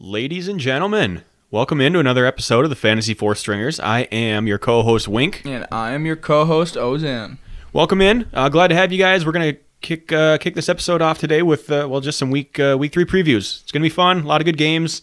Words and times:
Ladies 0.00 0.46
and 0.46 0.60
gentlemen, 0.60 1.24
welcome 1.50 1.80
into 1.80 1.98
another 1.98 2.24
episode 2.24 2.62
of 2.62 2.70
the 2.70 2.76
Fantasy 2.76 3.14
Four 3.14 3.34
Stringers. 3.34 3.80
I 3.80 4.02
am 4.12 4.46
your 4.46 4.56
co-host 4.56 5.08
Wink. 5.08 5.42
And 5.44 5.66
I 5.72 5.90
am 5.90 6.06
your 6.06 6.14
co-host 6.14 6.76
Ozan. 6.76 7.38
Welcome 7.72 8.00
in. 8.00 8.28
Uh, 8.32 8.48
glad 8.48 8.68
to 8.68 8.76
have 8.76 8.92
you 8.92 8.98
guys. 8.98 9.26
We're 9.26 9.32
gonna 9.32 9.56
kick 9.80 10.12
uh, 10.12 10.38
kick 10.38 10.54
this 10.54 10.68
episode 10.68 11.02
off 11.02 11.18
today 11.18 11.42
with 11.42 11.68
uh, 11.72 11.88
well, 11.90 12.00
just 12.00 12.16
some 12.16 12.30
week 12.30 12.60
uh, 12.60 12.76
week 12.78 12.92
three 12.92 13.06
previews. 13.06 13.60
It's 13.62 13.72
gonna 13.72 13.82
be 13.82 13.88
fun. 13.88 14.20
A 14.20 14.26
lot 14.28 14.40
of 14.40 14.44
good 14.44 14.56
games. 14.56 15.02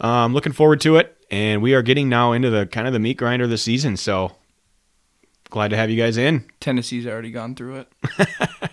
Um, 0.00 0.34
looking 0.34 0.52
forward 0.52 0.82
to 0.82 0.96
it. 0.96 1.16
And 1.30 1.62
we 1.62 1.72
are 1.72 1.80
getting 1.80 2.10
now 2.10 2.32
into 2.32 2.50
the 2.50 2.66
kind 2.66 2.86
of 2.86 2.92
the 2.92 2.98
meat 2.98 3.16
grinder 3.16 3.44
of 3.44 3.50
the 3.50 3.56
season. 3.56 3.96
So 3.96 4.32
glad 5.48 5.68
to 5.68 5.78
have 5.78 5.88
you 5.88 5.96
guys 5.96 6.18
in. 6.18 6.44
Tennessee's 6.60 7.06
already 7.06 7.30
gone 7.30 7.54
through 7.54 7.76
it. 7.76 7.92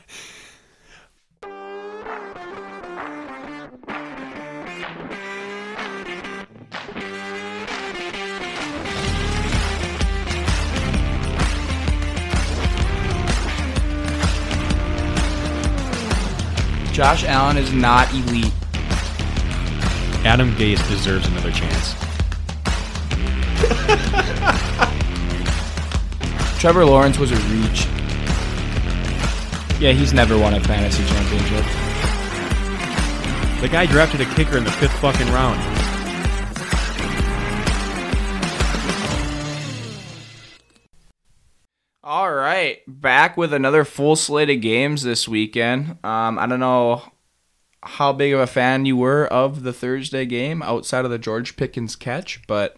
Josh 16.93 17.23
Allen 17.23 17.57
is 17.57 17.73
not 17.73 18.13
elite. 18.13 18.53
Adam 20.23 20.51
Gase 20.51 20.87
deserves 20.87 21.27
another 21.27 21.51
chance. 21.51 21.95
Trevor 26.59 26.85
Lawrence 26.85 27.17
was 27.17 27.31
a 27.31 27.35
reach. 27.35 27.87
Yeah, 29.81 29.91
he's 29.91 30.13
never 30.13 30.37
won 30.37 30.53
a 30.53 30.59
fantasy 30.59 31.03
championship. 31.05 31.65
The 33.59 33.69
guy 33.69 33.87
drafted 33.87 34.21
a 34.21 34.25
kicker 34.35 34.59
in 34.59 34.63
the 34.63 34.71
fifth 34.71 34.93
fucking 34.99 35.27
round. 35.29 35.82
All 42.13 42.31
right, 42.31 42.77
back 42.87 43.37
with 43.37 43.53
another 43.53 43.83
full 43.83 44.15
slate 44.15 44.51
of 44.51 44.61
games 44.61 45.01
this 45.01 45.27
weekend. 45.27 45.97
Um, 46.03 46.37
I 46.37 46.45
don't 46.45 46.59
know 46.59 47.01
how 47.81 48.13
big 48.13 48.33
of 48.33 48.39
a 48.39 48.45
fan 48.45 48.85
you 48.85 48.95
were 48.95 49.25
of 49.25 49.63
the 49.63 49.73
Thursday 49.73 50.27
game 50.27 50.61
outside 50.61 51.05
of 51.05 51.09
the 51.11 51.17
George 51.17 51.57
Pickens 51.57 51.95
catch, 51.95 52.39
but 52.45 52.77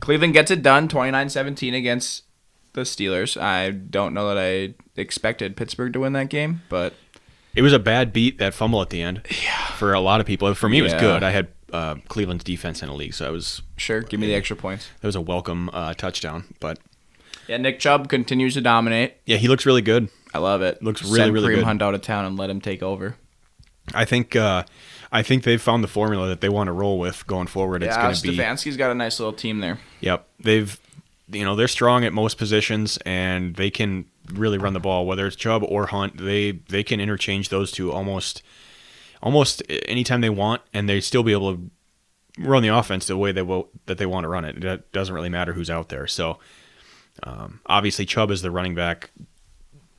Cleveland 0.00 0.34
gets 0.34 0.50
it 0.50 0.62
done 0.62 0.88
29-17 0.88 1.74
against 1.74 2.24
the 2.74 2.82
Steelers. 2.82 3.40
I 3.40 3.70
don't 3.70 4.12
know 4.12 4.28
that 4.28 4.36
I 4.36 4.74
expected 5.00 5.56
Pittsburgh 5.56 5.94
to 5.94 6.00
win 6.00 6.12
that 6.12 6.28
game, 6.28 6.60
but 6.68 6.92
It 7.54 7.62
was 7.62 7.72
a 7.72 7.78
bad 7.78 8.12
beat 8.12 8.36
that 8.40 8.52
fumble 8.52 8.82
at 8.82 8.90
the 8.90 9.00
end. 9.00 9.22
Yeah. 9.42 9.68
For 9.68 9.94
a 9.94 10.00
lot 10.00 10.20
of 10.20 10.26
people, 10.26 10.52
for 10.52 10.68
me, 10.68 10.80
it 10.80 10.82
was 10.82 10.92
Yeah. 10.92 11.00
good. 11.00 11.22
I 11.22 11.30
had 11.30 11.48
uh, 11.72 11.94
Cleveland's 12.08 12.44
defense 12.44 12.82
in 12.82 12.90
a 12.90 12.94
league, 12.94 13.14
so 13.14 13.26
I 13.26 13.30
was 13.30 13.62
sure, 13.78 14.02
give 14.02 14.20
me 14.20 14.26
the 14.26 14.34
extra 14.34 14.54
points. 14.54 14.90
It 15.02 15.06
was 15.06 15.16
a 15.16 15.20
welcome 15.22 15.70
uh, 15.72 15.94
touchdown. 15.94 16.44
But 16.60 16.78
Yeah, 17.48 17.56
Nick 17.56 17.80
Chubb 17.80 18.08
continues 18.08 18.54
to 18.54 18.60
dominate. 18.60 19.14
yeah, 19.26 19.36
he 19.36 19.48
looks 19.48 19.66
really 19.66 19.82
good. 19.82 20.08
I 20.32 20.38
love 20.38 20.62
it. 20.62 20.82
Looks 20.82 21.02
really, 21.02 21.16
Send 21.16 21.34
really 21.34 21.48
Kareem 21.48 21.56
good. 21.56 21.64
Hunt 21.64 21.82
out 21.82 21.94
of 21.94 22.02
town 22.02 22.24
and 22.24 22.38
let 22.38 22.50
him 22.50 22.60
take 22.60 22.82
over. 22.82 23.16
I 23.92 24.04
think 24.04 24.36
uh, 24.36 24.64
I 25.12 25.22
think 25.22 25.42
they've 25.42 25.60
found 25.60 25.82
the 25.82 25.88
formula 25.88 26.28
that 26.28 26.40
they 26.40 26.48
want 26.48 26.68
to 26.68 26.72
roll 26.72 26.98
with 26.98 27.26
going 27.26 27.48
forward. 27.48 27.82
It's 27.82 27.96
yeah, 27.96 28.02
going 28.02 28.14
to 28.14 28.22
be 28.22 28.36
Stefanski's 28.36 28.76
got 28.76 28.90
a 28.90 28.94
nice 28.94 29.18
little 29.18 29.32
team 29.32 29.58
there. 29.60 29.78
Yep. 30.00 30.26
They've 30.38 30.78
you 31.32 31.44
know, 31.44 31.54
they're 31.56 31.68
strong 31.68 32.04
at 32.04 32.12
most 32.12 32.38
positions 32.38 32.96
and 32.98 33.54
they 33.54 33.70
can 33.70 34.06
really 34.32 34.58
run 34.58 34.72
the 34.72 34.80
ball 34.80 35.06
whether 35.06 35.26
it's 35.26 35.36
Chubb 35.36 35.62
or 35.64 35.86
Hunt. 35.86 36.18
They 36.18 36.52
they 36.52 36.82
can 36.82 37.00
interchange 37.00 37.48
those 37.48 37.72
two 37.72 37.90
almost 37.92 38.42
almost 39.22 39.62
anytime 39.68 40.20
they 40.20 40.30
want 40.30 40.62
and 40.72 40.88
they 40.88 41.00
still 41.00 41.22
be 41.22 41.32
able 41.32 41.56
to 41.56 41.70
run 42.38 42.62
the 42.62 42.68
offense 42.68 43.06
the 43.06 43.16
way 43.16 43.32
they 43.32 43.42
will 43.42 43.68
that 43.86 43.98
they 43.98 44.06
want 44.06 44.24
to 44.24 44.28
run 44.28 44.44
it. 44.44 44.62
It 44.62 44.92
doesn't 44.92 45.14
really 45.14 45.28
matter 45.28 45.52
who's 45.52 45.70
out 45.70 45.88
there. 45.88 46.06
So 46.06 46.38
um, 47.22 47.60
obviously 47.66 48.06
Chubb 48.06 48.30
is 48.30 48.42
the 48.42 48.50
running 48.50 48.74
back 48.74 49.10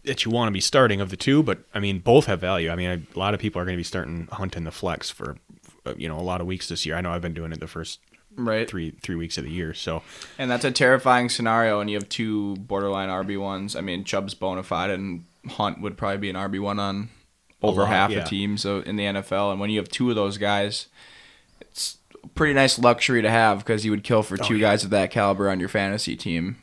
that 0.03 0.25
you 0.25 0.31
want 0.31 0.47
to 0.47 0.52
be 0.52 0.62
starting 0.62 1.00
of 1.02 1.09
the 1.09 1.18
two, 1.18 1.44
but 1.44 1.59
I 1.74 1.80
mean 1.80 2.00
both 2.00 2.25
have 2.25 2.40
value. 2.40 2.69
I 2.69 2.75
mean 2.75 3.08
a 3.13 3.19
lot 3.19 3.34
of 3.34 3.40
people 3.40 3.62
are 3.62 3.66
going 3.66 3.75
to 3.75 3.80
be 3.80 3.84
starting 3.84 4.28
Hunt 4.31 4.56
in 4.56 4.63
the 4.63 4.72
flex 4.72 5.09
for 5.09 5.38
uh, 5.85 5.94
you 5.97 6.08
know 6.08 6.19
a 6.19 6.22
lot 6.22 6.41
of 6.41 6.47
weeks 6.47 6.68
this 6.69 6.85
year. 6.85 6.96
I 6.96 7.02
know 7.02 7.12
I've 7.12 7.22
been 7.22 7.34
doing 7.34 7.52
it 7.52 7.59
the 7.59 7.68
first 7.68 8.00
Right. 8.38 8.69
three 8.69 8.91
three 9.02 9.16
weeks 9.16 9.38
of 9.38 9.44
the 9.44 9.52
year. 9.52 9.74
So 9.74 10.03
And 10.38 10.50
that's 10.50 10.63
a 10.63 10.72
terrifying 10.72 11.28
scenario, 11.30 11.81
and 11.81 11.90
you 11.90 11.97
have 11.97 12.08
two 12.08 12.56
borderline 12.56 13.09
RB 13.09 13.38
ones. 13.38 13.75
I 13.75 13.81
mean, 13.81 14.06
Chubb's 14.06 14.34
bona 14.34 14.64
fide, 14.64 14.90
and 14.90 15.25
Hunt 15.47 15.81
would 15.81 15.97
probably 15.97 16.18
be 16.18 16.30
an 16.30 16.38
RB 16.38 16.62
one 16.62 16.80
on 16.80 17.09
over 17.62 17.81
lot, 17.81 17.90
half 17.90 18.12
yeah. 18.12 18.19
of 18.19 18.30
teams 18.30 18.62
so 18.62 18.80
in 18.80 18.96
the 18.96 19.03
NFL. 19.03 19.52
And 19.52 19.59
when 19.59 19.69
you 19.69 19.80
have 19.80 19.90
two 19.90 20.09
of 20.09 20.16
those 20.16 20.38
guys, 20.38 20.88
it's 21.59 21.97
pretty 22.34 22.53
nice 22.53 22.80
luxury 22.80 23.22
to 23.22 23.30
have 23.30 23.59
because 23.59 23.84
you 23.84 23.91
would 23.91 24.03
kill 24.03 24.24
for 24.24 24.38
two 24.38 24.56
yeah. 24.56 24.69
guys 24.69 24.84
of 24.84 24.90
that 24.91 25.12
caliber 25.12 25.50
on 25.50 25.59
your 25.59 25.69
fantasy 25.69 26.16
team 26.16 26.56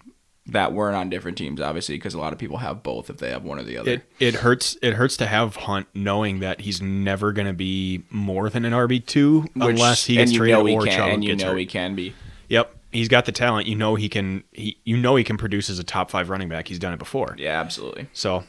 that 0.49 0.73
weren't 0.73 0.97
on 0.97 1.11
different 1.11 1.39
teams, 1.39 1.61
obviously, 1.61 1.97
because 1.97 2.15
a 2.15 2.19
lot 2.19 2.33
of 2.33 2.39
people 2.39 2.59
have 2.59 2.83
both 2.83 3.11
if 3.11 3.19
they 3.19 3.31
have 3.31 3.45
one 3.45 3.59
or 3.59 3.63
the 3.63 3.77
other. 3.77 3.91
it 3.93 4.03
it 4.19 4.35
hurts 4.37 4.77
it 4.83 4.95
hurts 4.95 5.17
to 5.19 5.27
have 5.27 5.57
Hunt 5.57 5.87
knowing 5.95 6.41
that 6.41 6.61
he's 6.63 6.81
never 6.81 7.33
going 7.33 7.47
to 7.47 7.53
be 7.53 8.03
more 8.11 8.51
than 8.51 8.65
an 8.65 8.73
RB 8.73 9.05
two 9.05 9.47
unless 9.55 10.05
he 10.05 10.19
and 10.19 10.29
gets 10.29 10.37
traded 10.37 10.67
he 10.67 10.75
or 10.75 10.85
can, 10.85 10.93
Chubb 10.97 11.09
and 11.11 11.25
you 11.25 11.33
gets 11.33 11.43
know 11.45 11.51
hurt. 11.51 11.59
he 11.59 11.67
can 11.67 11.95
be. 11.95 12.15
Yep, 12.49 12.75
he's 12.93 13.09
got 13.09 13.27
the 13.27 13.33
talent. 13.33 13.67
You 13.67 13.77
know 13.77 13.95
he 13.95 14.09
can. 14.09 14.45
He 14.53 14.79
you 14.85 14.97
know 14.97 15.17
he 15.17 15.25
can 15.25 15.37
produce 15.37 15.69
as 15.71 15.79
a 15.79 15.85
top 15.85 16.11
five 16.11 16.31
running 16.31 16.49
back. 16.49 16.69
He's 16.69 16.79
done 16.79 16.93
it 16.93 16.99
before. 16.99 17.35
Yeah, 17.39 17.61
absolutely. 17.61 18.09
So, 18.13 18.45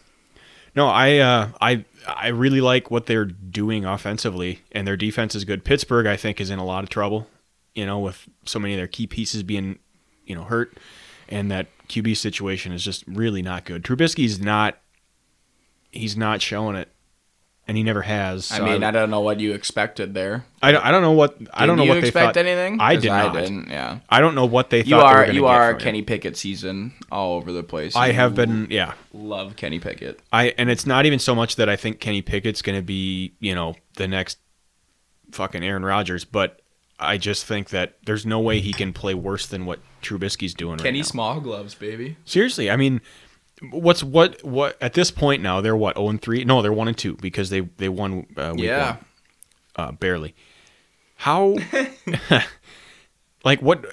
no, 0.75 0.87
I 0.87 1.17
uh, 1.17 1.49
I 1.59 1.85
I 2.07 2.29
really 2.29 2.61
like 2.61 2.89
what 2.89 3.05
they're 3.05 3.25
doing 3.25 3.85
offensively, 3.85 4.61
and 4.71 4.87
their 4.87 4.97
defense 4.97 5.35
is 5.35 5.43
good. 5.43 5.65
Pittsburgh, 5.65 6.07
I 6.07 6.15
think, 6.15 6.39
is 6.39 6.49
in 6.49 6.59
a 6.59 6.65
lot 6.65 6.83
of 6.83 6.89
trouble. 6.89 7.27
You 7.75 7.85
know, 7.85 7.99
with 7.99 8.27
so 8.45 8.59
many 8.59 8.73
of 8.73 8.77
their 8.77 8.87
key 8.87 9.05
pieces 9.07 9.43
being, 9.43 9.79
you 10.25 10.35
know, 10.35 10.43
hurt, 10.43 10.77
and 11.27 11.51
that 11.51 11.67
QB 11.89 12.15
situation 12.17 12.71
is 12.71 12.83
just 12.83 13.03
really 13.07 13.41
not 13.41 13.65
good. 13.65 13.83
Trubisky's 13.83 14.39
not. 14.39 14.77
He's 15.91 16.15
not 16.15 16.39
showing 16.39 16.75
it, 16.75 16.87
and 17.67 17.75
he 17.75 17.81
never 17.81 18.03
has. 18.03 18.51
I 18.51 18.59
mean, 18.59 18.83
I, 18.83 18.91
don't 18.91 19.09
know 19.09 19.21
what 19.21 19.39
you 19.39 19.53
expected 19.53 20.13
there. 20.13 20.45
I, 20.61 20.71
don't- 20.71 20.85
I 20.85 20.91
don't 20.91 21.01
know 21.01 21.13
what 21.13 21.35
I 21.51 21.65
don't 21.65 21.77
know 21.77 21.85
what 21.85 21.95
they 22.01 22.07
expect 22.09 22.35
thought. 22.35 22.37
anything? 22.37 22.79
I 22.79 22.95
did. 22.95 23.09
I 23.09 23.33
didn't. 23.33 23.69
Yeah. 23.71 23.99
I 24.07 24.21
don't 24.21 24.35
know 24.35 24.45
what 24.45 24.69
they 24.69 24.83
thought. 24.83 24.87
You 24.89 24.97
are 24.97 25.31
you 25.31 25.45
are. 25.47 25.73
Kenny 25.73 26.03
Pickett 26.03 26.37
season 26.37 26.93
all 27.11 27.33
over 27.37 27.51
the 27.51 27.63
place. 27.63 27.95
I 27.95 28.07
You 28.07 28.13
have 28.13 28.35
been, 28.35 28.67
yeah. 28.69 28.93
love 29.13 29.55
Kenny 29.55 29.79
Pickett. 29.79 30.19
I 30.31 30.53
and 30.59 30.69
it's 30.69 30.85
not 30.85 31.07
even 31.07 31.17
so 31.17 31.33
much 31.33 31.55
that 31.55 31.69
I 31.69 31.75
think 31.75 31.99
Kenny 31.99 32.21
Pickett's 32.21 32.61
going 32.61 32.77
to 32.77 32.85
be, 32.85 33.33
you 33.39 33.55
know, 33.55 33.75
the 33.97 34.07
next 34.07 34.37
fucking 35.31 35.63
Aaron 35.63 35.83
Rodgers, 35.83 36.23
but 36.25 36.58
I 36.99 37.17
just 37.17 37.45
think 37.45 37.69
that 37.69 37.97
there's 38.05 38.25
no 38.25 38.39
way 38.39 38.59
he 38.59 38.73
can 38.73 38.91
play 38.93 39.13
worse 39.13 39.47
than 39.47 39.65
what 39.65 39.79
Trubisky's 40.01 40.53
doing 40.53 40.73
right 40.77 40.83
Kenny 40.83 40.99
now. 40.99 41.05
Small 41.05 41.39
Gloves, 41.39 41.73
baby. 41.75 42.17
Seriously, 42.25 42.69
I 42.69 42.75
mean, 42.75 43.01
what's 43.71 44.03
what 44.03 44.43
what 44.43 44.77
at 44.81 44.93
this 44.93 45.11
point 45.11 45.41
now? 45.41 45.61
They're 45.61 45.75
what 45.75 45.95
0 45.95 46.09
and 46.09 46.21
3? 46.21 46.43
No, 46.45 46.61
they're 46.61 46.73
1 46.73 46.87
and 46.89 46.97
2 46.97 47.15
because 47.17 47.49
they 47.49 47.61
they 47.61 47.89
won 47.89 48.25
uh, 48.37 48.51
week 48.55 48.65
Yeah. 48.65 48.95
one, 48.95 49.05
uh, 49.75 49.91
barely. 49.93 50.35
How 51.15 51.55
like 53.43 53.61
what 53.61 53.85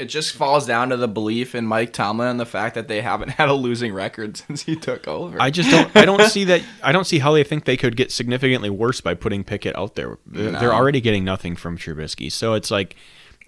It 0.00 0.06
just 0.06 0.32
falls 0.32 0.66
down 0.66 0.88
to 0.88 0.96
the 0.96 1.08
belief 1.08 1.54
in 1.54 1.66
Mike 1.66 1.92
Tomlin 1.92 2.28
and 2.28 2.40
the 2.40 2.46
fact 2.46 2.74
that 2.74 2.88
they 2.88 3.02
haven't 3.02 3.28
had 3.38 3.48
a 3.48 3.54
losing 3.54 3.92
record 3.92 4.36
since 4.36 4.62
he 4.62 4.76
took 4.76 5.06
over. 5.06 5.40
I 5.40 5.50
just 5.50 5.70
don't. 5.70 5.94
I 5.96 6.04
don't 6.04 6.22
see 6.30 6.44
that. 6.44 6.62
I 6.82 6.92
don't 6.92 7.06
see 7.06 7.18
how 7.18 7.32
they 7.32 7.44
think 7.44 7.64
they 7.64 7.76
could 7.76 7.96
get 7.96 8.10
significantly 8.10 8.70
worse 8.70 9.00
by 9.00 9.14
putting 9.14 9.44
Pickett 9.44 9.76
out 9.76 9.94
there. 9.94 10.18
They're, 10.26 10.52
they're 10.52 10.74
already 10.74 11.00
getting 11.00 11.24
nothing 11.24 11.56
from 11.56 11.76
Trubisky, 11.76 12.32
so 12.32 12.54
it's 12.54 12.70
like 12.70 12.96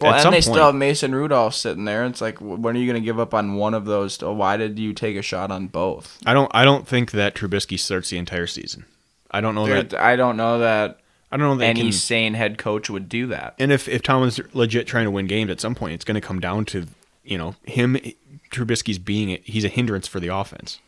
well, 0.02 0.14
and 0.14 0.24
they 0.24 0.36
point. 0.36 0.44
still 0.44 0.66
have 0.66 0.74
Mason 0.74 1.14
Rudolph 1.14 1.54
sitting 1.54 1.84
there. 1.84 2.04
It's 2.04 2.20
like, 2.20 2.38
when 2.40 2.76
are 2.76 2.78
you 2.78 2.86
going 2.86 3.00
to 3.00 3.04
give 3.04 3.20
up 3.20 3.34
on 3.34 3.54
one 3.54 3.74
of 3.74 3.84
those? 3.84 4.18
To, 4.18 4.32
why 4.32 4.56
did 4.56 4.78
you 4.78 4.92
take 4.92 5.16
a 5.16 5.22
shot 5.22 5.50
on 5.50 5.68
both? 5.68 6.18
I 6.26 6.34
don't. 6.34 6.50
I 6.54 6.64
don't 6.64 6.86
think 6.86 7.12
that 7.12 7.34
Trubisky 7.34 7.78
starts 7.78 8.10
the 8.10 8.18
entire 8.18 8.46
season. 8.46 8.84
I 9.30 9.40
don't 9.40 9.54
know 9.54 9.66
that. 9.66 9.94
I 9.94 10.16
don't 10.16 10.36
know 10.36 10.58
that 10.58 11.00
I 11.32 11.38
don't 11.38 11.48
know 11.48 11.56
that. 11.56 11.64
any 11.64 11.80
Can, 11.80 11.92
sane 11.92 12.34
head 12.34 12.58
coach 12.58 12.90
would 12.90 13.08
do 13.08 13.26
that. 13.28 13.54
and 13.58 13.72
if 13.72 13.88
if 13.88 14.02
Tomlin's 14.02 14.38
legit 14.54 14.86
trying 14.86 15.06
to 15.06 15.10
win 15.10 15.26
games 15.26 15.50
at 15.50 15.60
some 15.60 15.74
point, 15.74 15.94
it's 15.94 16.04
going 16.04 16.14
to 16.14 16.20
come 16.20 16.38
down 16.38 16.66
to 16.66 16.86
you 17.24 17.38
know 17.38 17.56
him. 17.64 17.98
Trubisky's 18.50 18.98
being 18.98 19.40
he's 19.42 19.64
a 19.64 19.68
hindrance 19.68 20.06
for 20.06 20.20
the 20.20 20.28
offense. 20.28 20.78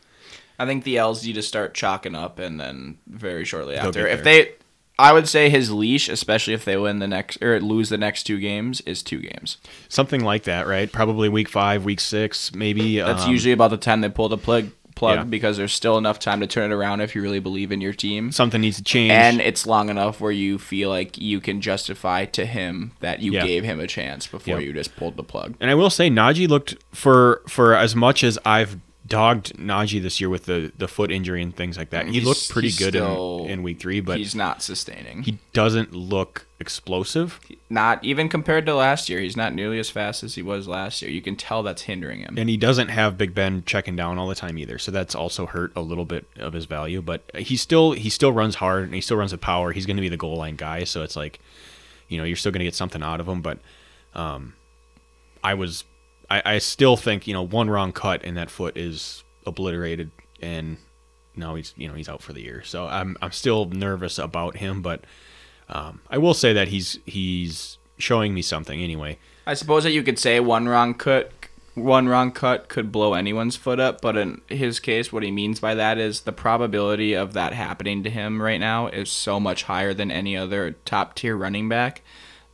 I 0.58 0.66
think 0.66 0.84
the 0.84 0.98
L's 0.98 1.24
need 1.24 1.32
to 1.34 1.42
start 1.42 1.74
chalking 1.74 2.14
up, 2.14 2.38
and 2.38 2.60
then 2.60 2.98
very 3.06 3.44
shortly 3.44 3.74
They'll 3.74 3.88
after, 3.88 4.06
if 4.06 4.22
they, 4.22 4.52
I 4.98 5.12
would 5.12 5.28
say 5.28 5.50
his 5.50 5.72
leash, 5.72 6.08
especially 6.08 6.54
if 6.54 6.64
they 6.64 6.76
win 6.76 7.00
the 7.00 7.08
next 7.08 7.42
or 7.42 7.60
lose 7.60 7.88
the 7.88 7.98
next 7.98 8.24
two 8.24 8.38
games, 8.38 8.80
is 8.82 9.02
two 9.02 9.20
games. 9.20 9.56
Something 9.88 10.22
like 10.22 10.44
that, 10.44 10.66
right? 10.66 10.90
Probably 10.90 11.28
week 11.28 11.48
five, 11.48 11.84
week 11.84 12.00
six, 12.00 12.54
maybe. 12.54 12.98
That's 12.98 13.24
um, 13.24 13.30
usually 13.30 13.52
about 13.52 13.70
the 13.70 13.76
time 13.76 14.00
they 14.00 14.08
pull 14.08 14.28
the 14.28 14.38
plug 14.38 14.70
plug 14.94 15.16
Yeah. 15.16 15.24
because 15.24 15.56
there's 15.56 15.72
still 15.72 15.98
enough 15.98 16.18
time 16.18 16.40
to 16.40 16.46
turn 16.46 16.70
it 16.70 16.74
around 16.74 17.00
if 17.00 17.14
you 17.14 17.22
really 17.22 17.40
believe 17.40 17.72
in 17.72 17.80
your 17.80 17.92
team. 17.92 18.30
something 18.32 18.60
needs 18.60 18.76
to 18.76 18.82
change. 18.84 19.10
And 19.12 19.40
it's 19.40 19.66
long 19.66 19.88
enough 19.88 20.20
where 20.20 20.32
you 20.32 20.58
feel 20.58 20.88
like 20.88 21.18
you 21.18 21.40
can 21.40 21.60
justify 21.60 22.24
to 22.26 22.46
him 22.46 22.92
that 23.00 23.20
you 23.20 23.32
Yeah. 23.32 23.46
gave 23.46 23.64
him 23.64 23.80
a 23.80 23.86
chance 23.86 24.26
before 24.26 24.58
Yep. 24.60 24.66
you 24.66 24.72
just 24.72 24.96
pulled 24.96 25.16
the 25.16 25.22
plug. 25.24 25.54
And 25.60 25.70
I 25.70 25.74
will 25.74 25.90
say 25.90 26.08
Najee 26.10 26.48
looked 26.48 26.76
for 26.92 27.42
for 27.48 27.74
as 27.74 27.96
much 27.96 28.22
as 28.24 28.38
I've 28.44 28.76
dogged 29.06 29.56
Najee 29.58 30.00
this 30.00 30.20
year 30.20 30.30
with 30.30 30.46
the 30.46 30.72
the 30.78 30.88
foot 30.88 31.10
injury 31.12 31.42
and 31.42 31.54
things 31.54 31.76
like 31.76 31.90
that. 31.90 32.06
He 32.06 32.14
He's- 32.14 32.24
looked 32.24 32.48
pretty 32.50 32.70
good 32.72 32.94
still- 32.94 33.44
in, 33.44 33.50
in 33.50 33.62
week 33.62 33.78
three, 33.78 34.00
but 34.00 34.16
he's 34.18 34.34
not 34.34 34.62
sustaining. 34.62 35.22
he 35.24 35.38
doesn't 35.52 35.92
look 35.94 36.46
explosive. 36.58 37.38
not 37.68 38.02
even 38.02 38.28
compared 38.30 38.64
to 38.64 38.74
last 38.74 39.10
year. 39.10 39.20
He's 39.20 39.36
not 39.36 39.52
nearly 39.52 39.78
as 39.78 39.90
fast 39.90 40.22
as 40.24 40.34
he 40.36 40.42
was 40.42 40.66
last 40.66 41.02
year. 41.02 41.10
You 41.10 41.20
can 41.20 41.36
tell 41.36 41.62
that's 41.62 41.82
hindering 41.82 42.20
him. 42.20 42.36
And 42.38 42.48
he 42.48 42.56
doesn't 42.56 42.88
have 42.88 43.18
Big 43.18 43.34
Ben 43.34 43.62
checking 43.66 43.96
down 43.96 44.16
all 44.16 44.28
the 44.28 44.34
time 44.34 44.56
either, 44.56 44.78
so 44.78 44.90
that's 44.90 45.14
also 45.14 45.44
hurt 45.46 45.72
a 45.76 45.82
little 45.82 46.06
bit 46.06 46.26
of 46.38 46.54
his 46.54 46.64
value. 46.64 47.02
But 47.02 47.30
he 47.36 47.56
still 47.58 47.92
he 47.92 48.08
still 48.08 48.32
runs 48.32 48.54
hard 48.54 48.84
and 48.84 48.94
he 48.94 49.00
still 49.02 49.18
runs 49.18 49.32
with 49.32 49.42
power. 49.42 49.72
He's 49.72 49.84
going 49.84 49.96
to 49.96 50.00
be 50.02 50.08
the 50.08 50.16
goal 50.16 50.36
line 50.36 50.56
guy, 50.56 50.84
so 50.84 51.02
it's 51.02 51.16
like, 51.16 51.40
you 52.08 52.16
know, 52.16 52.24
you're 52.24 52.36
still 52.36 52.52
going 52.52 52.60
to 52.60 52.64
get 52.64 52.74
something 52.74 53.02
out 53.02 53.20
of 53.20 53.28
him. 53.28 53.42
But 53.42 53.58
um, 54.14 54.54
I 55.42 55.52
was, 55.54 55.84
I, 56.30 56.42
I 56.44 56.58
still 56.58 56.96
think 56.96 57.26
you 57.26 57.34
know 57.34 57.42
one 57.42 57.70
wrong 57.70 57.92
cut 57.92 58.24
and 58.24 58.36
that 58.36 58.50
foot 58.50 58.76
is 58.76 59.24
obliterated, 59.46 60.10
and 60.40 60.78
now 61.36 61.54
he's 61.54 61.74
you 61.76 61.88
know 61.88 61.94
he's 61.94 62.08
out 62.08 62.22
for 62.22 62.32
the 62.32 62.42
year. 62.42 62.62
So 62.64 62.86
I'm 62.86 63.16
I'm 63.22 63.32
still 63.32 63.66
nervous 63.66 64.18
about 64.18 64.56
him, 64.56 64.82
but 64.82 65.04
um, 65.68 66.00
I 66.10 66.18
will 66.18 66.34
say 66.34 66.52
that 66.52 66.68
he's 66.68 66.98
he's 67.06 67.78
showing 67.98 68.34
me 68.34 68.42
something 68.42 68.80
anyway. 68.80 69.18
I 69.46 69.54
suppose 69.54 69.84
that 69.84 69.92
you 69.92 70.02
could 70.02 70.18
say 70.18 70.40
one 70.40 70.68
wrong 70.68 70.94
cut, 70.94 71.32
one 71.74 72.08
wrong 72.08 72.32
cut 72.32 72.68
could 72.68 72.90
blow 72.90 73.14
anyone's 73.14 73.56
foot 73.56 73.78
up. 73.78 74.00
But 74.00 74.16
in 74.16 74.40
his 74.48 74.80
case, 74.80 75.12
what 75.12 75.22
he 75.22 75.30
means 75.30 75.60
by 75.60 75.74
that 75.74 75.98
is 75.98 76.22
the 76.22 76.32
probability 76.32 77.14
of 77.14 77.34
that 77.34 77.52
happening 77.52 78.02
to 78.04 78.10
him 78.10 78.40
right 78.40 78.60
now 78.60 78.88
is 78.88 79.10
so 79.10 79.38
much 79.38 79.64
higher 79.64 79.92
than 79.94 80.10
any 80.10 80.36
other 80.36 80.72
top 80.84 81.14
tier 81.14 81.36
running 81.36 81.68
back 81.68 82.02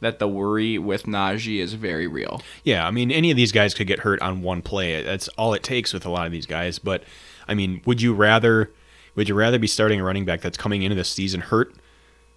that 0.00 0.18
the 0.18 0.28
worry 0.28 0.78
with 0.78 1.04
Najee 1.04 1.60
is 1.60 1.74
very 1.74 2.06
real. 2.06 2.42
Yeah, 2.64 2.86
I 2.86 2.90
mean, 2.90 3.10
any 3.10 3.30
of 3.30 3.36
these 3.36 3.52
guys 3.52 3.74
could 3.74 3.86
get 3.86 4.00
hurt 4.00 4.20
on 4.22 4.42
one 4.42 4.62
play. 4.62 5.02
That's 5.02 5.28
all 5.36 5.54
it 5.54 5.62
takes 5.62 5.92
with 5.92 6.04
a 6.06 6.10
lot 6.10 6.26
of 6.26 6.32
these 6.32 6.46
guys. 6.46 6.78
But 6.78 7.04
I 7.46 7.54
mean, 7.54 7.82
would 7.86 8.00
you 8.00 8.14
rather 8.14 8.70
would 9.14 9.28
you 9.28 9.34
rather 9.34 9.58
be 9.58 9.66
starting 9.66 10.00
a 10.00 10.04
running 10.04 10.24
back 10.24 10.40
that's 10.40 10.56
coming 10.56 10.82
into 10.82 10.94
the 10.94 11.04
season 11.04 11.40
hurt 11.40 11.74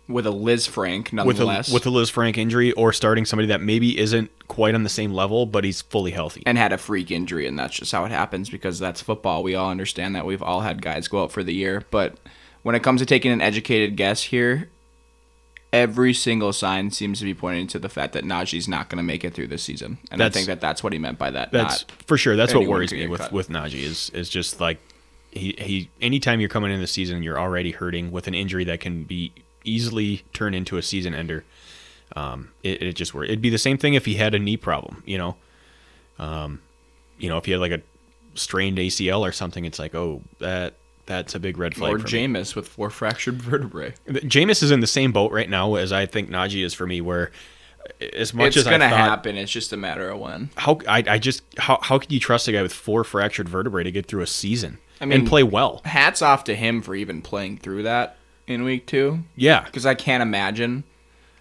With 0.07 0.25
a 0.25 0.31
Lisfranc, 0.31 1.03
with 1.03 1.13
nonetheless, 1.13 1.69
a 1.69 1.73
with 1.73 1.85
a 1.85 1.89
Lisfranc 1.89 2.35
injury, 2.37 2.71
or 2.73 2.91
starting 2.91 3.25
somebody 3.25 3.47
that 3.47 3.61
maybe 3.61 3.97
isn't 3.97 4.29
quite 4.47 4.75
on 4.75 4.83
the 4.83 4.89
same 4.89 5.13
level, 5.13 5.45
but 5.45 5.63
he's 5.63 5.81
fully 5.83 6.11
healthy? 6.11 6.43
and 6.45 6.57
had 6.57 6.73
a 6.73 6.77
freak 6.77 7.11
injury, 7.11 7.47
and 7.47 7.57
that's 7.57 7.75
just 7.75 7.91
how 7.91 8.03
it 8.03 8.11
happens 8.11 8.49
because 8.49 8.79
that's 8.79 9.01
football. 9.01 9.43
We 9.43 9.55
all 9.55 9.69
understand 9.69 10.15
that. 10.15 10.25
We've 10.25 10.43
all 10.43 10.61
had 10.61 10.81
guys 10.81 11.07
go 11.07 11.23
out 11.23 11.31
for 11.31 11.43
the 11.43 11.53
year, 11.53 11.83
but 11.91 12.17
when 12.63 12.75
it 12.75 12.83
comes 12.83 12.99
to 13.01 13.05
taking 13.05 13.31
an 13.31 13.39
educated 13.41 13.95
guess 13.95 14.23
here, 14.23 14.69
every 15.73 16.13
single 16.13 16.53
sign 16.53 16.91
seems 16.91 17.19
to 17.19 17.25
be 17.25 17.33
pointing 17.33 17.65
to 17.67 17.79
the 17.79 17.89
fact 17.89 18.13
that 18.13 18.23
Najee's 18.23 18.67
not 18.67 18.87
going 18.87 18.97
to 18.97 19.03
make 19.03 19.25
it 19.25 19.33
through 19.33 19.47
this 19.47 19.63
season, 19.63 19.97
and 20.11 20.21
I 20.21 20.29
think 20.29 20.47
that 20.47 20.61
that's 20.61 20.83
what 20.83 20.93
he 20.93 20.99
meant 20.99 21.17
by 21.17 21.31
that. 21.31 21.51
That's 21.51 21.85
for 22.05 22.15
sure. 22.15 22.35
That's 22.35 22.53
what 22.53 22.67
worries 22.67 22.93
me 22.93 23.07
with 23.07 23.21
cut. 23.21 23.31
with 23.33 23.49
Najee 23.49 23.83
is 23.83 24.09
is 24.11 24.29
just 24.29 24.61
like 24.61 24.79
he 25.31 25.55
he. 25.57 25.89
Anytime 25.99 26.39
you're 26.39 26.49
coming 26.49 26.71
in 26.71 26.79
the 26.79 26.87
season, 26.87 27.23
you're 27.23 27.39
already 27.39 27.71
hurting 27.71 28.11
with 28.11 28.27
an 28.27 28.35
injury 28.35 28.63
that 28.65 28.79
can 28.79 29.03
be 29.03 29.33
easily 29.65 30.23
turned 30.31 30.55
into 30.55 30.77
a 30.77 30.81
season 30.81 31.15
ender. 31.15 31.43
Um, 32.15 32.51
it, 32.61 32.83
it 32.83 32.93
just 32.93 33.13
works. 33.13 33.29
It'd 33.29 33.41
be 33.41 33.49
the 33.49 33.57
same 33.57 33.77
thing 33.77 33.95
if 33.95 34.05
he 34.05 34.15
had 34.15 34.35
a 34.35 34.39
knee 34.39 34.57
problem. 34.57 35.01
You 35.05 35.17
know, 35.17 35.35
um, 36.19 36.61
you 37.17 37.27
know, 37.27 37.37
if 37.37 37.45
he 37.45 37.51
had 37.51 37.59
like 37.59 37.71
a 37.71 37.81
strained 38.35 38.77
ACL 38.77 39.21
or 39.21 39.31
something, 39.31 39.65
it's 39.65 39.79
like, 39.79 39.95
oh, 39.95 40.21
that 40.39 40.75
that's 41.05 41.35
a 41.35 41.39
big 41.39 41.57
red 41.57 41.75
flag. 41.75 41.93
or. 41.93 41.97
Jameis 41.99 42.55
with 42.55 42.67
four 42.67 42.89
fractured 42.89 43.41
vertebrae. 43.41 43.93
Jameis 44.07 44.63
is 44.63 44.71
in 44.71 44.79
the 44.79 44.87
same 44.87 45.11
boat 45.11 45.31
right 45.31 45.49
now 45.49 45.75
as 45.75 45.91
I 45.91 46.05
think 46.05 46.29
Najee 46.29 46.63
is 46.65 46.73
for 46.73 46.85
me. 46.87 47.01
Where 47.01 47.31
as 48.13 48.33
much 48.33 48.47
as 48.55 48.57
it's 48.57 48.67
as 48.67 48.71
gonna 48.71 48.85
I 48.85 48.89
thought, 48.89 48.97
happen. 48.99 49.37
It's 49.37 49.51
just 49.51 49.73
a 49.73 49.77
matter 49.77 50.09
of 50.09 50.19
when. 50.19 50.49
how 50.55 50.79
I, 50.87 51.03
I 51.07 51.17
just 51.17 51.43
how 51.57 51.79
how 51.81 51.99
could 51.99 52.11
you 52.11 52.19
trust 52.19 52.47
a 52.47 52.51
guy 52.51 52.61
with 52.61 52.73
four 52.73 53.03
fractured 53.03 53.49
vertebrae 53.49 53.83
to 53.83 53.91
get 53.91 54.05
through 54.05 54.21
a 54.21 54.27
season 54.27 54.77
I 55.01 55.05
mean- 55.05 55.19
and 55.21 55.27
play 55.27 55.43
well? 55.43 55.81
Hats 55.85 56.21
off 56.21 56.43
to 56.45 56.55
him 56.55 56.81
for 56.81 56.95
even 56.95 57.21
playing 57.21 57.57
through 57.57 57.83
that 57.83 58.15
in 58.47 58.63
week 58.63 58.85
two. 58.85 59.23
Yeah, 59.35 59.63
because 59.65 59.85
I 59.85 59.95
can't 59.95 60.21
imagine 60.23 60.83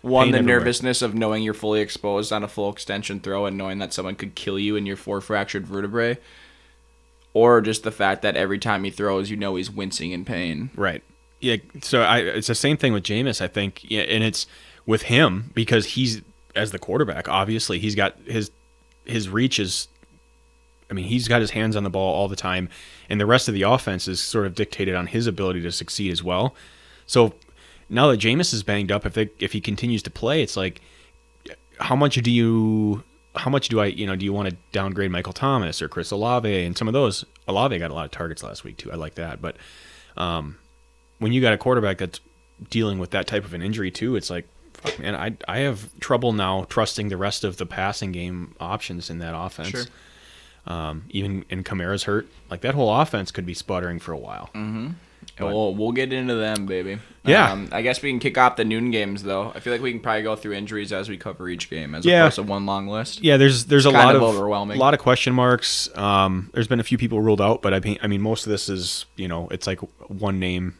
one 0.03 0.27
Pain 0.27 0.33
the 0.33 0.39
everywhere. 0.39 0.59
nervousness 0.59 1.01
of 1.03 1.15
knowing 1.15 1.45
you're 1.45 1.55
fully 1.55 1.81
exposed 1.81 2.33
on 2.33 2.43
a 2.43 2.49
full 2.49 2.71
extension 2.71 3.21
throw 3.21 3.47
and 3.47 3.57
knowing 3.57 3.79
that 3.79 3.93
someone 3.93 4.17
could 4.17 4.35
kill 4.35 4.59
you 4.59 4.75
in 4.75 4.85
your 4.85 4.97
four 4.97 5.21
fractured 5.21 5.65
vertebrae, 5.65 6.19
or 7.35 7.61
just 7.61 7.83
the 7.83 7.91
fact 7.91 8.23
that 8.23 8.37
every 8.37 8.59
time 8.59 8.85
he 8.85 8.91
throws, 8.91 9.31
you 9.31 9.37
know 9.37 9.57
he's 9.57 9.71
wincing 9.71 10.13
in 10.13 10.25
pain. 10.25 10.71
right. 10.75 11.03
Yeah, 11.41 11.57
so 11.83 12.03
I 12.03 12.19
it's 12.19 12.47
the 12.47 12.55
same 12.55 12.77
thing 12.77 12.93
with 12.93 13.03
Jameis. 13.03 13.41
I 13.41 13.49
think, 13.49 13.91
yeah, 13.91 14.03
and 14.03 14.23
it's 14.23 14.47
with 14.87 15.03
him 15.03 15.51
because 15.55 15.87
he's 15.87 16.23
as 16.55 16.71
the 16.71 16.79
quarterback. 16.79 17.29
Obviously, 17.29 17.81
he's 17.81 17.97
got 17.97 18.17
his 18.27 18.53
his 19.05 19.29
reach 19.29 19.59
is. 19.59 19.89
I 20.89 20.95
mean, 20.95 21.07
he's 21.07 21.27
got 21.27 21.41
his 21.41 21.51
hands 21.51 21.75
on 21.75 21.85
the 21.85 21.91
ball 21.91 22.15
all 22.15 22.29
the 22.29 22.37
time, 22.37 22.69
and 23.09 23.21
the 23.21 23.27
rest 23.27 23.49
of 23.49 23.55
the 23.55 23.63
offense 23.63 24.07
is 24.07 24.21
sort 24.21 24.47
of 24.47 24.55
dictated 24.55 24.95
on 24.95 25.07
his 25.09 25.27
ability 25.27 25.63
to 25.63 25.73
succeed 25.73 26.13
as 26.13 26.23
well. 26.23 26.55
So 27.07 27.35
now 27.89 28.09
that 28.09 28.21
Jameis 28.21 28.53
is 28.53 28.63
banged 28.63 28.93
up, 28.93 29.05
if 29.05 29.15
they, 29.15 29.31
if 29.41 29.53
he 29.53 29.61
continues 29.61 30.03
to 30.05 30.11
play, 30.11 30.43
it's 30.43 30.57
like 30.57 30.81
how 31.81 31.97
much 31.97 32.17
do 32.17 32.31
you 32.31 33.03
how 33.35 33.51
much 33.51 33.69
do 33.69 33.81
I 33.81 33.87
you 33.87 34.07
know 34.07 34.17
do 34.17 34.25
you 34.25 34.33
want 34.33 34.51
to 34.51 34.57
downgrade 34.73 35.11
Michael 35.11 35.33
Thomas 35.33 35.81
or 35.81 35.89
Chris 35.89 36.11
Olave 36.11 36.65
and 36.65 36.77
some 36.77 36.89
of 36.89 36.95
those 36.95 37.25
Olave 37.49 37.79
got 37.79 37.91
a 37.91 37.95
lot 37.95 38.05
of 38.05 38.11
targets 38.11 38.43
last 38.43 38.65
week 38.65 38.77
too. 38.77 38.93
I 38.93 38.97
like 38.97 39.15
that, 39.15 39.41
but 39.41 39.57
um, 40.17 40.59
when 41.19 41.33
you 41.33 41.41
got 41.41 41.53
a 41.53 41.59
quarterback 41.59 41.99
that's 41.99 42.21
dealing 42.71 42.99
with 42.99 43.11
that 43.11 43.27
type 43.27 43.45
of 43.45 43.55
an 43.55 43.63
injury 43.63 43.91
too, 43.91 44.17
it's 44.17 44.31
like 44.31 44.47
fuck 44.75 44.99
man, 44.99 45.15
I 45.15 45.37
I 45.49 45.59
have 45.61 45.99
trouble 46.01 46.33
now 46.33 46.65
trusting 46.69 47.09
the 47.09 47.17
rest 47.17 47.45
of 47.45 47.57
the 47.57 47.67
passing 47.67 48.13
game 48.13 48.55
options 48.61 49.11
in 49.11 49.19
that 49.19 49.35
offense. 49.37 49.69
Sure. 49.69 49.85
Um, 50.65 51.05
even 51.11 51.45
in 51.51 51.65
Kamara's 51.65 52.05
hurt, 52.05 52.29
like 52.49 52.61
that 52.61 52.75
whole 52.75 52.95
offense 52.95 53.33
could 53.33 53.47
be 53.47 53.55
sputtering 53.55 53.99
for 53.99 54.13
a 54.13 54.19
while. 54.19 54.49
And 55.39 55.49
we'll 55.49 55.75
we'll 55.75 55.93
get 55.93 56.13
into 56.13 56.35
them, 56.35 56.67
baby. 56.67 56.99
Yeah. 57.25 57.53
Um, 57.53 57.69
I 57.73 57.83
guess 57.83 58.03
we 58.03 58.11
can 58.11 58.19
kick 58.19 58.37
off 58.37 58.57
the 58.57 58.65
noon 58.65 58.91
games 58.91 59.23
though. 59.23 59.53
I 59.55 59.61
feel 59.61 59.73
like 59.73 59.81
we 59.83 59.93
can 59.93 60.01
probably 60.01 60.23
go 60.23 60.37
through 60.37 60.53
injuries 60.55 60.93
as 60.93 61.09
we 61.09 61.17
cover 61.17 61.49
each 61.49 61.71
game, 61.71 61.95
as 61.95 62.05
Yeah. 62.05 62.23
opposed 62.23 62.37
to 62.37 62.43
one 62.43 62.67
long 62.67 62.89
list. 62.89 63.23
Yeah, 63.23 63.37
there's 63.37 63.67
there's 63.67 63.87
a 63.87 63.91
lot 63.91 64.15
of 64.15 64.23
of 64.23 64.29
overwhelming. 64.35 64.77
a 64.77 64.81
lot 64.81 64.93
of 64.95 65.01
question 65.01 65.33
marks. 65.33 65.89
Um, 65.97 66.51
there's 66.53 66.69
been 66.69 66.81
a 66.81 66.85
few 66.85 66.99
people 66.99 67.21
ruled 67.21 67.41
out, 67.41 67.63
but 67.63 67.73
I 67.73 67.81
mean, 67.81 67.99
I 68.03 68.07
mean, 68.09 68.21
most 68.21 68.47
of 68.47 68.51
this 68.51 68.69
is 68.69 69.07
you 69.17 69.29
know, 69.29 69.49
it's 69.51 69.67
like 69.67 69.81
one 70.09 70.39
name 70.39 70.77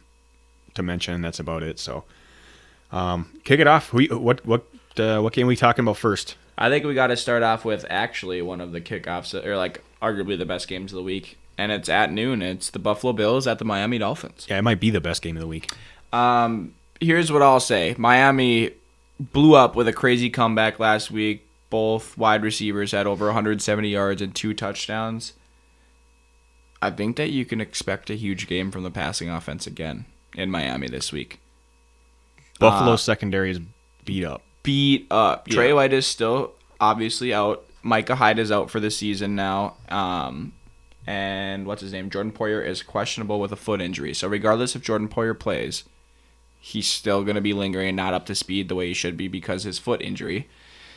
to 0.75 0.83
mention, 0.83 1.21
that's 1.21 1.39
about 1.39 1.63
it. 1.63 1.79
So, 1.79 2.03
um, 2.91 3.29
kick 3.43 3.59
it 3.59 3.67
off. 3.67 3.93
We 3.93 4.07
what 4.07 4.45
what 4.45 4.65
uh, 4.97 5.19
what 5.21 5.33
game 5.33 5.45
are 5.45 5.49
we 5.49 5.55
talking 5.55 5.83
about 5.83 5.97
first? 5.97 6.35
I 6.57 6.69
think 6.69 6.85
we 6.85 6.93
got 6.93 7.07
to 7.07 7.17
start 7.17 7.41
off 7.41 7.65
with 7.65 7.85
actually 7.89 8.41
one 8.43 8.61
of 8.61 8.71
the 8.71 8.81
kickoffs, 8.81 9.33
or 9.45 9.57
like 9.57 9.81
arguably 10.01 10.37
the 10.37 10.45
best 10.45 10.67
games 10.67 10.91
of 10.91 10.97
the 10.97 11.03
week, 11.03 11.37
and 11.63 11.71
it's 11.71 11.89
at 11.89 12.11
noon. 12.11 12.41
It's 12.41 12.69
the 12.69 12.79
Buffalo 12.79 13.13
Bills 13.13 13.47
at 13.47 13.57
the 13.59 13.65
Miami 13.65 13.97
Dolphins. 13.97 14.45
Yeah, 14.49 14.59
it 14.59 14.63
might 14.63 14.79
be 14.79 14.89
the 14.89 15.01
best 15.01 15.21
game 15.21 15.35
of 15.37 15.41
the 15.41 15.47
week. 15.47 15.71
Um, 16.11 16.73
here's 16.99 17.31
what 17.31 17.41
I'll 17.41 17.59
say: 17.59 17.95
Miami 17.97 18.71
blew 19.19 19.55
up 19.55 19.75
with 19.75 19.87
a 19.87 19.93
crazy 19.93 20.29
comeback 20.29 20.79
last 20.79 21.09
week. 21.11 21.47
Both 21.69 22.17
wide 22.17 22.43
receivers 22.43 22.91
had 22.91 23.07
over 23.07 23.25
170 23.25 23.89
yards 23.89 24.21
and 24.21 24.35
two 24.35 24.53
touchdowns. 24.53 25.33
I 26.81 26.91
think 26.91 27.15
that 27.15 27.31
you 27.31 27.45
can 27.45 27.61
expect 27.61 28.09
a 28.09 28.15
huge 28.15 28.45
game 28.47 28.69
from 28.69 28.83
the 28.83 28.91
passing 28.91 29.29
offense 29.29 29.65
again 29.65 30.05
in 30.35 30.51
Miami 30.51 30.87
this 30.87 31.11
week. 31.11 31.39
Buffalo 32.59 32.93
Uh, 32.93 32.97
secondary 32.97 33.51
is 33.51 33.59
beat 34.05 34.25
up. 34.25 34.41
beat 34.63 35.07
up. 35.09 35.47
Yeah. 35.47 35.55
Tre 35.55 35.73
White 35.73 35.93
is 35.93 36.05
still 36.05 36.51
obviously 36.79 37.33
out. 37.33 37.63
Micah 37.81 38.15
Hyde 38.15 38.37
is 38.39 38.51
out 38.51 38.69
for 38.69 38.79
the 38.79 38.91
season 38.91 39.35
now. 39.35 39.75
Um, 39.89 40.53
and 41.05 41.65
what's 41.65 41.81
his 41.81 41.91
name? 41.91 42.09
Jordan 42.09 42.31
Poyer 42.31 42.65
is 42.65 42.83
questionable 42.83 43.39
with 43.39 43.51
a 43.51 43.57
foot 43.57 43.81
injury. 43.81 44.13
So 44.13 44.27
regardless 44.27 44.75
if 44.75 44.81
Jordan 44.81 45.09
Poyer 45.09 45.37
plays, 45.37 45.83
he's 46.59 46.87
still 46.87 47.23
going 47.23 47.35
to 47.35 47.41
be 47.41 47.53
lingering 47.53 47.89
and 47.89 47.97
not 47.97 48.13
up 48.13 48.25
to 48.27 48.35
speed 48.35 48.69
the 48.69 48.75
way 48.75 48.87
he 48.87 48.93
should 48.93 49.17
be 49.17 49.27
because 49.27 49.63
his 49.63 49.79
foot 49.79 50.01
injury. 50.01 50.47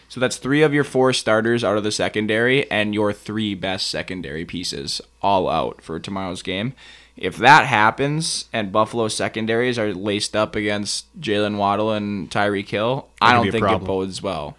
So 0.09 0.21
that's 0.21 0.37
three 0.37 0.63
of 0.63 0.73
your 0.73 0.85
four 0.85 1.13
starters 1.13 1.65
out 1.65 1.77
of 1.77 1.83
the 1.83 1.91
secondary 1.91 2.71
and 2.71 2.95
your 2.95 3.13
three 3.13 3.55
best 3.55 3.89
secondary 3.89 4.45
pieces 4.45 5.01
all 5.21 5.49
out 5.49 5.83
for 5.83 5.99
tomorrow's 5.99 6.43
game. 6.43 6.75
If 7.17 7.37
that 7.39 7.67
happens 7.67 8.45
and 8.53 8.71
Buffalo 8.71 9.09
secondaries 9.09 9.79
are 9.79 9.93
laced 9.93 10.37
up 10.37 10.55
against 10.55 11.07
Jaylen 11.21 11.57
Waddle 11.57 11.91
and 11.91 12.31
Tyreek 12.31 12.69
Hill, 12.69 13.09
I 13.21 13.33
don't 13.33 13.51
think 13.51 13.69
it 13.69 13.85
bodes 13.85 14.23
well. 14.23 14.57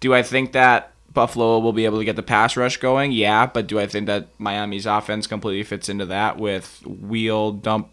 Do 0.00 0.12
I 0.12 0.22
think 0.22 0.52
that 0.52 0.89
Buffalo 1.12 1.58
will 1.58 1.72
be 1.72 1.84
able 1.84 1.98
to 1.98 2.04
get 2.04 2.16
the 2.16 2.22
pass 2.22 2.56
rush 2.56 2.76
going? 2.76 3.12
Yeah, 3.12 3.46
but 3.46 3.66
do 3.66 3.80
I 3.80 3.86
think 3.86 4.06
that 4.06 4.28
Miami's 4.38 4.86
offense 4.86 5.26
completely 5.26 5.64
fits 5.64 5.88
into 5.88 6.06
that 6.06 6.38
with 6.38 6.82
wheel, 6.86 7.52
dump, 7.52 7.90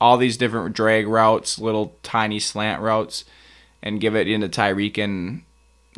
all 0.00 0.16
these 0.16 0.36
different 0.36 0.74
drag 0.74 1.06
routes, 1.06 1.58
little 1.58 1.96
tiny 2.02 2.38
slant 2.38 2.80
routes, 2.80 3.24
and 3.82 4.00
give 4.00 4.14
it 4.14 4.28
into 4.28 4.48
Tyreek 4.48 4.98
and 4.98 5.42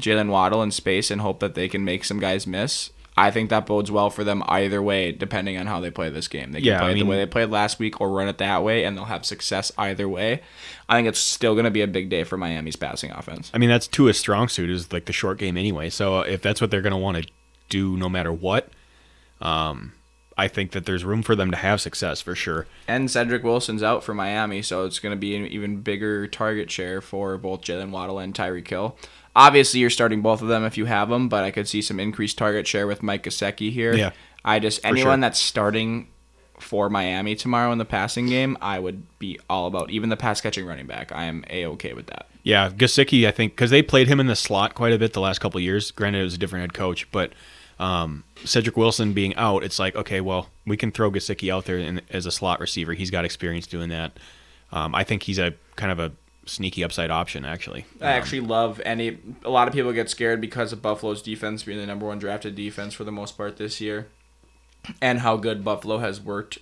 Jaylen 0.01 0.31
Waddle 0.31 0.63
in 0.63 0.71
space 0.71 1.11
and 1.11 1.21
hope 1.21 1.41
that 1.41 1.55
they 1.55 1.69
can 1.69 1.85
make 1.85 2.05
some 2.05 2.19
guys 2.19 2.47
miss? 2.47 2.91
I 3.17 3.31
think 3.31 3.51
that 3.51 3.67
bodes 3.67 3.91
well 3.91 4.09
for 4.09 4.25
them 4.25 4.43
either 4.47 4.83
way, 4.83 5.13
depending 5.13 5.59
on 5.59 5.67
how 5.67 5.81
they 5.81 5.91
play 5.91 6.09
this 6.09 6.29
game. 6.29 6.53
They 6.53 6.61
can 6.61 6.69
Yeah, 6.69 6.79
play 6.79 6.89
I 6.89 6.93
it 6.93 6.99
the 6.99 7.05
way 7.05 7.17
they 7.17 7.27
played 7.27 7.51
last 7.51 7.79
week 7.79 8.01
or 8.01 8.09
run 8.09 8.27
it 8.29 8.39
that 8.39 8.65
way, 8.65 8.85
and 8.85 8.97
they'll 8.97 9.05
have 9.05 9.27
success 9.27 9.71
either 9.77 10.09
way. 10.09 10.41
I 10.89 10.97
think 10.97 11.09
it's 11.09 11.19
still 11.19 11.55
going 11.55 11.67
to 11.67 11.71
be 11.71 11.83
a 11.83 11.87
big 11.87 12.09
day 12.09 12.25
for 12.25 12.39
Miami's 12.39 12.77
passing 12.77 13.11
offense. 13.11 13.51
I 13.53 13.59
mean, 13.59 13.69
that's 13.69 13.87
Tua's 13.87 14.19
strong 14.19 14.49
suit 14.49 14.71
is 14.71 14.93
like 14.93 15.05
the 15.05 15.13
short 15.13 15.39
game 15.39 15.59
anyway. 15.59 15.91
So 15.91 16.21
if 16.21 16.41
that's 16.41 16.61
what 16.61 16.71
they're 16.71 16.81
going 16.81 16.93
to 16.93 16.97
want 16.97 17.19
to 17.19 17.31
do, 17.69 17.97
no 17.99 18.09
matter 18.09 18.33
what, 18.33 18.71
um, 19.43 19.93
I 20.39 20.49
think 20.49 20.73
that 20.73 20.87
there's 20.87 21.05
room 21.05 21.23
for 21.23 21.37
them 21.37 21.51
to 21.51 21.57
have 21.57 21.81
success 21.81 22.23
for 22.23 22.35
sure. 22.35 22.67
And 22.89 23.11
Cedric 23.11 23.45
Wilson's 23.45 23.83
out 23.83 24.03
for 24.03 24.15
Miami, 24.15 24.63
so 24.63 24.87
it's 24.87 24.99
going 24.99 25.15
to 25.15 25.21
be 25.21 25.37
an 25.37 25.47
even 25.47 25.83
bigger 25.83 26.27
target 26.27 26.71
share 26.71 27.01
for 27.03 27.37
both 27.37 27.61
Jaylen 27.61 27.91
Waddle 27.91 28.19
and 28.19 28.35
Tyreek 28.35 28.69
Hill. 28.69 28.97
Obviously, 29.35 29.81
you're 29.81 29.91
starting 29.91 30.21
both 30.21 30.43
of 30.43 30.49
them 30.49 30.65
if 30.65 30.77
you 30.77 30.85
have 30.85 31.09
them, 31.09 31.29
but 31.29 31.45
I 31.45 31.51
could 31.51 31.67
see 31.67 31.81
some 31.81 31.99
increased 31.99 32.37
target 32.37 32.67
share 32.67 32.87
with 32.87 33.03
Mike 33.03 33.23
Gesicki 33.23 33.73
here. 33.73 33.95
Yeah. 33.95 34.11
I 34.45 34.59
just 34.59 34.85
anyone 34.85 35.19
sure. 35.19 35.21
that's 35.21 35.39
starting 35.39 36.09
for 36.63 36.89
Miami 36.89 37.35
tomorrow 37.35 37.73
in 37.73 37.79
the 37.79 37.85
passing 37.85 38.27
game, 38.27 38.57
I 38.61 38.79
would 38.79 39.19
be 39.19 39.39
all 39.51 39.67
about. 39.67 39.91
Even 39.91 40.09
the 40.09 40.17
pass 40.17 40.41
catching 40.41 40.67
running 40.67 40.87
back, 40.87 41.13
I 41.13 41.25
am 41.25 41.45
a 41.51 41.67
okay 41.67 41.93
with 41.93 42.07
that. 42.07 42.27
Yeah, 42.43 42.71
Gesicki, 42.71 43.27
I 43.27 43.31
think, 43.31 43.53
because 43.53 43.71
they 43.71 43.83
played 43.83 44.09
him 44.09 44.19
in 44.19 44.27
the 44.27 44.37
slot 44.37 44.75
quite 44.75 44.93
a 44.93 44.99
bit 44.99 45.13
the 45.13 45.21
last 45.21 45.39
couple 45.39 45.59
of 45.59 45.65
years. 45.65 45.91
Granted, 45.91 46.21
it 46.21 46.25
was 46.25 46.35
a 46.35 46.39
different 46.39 46.63
head 46.63 46.75
coach, 46.75 47.11
but 47.13 47.33
um, 47.79 48.25
Cedric 48.45 48.77
Wilson 48.77 49.13
being 49.13 49.35
out, 49.37 49.63
it's 49.63 49.79
like, 49.79 49.95
okay, 49.95 50.21
well, 50.21 50.49
we 50.67 50.77
can 50.77 50.91
throw 50.91 51.11
Gesicki 51.11 51.53
out 51.53 51.67
there 51.67 51.79
in, 51.79 52.01
as 52.11 52.27
a 52.27 52.33
slot 52.33 52.61
receiver. 52.61 52.95
He's 52.95 53.11
got 53.11 53.25
experience 53.25 53.67
doing 53.67 53.91
that. 53.91 54.19
Um, 54.73 54.95
I 54.95 55.05
think 55.05 55.25
he's 55.25 55.39
a 55.39 55.55
kind 55.77 55.93
of 55.93 55.99
a 55.99 56.13
sneaky 56.47 56.85
upside 56.85 57.11
option, 57.11 57.45
actually. 57.45 57.85
I 58.01 58.05
um, 58.05 58.11
actually 58.11 58.41
love 58.41 58.81
any. 58.85 59.19
A 59.45 59.51
lot 59.51 59.69
of 59.69 59.75
people 59.75 59.93
get 59.93 60.11
scared 60.11 60.41
because 60.41 60.73
of 60.73 60.83
Buffalo's 60.83 61.23
defense 61.23 61.63
being 61.63 61.79
the 61.79 61.87
number 61.87 62.07
one 62.07 62.19
drafted 62.19 62.55
defense 62.55 62.95
for 62.95 63.05
the 63.05 63.13
most 63.13 63.37
part 63.37 63.57
this 63.57 63.81
year, 63.81 64.09
and 65.01 65.21
how 65.21 65.37
good 65.37 65.65
Buffalo 65.65 65.99
has 65.99 66.21
worked 66.21 66.59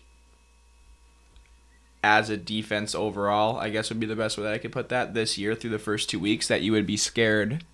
as 2.03 2.31
a 2.31 2.37
defense 2.37 2.95
overall. 2.95 3.59
I 3.59 3.71
guess 3.71 3.89
would 3.91 4.01
be 4.01 4.07
the 4.07 4.17
best 4.17 4.39
way 4.39 4.45
that 4.45 4.55
I 4.55 4.59
could 4.59 4.73
put 4.73 4.89
that 4.91 5.15
this 5.15 5.39
year 5.39 5.55
through 5.55 5.71
the 5.71 5.79
first 5.79 6.11
two 6.11 6.21
weeks. 6.21 6.49
That 6.49 6.63
you 6.63 6.73
would 6.73 6.87
be 6.87 6.97
scared 6.97 7.65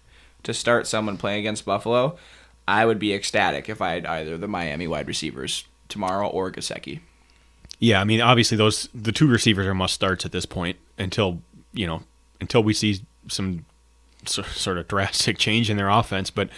to 0.42 0.54
start 0.54 0.86
someone 0.86 1.16
playing 1.16 1.40
against 1.40 1.64
Buffalo. 1.64 2.16
I 2.68 2.84
would 2.84 2.98
be 2.98 3.14
ecstatic 3.14 3.68
if 3.68 3.80
I 3.80 3.92
had 3.92 4.06
either 4.06 4.36
the 4.36 4.48
Miami 4.48 4.88
wide 4.88 5.06
receivers 5.06 5.66
tomorrow 5.88 6.28
or 6.28 6.50
Gesicki. 6.50 7.00
Yeah, 7.78 8.00
I 8.00 8.04
mean, 8.04 8.20
obviously 8.20 8.56
those 8.56 8.88
the 8.94 9.12
two 9.12 9.26
receivers 9.26 9.66
are 9.66 9.74
must 9.74 9.94
starts 9.94 10.24
at 10.24 10.32
this 10.32 10.46
point 10.46 10.78
until 10.98 11.42
you 11.76 11.86
know 11.86 12.02
until 12.40 12.62
we 12.62 12.72
see 12.74 13.00
some 13.28 13.64
sort 14.26 14.78
of 14.78 14.88
drastic 14.88 15.38
change 15.38 15.70
in 15.70 15.76
their 15.76 15.88
offense. 15.88 16.30
But 16.30 16.48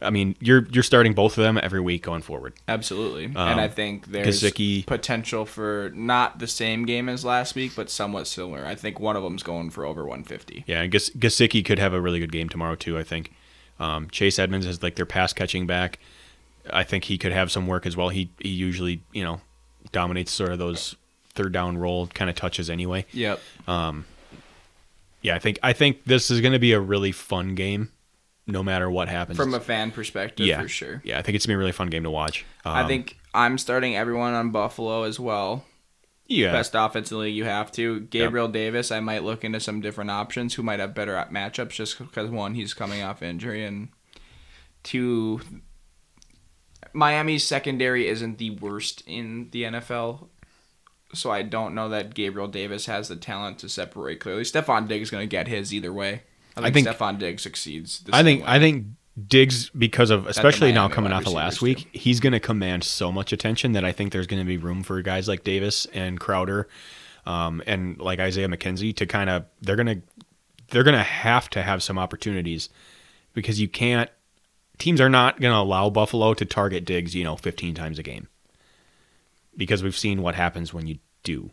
I 0.00 0.10
mean, 0.10 0.36
you're 0.40 0.66
you're 0.70 0.82
starting 0.82 1.14
both 1.14 1.38
of 1.38 1.42
them 1.44 1.58
every 1.62 1.80
week 1.80 2.02
going 2.02 2.22
forward. 2.22 2.52
Absolutely. 2.68 3.24
and 3.24 3.38
I 3.38 3.68
think 3.68 4.06
there's 4.08 4.42
Gesicki- 4.42 4.84
potential 4.84 5.46
for 5.46 5.90
not 5.94 6.38
the 6.38 6.46
same 6.46 6.84
game 6.84 7.08
as 7.08 7.24
last 7.24 7.54
week, 7.54 7.72
but 7.74 7.88
somewhat 7.90 8.26
similar. 8.26 8.66
I 8.66 8.74
think 8.74 9.00
one 9.00 9.16
of 9.16 9.22
them's 9.22 9.42
going 9.42 9.70
for 9.70 9.86
over 9.86 10.02
150. 10.02 10.64
Yeah, 10.66 10.82
and 10.82 10.92
Gas- 10.92 11.10
Gesicki 11.10 11.64
could 11.64 11.78
have 11.78 11.94
a 11.94 12.00
really 12.00 12.18
good 12.20 12.32
game 12.32 12.48
tomorrow 12.48 12.74
too. 12.74 12.98
I 12.98 13.04
think 13.04 13.32
um, 13.80 14.08
Chase 14.10 14.38
Edmonds 14.38 14.66
is 14.66 14.82
like 14.82 14.96
their 14.96 15.06
pass 15.06 15.32
catching 15.32 15.66
back. 15.66 15.98
I 16.70 16.82
think 16.82 17.04
he 17.04 17.16
could 17.16 17.32
have 17.32 17.50
some 17.50 17.66
work 17.66 17.86
as 17.86 17.96
well. 17.96 18.10
He 18.10 18.30
he 18.38 18.50
usually 18.50 19.00
you 19.12 19.24
know 19.24 19.40
dominates 19.92 20.32
sort 20.32 20.52
of 20.52 20.58
those 20.58 20.94
third 21.34 21.52
down 21.52 21.78
roll 21.78 22.06
kind 22.08 22.28
of 22.28 22.36
touches 22.36 22.68
anyway. 22.68 23.06
Yep. 23.12 23.40
Yeah, 25.26 25.34
I 25.34 25.38
think 25.40 25.58
I 25.62 25.72
think 25.72 26.04
this 26.04 26.30
is 26.30 26.40
going 26.40 26.52
to 26.52 26.58
be 26.60 26.72
a 26.72 26.80
really 26.80 27.10
fun 27.12 27.54
game, 27.56 27.90
no 28.46 28.62
matter 28.62 28.88
what 28.88 29.08
happens. 29.08 29.36
From 29.36 29.54
a 29.54 29.60
fan 29.60 29.90
perspective, 29.90 30.46
yeah, 30.46 30.62
for 30.62 30.68
sure. 30.68 31.02
Yeah, 31.04 31.18
I 31.18 31.22
think 31.22 31.34
it's 31.34 31.46
gonna 31.46 31.54
be 31.54 31.56
a 31.56 31.58
really 31.58 31.72
fun 31.72 31.88
game 31.90 32.04
to 32.04 32.10
watch. 32.10 32.44
I 32.64 32.82
Um, 32.82 32.88
think 32.88 33.18
I'm 33.34 33.58
starting 33.58 33.96
everyone 33.96 34.34
on 34.34 34.50
Buffalo 34.52 35.02
as 35.02 35.18
well. 35.18 35.64
yeah, 36.28 36.52
Best 36.52 36.74
offense 36.76 37.10
in 37.10 37.16
the 37.16 37.22
league, 37.24 37.34
you 37.34 37.44
have 37.44 37.72
to. 37.72 38.00
Gabriel 38.00 38.46
Davis, 38.48 38.92
I 38.92 39.00
might 39.00 39.24
look 39.24 39.42
into 39.44 39.58
some 39.60 39.80
different 39.80 40.10
options 40.10 40.54
who 40.54 40.62
might 40.62 40.78
have 40.80 40.94
better 40.94 41.14
matchups 41.32 41.70
just 41.70 41.98
because, 41.98 42.30
one, 42.30 42.54
he's 42.54 42.72
coming 42.72 43.02
off 43.02 43.20
injury, 43.22 43.64
and 43.64 43.88
two, 44.84 45.40
Miami's 46.92 47.44
secondary 47.44 48.06
isn't 48.08 48.38
the 48.38 48.50
worst 48.50 49.02
in 49.06 49.48
the 49.50 49.64
NFL. 49.64 50.28
So 51.12 51.30
I 51.30 51.42
don't 51.42 51.74
know 51.74 51.88
that 51.88 52.14
Gabriel 52.14 52.48
Davis 52.48 52.86
has 52.86 53.08
the 53.08 53.16
talent 53.16 53.58
to 53.60 53.68
separate 53.68 54.20
clearly. 54.20 54.42
Stefon 54.42 54.88
Diggs 54.88 55.04
is 55.08 55.10
going 55.10 55.22
to 55.22 55.30
get 55.30 55.48
his 55.48 55.72
either 55.72 55.92
way. 55.92 56.22
I 56.56 56.70
think, 56.70 56.86
think- 56.86 56.88
Stefon 56.88 57.18
Diggs 57.18 57.42
succeeds. 57.42 58.00
the 58.00 58.14
I 58.14 58.22
think 58.22 58.42
way. 58.42 58.48
I 58.48 58.58
think 58.58 58.86
Diggs 59.28 59.70
because 59.70 60.10
of 60.10 60.26
especially 60.26 60.72
now 60.72 60.88
coming 60.88 61.12
off 61.12 61.26
of 61.26 61.32
last 61.32 61.62
week, 61.62 61.88
he's 61.92 62.20
going 62.20 62.34
to 62.34 62.40
command 62.40 62.84
so 62.84 63.10
much 63.10 63.32
attention 63.32 63.72
that 63.72 63.84
I 63.84 63.92
think 63.92 64.12
there's 64.12 64.26
going 64.26 64.40
to 64.42 64.46
be 64.46 64.58
room 64.58 64.82
for 64.82 65.00
guys 65.00 65.26
like 65.26 65.42
Davis 65.42 65.86
and 65.94 66.20
Crowder, 66.20 66.68
um, 67.24 67.62
and 67.66 67.98
like 67.98 68.20
Isaiah 68.20 68.48
McKenzie 68.48 68.94
to 68.96 69.06
kind 69.06 69.30
of 69.30 69.46
they're 69.62 69.76
gonna 69.76 70.02
they're 70.68 70.82
gonna 70.82 71.02
have 71.02 71.48
to 71.50 71.62
have 71.62 71.82
some 71.82 71.98
opportunities 71.98 72.68
because 73.32 73.58
you 73.58 73.68
can't 73.68 74.10
teams 74.78 75.00
are 75.00 75.08
not 75.08 75.40
going 75.40 75.52
to 75.52 75.58
allow 75.58 75.88
Buffalo 75.88 76.34
to 76.34 76.44
target 76.44 76.84
Diggs 76.84 77.14
you 77.14 77.24
know 77.24 77.36
15 77.36 77.74
times 77.74 77.98
a 77.98 78.02
game 78.02 78.28
because 79.56 79.82
we've 79.82 79.96
seen 79.96 80.22
what 80.22 80.34
happens 80.34 80.72
when 80.74 80.86
you 80.86 80.98
do. 81.22 81.50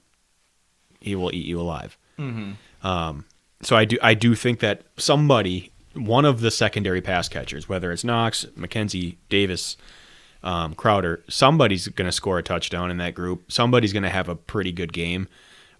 He 0.99 1.15
will 1.15 1.33
eat 1.33 1.45
you 1.45 1.59
alive. 1.59 1.97
Um, 2.83 3.25
so 3.61 3.75
I 3.75 3.85
do 3.85 3.97
I 4.01 4.13
do 4.13 4.35
think 4.35 4.59
that 4.59 4.83
somebody, 4.97 5.71
one 5.93 6.25
of 6.25 6.41
the 6.41 6.51
secondary 6.51 7.01
pass 7.01 7.27
catchers, 7.29 7.67
whether 7.69 7.91
it's 7.91 8.03
Knox, 8.03 8.45
McKenzie, 8.57 9.17
Davis, 9.29 9.77
um, 10.43 10.73
Crowder, 10.75 11.23
somebody's 11.29 11.87
going 11.87 12.07
to 12.07 12.11
score 12.11 12.37
a 12.37 12.43
touchdown 12.43 12.91
in 12.91 12.97
that 12.97 13.15
group. 13.15 13.51
Somebody's 13.51 13.93
going 13.93 14.03
to 14.03 14.09
have 14.09 14.29
a 14.29 14.35
pretty 14.35 14.71
good 14.71 14.91
game. 14.93 15.27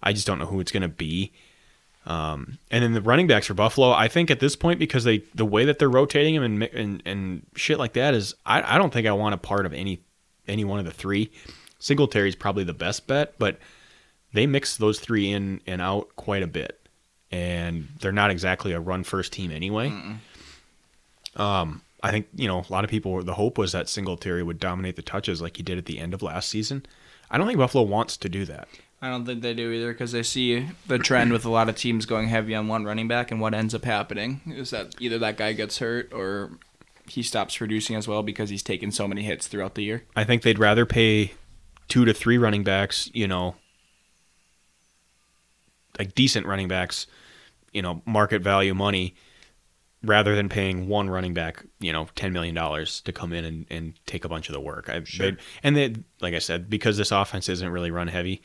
I 0.02 0.12
just 0.12 0.26
don't 0.26 0.38
know 0.38 0.46
who 0.46 0.60
it's 0.60 0.72
going 0.72 0.82
to 0.82 0.88
be. 0.88 1.32
Um, 2.06 2.58
and 2.70 2.84
then 2.84 2.92
the 2.92 3.00
running 3.00 3.26
backs 3.26 3.46
for 3.46 3.54
Buffalo, 3.54 3.90
I 3.90 4.08
think 4.08 4.30
at 4.30 4.40
this 4.40 4.56
point 4.56 4.78
because 4.78 5.04
they 5.04 5.22
the 5.34 5.46
way 5.46 5.64
that 5.64 5.78
they're 5.78 5.90
rotating 5.90 6.34
them 6.34 6.42
and 6.42 6.62
and, 6.62 7.02
and 7.06 7.46
shit 7.54 7.78
like 7.78 7.94
that 7.94 8.12
is 8.14 8.34
I, 8.44 8.74
I 8.74 8.78
don't 8.78 8.92
think 8.92 9.06
I 9.06 9.12
want 9.12 9.34
a 9.34 9.38
part 9.38 9.64
of 9.66 9.72
any 9.72 10.00
any 10.46 10.64
one 10.64 10.78
of 10.78 10.84
the 10.84 10.90
three. 10.90 11.30
Singletary's 11.84 12.34
probably 12.34 12.64
the 12.64 12.72
best 12.72 13.06
bet, 13.06 13.34
but 13.38 13.58
they 14.32 14.46
mix 14.46 14.78
those 14.78 14.98
three 14.98 15.30
in 15.30 15.60
and 15.66 15.82
out 15.82 16.16
quite 16.16 16.42
a 16.42 16.46
bit, 16.46 16.80
and 17.30 17.88
they're 18.00 18.10
not 18.10 18.30
exactly 18.30 18.72
a 18.72 18.80
run 18.80 19.04
first 19.04 19.34
team 19.34 19.50
anyway. 19.50 19.92
Um, 21.36 21.82
I 22.02 22.10
think 22.10 22.28
you 22.34 22.48
know 22.48 22.64
a 22.66 22.72
lot 22.72 22.84
of 22.84 22.90
people. 22.90 23.22
The 23.22 23.34
hope 23.34 23.58
was 23.58 23.72
that 23.72 23.90
Singletary 23.90 24.42
would 24.42 24.58
dominate 24.58 24.96
the 24.96 25.02
touches 25.02 25.42
like 25.42 25.58
he 25.58 25.62
did 25.62 25.76
at 25.76 25.84
the 25.84 25.98
end 25.98 26.14
of 26.14 26.22
last 26.22 26.48
season. 26.48 26.86
I 27.30 27.36
don't 27.36 27.46
think 27.46 27.58
Buffalo 27.58 27.84
wants 27.84 28.16
to 28.16 28.30
do 28.30 28.46
that. 28.46 28.66
I 29.02 29.10
don't 29.10 29.26
think 29.26 29.42
they 29.42 29.52
do 29.52 29.70
either 29.70 29.92
because 29.92 30.12
they 30.12 30.22
see 30.22 30.66
the 30.86 30.98
trend 30.98 31.32
with 31.32 31.44
a 31.44 31.50
lot 31.50 31.68
of 31.68 31.76
teams 31.76 32.06
going 32.06 32.28
heavy 32.28 32.54
on 32.54 32.66
one 32.66 32.84
running 32.84 33.08
back, 33.08 33.30
and 33.30 33.42
what 33.42 33.52
ends 33.52 33.74
up 33.74 33.84
happening 33.84 34.40
is 34.46 34.70
that 34.70 34.94
either 35.00 35.18
that 35.18 35.36
guy 35.36 35.52
gets 35.52 35.80
hurt 35.80 36.10
or 36.14 36.52
he 37.06 37.22
stops 37.22 37.58
producing 37.58 37.94
as 37.94 38.08
well 38.08 38.22
because 38.22 38.48
he's 38.48 38.62
taken 38.62 38.90
so 38.90 39.06
many 39.06 39.22
hits 39.22 39.48
throughout 39.48 39.74
the 39.74 39.82
year. 39.82 40.04
I 40.16 40.24
think 40.24 40.40
they'd 40.40 40.58
rather 40.58 40.86
pay 40.86 41.34
two 41.88 42.04
to 42.04 42.14
three 42.14 42.38
running 42.38 42.64
backs, 42.64 43.10
you 43.12 43.28
know, 43.28 43.54
like 45.98 46.14
decent 46.14 46.46
running 46.46 46.68
backs, 46.68 47.06
you 47.72 47.82
know, 47.82 48.02
market 48.06 48.42
value 48.42 48.74
money, 48.74 49.14
rather 50.02 50.36
than 50.36 50.48
paying 50.48 50.86
one 50.88 51.08
running 51.08 51.32
back, 51.32 51.64
you 51.80 51.92
know, 51.92 52.08
ten 52.14 52.32
million 52.32 52.54
dollars 52.54 53.00
to 53.02 53.12
come 53.12 53.32
in 53.32 53.44
and, 53.44 53.66
and 53.70 53.94
take 54.06 54.24
a 54.24 54.28
bunch 54.28 54.48
of 54.48 54.52
the 54.52 54.60
work. 54.60 54.88
I, 54.88 55.02
Sure. 55.04 55.30
they, 55.32 55.36
and 55.62 55.76
they, 55.76 55.94
like 56.20 56.34
I 56.34 56.40
said, 56.40 56.68
because 56.68 56.96
this 56.96 57.10
offense 57.10 57.48
isn't 57.48 57.68
really 57.68 57.90
run 57.90 58.08
heavy, 58.08 58.42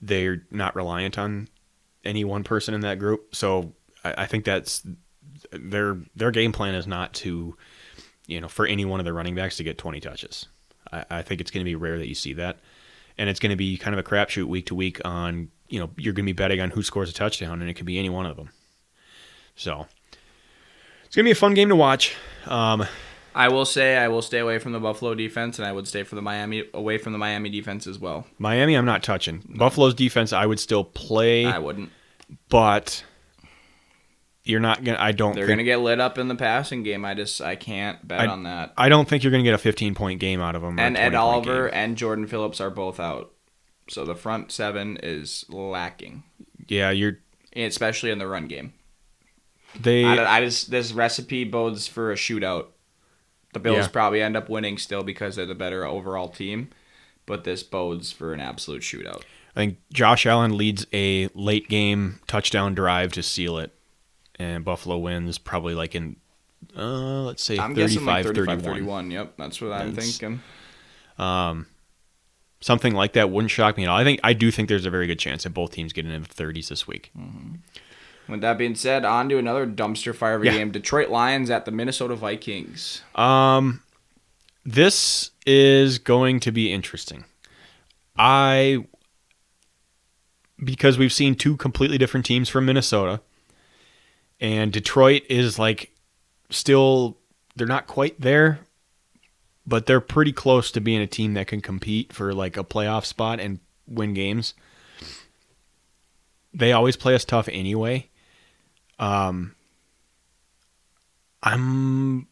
they're 0.00 0.42
not 0.50 0.74
reliant 0.74 1.18
on 1.18 1.48
any 2.04 2.24
one 2.24 2.44
person 2.44 2.74
in 2.74 2.80
that 2.80 2.98
group. 2.98 3.34
So 3.34 3.72
I, 4.04 4.14
I 4.18 4.26
think 4.26 4.44
that's 4.44 4.86
their 5.52 5.98
their 6.14 6.30
game 6.30 6.52
plan 6.52 6.74
is 6.74 6.86
not 6.86 7.12
to, 7.14 7.56
you 8.26 8.40
know, 8.40 8.48
for 8.48 8.66
any 8.66 8.84
one 8.84 9.00
of 9.00 9.06
the 9.06 9.12
running 9.12 9.34
backs 9.34 9.56
to 9.58 9.64
get 9.64 9.78
twenty 9.78 10.00
touches. 10.00 10.46
I, 10.92 11.04
I 11.10 11.22
think 11.22 11.40
it's 11.40 11.50
going 11.50 11.64
to 11.64 11.68
be 11.68 11.74
rare 11.74 11.98
that 11.98 12.08
you 12.08 12.14
see 12.14 12.32
that, 12.34 12.58
and 13.18 13.28
it's 13.28 13.40
going 13.40 13.50
to 13.50 13.56
be 13.56 13.76
kind 13.76 13.94
of 13.94 14.04
a 14.04 14.08
crapshoot 14.08 14.44
week 14.44 14.66
to 14.66 14.74
week 14.74 15.00
on 15.04 15.48
you 15.68 15.80
know 15.80 15.90
you're 15.96 16.12
going 16.12 16.24
to 16.24 16.32
be 16.32 16.36
betting 16.36 16.60
on 16.60 16.70
who 16.70 16.82
scores 16.82 17.10
a 17.10 17.12
touchdown, 17.12 17.60
and 17.60 17.70
it 17.70 17.74
could 17.74 17.86
be 17.86 17.98
any 17.98 18.10
one 18.10 18.26
of 18.26 18.36
them. 18.36 18.50
So 19.54 19.86
it's 21.04 21.16
going 21.16 21.24
to 21.24 21.28
be 21.28 21.32
a 21.32 21.34
fun 21.34 21.54
game 21.54 21.68
to 21.70 21.76
watch. 21.76 22.14
Um, 22.46 22.86
I 23.34 23.48
will 23.48 23.64
say 23.64 23.96
I 23.96 24.08
will 24.08 24.22
stay 24.22 24.38
away 24.38 24.58
from 24.58 24.72
the 24.72 24.80
Buffalo 24.80 25.14
defense, 25.14 25.58
and 25.58 25.66
I 25.66 25.72
would 25.72 25.86
stay 25.86 26.02
for 26.02 26.14
the 26.14 26.22
Miami 26.22 26.64
away 26.72 26.98
from 26.98 27.12
the 27.12 27.18
Miami 27.18 27.50
defense 27.50 27.86
as 27.86 27.98
well. 27.98 28.26
Miami, 28.38 28.74
I'm 28.74 28.86
not 28.86 29.02
touching. 29.02 29.42
Buffalo's 29.48 29.94
defense, 29.94 30.32
I 30.32 30.46
would 30.46 30.60
still 30.60 30.84
play, 30.84 31.44
I 31.44 31.58
wouldn't. 31.58 31.90
but 32.48 33.04
you're 34.46 34.60
not 34.60 34.84
gonna. 34.84 34.98
I 35.00 35.12
don't. 35.12 35.34
They're 35.34 35.46
think, 35.46 35.58
gonna 35.58 35.64
get 35.64 35.80
lit 35.80 36.00
up 36.00 36.18
in 36.18 36.28
the 36.28 36.34
passing 36.34 36.82
game. 36.82 37.04
I 37.04 37.14
just 37.14 37.40
I 37.40 37.56
can't 37.56 38.06
bet 38.06 38.20
I- 38.20 38.26
on 38.26 38.44
that. 38.44 38.72
I 38.76 38.88
don't 38.88 39.08
think 39.08 39.22
you're 39.24 39.30
going 39.30 39.42
to 39.44 39.48
get 39.48 39.54
a 39.54 39.58
15 39.58 39.94
point 39.94 40.20
game 40.20 40.40
out 40.40 40.54
of 40.54 40.62
them. 40.62 40.78
And 40.78 40.96
Ed 40.96 41.14
Oliver 41.14 41.66
game. 41.68 41.78
and 41.78 41.96
Jordan 41.96 42.26
Phillips 42.26 42.60
are 42.60 42.70
both 42.70 42.98
out, 43.00 43.32
so 43.88 44.04
the 44.04 44.14
front 44.14 44.50
seven 44.52 44.98
is 45.02 45.44
lacking, 45.48 46.22
Yeah, 46.68 46.90
you're. 46.90 47.18
especially 47.54 48.10
in 48.10 48.18
the 48.18 48.26
run 48.28 48.46
game. 48.46 48.72
They. 49.80 50.04
I, 50.04 50.38
I 50.38 50.40
just 50.44 50.70
this 50.70 50.92
recipe 50.92 51.44
bodes 51.44 51.86
for 51.86 52.10
a 52.12 52.14
shootout. 52.14 52.66
The 53.52 53.60
Bills 53.60 53.78
Yeah. 53.78 53.88
probably 53.88 54.22
end 54.22 54.36
up 54.36 54.48
winning 54.48 54.78
still 54.78 55.02
because 55.02 55.36
they're 55.36 55.46
the 55.46 55.54
better 55.54 55.84
overall 55.86 56.28
team, 56.28 56.68
but 57.24 57.44
this 57.44 57.62
bodes 57.62 58.12
for 58.12 58.32
an 58.32 58.40
absolute 58.40 58.82
shootout. 58.82 59.22
I 59.54 59.60
think 59.60 59.78
Josh 59.92 60.26
Allen 60.26 60.56
leads 60.58 60.86
a 60.92 61.28
late 61.34 61.68
game 61.68 62.20
touchdown 62.26 62.74
drive 62.74 63.12
to 63.12 63.22
seal 63.22 63.56
it, 63.58 63.72
and 64.38 64.64
Buffalo 64.64 64.98
wins 64.98 65.38
probably 65.38 65.74
like 65.74 65.94
in, 65.94 66.16
uh, 66.76 67.22
let's 67.22 67.42
say 67.42 67.58
I'm 67.58 67.74
35, 67.74 67.76
guessing 67.76 68.04
like 68.06 68.24
35 68.26 68.62
31. 68.62 68.74
31. 68.74 69.10
Yep, 69.10 69.32
that's 69.38 69.60
what 69.60 69.72
I'm 69.72 69.94
thinking. 69.94 70.40
something 72.60 72.94
like 72.94 73.12
that 73.12 73.30
wouldn't 73.30 73.50
shock 73.50 73.76
me 73.76 73.84
at 73.84 73.88
all. 73.88 73.96
I 73.98 74.04
think 74.04 74.20
I 74.24 74.32
do 74.32 74.50
think 74.50 74.68
there's 74.68 74.86
a 74.86 74.90
very 74.90 75.06
good 75.06 75.18
chance 75.18 75.44
that 75.44 75.50
both 75.50 75.72
teams 75.72 75.92
get 75.92 76.06
into 76.06 76.18
the 76.28 76.34
30s 76.44 76.68
this 76.68 76.86
week. 76.86 77.12
With 78.28 78.40
that 78.40 78.58
being 78.58 78.74
said, 78.74 79.04
on 79.04 79.28
to 79.28 79.38
another 79.38 79.66
dumpster 79.66 80.14
fire 80.14 80.34
of 80.34 80.42
a 80.42 80.46
Yeah. 80.46 80.52
game. 80.52 80.70
Detroit 80.72 81.10
Lions 81.10 81.48
at 81.48 81.64
the 81.64 81.70
Minnesota 81.70 82.16
Vikings. 82.16 83.02
Um, 83.14 83.82
this 84.64 85.30
is 85.46 85.98
going 85.98 86.40
to 86.40 86.50
be 86.50 86.72
interesting. 86.72 87.24
I 88.18 88.84
because 90.64 90.96
we've 90.98 91.12
seen 91.12 91.34
two 91.34 91.56
completely 91.56 91.98
different 91.98 92.24
teams 92.26 92.48
from 92.48 92.64
Minnesota, 92.66 93.20
and 94.40 94.72
Detroit 94.72 95.22
is 95.28 95.58
like 95.58 95.92
still 96.50 97.16
they're 97.54 97.66
not 97.66 97.86
quite 97.86 98.20
there, 98.20 98.60
but 99.66 99.86
they're 99.86 100.00
pretty 100.00 100.32
close 100.32 100.70
to 100.72 100.80
being 100.80 101.00
a 101.00 101.06
team 101.06 101.34
that 101.34 101.46
can 101.46 101.60
compete 101.60 102.12
for 102.12 102.34
like 102.34 102.56
a 102.56 102.64
playoff 102.64 103.04
spot 103.04 103.40
and 103.40 103.60
win 103.86 104.14
games. 104.14 104.54
They 106.52 106.72
always 106.72 106.96
play 106.96 107.14
us 107.14 107.24
tough 107.24 107.48
anyway. 107.50 108.08
Um, 108.98 109.54
I'm 111.42 112.26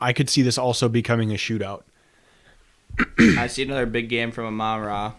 I 0.00 0.12
could 0.12 0.28
see 0.28 0.42
this 0.42 0.58
also 0.58 0.88
becoming 0.88 1.30
a 1.30 1.36
shootout. 1.36 1.84
I 3.18 3.46
see 3.46 3.62
another 3.62 3.86
big 3.86 4.08
game 4.08 4.30
from 4.30 4.46
Amon 4.46 4.80
Ra. 4.80 5.12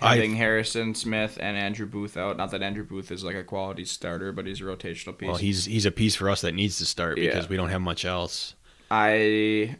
I- 0.00 0.16
Having 0.16 0.36
Harrison 0.36 0.94
Smith 0.94 1.38
and 1.40 1.56
Andrew 1.56 1.86
Booth 1.86 2.16
out. 2.16 2.36
Not 2.36 2.50
that 2.50 2.62
Andrew 2.62 2.84
Booth 2.84 3.10
is 3.10 3.24
like 3.24 3.34
a 3.36 3.42
quality 3.44 3.84
starter, 3.84 4.30
but 4.32 4.46
he's 4.46 4.60
a 4.60 4.64
rotational 4.64 5.16
piece. 5.16 5.26
Well, 5.28 5.36
he's 5.36 5.64
he's 5.64 5.86
a 5.86 5.90
piece 5.90 6.14
for 6.14 6.28
us 6.28 6.42
that 6.42 6.52
needs 6.54 6.78
to 6.78 6.84
start 6.84 7.16
because 7.16 7.44
Yeah. 7.44 7.50
we 7.50 7.56
don't 7.56 7.70
have 7.70 7.80
much 7.80 8.04
else. 8.04 8.54
I 8.90 9.76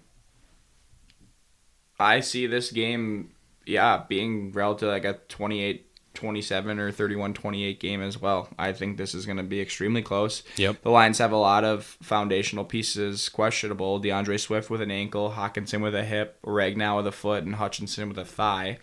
I 1.99 2.21
see 2.21 2.47
this 2.47 2.71
game, 2.73 3.31
yeah, 3.65 4.05
being 4.09 4.53
relative 4.53 4.89
like 4.89 5.05
a 5.05 5.15
28 5.29 5.83
27 6.15 6.79
or 6.79 6.91
31 6.91 7.35
28 7.35 7.79
game 7.79 8.01
as 8.03 8.19
well. 8.19 8.49
I 8.59 8.73
think 8.73 8.97
this 8.97 9.15
is 9.15 9.27
going 9.27 9.37
to 9.37 9.43
be 9.43 9.61
extremely 9.61 10.01
close. 10.01 10.43
Yep. 10.57 10.81
The 10.83 10.91
Lions 10.91 11.19
have 11.19 11.31
a 11.31 11.37
lot 11.37 11.63
of 11.63 11.85
foundational 12.03 12.65
pieces 12.65 13.29
questionable. 13.29 13.99
D'Andre 13.99 14.39
Swift 14.39 14.71
with 14.71 14.81
an 14.81 14.91
ankle, 14.91 15.33
Hockenson 15.37 15.83
with 15.83 15.95
a 15.95 16.05
hip, 16.05 16.39
Ragnow 16.43 16.97
with 16.97 17.07
a 17.07 17.13
foot, 17.13 17.45
and 17.45 17.57
Hutchinson 17.57 18.09
with 18.09 18.17
a 18.19 18.25
thigh. 18.25 18.79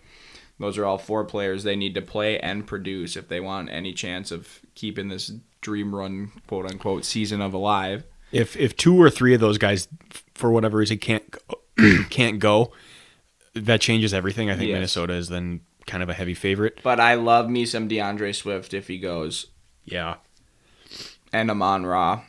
Those 0.58 0.78
are 0.78 0.84
all 0.84 0.98
four 0.98 1.24
players 1.24 1.64
they 1.64 1.74
need 1.76 1.94
to 1.94 2.02
play 2.02 2.38
and 2.38 2.66
produce 2.66 3.16
if 3.16 3.28
they 3.28 3.40
want 3.40 3.70
any 3.70 3.92
chance 3.92 4.30
of 4.30 4.60
keeping 4.74 5.08
this 5.08 5.32
dream 5.60 5.94
run, 5.94 6.30
quote 6.46 6.70
unquote, 6.70 7.04
season 7.04 7.40
of 7.40 7.52
alive. 7.54 8.04
If 8.32 8.56
if 8.56 8.76
two 8.76 9.00
or 9.00 9.10
three 9.10 9.34
of 9.34 9.40
those 9.40 9.58
guys, 9.58 9.88
for 10.34 10.50
whatever 10.52 10.78
reason, 10.78 10.98
can't 10.98 11.36
can't 12.10 12.38
go, 12.38 12.72
that 13.54 13.80
changes 13.80 14.12
everything. 14.14 14.50
I 14.50 14.56
think 14.56 14.68
Yes. 14.68 14.76
Minnesota 14.76 15.14
is 15.14 15.28
then 15.28 15.60
kind 15.86 16.02
of 16.02 16.08
a 16.08 16.14
heavy 16.14 16.34
favorite. 16.34 16.78
But 16.82 16.98
I 17.00 17.14
love 17.14 17.48
me 17.50 17.66
some 17.66 17.88
D'Andre 17.88 18.32
Swift 18.32 18.72
if 18.74 18.88
he 18.88 18.98
goes, 18.98 19.46
Yeah, 19.84 20.16
and 21.32 21.50
Amon 21.50 21.84
Ra. 21.86 22.22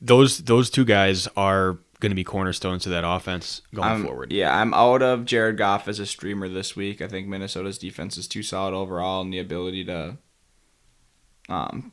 those 0.00 0.38
those 0.38 0.70
two 0.70 0.84
guys 0.84 1.28
are 1.36 1.78
going 2.02 2.10
to 2.10 2.16
be 2.16 2.24
cornerstones 2.24 2.82
to 2.82 2.88
that 2.90 3.06
offense 3.06 3.62
going 3.72 3.88
I'm, 3.88 4.04
forward. 4.04 4.32
Yeah, 4.32 4.54
I'm 4.54 4.74
out 4.74 5.02
of 5.02 5.24
Jared 5.24 5.56
Goff 5.56 5.86
as 5.86 6.00
a 6.00 6.04
streamer 6.04 6.48
this 6.48 6.74
week. 6.74 7.00
I 7.00 7.06
think 7.06 7.28
Minnesota's 7.28 7.78
defense 7.78 8.18
is 8.18 8.26
too 8.26 8.42
solid 8.42 8.74
overall, 8.74 9.22
and 9.22 9.32
the 9.32 9.38
ability 9.38 9.84
to 9.84 10.18
um, 11.48 11.92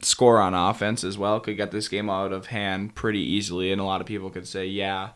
score 0.00 0.40
on 0.40 0.54
offense 0.54 1.04
as 1.04 1.18
well 1.18 1.38
could 1.40 1.58
get 1.58 1.70
this 1.70 1.88
game 1.88 2.08
out 2.08 2.32
of 2.32 2.46
hand 2.46 2.94
pretty 2.94 3.20
easily. 3.20 3.70
And 3.70 3.80
a 3.80 3.84
lot 3.84 4.00
of 4.00 4.06
people 4.06 4.30
could 4.30 4.48
say, 4.48 4.66
yeah, 4.66 5.10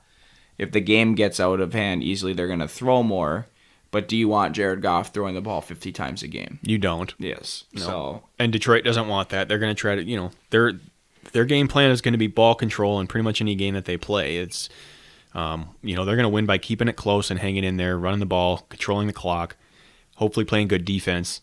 if 0.59 0.71
the 0.73 0.81
game 0.81 1.15
gets 1.15 1.41
out 1.41 1.59
of 1.59 1.73
hand 1.73 2.03
easily, 2.03 2.35
they're 2.35 2.47
going 2.47 2.59
to 2.59 2.69
throw 2.69 3.03
more. 3.03 3.47
But 3.91 4.09
do 4.09 4.17
you 4.17 4.29
want 4.29 4.55
Jared 4.55 4.83
Goff 4.83 5.15
throwing 5.15 5.35
the 5.35 5.41
ball 5.41 5.63
50 5.63 5.91
times 5.93 6.23
a 6.23 6.29
game? 6.29 6.59
You 6.63 6.79
don't. 6.79 7.15
Yes. 7.17 7.65
No. 7.73 7.81
So 7.81 8.23
and 8.39 8.53
Detroit 8.53 8.85
doesn't 8.85 9.09
want 9.09 9.31
that. 9.31 9.49
They're 9.49 9.59
going 9.59 9.75
to 9.75 9.81
try 9.81 9.95
to, 9.95 10.03
you 10.03 10.17
know, 10.17 10.33
their 10.51 10.73
their 11.33 11.45
game 11.45 11.69
plan 11.69 11.91
is 11.91 12.01
going 12.01 12.13
to 12.13 12.19
be 12.19 12.27
ball 12.27 12.55
control 12.55 13.01
in 13.01 13.07
pretty 13.07 13.25
much 13.25 13.41
any 13.41 13.55
game 13.55 13.75
that 13.75 13.85
they 13.85 13.97
play. 13.97 14.37
It's, 14.39 14.69
um, 15.35 15.71
you 15.83 15.97
know, 15.97 16.05
they're 16.05 16.17
going 16.17 16.25
to 16.25 16.29
win 16.31 16.47
by 16.47 16.59
keeping 16.59 16.89
it 16.89 16.97
close 16.97 17.31
and 17.31 17.41
hanging 17.41 17.65
in 17.65 17.77
there, 17.77 17.99
running 17.99 18.21
the 18.21 18.27
ball, 18.27 18.67
controlling 18.69 19.07
the 19.07 19.13
clock, 19.13 19.57
hopefully 20.17 20.45
playing 20.45 20.69
good 20.69 20.85
defense, 20.85 21.41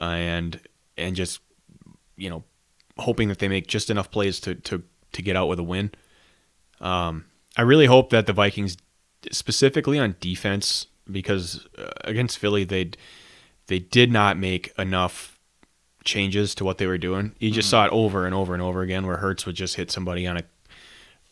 uh, 0.00 0.04
and 0.04 0.60
and 0.96 1.16
just, 1.16 1.40
you 2.16 2.30
know, 2.30 2.44
hoping 2.98 3.28
that 3.28 3.38
they 3.38 3.48
make 3.48 3.66
just 3.66 3.90
enough 3.90 4.10
plays 4.10 4.40
to 4.40 4.54
to 4.54 4.82
to 5.12 5.22
get 5.22 5.36
out 5.36 5.48
with 5.48 5.58
a 5.58 5.64
win. 5.64 5.90
Um, 6.80 7.26
I 7.56 7.62
really 7.62 7.86
hope 7.86 8.10
that 8.10 8.26
the 8.26 8.32
Vikings, 8.32 8.76
specifically 9.30 9.98
on 9.98 10.16
defense, 10.20 10.88
because 11.10 11.66
uh, 11.78 11.90
against 12.04 12.38
Philly 12.38 12.64
they 12.64 12.90
they 13.66 13.78
did 13.78 14.10
not 14.12 14.36
make 14.38 14.72
enough 14.78 15.33
changes 16.04 16.54
to 16.56 16.64
what 16.64 16.78
they 16.78 16.86
were 16.86 16.98
doing. 16.98 17.34
You 17.38 17.50
just 17.50 17.70
saw 17.70 17.86
it 17.86 17.92
over 17.92 18.26
and 18.26 18.34
over 18.34 18.52
and 18.52 18.62
over 18.62 18.82
again 18.82 19.06
where 19.06 19.16
Hurts 19.16 19.46
would 19.46 19.56
just 19.56 19.76
hit 19.76 19.90
somebody 19.90 20.26
on 20.26 20.36
a 20.36 20.42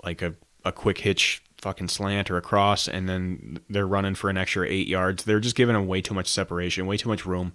like 0.03 0.23
a, 0.23 0.35
a 0.65 0.73
quick 0.73 0.99
hitch 0.99 1.43
fucking 1.59 1.89
slant 1.89 2.29
or 2.31 2.37
a 2.37 2.43
cross 2.43 2.89
and 2.89 3.09
then 3.09 3.61
they're 3.71 3.87
running 3.87 4.17
for 4.17 4.29
an 4.29 4.37
extra 4.37 4.67
eight 4.69 4.89
yards. 4.89 5.25
They're 5.25 5.41
just 5.41 5.55
giving 5.55 5.75
them 5.75 5.87
way 5.87 6.01
too 6.01 6.15
much 6.15 6.27
separation, 6.27 6.87
way 6.87 6.97
too 6.97 7.09
much 7.09 7.25
room. 7.25 7.53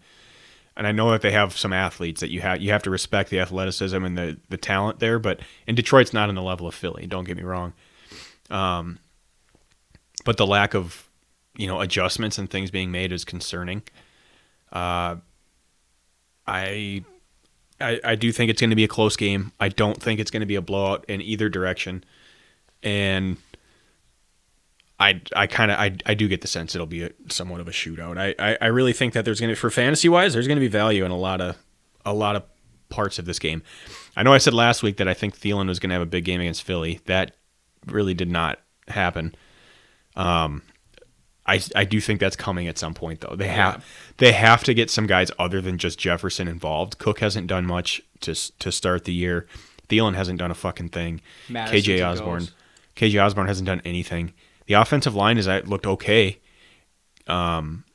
And 0.77 0.87
I 0.87 0.91
know 0.91 1.11
that 1.11 1.21
they 1.21 1.31
have 1.31 1.57
some 1.57 1.73
athletes 1.73 2.21
that 2.21 2.29
you 2.29 2.41
have 2.41 2.61
you 2.61 2.71
have 2.71 2.83
to 2.83 2.89
respect 2.89 3.29
the 3.29 3.39
athleticism 3.39 4.03
and 4.03 4.17
the, 4.17 4.37
the 4.49 4.57
talent 4.57 4.99
there, 4.99 5.19
but 5.19 5.41
and 5.67 5.75
Detroit's 5.75 6.13
not 6.13 6.29
on 6.29 6.35
the 6.35 6.41
level 6.41 6.67
of 6.67 6.75
Philly, 6.75 7.07
don't 7.07 7.25
get 7.25 7.37
me 7.37 7.43
wrong. 7.43 7.73
Um 8.49 8.99
but 10.23 10.37
the 10.37 10.47
lack 10.47 10.73
of 10.73 11.09
you 11.57 11.67
know 11.67 11.81
adjustments 11.81 12.37
and 12.37 12.49
things 12.49 12.71
being 12.71 12.91
made 12.91 13.11
is 13.11 13.25
concerning. 13.25 13.81
Uh 14.71 15.17
I, 16.47 17.03
I, 17.81 17.99
I 18.03 18.15
do 18.15 18.31
think 18.31 18.49
it's 18.49 18.61
going 18.61 18.69
to 18.69 18.75
be 18.75 18.83
a 18.83 18.87
close 18.87 19.15
game. 19.15 19.51
I 19.59 19.69
don't 19.69 20.01
think 20.01 20.19
it's 20.19 20.31
going 20.31 20.41
to 20.41 20.47
be 20.47 20.55
a 20.55 20.61
blowout 20.61 21.05
in 21.07 21.21
either 21.21 21.49
direction, 21.49 22.03
and 22.81 23.37
I, 24.99 25.21
I 25.35 25.47
kind 25.47 25.71
of, 25.71 25.79
I, 25.79 25.95
I 26.05 26.13
do 26.13 26.27
get 26.27 26.41
the 26.41 26.47
sense 26.47 26.73
it'll 26.73 26.87
be 26.87 27.03
a, 27.03 27.11
somewhat 27.29 27.59
of 27.59 27.67
a 27.67 27.71
shootout. 27.71 28.17
I, 28.17 28.33
I, 28.39 28.57
I 28.61 28.65
really 28.67 28.93
think 28.93 29.13
that 29.13 29.25
there's 29.25 29.39
going 29.39 29.49
to, 29.49 29.55
for 29.55 29.69
fantasy 29.69 30.09
wise, 30.09 30.33
there's 30.33 30.47
going 30.47 30.57
to 30.57 30.61
be 30.61 30.67
value 30.67 31.05
in 31.05 31.11
a 31.11 31.17
lot 31.17 31.39
of, 31.39 31.55
a 32.03 32.13
lot 32.13 32.35
of 32.35 32.43
parts 32.89 33.19
of 33.19 33.25
this 33.25 33.37
game. 33.37 33.61
I 34.15 34.23
know 34.23 34.33
I 34.33 34.39
said 34.39 34.53
last 34.53 34.81
week 34.81 34.97
that 34.97 35.07
I 35.07 35.13
think 35.13 35.37
Thielen 35.37 35.67
was 35.67 35.79
going 35.79 35.89
to 35.89 35.93
have 35.93 36.01
a 36.01 36.07
big 36.07 36.25
game 36.25 36.41
against 36.41 36.63
Philly. 36.63 36.99
That 37.05 37.35
really 37.85 38.15
did 38.15 38.31
not 38.31 38.59
happen. 38.87 39.35
Um, 40.15 40.63
I, 41.45 41.61
I 41.75 41.85
do 41.85 42.01
think 42.01 42.19
that's 42.19 42.35
coming 42.35 42.67
at 42.67 42.77
some 42.77 42.93
point 42.93 43.21
though. 43.21 43.35
They 43.35 43.47
have 43.49 43.85
they 44.17 44.31
have 44.31 44.63
to 44.63 44.73
get 44.73 44.89
some 44.89 45.07
guys 45.07 45.31
other 45.37 45.61
than 45.61 45.77
just 45.77 45.99
Jefferson 45.99 46.47
involved. 46.47 46.97
Cook 46.97 47.19
hasn't 47.19 47.47
done 47.47 47.65
much 47.65 48.01
to 48.21 48.33
to 48.59 48.71
start 48.71 49.05
the 49.05 49.13
year. 49.13 49.47
Thielen 49.89 50.15
hasn't 50.15 50.39
done 50.39 50.51
a 50.51 50.55
fucking 50.55 50.89
thing. 50.89 51.21
Madison's 51.49 51.85
KJ 51.85 52.05
Osborne. 52.07 52.47
KJ 52.95 53.23
Osborne 53.23 53.47
hasn't 53.47 53.67
done 53.67 53.81
anything. 53.85 54.33
The 54.65 54.73
offensive 54.73 55.15
line 55.15 55.37
is 55.37 55.47
looked 55.47 55.87
okay. 55.87 56.39
Um, 57.27 57.85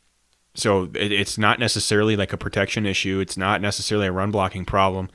so 0.54 0.84
it, 0.94 1.12
it's 1.12 1.36
not 1.36 1.58
necessarily 1.58 2.16
like 2.16 2.32
a 2.32 2.38
protection 2.38 2.86
issue. 2.86 3.20
It's 3.20 3.36
not 3.36 3.60
necessarily 3.60 4.06
a 4.06 4.12
run 4.12 4.30
blocking 4.30 4.64
problem 4.64 5.10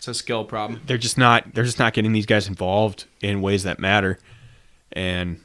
it's 0.00 0.08
a 0.08 0.14
skill 0.14 0.46
problem. 0.46 0.80
they're 0.86 0.96
just 0.96 1.18
not 1.18 1.52
they're 1.52 1.62
just 1.62 1.78
not 1.78 1.92
getting 1.92 2.12
these 2.12 2.24
guys 2.24 2.48
involved 2.48 3.04
in 3.20 3.42
ways 3.42 3.64
that 3.64 3.78
matter. 3.78 4.18
And 4.92 5.42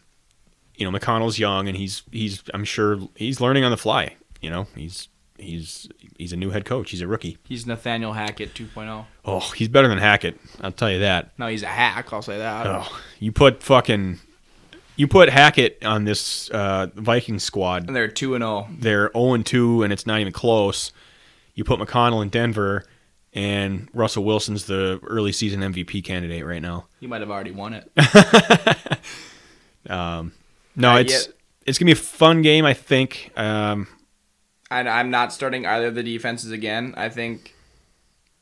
you 0.78 0.90
know, 0.90 0.96
O'Connell's 0.96 1.38
young 1.38 1.68
and 1.68 1.76
he's 1.76 2.04
he's 2.10 2.42
I'm 2.54 2.64
sure 2.64 3.00
he's 3.16 3.42
learning 3.42 3.66
on 3.66 3.72
the 3.72 3.78
fly. 3.78 4.16
You 4.46 4.52
know, 4.52 4.68
he's 4.76 5.10
he's 5.40 5.90
he's 6.20 6.32
a 6.32 6.36
new 6.36 6.52
head 6.52 6.66
coach. 6.66 6.92
He's 6.92 7.02
a 7.02 7.08
rookie. 7.08 7.40
He's 7.46 7.66
Nathaniel 7.66 8.14
Hackett 8.14 8.54
2.0. 8.54 9.08
Oh, 9.26 9.40
he's 9.56 9.70
better 9.70 9.88
than 9.88 9.98
Hackett. 9.98 10.40
I'll 10.62 10.72
tell 10.72 10.92
you 10.92 11.00
that. 11.00 11.32
No, 11.40 11.48
he's 11.48 11.64
a 11.64 11.68
hack. 11.68 12.14
I'll 12.14 12.22
say 12.22 12.38
that. 12.38 12.68
Oh, 12.68 13.00
you 13.18 13.32
put 13.32 13.64
fucking 13.64 14.20
you 14.98 15.08
put 15.08 15.30
Hackett 15.30 15.84
on 15.84 16.04
this 16.06 16.48
uh, 16.52 16.90
Viking 16.94 17.40
squad. 17.40 17.88
And 17.88 17.96
they're 17.96 18.08
2 18.08 18.36
and 18.36 18.44
oh. 18.44 18.68
0. 18.68 18.78
They're 18.80 19.12
0 19.14 19.34
and 19.34 19.44
2 19.44 19.82
and 19.82 19.92
it's 19.92 20.06
not 20.06 20.20
even 20.20 20.32
close. 20.32 20.92
You 21.56 21.64
put 21.64 21.82
O'Connell 21.82 22.22
in 22.22 22.30
Denver 22.30 22.86
and 23.34 23.90
Russell 23.94 24.24
Wilson's 24.26 24.66
the 24.66 25.00
early 25.08 25.32
season 25.32 25.62
MVP 25.62 26.04
candidate 26.04 26.46
right 26.46 26.62
now. 26.62 26.86
He 27.00 27.08
might 27.08 27.22
have 27.22 27.32
already 27.32 27.52
won 27.52 27.74
it. 27.74 27.92
No, 29.88 30.32
Not 30.76 31.02
it's 31.02 31.14
yet. 31.14 31.36
it's 31.66 31.78
gonna 31.78 31.88
be 31.88 31.94
a 31.94 31.96
fun 31.96 32.42
game. 32.42 32.66
I 32.66 32.74
think. 32.74 33.32
Um, 33.36 33.88
And 34.80 34.90
I'm 34.90 35.10
not 35.10 35.34
starting 35.34 35.66
either 35.66 35.88
of 35.88 35.96
the 35.96 36.04
defenses 36.04 36.52
again. 36.52 36.94
I 36.98 37.10
think 37.10 37.56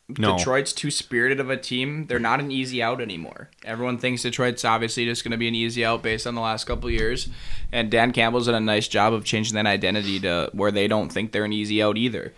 no, 0.10 0.38
Detroit's 0.38 0.74
too 0.74 0.92
spirited 0.92 1.40
of 1.40 1.50
a 1.50 1.58
team. 1.58 2.08
They're 2.08 2.20
not 2.20 2.40
an 2.40 2.52
easy 2.52 2.84
out 2.84 3.02
anymore. 3.02 3.50
Everyone 3.64 3.98
thinks 3.98 4.24
Detroit's 4.24 4.66
obviously 4.66 5.06
just 5.06 5.24
going 5.24 5.32
to 5.32 5.38
be 5.38 5.48
an 5.48 5.56
easy 5.56 5.86
out 5.86 6.04
based 6.04 6.28
on 6.28 6.36
the 6.36 6.42
last 6.42 6.66
couple 6.66 6.90
years. 6.90 7.30
And 7.72 7.90
Dan 7.90 8.12
Campbell's 8.12 8.48
done 8.48 8.56
a 8.56 8.60
nice 8.60 8.88
job 8.88 9.14
of 9.14 9.24
changing 9.24 9.56
that 9.56 9.66
identity 9.66 10.20
to 10.22 10.50
where 10.54 10.72
they 10.72 10.88
don't 10.88 11.12
think 11.12 11.32
they're 11.32 11.46
an 11.46 11.54
easy 11.54 11.82
out 11.82 11.98
either. 11.98 12.34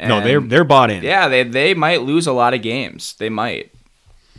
no, 0.00 0.20
they're 0.20 0.40
they're 0.40 0.64
bought 0.64 0.90
in. 0.90 1.04
yeah, 1.04 1.28
they 1.28 1.44
they 1.44 1.72
might 1.72 2.02
lose 2.02 2.26
a 2.26 2.32
lot 2.32 2.54
of 2.54 2.62
games. 2.62 3.14
They 3.14 3.28
might. 3.28 3.72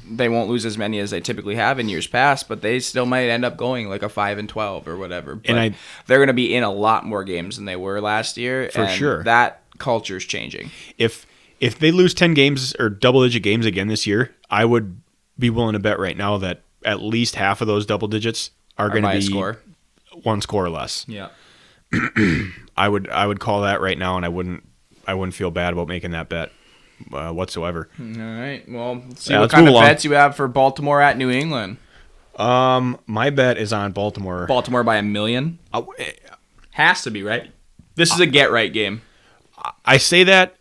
They 0.10 0.30
won't 0.30 0.50
lose 0.50 0.65
as 0.65 0.78
many 0.78 1.00
as 1.00 1.12
they 1.12 1.20
typically 1.22 1.56
have 1.56 1.80
in 1.80 1.89
years 1.89 2.08
past, 2.08 2.48
but 2.48 2.62
they 2.62 2.80
still 2.80 3.06
might 3.06 3.28
end 3.30 3.44
up 3.46 3.58
going 3.58 3.89
like 3.89 4.04
a 4.04 4.10
five 4.10 4.38
and 4.38 4.48
twelve 4.48 4.88
or 4.88 4.98
whatever. 4.98 5.36
But 5.36 5.50
And 5.50 5.60
I- 5.60 5.76
they're 6.08 6.20
going 6.20 6.28
to 6.28 6.34
be 6.34 6.54
in 6.56 6.63
a 6.63 6.72
lot 6.72 7.06
more 7.06 7.24
games 7.24 7.56
than 7.56 7.65
they 7.65 7.76
were 7.76 8.00
last 8.02 8.38
year. 8.38 8.70
For 8.72 8.82
and 8.82 8.91
sure. 8.91 9.24
that 9.24 9.62
culture 9.78 10.18
is 10.18 10.26
changing. 10.26 10.72
if 10.98 11.26
if 11.60 11.80
they 11.80 11.89
lose 11.91 12.13
10 12.13 12.34
games 12.34 12.76
or 12.80 12.89
double 12.89 13.24
digit 13.24 13.41
games 13.41 13.65
again 13.65 13.88
this 13.88 14.06
year, 14.06 14.36
I 14.50 14.65
would 14.65 15.00
be 15.39 15.50
willing 15.50 15.74
to 15.74 15.80
bet 15.80 15.98
right 16.00 16.18
now 16.18 16.38
that 16.38 16.62
at 16.84 17.02
least 17.02 17.36
half 17.36 17.62
of 17.62 17.68
those 17.68 17.86
double 17.86 18.08
digits 18.10 18.52
are 18.78 18.89
going 18.89 19.04
to 19.04 19.12
be 19.12 19.22
score. 19.22 19.58
one 20.24 20.41
score 20.41 20.65
or 20.65 20.70
less. 20.70 21.06
Yeah. 21.08 21.30
I 22.78 22.89
would 22.89 23.10
I 23.10 23.26
would 23.26 23.39
call 23.39 23.62
that 23.62 23.82
right 23.82 23.98
now 23.98 24.18
and 24.18 24.26
I 24.26 24.30
wouldn't 24.30 24.68
I 25.08 25.13
wouldn't 25.13 25.34
feel 25.36 25.52
bad 25.52 25.72
about 25.74 25.88
making 25.88 26.12
that 26.12 26.30
bet 26.30 26.52
uh, 27.13 27.31
whatsoever. 27.31 27.89
All 27.99 28.05
right. 28.05 28.63
Well, 28.67 29.03
see 29.15 29.34
Yeah, 29.34 29.41
what 29.41 29.51
kind 29.51 29.67
of 29.67 29.73
along. 29.73 29.84
bets 29.86 30.05
you 30.05 30.12
have 30.13 30.36
for 30.36 30.47
Baltimore 30.47 31.01
at 31.01 31.17
New 31.17 31.29
England. 31.29 31.77
Um 32.38 32.99
my 33.08 33.29
bet 33.29 33.58
is 33.58 33.71
on 33.71 33.91
Baltimore. 33.93 34.45
Baltimore 34.47 34.84
by 34.84 34.97
a 34.97 35.01
million. 35.01 35.60
Uh, 35.73 35.84
Has 36.71 37.01
to 37.03 37.12
be 37.12 37.23
right. 37.23 37.49
This 37.95 38.13
is 38.13 38.19
a 38.19 38.25
get 38.25 38.51
right 38.51 38.71
game. 38.73 39.01
I 39.86 39.97
say 39.97 40.23
that 40.25 40.55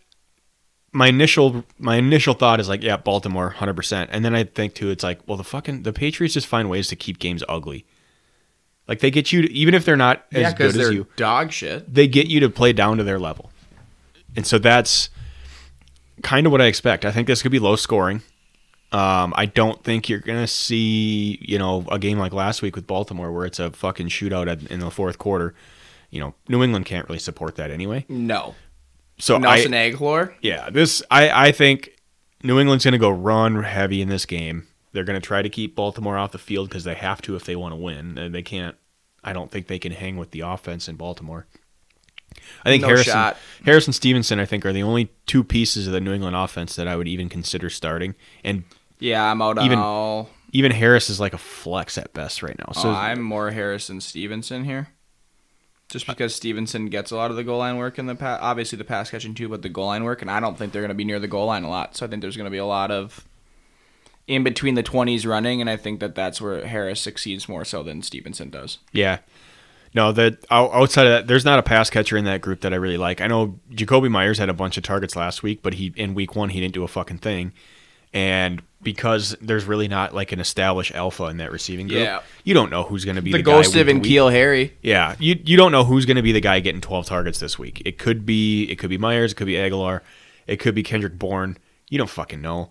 my 0.93 1.09
initial 1.09 1.65
my 1.79 1.97
initial 1.97 2.35
thought 2.35 2.61
is 2.61 2.69
like 2.69 2.83
yeah 2.85 2.97
Baltimore 2.97 3.55
100% 3.59 4.07
and 4.13 4.25
then 4.25 4.35
I 4.37 4.45
think 4.45 4.75
too 4.75 4.91
it's 4.91 5.03
like 5.03 5.19
well 5.27 5.37
the 5.37 5.43
fucking 5.45 5.83
the 5.83 5.93
Patriots 5.93 6.35
just 6.35 6.47
find 6.47 6.71
ways 6.71 6.87
to 6.89 6.97
keep 6.97 7.19
games 7.19 7.43
ugly. 7.49 7.85
Like 8.87 9.01
they 9.01 9.11
get 9.11 9.33
you 9.33 9.43
to, 9.43 9.53
even 9.53 9.75
if 9.75 9.85
they're 9.85 9.97
not 9.97 10.25
Yeah, 10.31 10.41
as 10.49 10.55
good 10.55 10.67
as 10.67 10.75
they're 10.75 10.93
you. 10.93 11.07
dog 11.17 11.51
shit. 11.51 11.93
they 11.93 12.07
get 12.07 12.29
you 12.29 12.39
to 12.41 12.49
play 12.51 12.73
down 12.73 12.99
to 12.99 13.03
their 13.03 13.19
level. 13.19 13.51
And 14.37 14.47
so 14.47 14.59
that's 14.59 15.11
kind 16.23 16.47
of 16.47 16.53
what 16.53 16.61
I 16.61 16.67
expect. 16.67 17.05
I 17.05 17.13
think 17.13 17.27
this 17.27 17.43
could 17.43 17.53
be 17.53 17.59
low 17.59 17.77
scoring. 17.77 18.23
Um, 18.93 19.35
I 19.37 19.47
don't 19.47 19.83
think 19.83 20.09
you're 20.09 20.21
going 20.21 20.41
to 20.41 20.47
see, 20.47 21.39
you 21.43 21.59
know, 21.59 21.85
a 21.91 21.99
game 21.99 22.19
like 22.19 22.33
last 22.33 22.63
week 22.63 22.77
with 22.77 22.87
Baltimore 22.87 23.33
where 23.33 23.45
it's 23.45 23.59
a 23.59 23.71
fucking 23.73 24.09
shootout 24.09 24.71
in 24.71 24.79
the 24.81 24.91
fourth 24.91 25.19
quarter. 25.19 25.55
You 26.11 26.21
know, 26.21 26.35
New 26.49 26.63
England 26.63 26.87
can't 26.87 27.09
really 27.09 27.19
support 27.19 27.57
that 27.57 27.73
anyway. 27.73 28.05
No. 28.09 28.55
So 29.19 29.39
Nelson 29.39 29.75
I, 29.75 29.91
Agholor. 29.91 30.35
yeah, 30.43 30.71
this 30.71 31.03
I 31.11 31.49
I 31.49 31.53
think 31.53 31.91
New 32.43 32.61
England's 32.61 32.85
going 32.85 32.93
to 32.93 32.99
go 32.99 33.11
run 33.11 33.63
heavy 33.63 34.01
in 34.01 34.09
this 34.09 34.27
game. 34.27 34.67
They're 34.93 35.05
going 35.05 35.21
to 35.21 35.27
try 35.27 35.43
to 35.43 35.49
keep 35.49 35.75
Baltimore 35.75 36.17
off 36.17 36.33
the 36.33 36.39
field 36.39 36.69
because 36.69 36.85
they 36.85 36.95
have 36.95 37.21
to 37.23 37.35
if 37.35 37.45
they 37.45 37.57
want 37.57 37.73
to 37.73 37.77
win. 37.77 38.31
They 38.33 38.43
can't. 38.43 38.77
I 39.25 39.33
don't 39.33 39.51
think 39.51 39.67
they 39.67 39.79
can 39.79 39.93
hang 39.93 40.17
with 40.17 40.31
the 40.31 40.41
offense 40.41 40.89
in 40.89 40.97
Baltimore. 40.97 41.47
I 42.65 42.71
think 42.71 42.83
No 42.83 42.89
Harrison 42.89 43.13
shot. 43.13 43.37
Harris 43.65 43.87
and 43.87 43.95
Stevenson 43.95 44.39
I 44.41 44.45
think 44.47 44.65
are 44.67 44.73
the 44.73 44.83
only 44.83 45.11
two 45.27 45.45
pieces 45.45 45.87
of 45.87 45.93
the 45.93 46.01
New 46.01 46.13
England 46.13 46.37
offense 46.37 46.77
that 46.77 46.89
I 46.89 46.97
would 46.97 47.09
even 47.09 47.29
consider 47.29 47.71
starting. 47.71 48.15
And 48.43 48.65
Yeah, 48.99 49.31
I'm 49.31 49.41
out 49.43 49.59
Even- 49.63 49.79
on 49.79 49.85
all. 49.85 50.31
even 50.53 50.73
Harris 50.73 51.11
is 51.11 51.19
like 51.21 51.33
a 51.35 51.39
flex 51.39 51.99
at 51.99 52.13
best 52.15 52.43
right 52.43 52.59
now. 52.59 52.73
So 52.73 52.89
oh, 52.91 52.93
I'm 52.95 53.21
more 53.23 53.51
Harris 53.51 53.89
and 53.89 54.03
Stevenson 54.03 54.65
here. 54.65 54.89
Just 55.91 56.07
because 56.07 56.35
Stevenson 56.35 56.87
gets 56.89 57.11
a 57.11 57.17
lot 57.17 57.31
of 57.31 57.37
the 57.37 57.45
goal 57.45 57.59
line 57.59 57.77
work 57.77 57.99
in 57.99 58.07
the 58.07 58.15
pass, 58.15 58.39
obviously 58.43 58.79
the 58.79 58.85
pass 58.85 59.11
catching 59.11 59.35
too, 59.35 59.49
but 59.49 59.63
the 59.63 59.69
goal 59.69 59.87
line 59.87 60.03
work, 60.05 60.23
and 60.23 60.31
I 60.31 60.41
don't 60.41 60.57
think 60.57 60.73
they're 60.73 60.81
going 60.83 60.89
to 60.89 60.95
be 60.95 61.05
near 61.05 61.21
the 61.21 61.29
goal 61.29 61.47
line 61.47 61.63
a 61.63 61.69
lot. 61.69 61.97
So 61.97 62.07
I 62.07 62.09
think 62.09 62.23
there's 62.23 62.37
going 62.37 62.47
to 62.47 62.51
be 62.51 62.57
a 62.59 62.65
lot 62.65 62.91
of 62.91 63.25
in 64.27 64.43
between 64.43 64.75
the 64.75 64.83
20s 64.83 65.27
running, 65.27 65.61
and 65.61 65.69
I 65.69 65.77
think 65.77 66.01
that 66.01 66.15
that's 66.15 66.41
where 66.41 66.67
Harris 66.67 67.01
succeeds 67.03 67.49
more 67.49 67.65
so 67.65 67.83
than 67.83 68.03
Stevenson 68.03 68.49
does. 68.49 68.79
Yeah. 68.93 69.19
No, 69.95 70.11
that 70.13 70.45
outside 70.51 71.07
of 71.07 71.13
that, 71.13 71.27
there's 71.29 71.45
not 71.45 71.59
a 71.61 71.63
pass 71.63 71.89
catcher 71.89 72.17
in 72.17 72.25
that 72.25 72.41
group 72.41 72.63
that 72.63 72.73
I 72.73 72.77
really 72.77 72.97
like. 72.97 73.21
I 73.21 73.29
know 73.29 73.61
Jakobi 73.71 74.11
Meyers 74.11 74.39
had 74.39 74.49
a 74.49 74.53
bunch 74.55 74.77
of 74.77 74.83
targets 74.83 75.15
last 75.15 75.43
week, 75.45 75.63
but 75.63 75.75
he 75.75 75.93
in 75.97 76.15
week 76.15 76.35
one 76.35 76.49
he 76.49 76.61
didn't 76.61 76.75
do 76.75 76.83
a 76.83 76.89
fucking 76.89 77.19
thing. 77.19 77.53
And 78.13 78.63
because 78.81 79.37
there's 79.41 79.65
really 79.65 79.89
not 79.89 80.15
like 80.15 80.31
an 80.31 80.39
established 80.39 80.95
alpha 80.95 81.25
in 81.25 81.39
that 81.39 81.51
receiving 81.51 81.89
group, 81.89 82.01
Yeah. 82.01 82.21
you 82.45 82.55
don't 82.55 82.71
know 82.71 82.83
who's 82.85 83.05
going 83.05 83.17
to 83.17 83.23
be 83.23 83.33
The, 83.33 83.39
the, 83.39 83.43
ghost 83.43 83.75
of 83.75 83.87
week. 83.89 84.03
Keel 84.05 84.29
Harry. 84.29 84.73
Yeah, 84.83 85.17
you 85.19 85.41
you 85.45 85.57
don't 85.57 85.73
know 85.73 85.85
who's 85.85 86.07
going 86.07 86.17
to 86.17 86.23
be 86.23 86.33
the 86.33 86.41
guy 86.41 86.61
getting 86.61 86.81
12 86.81 87.07
targets 87.07 87.39
this 87.41 87.59
week. 87.59 87.83
It 87.85 87.99
could 87.99 88.25
be 88.27 88.65
it 88.65 88.77
could 88.79 88.91
be 88.91 88.99
Meyers, 88.99 89.33
it 89.33 89.35
could 89.37 89.47
be 89.47 89.55
Agholor, 89.55 90.01
it 90.47 90.59
could 90.59 90.75
be 90.75 90.83
Kendrick 90.83 91.19
Bourne. 91.19 91.57
You 91.89 91.99
don't 91.99 92.11
fucking 92.11 92.41
know, 92.41 92.71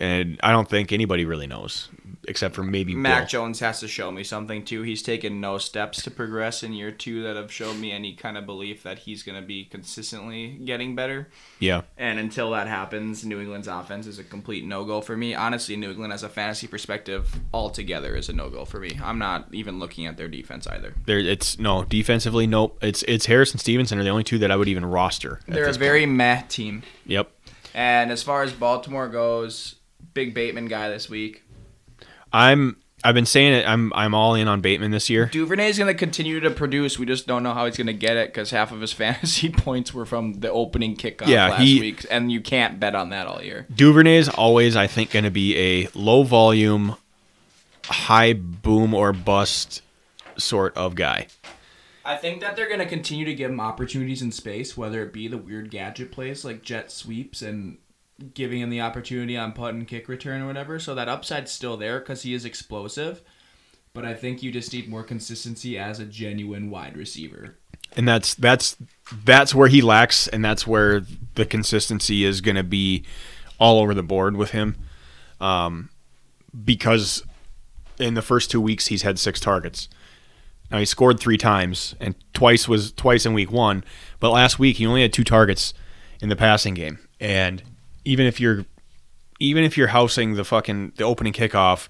and 0.00 0.38
I 0.42 0.52
don't 0.52 0.68
think 0.68 0.92
anybody 0.92 1.24
really 1.24 1.46
knows 1.46 1.88
except 2.28 2.54
for 2.54 2.62
maybe 2.62 2.94
Mac 2.94 3.22
Bill. 3.22 3.28
Jones 3.28 3.60
has 3.60 3.80
to 3.80 3.88
show 3.88 4.10
me 4.10 4.24
something 4.24 4.64
too. 4.64 4.82
He's 4.82 5.02
taken 5.02 5.40
no 5.40 5.58
steps 5.58 6.02
to 6.02 6.10
progress 6.10 6.62
in 6.62 6.72
year 6.72 6.90
two 6.90 7.22
that 7.22 7.36
have 7.36 7.52
shown 7.52 7.80
me 7.80 7.92
any 7.92 8.14
kind 8.14 8.36
of 8.38 8.46
belief 8.46 8.82
that 8.82 9.00
he's 9.00 9.22
going 9.22 9.40
to 9.40 9.46
be 9.46 9.64
consistently 9.64 10.60
getting 10.64 10.94
better. 10.94 11.28
Yeah, 11.58 11.82
And 11.96 12.18
until 12.18 12.50
that 12.52 12.68
happens, 12.68 13.24
New 13.24 13.40
England's 13.40 13.68
offense 13.68 14.06
is 14.06 14.18
a 14.18 14.24
complete 14.24 14.64
no 14.64 14.84
go 14.84 15.00
for 15.00 15.16
me. 15.16 15.34
Honestly, 15.34 15.76
New 15.76 15.90
England, 15.90 16.12
as 16.12 16.22
a 16.22 16.28
fantasy 16.28 16.66
perspective, 16.66 17.40
altogether 17.52 18.14
is 18.14 18.28
a 18.28 18.32
no 18.32 18.50
go 18.50 18.64
for 18.64 18.78
me. 18.80 18.98
I'm 19.02 19.18
not 19.18 19.48
even 19.52 19.78
looking 19.78 20.06
at 20.06 20.16
their 20.16 20.28
defense 20.28 20.66
either. 20.66 20.94
there 21.06 21.18
it's 21.18 21.58
no 21.58 21.84
defensively. 21.84 22.46
Nope, 22.46 22.78
it's 22.82 23.02
it's 23.04 23.26
Harris 23.26 23.52
and 23.52 23.60
Stevenson 23.60 23.98
are 23.98 24.04
the 24.04 24.10
only 24.10 24.24
two 24.24 24.38
that 24.38 24.50
I 24.50 24.56
would 24.56 24.68
even 24.68 24.84
roster. 24.84 25.40
They're 25.46 25.68
a 25.68 25.72
very 25.72 26.06
meh 26.06 26.42
team. 26.48 26.82
yep. 27.06 27.30
And 27.74 28.10
as 28.12 28.22
far 28.22 28.42
as 28.42 28.52
Baltimore 28.52 29.08
goes, 29.08 29.76
big 30.14 30.34
Bateman 30.34 30.66
guy 30.66 30.88
this 30.90 31.08
week. 31.08 31.42
I'm 32.32 32.76
I've 33.04 33.14
been 33.14 33.26
saying 33.26 33.52
it. 33.54 33.66
I'm 33.68 33.92
I'm 33.94 34.14
all 34.14 34.34
in 34.34 34.46
on 34.48 34.60
Bateman 34.60 34.90
this 34.92 35.10
year. 35.10 35.26
Duvernay 35.26 35.68
is 35.70 35.78
going 35.78 35.92
to 35.92 35.98
continue 35.98 36.38
to 36.40 36.50
produce. 36.50 36.98
We 36.98 37.06
just 37.06 37.26
don't 37.26 37.42
know 37.42 37.52
how 37.52 37.66
he's 37.66 37.76
going 37.76 37.88
to 37.88 37.92
get 37.92 38.16
it 38.16 38.28
because 38.28 38.50
half 38.50 38.70
of 38.72 38.80
his 38.80 38.92
fantasy 39.02 39.50
points 39.50 39.92
were 39.92 40.06
from 40.06 40.34
the 40.34 40.50
opening 40.50 40.96
kickoff 40.96 41.26
Yeah, 41.26 41.48
last 41.48 41.62
he- 41.62 41.80
week, 41.80 42.06
and 42.10 42.30
you 42.30 42.40
can't 42.40 42.78
bet 42.78 42.94
on 42.94 43.10
that 43.10 43.26
all 43.26 43.42
year. 43.42 43.66
Duvernay 43.74 44.16
is 44.16 44.28
always, 44.28 44.76
I 44.76 44.86
think, 44.86 45.10
going 45.10 45.24
to 45.24 45.30
be 45.30 45.56
a 45.58 45.88
low 45.94 46.22
volume, 46.22 46.96
high 47.86 48.32
boom 48.34 48.94
or 48.94 49.12
bust 49.12 49.82
sort 50.36 50.76
of 50.76 50.94
guy. 50.94 51.26
I 52.04 52.16
think 52.16 52.40
that 52.40 52.56
they're 52.56 52.66
going 52.68 52.80
to 52.80 52.86
continue 52.86 53.24
to 53.26 53.34
give 53.34 53.50
him 53.50 53.60
opportunities 53.60 54.22
in 54.22 54.32
space, 54.32 54.76
whether 54.76 55.02
it 55.04 55.12
be 55.12 55.28
the 55.28 55.38
weird 55.38 55.70
gadget 55.70 56.10
plays 56.10 56.44
like 56.44 56.62
jet 56.62 56.90
sweeps 56.90 57.42
and 57.42 57.78
giving 58.34 58.60
him 58.60 58.70
the 58.70 58.80
opportunity 58.80 59.36
on 59.36 59.52
putt 59.52 59.74
and 59.74 59.86
kick 59.86 60.08
return 60.08 60.42
or 60.42 60.46
whatever. 60.46 60.78
So 60.78 60.94
that 60.94 61.08
upside's 61.08 61.52
still 61.52 61.76
there 61.76 61.98
because 62.00 62.22
he 62.22 62.34
is 62.34 62.44
explosive. 62.44 63.22
But 63.94 64.04
I 64.04 64.14
think 64.14 64.42
you 64.42 64.50
just 64.50 64.72
need 64.72 64.88
more 64.88 65.02
consistency 65.02 65.76
as 65.78 66.00
a 66.00 66.06
genuine 66.06 66.70
wide 66.70 66.96
receiver. 66.96 67.58
and 67.96 68.08
that's 68.08 68.34
that's 68.34 68.76
that's 69.24 69.54
where 69.54 69.68
he 69.68 69.82
lacks 69.82 70.28
and 70.28 70.44
that's 70.44 70.66
where 70.66 71.02
the 71.34 71.44
consistency 71.44 72.24
is 72.24 72.40
going 72.40 72.56
to 72.56 72.62
be 72.62 73.04
all 73.58 73.80
over 73.80 73.94
the 73.94 74.02
board 74.02 74.36
with 74.36 74.50
him 74.52 74.76
um, 75.40 75.90
because 76.64 77.22
in 77.98 78.14
the 78.14 78.22
first 78.22 78.50
two 78.50 78.60
weeks 78.60 78.86
he's 78.86 79.02
had 79.02 79.18
six 79.18 79.38
targets 79.40 79.88
now 80.70 80.78
he 80.78 80.84
scored 80.84 81.20
three 81.20 81.38
times 81.38 81.94
and 82.00 82.14
twice 82.32 82.66
was 82.66 82.92
twice 82.92 83.26
in 83.26 83.34
week 83.34 83.52
one 83.52 83.84
but 84.20 84.30
last 84.30 84.58
week 84.58 84.76
he 84.78 84.86
only 84.86 85.02
had 85.02 85.12
two 85.12 85.24
targets 85.24 85.74
in 86.20 86.28
the 86.28 86.36
passing 86.36 86.74
game 86.74 86.98
and 87.20 87.62
even 88.04 88.26
if 88.26 88.40
you're 88.40 88.64
even 89.40 89.64
if 89.64 89.76
you're 89.76 89.88
housing 89.88 90.34
the 90.34 90.44
fucking 90.44 90.92
the 90.96 91.04
opening 91.04 91.32
kickoff 91.32 91.88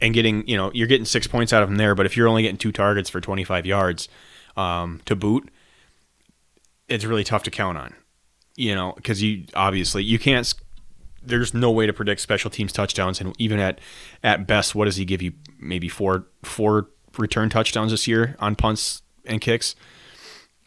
and 0.00 0.14
getting 0.14 0.46
you 0.46 0.56
know 0.56 0.70
you're 0.74 0.86
getting 0.86 1.06
six 1.06 1.26
points 1.26 1.52
out 1.52 1.62
of 1.62 1.68
him 1.68 1.76
there 1.76 1.94
but 1.94 2.06
if 2.06 2.16
you're 2.16 2.28
only 2.28 2.42
getting 2.42 2.58
two 2.58 2.72
targets 2.72 3.10
for 3.10 3.20
25 3.20 3.66
yards 3.66 4.08
um, 4.56 5.00
to 5.04 5.16
boot 5.16 5.50
it's 6.88 7.04
really 7.04 7.24
tough 7.24 7.42
to 7.42 7.50
count 7.50 7.76
on 7.78 7.94
you 8.56 8.74
know 8.74 8.92
because 8.96 9.22
you 9.22 9.44
obviously 9.54 10.02
you 10.02 10.18
can't 10.18 10.54
there's 11.26 11.52
no 11.52 11.70
way 11.70 11.86
to 11.86 11.92
predict 11.92 12.20
special 12.20 12.50
teams 12.50 12.72
touchdowns 12.72 13.20
and 13.20 13.34
even 13.38 13.58
at 13.58 13.80
at 14.22 14.46
best 14.46 14.74
what 14.74 14.84
does 14.86 14.96
he 14.96 15.04
give 15.04 15.20
you? 15.20 15.32
Maybe 15.58 15.88
four 15.88 16.26
four 16.42 16.88
return 17.18 17.50
touchdowns 17.50 17.90
this 17.90 18.06
year 18.06 18.36
on 18.38 18.56
punts 18.56 19.02
and 19.24 19.40
kicks 19.40 19.74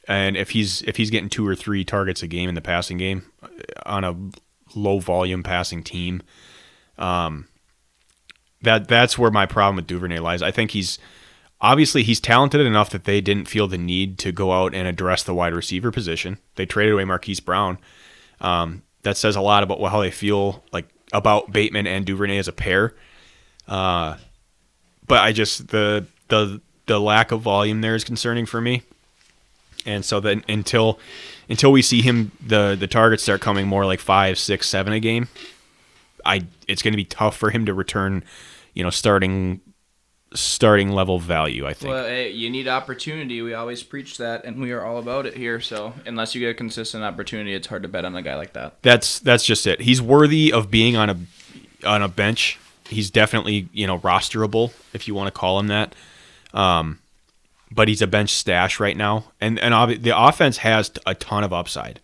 and 0.09 0.35
if 0.35 0.49
he's 0.49 0.81
if 0.81 0.97
he's 0.97 1.09
getting 1.09 1.29
two 1.29 1.47
or 1.47 1.55
three 1.55 1.85
targets 1.85 2.21
a 2.21 2.27
game 2.27 2.49
in 2.49 2.55
the 2.55 2.61
passing 2.61 2.97
game 2.97 3.31
uh, 3.41 3.47
on 3.85 4.03
a 4.03 4.15
low 4.75 4.99
volume 4.99 5.43
passing 5.43 5.81
team 5.83 6.21
that 8.61 8.87
that's 8.87 9.17
where 9.17 9.31
my 9.31 9.45
problem 9.45 9.77
with 9.77 9.87
Duvernay 9.87 10.19
lies. 10.19 10.41
I 10.41 10.51
think 10.51 10.71
he's 10.71 10.99
obviously 11.61 12.03
he's 12.03 12.19
talented 12.19 12.61
enough 12.61 12.89
that 12.89 13.05
they 13.05 13.21
didn't 13.21 13.47
feel 13.47 13.67
the 13.67 13.77
need 13.77 14.17
to 14.19 14.31
go 14.31 14.51
out 14.51 14.73
and 14.73 14.87
address 14.87 15.23
the 15.23 15.33
wide 15.33 15.53
receiver 15.53 15.91
position. 15.91 16.37
They 16.55 16.65
traded 16.65 16.93
away 16.93 17.05
Marquise 17.05 17.39
Brown. 17.39 17.77
Um, 18.41 18.83
that 19.03 19.17
says 19.17 19.35
a 19.35 19.41
lot 19.41 19.63
about 19.63 19.81
how 19.89 20.01
they 20.01 20.11
feel 20.11 20.63
like 20.71 20.87
about 21.13 21.51
Bateman 21.51 21.87
and 21.87 22.05
Duvernay 22.05 22.37
as 22.37 22.47
a 22.47 22.53
pair. 22.53 22.95
Uh, 23.67 24.17
but 25.07 25.21
I 25.21 25.31
just 25.31 25.69
the 25.69 26.05
the 26.27 26.61
the 26.85 26.99
lack 26.99 27.31
of 27.31 27.41
volume 27.41 27.81
there 27.81 27.95
is 27.95 28.03
concerning 28.03 28.45
for 28.45 28.59
me. 28.59 28.83
And 29.89 30.05
so 30.05 30.19
then 30.19 30.43
until 30.47 30.99
until 31.49 31.71
we 31.71 31.81
see 31.81 32.01
him 32.01 32.31
the 32.45 32.77
the 32.79 32.87
targets 32.87 33.23
start 33.23 33.41
coming 33.41 33.67
more 33.67 33.85
like 33.85 33.99
five, 33.99 34.37
six, 34.37 34.67
seven 34.67 34.93
a 34.93 34.99
game, 34.99 35.27
I 36.23 36.45
it's 36.67 36.83
going 36.83 36.93
to 36.93 36.97
be 36.97 37.05
tough 37.05 37.35
for 37.35 37.49
him 37.49 37.65
to 37.65 37.73
return, 37.73 38.23
you 38.75 38.83
know, 38.83 38.91
starting 38.91 39.61
starting 40.35 40.91
level 40.91 41.17
value. 41.17 41.65
I 41.65 41.73
think. 41.73 41.91
Well, 41.91 42.05
hey, 42.05 42.29
you 42.29 42.51
need 42.51 42.67
opportunity. 42.67 43.41
We 43.41 43.55
always 43.55 43.81
preach 43.81 44.19
that, 44.19 44.45
and 44.45 44.61
we 44.61 44.71
are 44.71 44.85
all 44.85 44.99
about 44.99 45.25
it 45.25 45.35
here. 45.35 45.59
So 45.59 45.93
unless 46.05 46.35
you 46.35 46.41
get 46.41 46.49
a 46.49 46.53
consistent 46.53 47.03
opportunity, 47.03 47.55
it's 47.55 47.65
hard 47.65 47.81
to 47.81 47.89
bet 47.89 48.05
on 48.05 48.15
a 48.15 48.21
guy 48.21 48.35
like 48.35 48.53
that. 48.53 48.81
that's 48.83 49.17
that's 49.17 49.43
just 49.43 49.65
it. 49.65 49.81
He's 49.81 50.03
worthy 50.03 50.53
of 50.53 50.69
being 50.69 50.95
on 50.95 51.09
a 51.09 51.17
on 51.83 52.03
a 52.03 52.07
bench. 52.07 52.59
He's 52.87 53.09
definitely 53.09 53.69
you 53.73 53.87
know 53.87 53.97
rosterable 53.97 54.71
if 54.93 55.07
you 55.07 55.15
want 55.15 55.33
to 55.33 55.39
call 55.39 55.59
him 55.59 55.67
that. 55.67 55.95
Um, 56.53 56.99
but 57.71 57.87
he's 57.87 58.01
a 58.01 58.07
bench 58.07 58.31
stash 58.31 58.79
right 58.79 58.97
now, 58.97 59.25
and 59.39 59.59
and 59.59 59.73
obvi- 59.73 60.01
the 60.01 60.17
offense 60.17 60.57
has 60.57 60.91
a 61.05 61.15
ton 61.15 61.43
of 61.43 61.53
upside. 61.53 61.99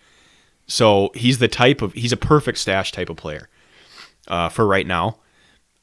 So 0.68 1.12
he's 1.14 1.40
the 1.40 1.48
type 1.48 1.82
of 1.82 1.94
he's 1.94 2.12
a 2.12 2.18
perfect 2.18 2.58
stash 2.58 2.92
type 2.92 3.10
of 3.10 3.18
player 3.18 3.50
uh, 4.28 4.50
for 4.50 4.66
right 4.66 4.88
now 4.88 5.18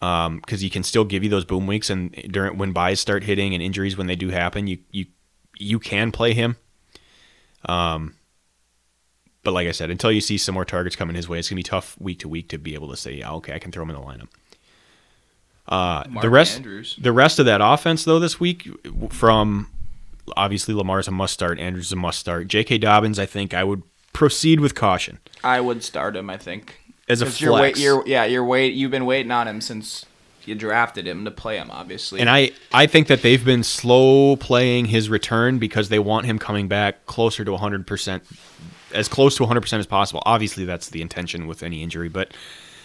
because 0.01 0.61
he 0.61 0.69
can 0.69 0.83
still 0.83 1.05
give 1.05 1.23
you 1.23 1.31
those 1.31 1.45
boom 1.45 1.67
weeks 1.67 1.89
and 1.89 2.13
during 2.31 2.59
when 2.59 2.73
byes 2.73 2.99
start 2.99 3.23
hitting 3.23 3.55
and 3.55 3.63
injuries 3.63 3.97
when 3.97 4.09
they 4.09 4.17
do 4.17 4.31
happen, 4.31 4.67
you 4.67 4.79
you 4.91 5.07
you 5.59 5.79
can 5.79 6.11
play 6.11 6.35
him. 6.35 6.57
Um, 7.67 8.17
but 9.45 9.53
like 9.53 9.69
I 9.69 9.73
said, 9.73 9.91
until 9.91 10.11
you 10.11 10.21
see 10.21 10.39
some 10.39 10.55
more 10.55 10.65
targets 10.65 10.97
coming 10.97 11.15
his 11.15 11.29
way, 11.29 11.39
it's 11.39 11.49
gonna 11.49 11.59
be 11.59 11.63
tough 11.63 11.97
week 12.01 12.19
to 12.21 12.29
week 12.29 12.49
to 12.49 12.59
be 12.59 12.75
able 12.75 12.91
to 12.91 12.97
say, 12.97 13.15
yeah, 13.15 13.33
okay, 13.35 13.55
I 13.55 13.59
can 13.61 13.71
throw 13.71 13.85
him 13.85 13.91
in 13.91 13.97
the 13.97 14.03
lineup. 14.03 14.29
Uh, 15.69 16.03
the 16.21 16.29
rest, 16.29 16.57
Andrews. 16.57 16.99
the 17.01 17.13
rest 17.13 17.39
of 17.39 17.47
that 17.47 17.61
offense 17.63 18.05
though 18.05 18.19
this 18.19 18.41
week, 18.41 18.69
from 19.11 19.69
obviously 20.37 20.75
Lamar's 20.75 21.09
a 21.09 21.11
must 21.11 21.35
start, 21.35 21.59
Andrews 21.59 21.87
is 21.87 21.93
a 21.93 21.97
must 21.97 22.19
start. 22.19 22.49
J.K. 22.49 22.79
Dobbins, 22.79 23.19
I 23.19 23.27
think 23.27 23.55
I 23.55 23.65
would 23.65 23.83
proceed 24.13 24.61
with 24.61 24.75
caution 24.75 25.19
I 25.43 25.61
would 25.61 25.83
start 25.83 26.15
him. 26.17 26.29
I 26.29 26.37
think 26.37 26.79
as 27.09 27.23
a 27.23 27.25
'Cause 27.25 27.41
you're 27.41 27.53
wait, 27.55 27.61
flex. 27.61 27.81
you're 27.81 28.07
yeah, 28.07 28.25
you're 28.25 28.45
wait. 28.45 28.75
You've 28.75 28.91
been 28.91 29.07
waiting 29.07 29.33
on 29.33 29.49
him 29.49 29.61
since 29.61 30.05
you 30.45 30.55
drafted 30.55 31.07
him 31.07 31.25
to 31.25 31.31
play 31.31 31.57
him, 31.57 31.71
obviously. 31.71 32.21
And 32.21 32.29
I, 32.29 32.51
I 32.73 32.87
think 32.87 33.07
that 33.07 33.23
they've 33.23 33.45
been 33.45 33.63
slow 33.63 34.35
playing 34.37 34.87
his 34.87 35.09
return 35.09 35.59
because 35.59 35.89
they 35.89 36.01
want 36.01 36.27
him 36.27 36.39
coming 36.39 36.67
back 36.67 37.07
closer 37.07 37.45
to 37.45 37.53
100%, 37.53 38.23
as 38.93 39.07
close 39.07 39.37
to 39.37 39.45
100% 39.45 39.79
as 39.79 39.87
possible. 39.87 40.21
Obviously, 40.27 40.65
that's 40.65 40.89
the 40.91 41.01
intention 41.01 41.47
with 41.47 41.63
any 41.63 41.81
injury, 41.83 42.09
but 42.09 42.35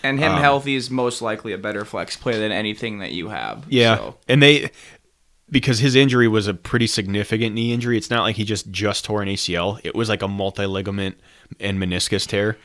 and 0.04 0.20
him 0.20 0.34
um, 0.34 0.40
healthy 0.42 0.76
is 0.76 0.92
most 0.92 1.22
likely 1.24 1.52
a 1.52 1.58
better 1.58 1.84
flex 1.84 2.16
play 2.16 2.38
than 2.40 2.52
anything 2.52 3.00
that 3.00 3.12
you 3.12 3.30
have. 3.30 3.66
yeah. 3.68 3.98
So, 3.98 4.18
And 4.28 4.42
they, 4.44 4.70
because 5.50 5.80
his 5.80 5.96
injury 5.96 6.28
was 6.28 6.48
a 6.48 6.54
pretty 6.54 6.88
significant 6.88 7.56
knee 7.56 7.72
injury, 7.74 7.98
it's 7.98 8.10
not 8.10 8.24
like 8.24 8.36
he 8.36 8.44
just 8.44 8.70
just 8.72 9.06
tore 9.06 9.22
an 9.22 9.30
ACL. 9.30 9.80
It 9.84 9.96
was 9.96 10.10
like 10.10 10.22
a 10.22 10.28
multi 10.28 10.66
ligament 10.66 11.18
and 11.60 11.80
meniscus 11.80 12.28
tear. 12.28 12.58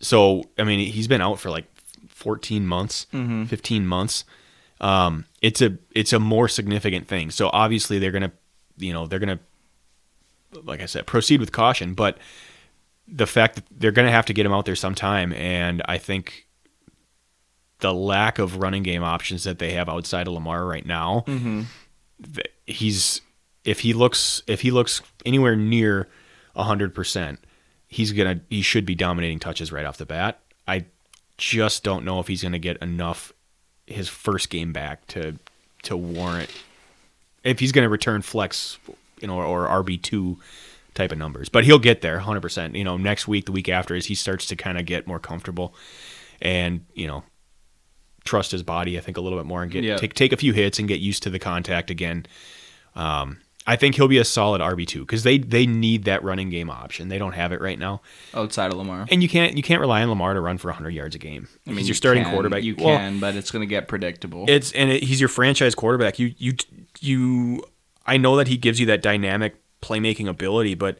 So, 0.00 0.44
I 0.58 0.64
mean, 0.64 0.90
he's 0.92 1.08
been 1.08 1.20
out 1.22 1.38
for 1.38 1.50
like 1.50 1.64
14 2.08 2.66
months, 2.66 3.06
15 3.46 3.86
months. 3.86 4.24
Um, 4.80 5.24
it's 5.40 5.62
a 5.62 5.78
it's 5.92 6.12
a 6.12 6.18
more 6.18 6.48
significant 6.48 7.06
thing. 7.08 7.30
So 7.30 7.48
obviously 7.52 7.98
they're 7.98 8.10
gonna, 8.12 8.32
you 8.76 8.92
know, 8.92 9.06
they're 9.06 9.18
gonna, 9.20 9.38
like 10.64 10.80
I 10.82 10.86
said, 10.86 11.06
proceed 11.06 11.40
with 11.40 11.52
caution. 11.52 11.94
But 11.94 12.18
the 13.08 13.26
fact 13.26 13.54
that 13.54 13.64
they're 13.70 13.92
gonna 13.92 14.10
have 14.10 14.26
to 14.26 14.32
get 14.34 14.44
him 14.44 14.52
out 14.52 14.66
there 14.66 14.74
sometime, 14.76 15.32
and 15.32 15.80
I 15.86 15.96
think 15.98 16.46
the 17.80 17.94
lack 17.94 18.38
of 18.38 18.56
running 18.58 18.82
game 18.82 19.02
options 19.02 19.44
that 19.44 19.58
they 19.58 19.72
have 19.72 19.88
outside 19.88 20.26
of 20.26 20.32
Lamar 20.34 20.66
right 20.66 20.84
now, 20.84 21.22
th- 21.26 21.66
he's 22.66 23.20
if 23.64 23.80
he 23.80 23.92
looks 23.92 24.42
if 24.46 24.60
he 24.62 24.70
looks 24.70 25.02
anywhere 25.24 25.56
near 25.56 26.08
hundred 26.54 26.94
percent, 26.94 27.40
he's 27.86 28.12
gonna 28.12 28.40
he 28.48 28.62
should 28.62 28.86
be 28.86 28.94
dominating 28.94 29.38
touches 29.38 29.72
right 29.72 29.84
off 29.84 29.98
the 29.98 30.06
bat. 30.06 30.40
I 30.66 30.86
just 31.38 31.84
don't 31.84 32.04
know 32.04 32.20
if 32.20 32.28
he's 32.28 32.42
gonna 32.42 32.58
get 32.58 32.78
enough 32.78 33.32
his 33.86 34.08
first 34.08 34.50
game 34.50 34.72
back 34.72 35.06
to 35.08 35.38
to 35.82 35.96
warrant 35.96 36.50
if 37.44 37.58
he's 37.58 37.72
gonna 37.72 37.88
return 37.88 38.22
flex, 38.22 38.78
you 39.20 39.28
know, 39.28 39.40
or, 39.40 39.66
RB 39.66 40.00
two 40.00 40.38
type 40.94 41.12
of 41.12 41.18
numbers. 41.18 41.48
But 41.48 41.64
he'll 41.64 41.78
get 41.78 42.00
there 42.00 42.20
hundred 42.20 42.40
percent. 42.40 42.74
You 42.74 42.84
know, 42.84 42.96
next 42.96 43.28
week, 43.28 43.46
the 43.46 43.52
week 43.52 43.68
after, 43.68 43.94
as 43.94 44.06
he 44.06 44.14
starts 44.14 44.46
to 44.46 44.56
kind 44.56 44.78
of 44.78 44.86
get 44.86 45.06
more 45.06 45.20
comfortable 45.20 45.74
and 46.40 46.84
you 46.94 47.06
know 47.06 47.24
trust 48.26 48.50
his 48.52 48.62
body, 48.62 48.98
I 48.98 49.00
think 49.00 49.16
a 49.16 49.20
little 49.20 49.38
bit 49.38 49.46
more 49.46 49.62
and 49.62 49.70
get 49.72 49.98
take 49.98 50.14
take 50.14 50.32
a 50.32 50.36
few 50.36 50.52
hits 50.52 50.78
and 50.78 50.86
get 50.88 51.00
used 51.00 51.22
to 51.22 51.30
the 51.30 51.38
contact 51.38 51.90
again. 51.90 52.26
Um, 52.94 53.38
I 53.68 53.74
think 53.74 53.96
he'll 53.96 54.06
be 54.06 54.18
a 54.18 54.24
solid 54.24 54.60
RB 54.60 54.86
two 54.86 55.00
because 55.00 55.22
they 55.24 55.38
they 55.38 55.66
need 55.66 56.04
that 56.04 56.22
running 56.22 56.50
game 56.50 56.70
option. 56.70 57.08
They 57.08 57.18
don't 57.18 57.32
have 57.32 57.52
it 57.52 57.60
right 57.60 57.78
now, 57.78 58.00
outside 58.32 58.70
of 58.70 58.78
Lamar, 58.78 59.06
and 59.10 59.22
you 59.22 59.28
can't 59.28 59.56
you 59.56 59.62
can't 59.62 59.80
rely 59.80 60.02
on 60.02 60.08
Lamar 60.08 60.34
to 60.34 60.40
run 60.40 60.56
for 60.56 60.68
100 60.68 60.90
yards 60.90 61.16
a 61.16 61.18
game. 61.18 61.48
I 61.66 61.70
mean, 61.70 61.78
he's 61.78 61.86
you 61.86 61.90
your 61.90 61.94
starting 61.96 62.22
can- 62.22 62.32
quarterback. 62.32 62.62
You 62.62 62.76
Well, 62.78 62.96
can, 62.96 63.18
but 63.18 63.34
it's 63.34 63.50
going 63.50 63.62
to 63.62 63.66
get 63.66 63.88
predictable. 63.88 64.44
it's 64.48 64.70
and 64.72 64.90
it, 64.90 65.02
he's 65.02 65.20
your 65.20 65.28
franchise 65.28 65.74
quarterback. 65.74 66.18
You 66.18 66.32
you 66.38 66.54
you. 67.00 67.64
I 68.06 68.18
know 68.18 68.36
that 68.36 68.46
he 68.46 68.56
gives 68.56 68.78
you 68.78 68.86
that 68.86 69.02
dynamic 69.02 69.56
playmaking 69.82 70.28
ability, 70.28 70.74
but 70.76 70.98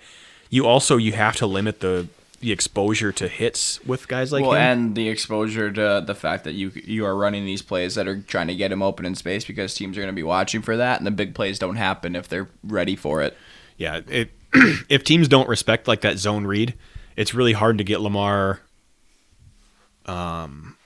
you 0.50 0.66
also 0.66 0.96
you 0.96 1.12
have 1.12 1.36
to 1.36 1.46
limit 1.46 1.78
the 1.80 2.08
the 2.40 2.52
exposure 2.52 3.12
to 3.12 3.28
hits 3.28 3.82
with 3.84 4.08
guys 4.08 4.32
like 4.32 4.42
well, 4.42 4.52
him. 4.52 4.58
and 4.58 4.94
the 4.94 5.08
exposure 5.08 5.70
to 5.70 6.02
the 6.06 6.14
fact 6.14 6.44
that 6.44 6.52
you 6.52 6.70
you 6.74 7.04
are 7.04 7.16
running 7.16 7.44
these 7.44 7.62
plays 7.62 7.94
that 7.94 8.06
are 8.06 8.20
trying 8.20 8.48
to 8.48 8.54
get 8.54 8.70
him 8.70 8.82
open 8.82 9.06
in 9.06 9.14
space 9.14 9.44
because 9.44 9.74
teams 9.74 9.96
are 9.96 10.00
going 10.00 10.12
to 10.12 10.16
be 10.16 10.22
watching 10.22 10.62
for 10.62 10.76
that, 10.76 10.98
and 10.98 11.06
the 11.06 11.10
big 11.10 11.34
plays 11.34 11.58
don't 11.58 11.76
happen 11.76 12.14
if 12.14 12.28
they're 12.28 12.48
ready 12.62 12.96
for 12.96 13.22
it. 13.22 13.36
Yeah, 13.76 14.00
it, 14.06 14.30
if 14.88 15.04
teams 15.04 15.28
don't 15.28 15.48
respect 15.48 15.88
like 15.88 16.02
that 16.02 16.18
zone 16.18 16.46
read, 16.46 16.74
it's 17.16 17.34
really 17.34 17.52
hard 17.52 17.78
to 17.78 17.84
get 17.84 18.00
Lamar. 18.00 18.60
Um, 20.04 20.76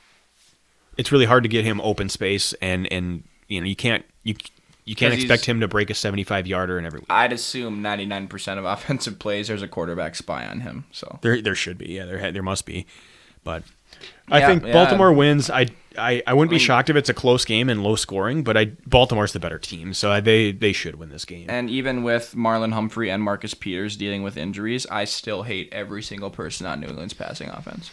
it's 0.97 1.11
really 1.13 1.27
hard 1.27 1.43
to 1.43 1.49
get 1.49 1.65
him 1.65 1.81
open 1.81 2.09
space, 2.09 2.53
and 2.55 2.91
and 2.93 3.25
you 3.49 3.61
know 3.61 3.67
you 3.67 3.77
can't 3.77 4.05
you 4.23 4.35
you 4.85 4.95
can't 4.95 5.15
expect 5.15 5.45
him 5.47 5.61
to 5.61 5.69
break 5.69 5.91
a 5.91 5.95
seventy-five 5.95 6.47
yarder 6.47 6.79
in 6.79 6.87
every 6.87 7.01
week. 7.01 7.07
I'd 7.11 7.33
assume 7.33 7.83
99% 7.83 8.59
of 8.59 8.65
offensive 8.77 9.19
plays 9.19 9.49
there's 9.49 9.63
a 9.63 9.69
quarterback 9.69 10.15
spy 10.17 10.47
on 10.47 10.61
him. 10.61 10.85
So 10.93 11.19
There 11.23 11.41
there 11.43 11.55
should 11.55 11.79
be, 11.79 11.87
yeah, 11.93 12.05
there 12.07 12.33
there 12.33 12.43
must 12.43 12.67
be, 12.67 12.87
but 13.45 13.63
I 14.29 14.39
Yeah, 14.41 14.47
think 14.49 14.67
yeah. 14.67 14.73
Baltimore 14.73 15.13
wins. 15.13 15.51
I. 15.51 15.67
I, 15.99 16.23
I 16.25 16.35
wouldn't 16.35 16.51
be 16.51 16.55
I 16.55 16.59
mean- 16.59 16.67
shocked 16.67 16.89
if 16.89 16.95
it's 16.95 17.09
a 17.09 17.15
close 17.15 17.45
game 17.45 17.69
and 17.69 17.83
low 17.83 17.97
scoring, 17.97 18.45
but 18.45 18.57
I 18.57 18.67
Baltimore's 18.87 19.33
the 19.33 19.41
better 19.41 19.59
team, 19.59 19.93
so 19.93 20.13
I, 20.13 20.21
they 20.21 20.53
they 20.53 20.73
should 20.73 20.95
win 20.95 21.09
this 21.09 21.25
game. 21.25 21.51
And 21.51 21.69
even 21.69 22.05
with 22.05 22.33
Marlon 22.37 22.73
Humphrey 22.73 23.11
and 23.11 23.21
Marcus 23.21 23.55
Peters 23.55 23.97
dealing 23.97 24.23
with 24.23 24.37
injuries, 24.37 24.87
I 24.87 25.05
still 25.05 25.43
hate 25.43 25.69
every 25.73 26.01
single 26.01 26.31
person 26.31 26.65
on 26.65 26.79
New 26.81 26.87
England's 26.87 27.13
passing 27.13 27.49
offense. 27.49 27.91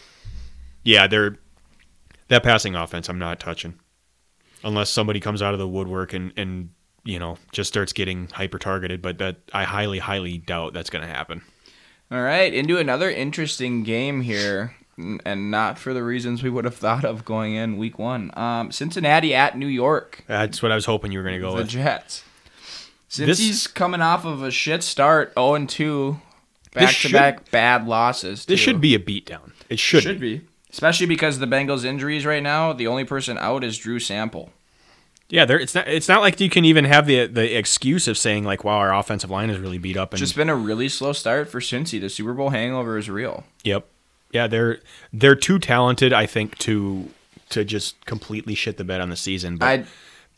Yeah, 0.84 1.08
they're 1.08 1.38
that 2.28 2.44
passing 2.44 2.76
offense. 2.76 3.08
I'm 3.08 3.18
not 3.18 3.40
touching 3.40 3.74
unless 4.62 4.90
somebody 4.90 5.18
comes 5.18 5.42
out 5.42 5.52
of 5.52 5.58
the 5.58 5.68
woodwork 5.68 6.12
and 6.12 6.32
and 6.36 6.70
you 7.08 7.18
know 7.18 7.38
just 7.52 7.68
starts 7.68 7.92
getting 7.92 8.28
hyper 8.28 8.58
targeted. 8.58 9.02
But 9.02 9.18
that 9.18 9.36
I 9.52 9.64
highly 9.64 9.98
highly 9.98 10.38
doubt 10.38 10.74
that's 10.74 10.90
going 10.90 11.02
to 11.06 11.12
happen. 11.12 11.42
All 12.10 12.22
right, 12.22 12.52
into 12.52 12.78
another 12.78 13.10
interesting 13.10 13.82
game 13.82 14.22
here, 14.22 14.74
and 14.96 15.50
not 15.50 15.78
for 15.78 15.92
the 15.92 16.02
reasons 16.02 16.42
we 16.42 16.50
would 16.50 16.64
have 16.64 16.74
thought 16.76 17.04
of 17.04 17.24
going 17.24 17.54
in 17.54 17.76
week 17.76 17.98
one. 17.98 18.30
Um, 18.38 18.72
Cincinnati 18.72 19.34
at 19.34 19.58
New 19.58 19.66
York, 19.66 20.24
That's 20.26 20.62
what 20.62 20.72
I 20.72 20.74
was 20.74 20.86
hoping 20.86 21.12
you 21.12 21.18
were 21.18 21.24
going 21.24 21.34
to 21.34 21.40
go 21.40 21.50
the 21.50 21.56
with. 21.56 21.66
The 21.66 21.72
Jets. 21.72 22.24
Since 23.08 23.26
This- 23.26 23.38
he's 23.38 23.66
coming 23.66 24.00
off 24.00 24.24
of 24.24 24.42
a 24.42 24.50
shit 24.50 24.82
start, 24.82 25.32
0 25.34 25.54
and 25.54 25.68
2, 25.68 26.18
back 26.72 26.94
to 26.94 27.12
back 27.12 27.50
bad 27.50 27.86
losses. 27.86 28.46
This 28.46 28.60
should 28.60 28.80
be 28.80 28.94
a 28.94 28.98
beatdown. 28.98 29.52
It 29.68 29.78
should. 29.78 30.02
should 30.02 30.20
be. 30.20 30.38
be. 30.38 30.44
Especially 30.70 31.06
because 31.06 31.38
the 31.38 31.46
Bengals' 31.46 31.84
injuries 31.84 32.24
right 32.26 32.42
now, 32.42 32.72
the 32.72 32.86
only 32.86 33.04
person 33.04 33.36
out 33.38 33.64
is 33.64 33.76
Drew 33.78 33.98
Sample. 33.98 34.50
Yeah, 35.30 35.44
there. 35.44 35.60
It's 35.60 35.74
not. 35.74 35.86
It's 35.88 36.08
not 36.08 36.22
like 36.22 36.40
you 36.40 36.48
can 36.48 36.64
even 36.64 36.84
have 36.86 37.06
the 37.06 37.26
the 37.26 37.56
excuse 37.56 38.08
of 38.08 38.16
saying 38.16 38.44
like, 38.44 38.64
"Wow, 38.64 38.78
our 38.78 38.94
offensive 38.94 39.30
line 39.30 39.50
is 39.50 39.58
really 39.58 39.78
beat 39.78 39.96
up." 39.96 40.12
And 40.12 40.18
Just 40.18 40.36
been 40.36 40.48
a 40.48 40.56
really 40.56 40.88
slow 40.88 41.12
start 41.12 41.48
for 41.48 41.60
Cincy. 41.60 42.00
The 42.00 42.08
Super 42.08 42.32
Bowl 42.32 42.50
hangover 42.50 42.96
is 42.96 43.10
real. 43.10 43.44
Yep. 43.64 43.86
Yeah, 44.32 44.46
they're 44.46 44.80
they're 45.12 45.34
too 45.34 45.58
talented, 45.58 46.12
I 46.12 46.26
think, 46.26 46.56
to 46.58 47.10
to 47.50 47.64
just 47.64 48.04
completely 48.06 48.54
shit 48.54 48.78
the 48.78 48.84
bed 48.84 49.00
on 49.00 49.10
the 49.10 49.16
season. 49.16 49.56
But 49.58 49.66
I 49.66 49.84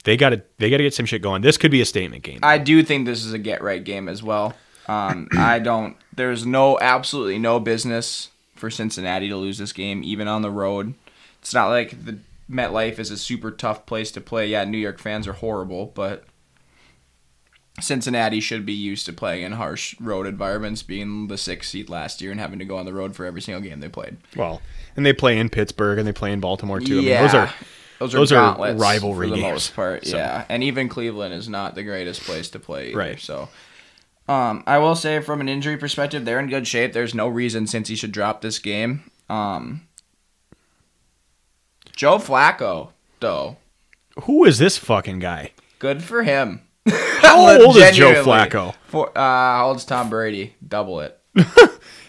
they 0.05 0.17
got 0.17 0.31
to 0.31 0.43
they 0.59 0.71
got 0.71 0.79
to 0.79 0.83
get 0.83 0.95
some 0.95 1.07
shit 1.07 1.23
going. 1.23 1.43
This 1.43 1.57
could 1.57 1.71
be 1.71 1.81
a 1.81 1.87
statement 1.87 2.23
game. 2.23 2.41
I 2.43 2.59
do 2.59 2.83
think 2.83 3.07
this 3.07 3.25
is 3.25 3.33
a 3.33 3.39
get 3.39 3.63
right 3.63 3.83
game 3.83 4.09
as 4.09 4.23
well. 4.23 4.55
Um, 4.89 5.29
I 5.37 5.59
don't. 5.59 5.97
There's 6.15 6.45
no 6.47 6.79
absolutely 6.81 7.39
no 7.39 7.61
business 7.61 8.31
for 8.55 8.71
Cincinnati 8.71 9.29
to 9.29 9.37
lose 9.37 9.59
this 9.59 9.73
game, 9.73 10.03
even 10.05 10.29
on 10.29 10.43
the 10.43 10.51
road. 10.51 10.95
It's 11.41 11.55
not 11.55 11.69
like 11.69 12.05
the 12.05 12.19
MetLife 12.51 12.99
is 12.99 13.11
a 13.11 13.17
super 13.17 13.51
tough 13.51 13.87
place 13.87 14.11
to 14.13 14.21
play. 14.21 14.49
Yeah, 14.49 14.65
New 14.65 14.79
York 14.79 14.99
fans 14.99 15.29
are 15.29 15.33
horrible, 15.35 15.87
but 15.95 16.25
Cincinnati 17.81 18.41
should 18.41 18.67
be 18.67 18.73
used 18.75 19.07
to 19.07 19.13
playing 19.13 19.45
in 19.45 19.53
harsh 19.53 19.95
road 20.01 20.27
environments, 20.27 20.83
being 20.83 21.29
the 21.29 21.39
sixth 21.39 21.71
seed 21.71 21.89
last 21.89 22.21
year 22.21 22.31
and 22.31 22.41
having 22.41 22.59
to 22.59 22.65
go 22.65 22.77
on 22.77 22.85
the 22.85 22.93
road 22.93 23.15
for 23.17 23.25
every 23.25 23.41
single 23.41 23.63
game 23.63 23.81
they 23.81 23.89
played. 23.89 24.19
well, 24.37 24.61
and 24.97 25.07
they 25.07 25.13
play 25.13 25.39
in 25.39 25.49
Pittsburgh 25.49 25.99
and 25.99 26.07
they 26.07 26.13
play 26.13 26.33
in 26.33 26.41
Baltimore 26.41 26.81
too. 26.81 26.95
I 26.95 27.01
mean, 27.01 27.05
yeah, 27.07 27.23
those 27.23 27.35
are 27.35 27.55
those 28.01 28.15
are 28.15 28.19
those 28.19 28.33
are 28.33 28.75
rivalry 28.75 29.29
for 29.29 29.35
the 29.35 29.41
games. 29.41 29.53
most 29.53 29.75
part. 29.77 30.07
So- 30.07 30.17
Yeah, 30.17 30.45
and 30.49 30.63
even 30.65 30.89
Cleveland 30.89 31.33
is 31.33 31.49
not 31.49 31.75
the 31.75 31.83
greatest 31.85 32.23
place 32.23 32.51
to 32.51 32.59
play. 32.59 32.89
Either, 32.89 32.99
Right. 32.99 33.21
So, 33.21 33.49
um, 34.29 34.63
I 34.67 34.79
will 34.79 34.97
say 34.97 35.21
from 35.21 35.41
an 35.41 35.49
injury 35.49 35.77
perspective, 35.77 36.25
they're 36.25 36.41
in 36.41 36.49
good 36.49 36.67
shape. 36.67 36.93
There's 36.93 37.15
no 37.15 37.29
reason 37.29 37.67
since 37.67 37.89
he 37.89 37.95
should 37.97 38.13
drop 38.13 38.41
this 38.43 38.59
game. 38.59 39.11
Um, 39.31 39.83
Joe 42.01 42.17
Flacco, 42.17 42.93
though, 43.21 43.59
who 44.23 44.47
is 44.47 44.57
this 44.57 44.79
fucking 44.79 45.19
guy? 45.19 45.51
good 45.79 46.03
for 46.03 46.23
him. 46.23 46.63
How 46.89 47.61
old 47.61 47.77
is 47.77 47.95
Joe 47.95 48.25
Flacco? 48.25 48.75
For 48.87 49.11
uh, 49.11 49.21
how 49.21 49.69
old's 49.69 49.85
Tom 49.85 50.09
Brady? 50.09 50.55
Double 50.67 51.01
it. 51.01 51.21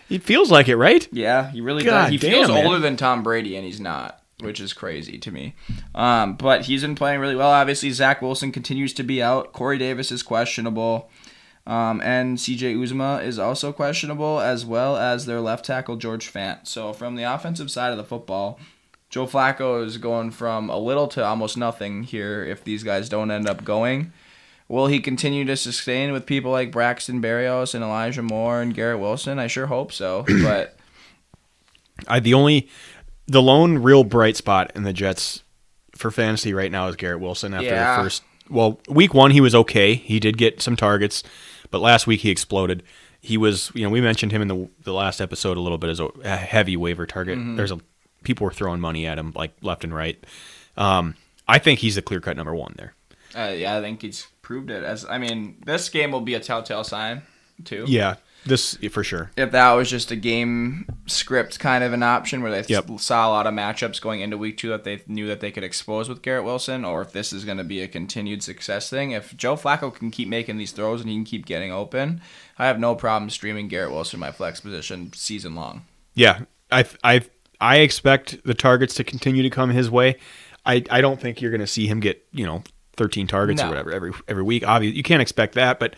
He 0.08 0.18
feels 0.18 0.50
like 0.50 0.70
it, 0.70 0.78
right? 0.78 1.06
Yeah, 1.12 1.52
he 1.52 1.60
really 1.60 1.84
God 1.84 2.04
does. 2.04 2.12
He 2.12 2.18
damn, 2.18 2.32
feels 2.32 2.48
man. 2.48 2.66
older 2.66 2.80
than 2.80 2.96
Tom 2.96 3.22
Brady, 3.22 3.58
and 3.58 3.66
he's 3.66 3.82
not. 3.82 4.22
which 4.40 4.62
is 4.62 4.72
crazy 4.72 5.18
to 5.18 5.30
me. 5.32 5.56
Um, 5.94 6.36
but 6.36 6.66
he's 6.66 6.84
been 6.84 6.96
playing 6.96 7.20
really 7.20 7.36
well. 7.36 7.50
Obviously, 7.52 7.92
Zach 7.92 8.22
Wilson 8.22 8.54
continues 8.54 8.94
to 8.94 9.04
be 9.04 9.22
out. 9.22 9.52
Corey 9.52 9.78
Davis 9.78 10.10
is 10.10 10.24
questionable. 10.24 11.10
Um, 11.68 12.00
and 12.02 12.38
CJ 12.38 12.78
Uzomah 12.78 13.26
is 13.26 13.38
also 13.40 13.74
questionable, 13.74 14.40
as 14.40 14.66
well 14.66 14.96
as 14.96 15.26
their 15.26 15.42
left 15.42 15.66
tackle, 15.66 15.98
George 15.98 16.32
Fant. 16.32 16.66
So, 16.66 16.94
from 16.94 17.16
the 17.16 17.24
offensive 17.24 17.70
side 17.70 17.92
of 17.92 17.98
the 17.98 18.04
football, 18.06 18.58
Joe 19.12 19.28
Flacco 19.28 19.86
is 19.86 19.98
going 19.98 20.32
from 20.32 20.70
a 20.70 20.78
little 20.78 21.08
to 21.10 21.24
almost 21.24 21.58
nothing 21.58 22.04
here 22.04 22.46
if 22.46 22.64
these 22.64 22.82
guys 22.82 23.10
don't 23.10 23.30
end 23.30 23.48
up 23.48 23.64
going. 23.64 24.14
Will 24.70 24.88
he 24.88 25.02
continue 25.02 25.44
to 25.46 25.58
sustain 25.58 26.14
with 26.14 26.26
people 26.26 26.50
like 26.50 26.72
Braxton 26.72 27.22
Berrios 27.22 27.76
and 27.76 27.84
Elijah 27.84 28.22
Moore 28.22 28.62
and 28.62 28.74
Garrett 28.74 29.00
Wilson? 29.00 29.38
I 29.38 29.48
sure 29.48 29.68
hope 29.68 29.92
so. 29.92 30.26
But 30.44 30.78
I 32.08 32.22
the 32.22 32.34
only 32.34 32.70
the 33.28 33.42
lone 33.42 33.80
real 33.80 34.06
bright 34.06 34.38
spot 34.38 34.72
in 34.76 34.84
the 34.84 34.94
Jets 34.94 35.44
for 35.94 36.10
fantasy 36.10 36.54
right 36.54 36.72
now 36.72 36.88
is 36.88 36.96
Garrett 36.96 37.20
Wilson 37.20 37.54
after 37.54 37.68
Yeah. 37.68 37.98
the 37.98 38.04
first 38.04 38.24
well, 38.50 38.80
week 38.90 39.14
1 39.14 39.32
he 39.32 39.42
was 39.42 39.54
okay. 39.54 39.94
He 39.96 40.20
did 40.22 40.38
get 40.38 40.62
some 40.62 40.76
targets, 40.78 41.22
but 41.70 41.80
last 41.80 42.08
week 42.08 42.22
he 42.22 42.30
exploded. 42.30 42.82
He 43.20 43.38
was, 43.38 43.72
you 43.76 43.84
know, 43.84 43.90
we 43.90 44.02
mentioned 44.02 44.32
him 44.32 44.42
in 44.42 44.48
the 44.48 44.70
the 44.84 44.94
last 44.94 45.20
episode 45.20 45.58
a 45.58 45.62
little 45.62 45.78
bit 45.78 45.90
as 45.90 46.00
a, 46.00 46.06
a 46.24 46.38
heavy 46.38 46.78
waiver 46.78 47.06
target. 47.06 47.38
Mm-hmm. 47.38 47.58
There's 47.58 47.72
a 47.72 47.80
people 48.24 48.46
were 48.46 48.52
throwing 48.54 48.80
money 48.80 49.06
at 49.08 49.18
him 49.18 49.32
like 49.36 49.52
left 49.62 49.84
and 49.84 49.94
right. 49.94 50.24
Um, 50.78 51.16
I 51.48 51.60
think 51.60 51.80
he's 51.80 51.96
the 51.96 52.02
clear-cut 52.02 52.38
number 52.38 52.56
1 52.56 52.76
there. 52.78 52.94
uh, 53.36 53.52
yeah, 53.56 53.78
I 53.78 53.82
think 53.82 54.02
he's 54.02 54.28
proved 54.42 54.72
it. 54.72 54.84
As 54.84 55.06
I 55.06 55.18
mean, 55.18 55.58
this 55.66 55.90
game 55.90 56.12
will 56.12 56.22
be 56.22 56.34
a 56.34 56.40
telltale 56.40 56.84
sign 56.84 57.22
too. 57.66 57.86
Yeah, 57.88 58.16
this 58.46 58.76
for 58.90 59.04
sure. 59.04 59.32
If 59.38 59.52
that 59.52 59.72
was 59.74 59.90
just 59.90 60.12
a 60.12 60.16
game 60.16 60.86
script 61.08 61.60
kind 61.60 61.84
of 61.84 61.94
an 61.94 62.04
option 62.04 62.42
where 62.42 62.52
they 62.52 62.64
Yep. 62.74 63.00
saw 63.00 63.28
a 63.28 63.32
lot 63.32 63.48
of 63.48 63.54
matchups 63.54 64.02
going 64.02 64.22
into 64.22 64.38
week 64.38 64.58
two 64.58 64.70
that 64.70 64.84
they 64.84 65.02
knew 65.08 65.28
that 65.28 65.42
they 65.42 65.52
could 65.52 65.64
expose 65.64 66.10
with 66.10 66.22
Garrett 66.22 66.44
Wilson, 66.46 66.84
or 66.86 67.02
if 67.02 67.12
this 67.12 67.32
is 67.34 67.46
going 67.46 67.58
to 67.60 67.64
be 67.64 67.82
a 67.82 67.88
continued 67.88 68.42
success 68.44 68.90
thing. 68.90 69.12
If 69.12 69.36
Joe 69.38 69.56
Flacco 69.56 69.94
can 69.94 70.10
keep 70.12 70.28
making 70.28 70.58
these 70.58 70.72
throws 70.72 71.02
and 71.02 71.10
he 71.10 71.16
can 71.16 71.26
keep 71.26 71.46
getting 71.46 71.72
open, 71.72 72.22
I 72.58 72.66
have 72.68 72.80
no 72.80 72.96
problem 72.96 73.30
streaming 73.30 73.68
Garrett 73.68 73.92
Wilson 73.92 74.20
my 74.20 74.32
flex 74.32 74.60
position 74.62 75.12
season 75.14 75.54
long. 75.56 75.86
Yeah, 76.16 76.42
I 76.72 76.86
I 77.04 77.22
I 77.62 77.78
expect 77.78 78.44
the 78.44 78.54
targets 78.54 78.96
to 78.96 79.04
continue 79.06 79.44
to 79.44 79.50
come 79.50 79.70
his 79.70 79.90
way. 79.90 80.18
I 80.66 80.84
I 80.90 81.00
don't 81.02 81.20
think 81.22 81.42
you're 81.42 81.52
going 81.52 81.62
to 81.62 81.68
see 81.68 81.88
him 81.88 82.00
get 82.02 82.26
you 82.34 82.46
know 82.46 82.64
13 82.98 83.28
targets 83.28 83.62
No. 83.62 83.68
or 83.68 83.70
whatever 83.70 83.92
every 83.94 84.12
every 84.28 84.44
week. 84.44 84.68
Obviously, 84.68 84.98
you 84.98 85.04
can't 85.04 85.22
expect 85.22 85.56
that, 85.56 85.80
but 85.80 85.96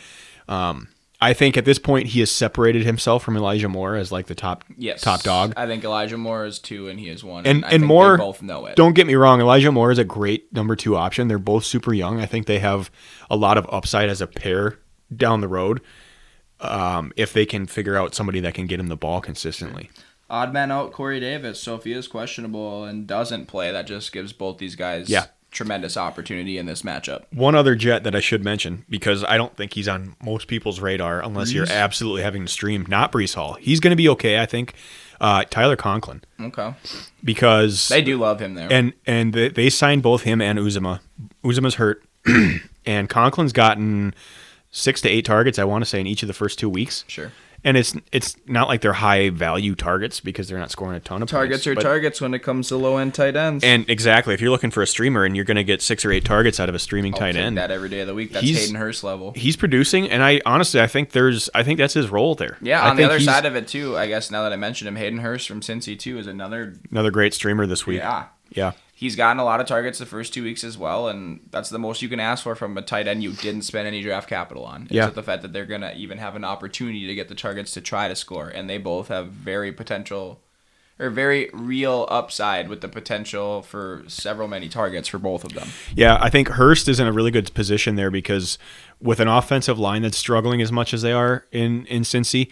um, 0.48 0.90
I 1.22 1.32
think 1.34 1.56
at 1.58 1.64
this 1.66 1.80
point 1.80 2.08
he 2.08 2.20
has 2.20 2.30
separated 2.30 2.84
himself 2.84 3.24
from 3.24 3.38
Elijah 3.38 3.70
Moore 3.70 3.96
as 3.96 4.12
like 4.12 4.28
the 4.28 4.36
top 4.36 4.66
Yes, 4.78 5.02
top 5.02 5.24
dog. 5.24 5.54
I 5.56 5.66
think 5.68 5.84
Elijah 5.86 6.18
Moore 6.18 6.46
is 6.46 6.60
two 6.60 6.90
and 6.90 7.00
he 7.00 7.08
is 7.10 7.24
one, 7.24 7.46
And 7.48 7.64
and 7.64 7.72
think 7.72 7.84
Moore, 7.86 8.18
both 8.18 8.42
know 8.42 8.66
it. 8.66 8.76
don't 8.76 8.94
get 8.94 9.08
me 9.08 9.16
wrong, 9.16 9.40
Elijah 9.40 9.72
Moore 9.72 9.90
is 9.92 9.98
a 10.00 10.04
great 10.04 10.52
number 10.54 10.76
two 10.76 10.98
option. 10.98 11.30
They're 11.30 11.40
both 11.40 11.64
super 11.64 11.94
young. 11.94 12.20
I 12.20 12.26
think 12.26 12.46
they 12.46 12.60
have 12.60 12.92
a 13.30 13.36
lot 13.38 13.58
of 13.58 13.66
upside 13.72 14.10
as 14.10 14.20
a 14.22 14.28
pair 14.28 14.78
down 15.16 15.40
the 15.42 15.48
road. 15.48 15.80
Um, 16.60 17.12
if 17.18 17.34
they 17.34 17.46
can 17.46 17.66
figure 17.66 17.98
out 17.98 18.16
somebody 18.16 18.40
that 18.42 18.54
can 18.54 18.68
get 18.68 18.80
him 18.80 18.88
the 18.88 18.96
ball 18.96 19.20
consistently. 19.20 19.90
Odd 20.34 20.52
man 20.52 20.72
out 20.72 20.92
Corey 20.92 21.20
Davis. 21.20 21.60
So 21.62 21.76
if 21.76 21.84
he 21.84 21.94
is 21.94 22.08
questionable 22.08 22.86
and 22.86 23.06
doesn't 23.06 23.46
play, 23.46 23.72
that 23.72 23.86
just 23.86 24.12
gives 24.12 24.34
both 24.34 24.58
these 24.58 24.76
guys 24.76 25.08
Yeah. 25.08 25.26
tremendous 25.52 25.96
opportunity 25.96 26.58
in 26.58 26.66
this 26.66 26.82
matchup. 26.82 27.26
One 27.32 27.54
other 27.54 27.76
jet 27.76 28.04
that 28.06 28.16
I 28.16 28.20
should 28.20 28.44
mention 28.44 28.84
because 28.90 29.24
I 29.24 29.38
don't 29.38 29.56
think 29.56 29.74
he's 29.74 29.88
on 29.88 30.16
most 30.24 30.48
people's 30.48 30.80
radar 30.80 31.22
unless 31.24 31.52
you're 31.54 31.70
absolutely 31.70 32.24
having 32.24 32.46
to 32.48 32.52
stream. 32.52 32.86
Not 32.90 33.12
Breece 33.12 33.36
Hall. 33.36 33.54
He's 33.62 33.80
going 33.80 33.92
to 33.92 33.96
be 33.96 34.10
okay, 34.10 34.40
I 34.42 34.48
think. 34.48 34.74
Uh, 35.22 35.44
Tyler 35.50 35.76
Conklin 35.76 36.24
Okay. 36.42 36.74
because 37.24 37.88
They 37.88 38.02
do 38.02 38.18
love 38.18 38.40
him 38.42 38.56
there. 38.56 38.68
and 38.72 38.94
and 39.06 39.32
they, 39.34 39.50
they 39.50 39.70
signed 39.70 40.02
both 40.02 40.24
him 40.24 40.42
and 40.42 40.58
Uzomah. 40.58 41.00
Uzomah's 41.46 41.76
hurt, 41.76 42.04
and 42.86 43.08
Conklin's 43.10 43.54
gotten 43.54 44.14
six 44.72 45.00
to 45.02 45.10
eight 45.10 45.24
targets. 45.26 45.60
I 45.60 45.64
want 45.66 45.84
to 45.84 45.90
say 45.90 46.00
in 46.02 46.08
each 46.08 46.24
of 46.24 46.28
the 46.28 46.34
first 46.34 46.58
two 46.60 46.68
weeks. 46.70 47.06
sure. 47.08 47.32
And 47.66 47.78
it's 47.78 47.96
it's 48.12 48.36
not 48.46 48.68
like 48.68 48.82
they're 48.82 48.92
high 48.92 49.30
value 49.30 49.74
targets 49.74 50.20
because 50.20 50.50
they're 50.50 50.58
not 50.60 50.70
scoring 50.70 50.98
a 50.98 51.00
ton 51.00 51.22
of 51.24 51.30
Targets 51.30 51.60
points, 51.60 51.68
are 51.68 51.76
but- 51.76 51.82
targets 51.84 52.20
when 52.20 52.34
it 52.34 52.40
comes 52.40 52.68
to 52.68 52.76
low 52.78 52.98
end 52.98 53.14
tight 53.14 53.38
ends. 53.38 53.64
And 53.64 53.90
exactly, 53.90 54.34
if 54.34 54.42
you're 54.42 54.50
looking 54.52 54.70
for 54.70 54.82
a 54.84 54.88
streamer 54.88 55.24
and 55.24 55.34
you're 55.36 55.46
going 55.46 55.56
to 55.56 55.64
get 55.64 55.82
six 55.82 56.04
or 56.04 56.12
eight 56.12 56.26
targets 56.26 56.60
out 56.60 56.68
of 56.68 56.76
a 56.76 56.80
streaming 56.80 57.14
I'll 57.14 57.20
tight 57.22 57.36
end, 57.38 57.58
that 57.58 57.72
every 57.72 57.88
day 57.88 58.02
of 58.02 58.08
the 58.08 58.14
week. 58.14 58.34
That's 58.34 58.46
He's- 58.46 58.60
Hayden 58.60 58.76
Hurst 58.76 59.04
level. 59.06 59.32
he's 59.36 59.56
producing, 59.56 60.10
and 60.10 60.22
I 60.22 60.42
honestly 60.46 60.82
I 60.82 60.88
think 60.88 61.12
there's 61.12 61.50
I 61.56 61.64
think 61.64 61.78
that's 61.80 61.94
his 61.94 62.10
role 62.10 62.36
there. 62.36 62.58
Yeah, 62.62 62.82
I 62.82 62.90
on 62.90 62.98
the 62.98 63.04
other 63.06 63.22
side 63.22 63.46
of 63.46 63.56
it 63.56 63.68
too, 63.70 63.98
I 63.98 64.08
guess 64.08 64.30
now 64.30 64.44
that 64.44 64.52
I 64.52 64.58
mentioned 64.58 64.90
him, 64.90 64.98
Hayden 64.98 65.20
Hurst 65.20 65.48
from 65.48 65.62
Cincy 65.62 65.98
too 65.98 66.18
is 66.20 66.28
another. 66.28 66.74
another 66.92 67.12
great 67.12 67.34
streamer 67.34 67.66
this 67.66 67.88
week. 67.88 68.00
Yeah, 68.00 68.26
yeah, 68.52 68.72
he's 69.04 69.18
gotten 69.18 69.38
a 69.38 69.44
lot 69.44 69.60
of 69.60 69.68
targets 69.68 70.00
the 70.00 70.06
first 70.06 70.34
two 70.34 70.44
weeks 70.44 70.64
as 70.64 70.78
well, 70.78 71.10
and 71.10 71.42
that's 71.52 71.70
the 71.70 71.78
most 71.78 72.02
you 72.02 72.08
can 72.08 72.22
ask 72.22 72.44
for 72.44 72.56
from 72.56 72.78
a 72.78 72.82
tight 72.82 73.06
end 73.06 73.22
you 73.22 73.34
didn't 73.34 73.64
spend 73.64 73.86
any 73.86 74.02
draft 74.02 74.30
capital 74.30 74.64
on. 74.64 74.88
Yeah. 74.90 75.04
just 75.04 75.16
the 75.16 75.24
fact 75.24 75.42
that 75.42 75.52
they're 75.52 75.66
gonna 75.66 75.94
even 75.96 76.20
have 76.20 76.38
an 76.38 76.46
opportunity 76.46 77.06
to 77.06 77.14
get 77.14 77.28
the 77.28 77.36
targets 77.36 77.74
to 77.74 77.82
try 77.82 78.08
to 78.08 78.16
score, 78.16 78.48
and 78.48 78.70
they 78.70 78.78
both 78.78 79.10
have 79.10 79.28
very 79.28 79.72
potential. 79.72 80.40
Or 81.00 81.10
very 81.10 81.50
real 81.54 82.08
upside 82.12 82.70
with 82.70 82.82
the 82.82 82.88
potential 82.88 83.64
for 83.64 84.04
several 84.08 84.48
many 84.48 84.70
targets 84.70 85.08
for 85.08 85.18
both 85.18 85.44
of 85.44 85.54
them. 85.54 85.70
yeah. 85.96 86.20
I 86.22 86.30
think 86.30 86.50
Hurst 86.50 86.88
is 86.88 87.00
in 87.00 87.08
a 87.08 87.12
really 87.12 87.32
good 87.32 87.52
position 87.56 87.96
there 87.96 88.12
because 88.12 88.60
with 89.02 89.20
an 89.20 89.28
offensive 89.28 89.80
line 89.80 90.04
that's 90.04 90.18
struggling 90.18 90.62
as 90.62 90.72
much 90.72 90.94
as 90.94 91.02
they 91.02 91.12
are 91.12 91.46
in 91.52 91.88
in 91.88 92.04
Cincy, 92.04 92.52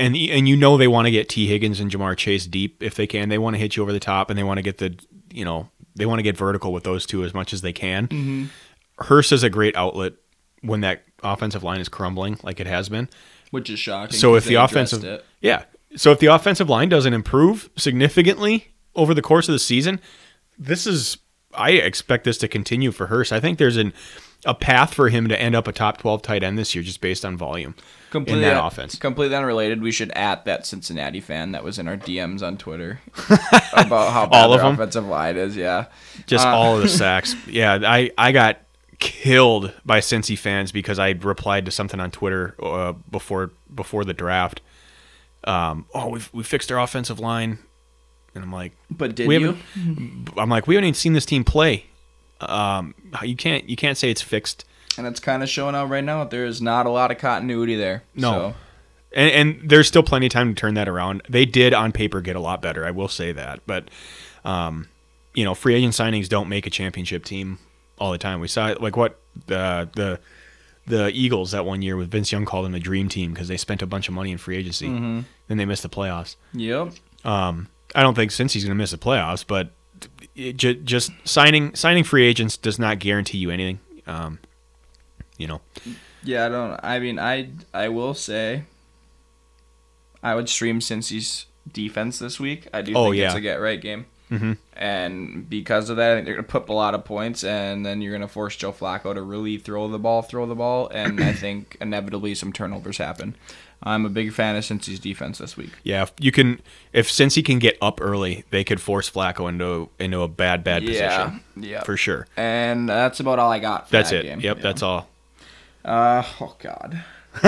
and 0.00 0.16
and 0.16 0.48
you 0.48 0.56
know 0.56 0.76
they 0.76 0.88
want 0.88 1.06
to 1.06 1.10
get 1.10 1.28
Tee 1.28 1.46
Higgins 1.46 1.78
and 1.78 1.90
Ja'Marr 1.90 2.16
Chase 2.16 2.46
deep 2.46 2.82
if 2.82 2.94
they 2.94 3.06
can. 3.06 3.28
They 3.28 3.38
want 3.38 3.54
to 3.54 3.60
hit 3.60 3.76
you 3.76 3.82
over 3.82 3.92
the 3.92 4.00
top, 4.00 4.30
and 4.30 4.38
they 4.38 4.42
want 4.42 4.58
to 4.58 4.62
get 4.62 4.78
the 4.78 4.96
you 5.30 5.44
know 5.44 5.68
they 5.94 6.06
want 6.06 6.18
to 6.18 6.22
get 6.22 6.36
vertical 6.36 6.72
with 6.72 6.84
those 6.84 7.06
two 7.06 7.24
as 7.24 7.34
much 7.34 7.52
as 7.52 7.62
they 7.62 7.72
can. 7.72 8.08
Mm-hmm. 8.08 8.44
Hurst 8.98 9.32
is 9.32 9.42
a 9.42 9.50
great 9.50 9.76
outlet 9.76 10.14
when 10.62 10.80
that 10.82 11.02
offensive 11.22 11.62
line 11.62 11.80
is 11.80 11.88
crumbling 11.88 12.38
like 12.42 12.60
it 12.60 12.66
has 12.66 12.88
been. 12.88 13.08
Which 13.50 13.68
is 13.70 13.78
shocking. 13.78 14.16
So 14.16 14.36
if 14.36 14.44
the 14.44 14.54
offensive, 14.54 15.02
it. 15.02 15.24
yeah, 15.40 15.64
so 15.96 16.12
if 16.12 16.20
the 16.20 16.26
offensive 16.26 16.68
line 16.68 16.88
doesn't 16.88 17.12
improve 17.12 17.70
significantly 17.76 18.68
over 18.94 19.14
the 19.14 19.22
course 19.22 19.48
of 19.48 19.52
the 19.52 19.58
season, 19.58 20.00
this 20.58 20.86
is 20.86 21.18
I 21.54 21.72
expect 21.72 22.24
this 22.24 22.38
to 22.38 22.48
continue 22.48 22.92
for 22.92 23.06
Hurst. 23.06 23.32
I 23.32 23.40
think 23.40 23.58
there's 23.58 23.76
an 23.76 23.92
a 24.44 24.54
path 24.54 24.94
for 24.94 25.08
him 25.08 25.28
to 25.28 25.40
end 25.40 25.54
up 25.54 25.68
a 25.68 25.72
top 25.72 25.98
12 25.98 26.22
tight 26.22 26.42
end 26.42 26.58
this 26.58 26.74
year 26.74 26.82
just 26.82 27.00
based 27.00 27.24
on 27.24 27.36
volume 27.36 27.74
completely 28.10 28.44
in 28.44 28.48
that 28.54 28.64
offense. 28.64 28.96
Completely 28.96 29.36
unrelated. 29.36 29.82
We 29.82 29.92
should 29.92 30.10
at 30.12 30.44
that 30.46 30.66
Cincinnati 30.66 31.20
fan 31.20 31.52
that 31.52 31.62
was 31.62 31.78
in 31.78 31.86
our 31.88 31.96
DMs 31.96 32.42
on 32.42 32.56
Twitter 32.56 33.00
about 33.72 34.12
how 34.12 34.26
bad 34.26 34.44
All 34.44 34.54
of 34.54 34.60
them? 34.60 34.74
offensive 34.74 35.06
line 35.06 35.36
is. 35.36 35.56
Yeah, 35.56 35.86
Just 36.26 36.46
Uh, 36.46 36.50
all 36.50 36.76
of 36.76 36.82
the 36.82 36.88
sacks. 37.02 37.34
Yeah, 37.46 37.78
I 37.82 38.10
I 38.16 38.32
got 38.32 38.58
killed 38.98 39.72
by 39.84 40.00
Cincy 40.00 40.38
fans 40.38 40.72
because 40.72 40.98
I 40.98 41.10
replied 41.10 41.64
to 41.66 41.70
something 41.70 42.00
on 42.00 42.10
Twitter 42.10 42.54
uh, 42.62 42.92
before 43.10 43.50
before 43.74 44.04
the 44.04 44.14
draft. 44.14 44.60
Um, 45.44 45.86
oh, 45.94 46.08
we 46.08 46.20
we 46.32 46.42
fixed 46.42 46.70
our 46.72 46.78
offensive 46.80 47.18
line, 47.18 47.58
and 48.34 48.44
I'm 48.44 48.52
like, 48.52 48.72
But 48.90 49.14
did 49.14 49.26
we 49.26 49.38
you? 49.38 49.56
I'm 50.36 50.48
like, 50.50 50.66
we 50.66 50.74
haven't 50.74 50.86
even 50.88 50.94
seen 50.94 51.12
this 51.14 51.26
team 51.26 51.44
play. 51.44 51.86
Um, 52.40 52.94
you 53.22 53.36
can't 53.36 53.68
you 53.68 53.76
can't 53.76 53.96
say 53.98 54.10
it's 54.10 54.22
fixed. 54.22 54.64
And 54.98 55.06
it's 55.06 55.20
kind 55.20 55.42
of 55.42 55.48
showing 55.48 55.74
out 55.74 55.88
right 55.88 56.04
now. 56.04 56.24
There 56.24 56.44
is 56.44 56.60
not 56.60 56.86
a 56.86 56.90
lot 56.90 57.10
of 57.10 57.18
continuity 57.18 57.76
there. 57.76 58.02
No. 58.14 58.32
So, 58.32 58.54
And, 59.14 59.30
and 59.30 59.70
there's 59.70 59.86
still 59.88 60.02
plenty 60.02 60.26
of 60.26 60.32
time 60.32 60.54
to 60.54 60.60
turn 60.60 60.74
that 60.74 60.88
around. 60.88 61.22
They 61.28 61.46
did 61.46 61.72
on 61.72 61.92
paper 61.92 62.20
get 62.20 62.36
a 62.36 62.40
lot 62.40 62.60
better. 62.60 62.84
I 62.84 62.90
will 62.90 63.08
say 63.08 63.32
that, 63.32 63.60
but 63.66 63.88
um, 64.44 64.88
you 65.34 65.44
know, 65.44 65.54
free 65.54 65.74
agent 65.74 65.94
signings 65.94 66.28
don't 66.28 66.48
make 66.48 66.66
a 66.66 66.70
championship 66.70 67.24
team 67.24 67.58
all 67.98 68.12
the 68.12 68.18
time. 68.18 68.40
We 68.40 68.48
saw 68.48 68.68
it 68.68 68.80
like 68.82 68.96
what 68.96 69.18
the 69.46 69.88
the 69.94 70.20
the 70.86 71.10
Eagles 71.10 71.52
that 71.52 71.64
one 71.64 71.82
year 71.82 71.96
with 71.96 72.10
Vince 72.10 72.32
Young 72.32 72.44
called 72.44 72.64
them 72.64 72.72
the 72.72 72.80
dream 72.80 73.08
team 73.08 73.32
because 73.32 73.46
they 73.48 73.56
spent 73.56 73.80
a 73.82 73.86
bunch 73.86 74.08
of 74.08 74.14
money 74.14 74.32
in 74.32 74.38
free 74.38 74.56
agency. 74.56 74.88
Then 74.88 75.24
they 75.48 75.64
missed 75.64 75.82
the 75.84 75.88
playoffs. 75.88 76.36
yep. 76.52 76.92
Um, 77.24 77.68
I 77.94 78.02
don't 78.02 78.14
think 78.14 78.30
since 78.32 78.52
he's 78.54 78.64
going 78.64 78.76
to 78.76 78.80
miss 78.80 78.90
the 78.92 78.98
playoffs, 78.98 79.44
but 79.46 79.70
it, 80.36 80.56
ju- 80.56 80.74
just 80.74 81.10
signing 81.24 81.74
signing 81.74 82.04
free 82.04 82.26
agents 82.26 82.56
does 82.56 82.78
not 82.78 82.98
guarantee 82.98 83.38
you 83.38 83.50
anything. 83.50 83.80
Um, 84.06 84.38
you 85.38 85.46
know, 85.46 85.60
Yeah, 86.22 86.46
I 86.46 86.48
don't. 86.48 86.80
I 86.82 86.98
mean, 86.98 87.18
I 87.18 87.50
I 87.72 87.88
will 87.88 88.14
say, 88.14 88.64
I 90.22 90.34
would 90.34 90.48
stream 90.48 90.80
Cincy's 90.80 91.46
defense 91.70 92.18
this 92.18 92.38
week. 92.40 92.68
I 92.74 92.82
do 92.82 92.92
Oh, 92.94 93.04
think 93.06 93.16
yeah. 93.16 93.26
it's 93.26 93.34
a 93.36 93.40
get 93.40 93.60
right 93.60 93.80
game. 93.80 94.06
Mhm. 94.30 94.58
And 94.76 95.48
because 95.50 95.90
of 95.90 95.96
that, 95.96 96.12
I 96.12 96.14
think 96.14 96.24
they're 96.26 96.34
going 96.34 96.44
to 96.46 96.50
put 96.50 96.62
up 96.62 96.68
a 96.68 96.72
lot 96.72 96.94
of 96.94 97.04
points, 97.04 97.42
and 97.42 97.84
then 97.84 98.00
you're 98.00 98.12
going 98.12 98.20
to 98.20 98.28
force 98.28 98.54
Joe 98.54 98.72
Flacco 98.72 99.12
to 99.12 99.22
really 99.22 99.58
throw 99.58 99.88
the 99.88 99.98
ball, 99.98 100.22
throw 100.22 100.46
the 100.46 100.54
ball, 100.54 100.88
and 100.94 101.20
I 101.20 101.32
think 101.44 101.76
inevitably 101.80 102.34
some 102.36 102.52
turnovers 102.52 102.98
happen. 102.98 103.34
I'm 103.82 104.04
a 104.04 104.10
big 104.10 104.32
fan 104.32 104.56
of 104.56 104.64
Cincy's 104.64 104.98
defense 105.00 105.38
this 105.38 105.56
week. 105.56 105.70
yeah, 105.84 106.02
if 106.02 106.12
you 106.20 106.30
can 106.32 106.60
if 106.92 107.08
Cincy 107.08 107.42
can 107.44 107.58
get 107.58 107.78
up 107.80 107.98
early, 108.02 108.44
they 108.50 108.62
could 108.64 108.80
force 108.80 109.08
Flacco 109.10 109.48
into 109.48 109.88
into 109.98 110.20
a 110.20 110.28
bad 110.28 110.62
bad 110.62 110.82
position 110.84 111.40
yeah. 111.56 111.82
for 111.82 111.96
sure. 111.96 112.26
And 112.36 112.88
that's 112.88 113.20
about 113.20 113.38
all 113.38 113.50
I 113.50 113.58
got. 113.58 113.86
For 113.86 113.92
That's 113.92 114.10
that 114.10 114.20
it. 114.20 114.22
Game. 114.24 114.40
Yep, 114.40 114.56
Yeah. 114.58 114.62
that's 114.62 114.82
all. 114.82 115.08
Uh 115.84 116.22
oh 116.40 116.56
God. 116.58 117.02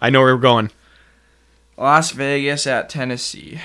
I 0.00 0.10
know 0.10 0.20
where 0.22 0.34
we're 0.34 0.40
going. 0.40 0.70
Las 1.76 2.10
Vegas 2.10 2.66
at 2.66 2.88
Tennessee. 2.88 3.60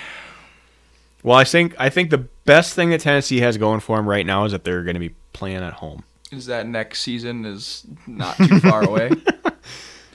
Well, 1.24 1.38
I 1.38 1.44
think 1.44 1.76
I 1.80 1.90
think 1.90 2.12
the 2.12 2.18
best 2.46 2.76
thing 2.76 2.92
that 2.92 3.02
Tennessee 3.02 3.40
has 3.40 3.58
going 3.58 3.80
for 3.80 3.98
them 3.98 4.08
right 4.08 4.26
now 4.26 4.46
is 4.46 4.52
that 4.52 4.64
they're 4.64 4.84
going 4.84 4.94
to 4.94 5.00
be 5.00 5.16
playing 5.34 5.58
at 5.58 5.74
home. 5.74 6.04
Is 6.32 6.46
that 6.46 6.68
next 6.68 7.02
season 7.02 7.46
is 7.46 7.86
not 8.06 8.38
too 8.38 8.60
far 8.60 8.84
away? 8.88 9.12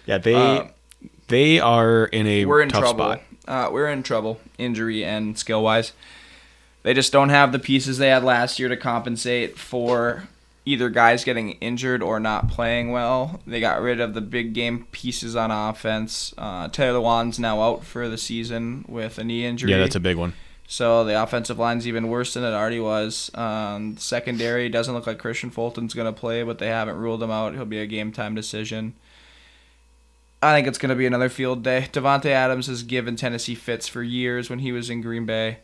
Yeah, 0.07 0.19
they 0.19 0.35
Uh, 0.35 0.67
they 1.29 1.61
are 1.61 2.07
in 2.07 2.27
a 2.27 2.45
we're 2.45 2.63
in 2.63 2.69
tough 2.69 2.83
trouble. 2.83 3.05
spot. 3.05 3.23
Uh, 3.47 3.71
we're 3.71 3.89
in 3.89 4.03
trouble, 4.03 4.41
injury 4.59 5.05
and 5.05 5.39
skill 5.39 5.63
wise. 5.63 5.93
They 6.83 6.95
just 6.95 7.13
don't 7.13 7.31
have 7.31 7.53
the 7.53 7.59
pieces 7.59 7.99
they 7.99 8.09
had 8.09 8.25
last 8.25 8.59
year 8.59 8.69
to 8.69 8.77
compensate 8.77 9.59
for 9.59 10.29
either 10.67 10.89
guys 10.89 11.25
getting 11.25 11.53
injured 11.53 12.03
or 12.03 12.19
not 12.19 12.49
playing 12.49 12.91
well. 12.91 13.41
They 13.47 13.61
got 13.61 13.83
rid 13.83 14.01
of 14.01 14.15
the 14.15 14.21
big 14.21 14.55
game 14.55 14.87
pieces 14.93 15.37
on 15.37 15.51
offense. 15.51 16.35
Uh, 16.39 16.69
Taylor 16.69 17.01
Lewan's 17.01 17.39
now 17.39 17.61
out 17.61 17.85
for 17.85 18.09
the 18.09 18.19
season 18.19 18.85
with 18.89 19.19
a 19.19 19.25
knee 19.25 19.45
injury. 19.45 19.71
Yeah, 19.71 19.79
that's 19.79 19.97
a 19.97 20.01
big 20.01 20.17
one. 20.17 20.35
So 20.67 21.05
the 21.05 21.23
offensive 21.23 21.59
line's 21.59 21.87
even 21.87 22.09
worse 22.09 22.35
than 22.35 22.45
it 22.45 22.53
already 22.55 22.81
was. 22.81 23.31
Um, 23.35 23.97
secondary 23.99 24.71
doesn't 24.71 24.95
look 24.95 25.07
like 25.07 25.19
Kristian 25.19 25.53
Fulton's 25.53 25.93
going 25.93 26.13
to 26.13 26.19
play, 26.19 26.43
but 26.43 26.59
they 26.59 26.69
haven't 26.69 26.97
ruled 26.97 27.23
him 27.23 27.31
out. 27.31 27.55
He'll 27.55 27.67
be 27.67 27.81
a 27.81 27.87
game 27.87 28.13
time 28.13 28.35
decision. 28.35 28.95
I 30.45 30.55
think 30.55 30.67
it's 30.67 30.79
going 30.79 30.91
to 30.91 30.95
be 30.97 31.07
another 31.07 31.29
field 31.29 31.63
day. 31.63 31.89
Davante 31.93 32.27
Adams 32.27 32.67
has 32.67 32.83
given 32.83 33.17
Tennessee 33.17 33.55
fits 33.55 33.89
for 33.89 34.03
years 34.03 34.51
when 34.51 34.59
he 34.59 34.73
was 34.73 34.91
in 34.91 35.01
Green 35.01 35.25
Bay. 35.27 35.59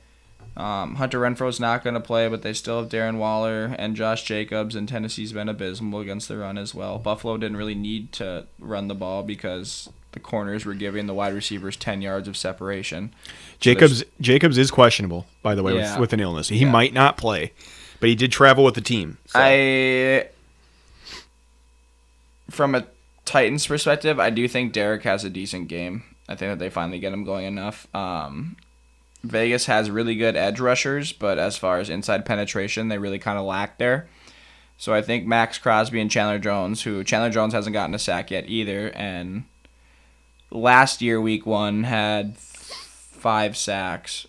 Um, 0.57 0.97
Hunter 0.97 1.21
Renfrow's 1.21 1.61
not 1.61 1.85
going 1.85 1.95
to 1.95 2.01
play, 2.01 2.29
but 2.29 2.43
they 2.43 2.53
still 2.53 2.81
have 2.81 2.91
Darren 2.91 3.19
Waller 3.19 3.75
and 3.79 3.95
Josh 3.95 4.25
Jacobs, 4.25 4.75
and 4.75 4.89
Tennessee's 4.89 5.33
been 5.33 5.49
abysmal 5.49 6.01
against 6.01 6.29
the 6.29 6.37
run 6.39 6.59
as 6.59 6.75
well. 6.75 6.99
Buffalo 6.99 7.37
didn't 7.37 7.57
really 7.57 7.75
need 7.75 8.11
to 8.13 8.47
run 8.59 8.89
the 8.89 8.95
ball 8.95 9.23
because 9.23 9.89
the 10.13 10.19
corners 10.21 10.65
were 10.65 10.75
giving 10.75 11.07
the 11.07 11.15
wide 11.15 11.35
receivers 11.35 11.77
10 11.77 12.03
yards 12.03 12.27
of 12.27 12.37
separation. 12.37 13.15
Jacobs 13.61 14.03
Jacobs 14.21 14.59
is 14.59 14.71
questionable, 14.71 15.27
by 15.43 15.55
the 15.55 15.63
way, 15.63 15.77
Yeah. 15.77 15.93
with, 15.93 16.01
with 16.01 16.13
an 16.15 16.21
illness. 16.21 16.49
He 16.49 16.61
Yeah. 16.61 16.71
might 16.71 16.93
not 16.93 17.17
play, 17.17 17.53
but 18.01 18.09
he 18.09 18.15
did 18.17 18.33
travel 18.33 18.65
with 18.65 18.75
the 18.75 18.81
team. 18.81 19.19
so- 19.27 19.39
I, 19.41 20.29
from 22.51 22.75
a 22.75 22.87
Titans 23.31 23.65
perspective, 23.65 24.19
I 24.19 24.31
do 24.31 24.49
think 24.49 24.73
Derrick 24.73 25.05
has 25.05 25.23
a 25.23 25.31
decent 25.31 25.69
game. 25.69 26.03
I 26.29 26.35
think 26.35 26.51
that 26.51 26.59
they 26.59 26.69
finally 26.69 26.99
get 26.99 27.13
him 27.13 27.23
going 27.23 27.47
enough. 27.47 27.87
Um, 27.95 28.57
Vegas 29.23 29.67
has 29.67 29.89
really 29.89 30.17
good 30.17 30.35
edge 30.35 30.59
rushers, 30.59 31.13
but 31.13 31.39
as 31.39 31.57
far 31.57 31.79
as 31.79 31.89
inside 31.89 32.27
penetration, 32.27 32.89
they 32.89 32.99
really 32.99 33.21
kind 33.21 33.39
of 33.39 33.45
lack 33.45 33.79
there. 33.79 34.09
So 34.79 34.93
I 34.93 35.01
think 35.01 35.29
Maxx 35.29 35.59
Crosby 35.59 36.01
and 36.01 36.11
Chandler 36.11 36.41
Jones, 36.41 36.83
who 36.83 37.05
Chandler 37.05 37.31
Jones 37.31 37.55
hasn't 37.55 37.73
gotten 37.73 37.95
a 37.95 38.01
sack 38.01 38.33
yet 38.33 38.47
either, 38.49 38.91
and 38.97 39.45
last 40.51 41.01
year, 41.01 41.21
week 41.21 41.47
one, 41.47 41.85
had 41.85 42.37
five 42.37 43.57
sacks 43.57 44.27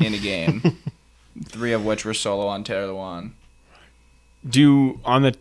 in 0.00 0.14
a 0.14 0.18
game, 0.18 0.78
three 1.44 1.74
of 1.74 1.84
which 1.84 2.06
were 2.06 2.14
solo 2.14 2.46
on 2.46 2.64
Taylor 2.64 2.94
Lewan. 2.94 3.32
do 4.48 5.00
on 5.04 5.20
the 5.20 5.36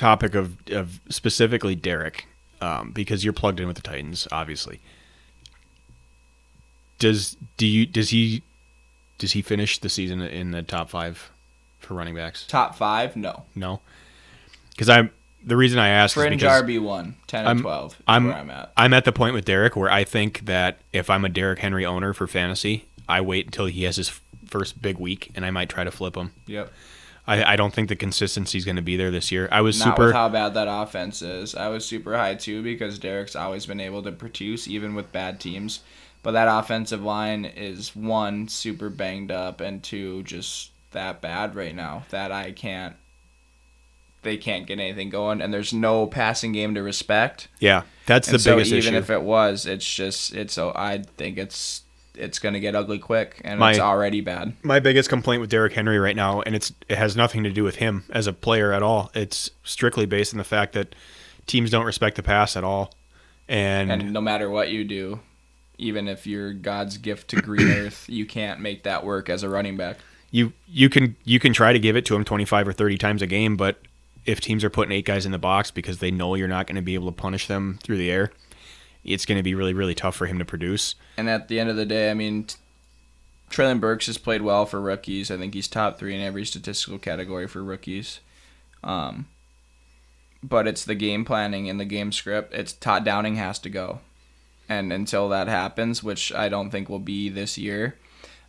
topic 0.00 0.34
of, 0.34 0.56
of 0.70 0.98
specifically 1.10 1.74
Derrick, 1.74 2.26
um, 2.60 2.90
because 2.92 3.22
you're 3.22 3.32
plugged 3.34 3.60
in 3.60 3.66
with 3.66 3.76
the 3.76 3.82
Titans, 3.82 4.26
obviously. 4.32 4.80
Does 6.98 7.36
do 7.56 7.66
you 7.66 7.86
does 7.86 8.10
he 8.10 8.42
does 9.18 9.32
he 9.32 9.42
finish 9.42 9.78
the 9.78 9.88
season 9.88 10.20
in 10.20 10.50
the 10.50 10.62
top 10.62 10.90
five 10.90 11.30
for 11.78 11.94
running 11.94 12.14
backs? 12.14 12.46
Top 12.46 12.74
five? 12.74 13.16
No. 13.16 13.44
No, 13.54 13.80
because 14.70 14.88
I'm 14.88 15.10
the 15.44 15.56
reason 15.56 15.78
I 15.78 15.88
asked 15.88 16.16
is 16.16 16.22
Fringe 16.22 16.42
RB 16.42 16.78
one, 16.80 17.16
10 17.26 17.46
I'm- 17.46 17.56
and 17.56 17.60
12 17.62 17.92
is 17.92 17.98
I'm 18.06 18.26
where 18.26 18.34
I'm 18.34 18.50
at. 18.50 18.72
I'm 18.76 18.92
at 18.92 19.04
the 19.06 19.12
point 19.12 19.34
with 19.34 19.44
Derrick 19.46 19.76
where 19.76 19.90
I 19.90 20.04
think 20.04 20.44
that 20.44 20.78
if 20.92 21.08
I'm 21.08 21.24
a 21.24 21.30
Derrick 21.30 21.60
Henry 21.60 21.86
owner 21.86 22.12
for 22.12 22.26
fantasy, 22.26 22.84
I 23.08 23.22
wait 23.22 23.46
until 23.46 23.66
he 23.66 23.84
has 23.84 23.96
his 23.96 24.20
first 24.46 24.82
big 24.82 24.98
week 24.98 25.30
and 25.34 25.46
I 25.46 25.50
might 25.50 25.70
try 25.70 25.84
to 25.84 25.90
flip 25.90 26.16
him. 26.16 26.32
Yep. 26.46 26.70
I, 27.30 27.52
I 27.52 27.56
don't 27.56 27.72
think 27.72 27.88
the 27.88 27.96
consistency 27.96 28.58
is 28.58 28.64
going 28.64 28.76
to 28.76 28.82
be 28.82 28.96
there 28.96 29.10
this 29.10 29.30
year. 29.30 29.48
I 29.52 29.60
was 29.60 29.78
Not 29.78 29.96
super 29.96 30.12
how 30.12 30.28
bad 30.28 30.54
that 30.54 30.68
offense 30.68 31.22
is. 31.22 31.54
I 31.54 31.68
was 31.68 31.84
super 31.84 32.16
high 32.16 32.34
too 32.34 32.62
because 32.62 32.98
Derrick's 32.98 33.36
always 33.36 33.66
been 33.66 33.80
able 33.80 34.02
to 34.02 34.12
produce 34.12 34.66
even 34.68 34.94
with 34.94 35.12
bad 35.12 35.40
teams. 35.40 35.80
But 36.22 36.32
that 36.32 36.48
offensive 36.48 37.02
line 37.02 37.44
is 37.46 37.96
one 37.96 38.48
super 38.48 38.90
banged 38.90 39.30
up 39.30 39.60
and 39.60 39.82
two 39.82 40.22
just 40.24 40.70
that 40.90 41.20
bad 41.20 41.54
right 41.54 41.74
now 41.74 42.04
that 42.10 42.32
I 42.32 42.52
can't 42.52 42.96
they 44.22 44.36
can't 44.36 44.66
get 44.66 44.78
anything 44.78 45.08
going 45.08 45.40
and 45.40 45.52
there's 45.54 45.72
no 45.72 46.06
passing 46.06 46.52
game 46.52 46.74
to 46.74 46.82
respect. 46.82 47.48
yeah. 47.58 47.82
That's 48.06 48.30
the 48.30 48.34
And 48.34 48.40
so 48.40 48.56
biggest 48.56 48.72
even 48.72 48.94
issue. 48.94 48.96
if 48.96 49.08
it 49.08 49.22
was, 49.22 49.66
it's 49.66 49.88
just 49.94 50.34
it's 50.34 50.52
so 50.52 50.72
I 50.74 51.04
think 51.16 51.38
it's 51.38 51.82
it's 52.20 52.38
gonna 52.38 52.60
get 52.60 52.74
ugly 52.74 52.98
quick 52.98 53.40
and 53.44 53.58
My- 53.60 53.70
it's 53.70 53.80
already 53.80 54.20
bad. 54.20 54.52
my 54.62 54.78
biggest 54.80 55.08
complaint 55.08 55.40
with 55.40 55.50
Derrick 55.50 55.72
Henry 55.72 55.98
right 55.98 56.16
now, 56.16 56.42
and 56.42 56.54
it's 56.54 56.72
it 56.88 56.98
has 56.98 57.16
nothing 57.16 57.42
to 57.44 57.50
do 57.50 57.64
with 57.64 57.76
him 57.76 58.04
as 58.10 58.26
a 58.26 58.32
player 58.32 58.72
at 58.72 58.82
all. 58.82 59.10
It's 59.14 59.50
strictly 59.64 60.06
based 60.06 60.32
on 60.34 60.38
the 60.38 60.44
fact 60.44 60.72
that 60.74 60.94
teams 61.46 61.70
don't 61.70 61.84
respect 61.86 62.16
the 62.16 62.22
pass 62.22 62.56
at 62.56 62.64
all, 62.64 62.92
and, 63.48 63.90
And 63.90 64.12
no 64.12 64.20
matter 64.20 64.48
what 64.48 64.70
you 64.70 64.84
do, 64.84 65.20
even 65.78 66.06
if 66.08 66.26
you're 66.26 66.52
God's 66.52 66.98
gift 66.98 67.28
to 67.28 67.36
green 67.42 67.68
earth, 67.70 68.04
you 68.08 68.26
can't 68.26 68.60
make 68.60 68.82
that 68.84 69.04
work 69.04 69.28
as 69.30 69.42
a 69.42 69.48
running 69.48 69.76
back. 69.76 69.96
you 70.30 70.52
you 70.68 70.88
can 70.88 71.16
you 71.24 71.40
can 71.40 71.52
try 71.52 71.72
to 71.72 71.78
give 71.78 71.96
it 71.96 72.04
to 72.06 72.14
him 72.14 72.24
twenty 72.24 72.44
five 72.44 72.68
or 72.68 72.72
thirty 72.72 72.96
times 72.98 73.22
a 73.22 73.26
game, 73.26 73.56
but 73.56 73.80
if 74.26 74.38
teams 74.40 74.62
are 74.62 74.70
putting 74.70 74.92
eight 74.92 75.06
guys 75.06 75.24
in 75.24 75.32
the 75.32 75.38
box 75.38 75.70
because 75.70 75.98
they 75.98 76.10
know 76.10 76.34
you're 76.34 76.46
not 76.46 76.66
going 76.66 76.76
to 76.76 76.82
be 76.82 76.94
able 76.94 77.06
to 77.10 77.16
punish 77.16 77.46
them 77.46 77.78
through 77.82 77.96
the 77.96 78.10
air, 78.10 78.30
it's 79.04 79.26
going 79.26 79.38
to 79.38 79.42
be 79.42 79.54
really 79.54 79.74
really 79.74 79.94
tough 79.94 80.16
for 80.16 80.26
him 80.26 80.38
to 80.38 80.44
produce. 80.44 80.94
And 81.16 81.28
at 81.28 81.48
the 81.48 81.60
end 81.60 81.70
of 81.70 81.76
the 81.76 81.86
day, 81.86 82.10
I 82.10 82.14
mean, 82.14 82.46
Treylon 83.50 83.80
Burks 83.80 84.06
has 84.06 84.18
played 84.18 84.42
well 84.42 84.66
for 84.66 84.80
rookies. 84.80 85.30
I 85.30 85.36
think 85.36 85.54
he's 85.54 85.68
top 85.68 85.98
three 85.98 86.14
in 86.14 86.20
every 86.20 86.44
statistical 86.44 86.98
category 86.98 87.46
for 87.46 87.62
rookies. 87.62 88.20
Um, 88.82 89.26
but 90.42 90.66
it's 90.66 90.84
the 90.84 90.94
game 90.94 91.24
planning 91.24 91.68
and 91.68 91.78
the 91.78 91.84
game 91.84 92.12
script. 92.12 92.54
It's 92.54 92.72
Todd 92.72 93.04
Downing 93.04 93.36
has 93.36 93.58
to 93.60 93.70
go, 93.70 94.00
and 94.68 94.92
until 94.92 95.28
that 95.28 95.48
happens, 95.48 96.02
which 96.02 96.32
I 96.32 96.48
don't 96.48 96.70
think 96.70 96.88
will 96.88 96.98
be 96.98 97.28
this 97.28 97.58
year, 97.58 97.96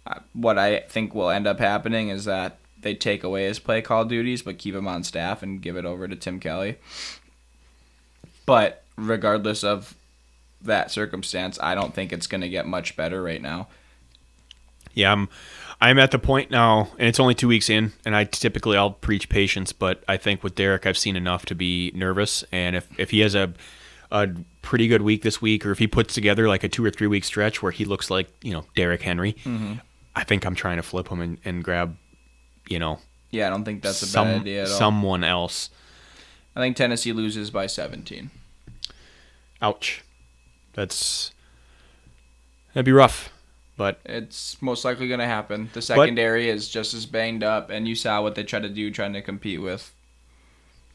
uh, 0.07 0.19
what 0.33 0.57
I 0.57 0.81
think 0.81 1.13
will 1.13 1.29
end 1.29 1.47
up 1.47 1.59
happening 1.59 2.09
is 2.09 2.25
that 2.25 2.57
they 2.79 2.95
take 2.95 3.23
away 3.23 3.45
his 3.45 3.59
play 3.59 3.81
call 3.81 4.05
duties, 4.05 4.41
but 4.41 4.57
keep 4.57 4.73
him 4.75 4.87
on 4.87 5.03
staff 5.03 5.43
and 5.43 5.61
give 5.61 5.77
it 5.77 5.85
over 5.85 6.07
to 6.07 6.15
Tim 6.15 6.39
Kelly. 6.39 6.77
But 8.45 8.83
regardless 8.95 9.63
of 9.63 9.95
that 10.63 10.91
circumstance, 10.91 11.59
I 11.61 11.75
don't 11.75 11.93
think 11.93 12.13
it's 12.13 12.27
going 12.27 12.41
to 12.41 12.49
get 12.49 12.65
much 12.65 12.95
better 12.95 13.21
right 13.21 13.41
now. 13.41 13.67
Yeah, 14.93 15.11
I'm 15.11 15.29
I'm 15.79 15.97
at 15.97 16.11
the 16.11 16.19
point 16.19 16.51
now, 16.51 16.89
and 16.99 17.07
it's 17.07 17.19
only 17.19 17.33
two 17.33 17.47
weeks 17.47 17.69
in, 17.69 17.93
and 18.05 18.15
I 18.15 18.25
typically 18.25 18.77
I'll 18.77 18.91
preach 18.91 19.29
patience, 19.29 19.73
but 19.73 20.03
I 20.07 20.17
think 20.17 20.43
with 20.43 20.55
Derrick, 20.55 20.85
I've 20.85 20.97
seen 20.97 21.15
enough 21.15 21.45
to 21.47 21.55
be 21.55 21.91
nervous, 21.95 22.43
and 22.51 22.75
if 22.75 22.87
if 22.99 23.11
he 23.11 23.21
has 23.21 23.33
a 23.35 23.53
a 24.11 24.27
pretty 24.61 24.87
good 24.87 25.01
week 25.01 25.21
this 25.23 25.41
week, 25.41 25.65
or 25.65 25.71
if 25.71 25.79
he 25.79 25.87
puts 25.87 26.13
together 26.13 26.47
like 26.47 26.63
a 26.63 26.69
two 26.69 26.83
or 26.83 26.91
three 26.91 27.07
week 27.07 27.23
stretch 27.23 27.63
where 27.63 27.71
he 27.71 27.85
looks 27.85 28.09
like 28.09 28.29
you 28.41 28.51
know 28.53 28.65
Derrick 28.75 29.01
Henry, 29.01 29.33
mm-hmm. 29.33 29.75
I 30.15 30.23
think 30.23 30.45
I'm 30.45 30.55
trying 30.55 30.77
to 30.77 30.83
flip 30.83 31.07
him 31.07 31.21
and, 31.21 31.37
and 31.45 31.63
grab 31.63 31.95
you 32.67 32.77
know 32.77 32.99
Yeah, 33.31 33.47
I 33.47 33.49
don't 33.49 33.63
think 33.63 33.81
that's 33.81 34.01
a 34.01 34.05
some 34.05 34.27
bad 34.27 34.41
idea 34.41 34.63
at 34.63 34.67
all. 34.67 34.77
someone 34.77 35.23
else. 35.23 35.69
I 36.55 36.59
think 36.59 36.75
Tennessee 36.75 37.13
loses 37.13 37.49
by 37.49 37.65
17. 37.65 38.29
Ouch, 39.61 40.03
that's 40.73 41.31
that'd 42.73 42.85
be 42.85 42.91
rough, 42.91 43.29
but 43.77 43.99
It's 44.05 44.61
most 44.61 44.85
likely 44.85 45.07
going 45.07 45.19
to 45.19 45.25
happen. 45.25 45.69
The 45.73 45.81
secondary 45.81 46.49
is 46.49 46.69
just 46.69 46.93
as 46.93 47.05
banged 47.05 47.43
up, 47.43 47.69
and 47.69 47.87
you 47.87 47.95
saw 47.95 48.21
what 48.21 48.35
they 48.35 48.43
tried 48.43 48.63
to 48.63 48.69
do 48.69 48.91
trying 48.91 49.13
to 49.13 49.21
compete 49.21 49.61
with 49.61 49.93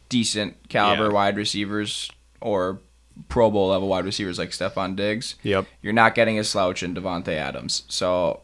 decent 0.08 0.68
caliber 0.68 1.06
Yeah. 1.06 1.12
wide 1.12 1.36
receivers 1.36 2.10
or 2.40 2.80
Pro 3.28 3.50
Bowl 3.50 3.68
level 3.68 3.88
wide 3.88 4.04
receivers 4.04 4.38
like 4.38 4.50
Stefon 4.50 4.94
Diggs. 4.94 5.34
yep. 5.42 5.66
You're 5.82 5.92
not 5.94 6.14
getting 6.14 6.38
a 6.38 6.44
slouch 6.44 6.82
in 6.82 6.94
Davante 6.94 7.28
Adams. 7.28 7.82
So 7.88 8.42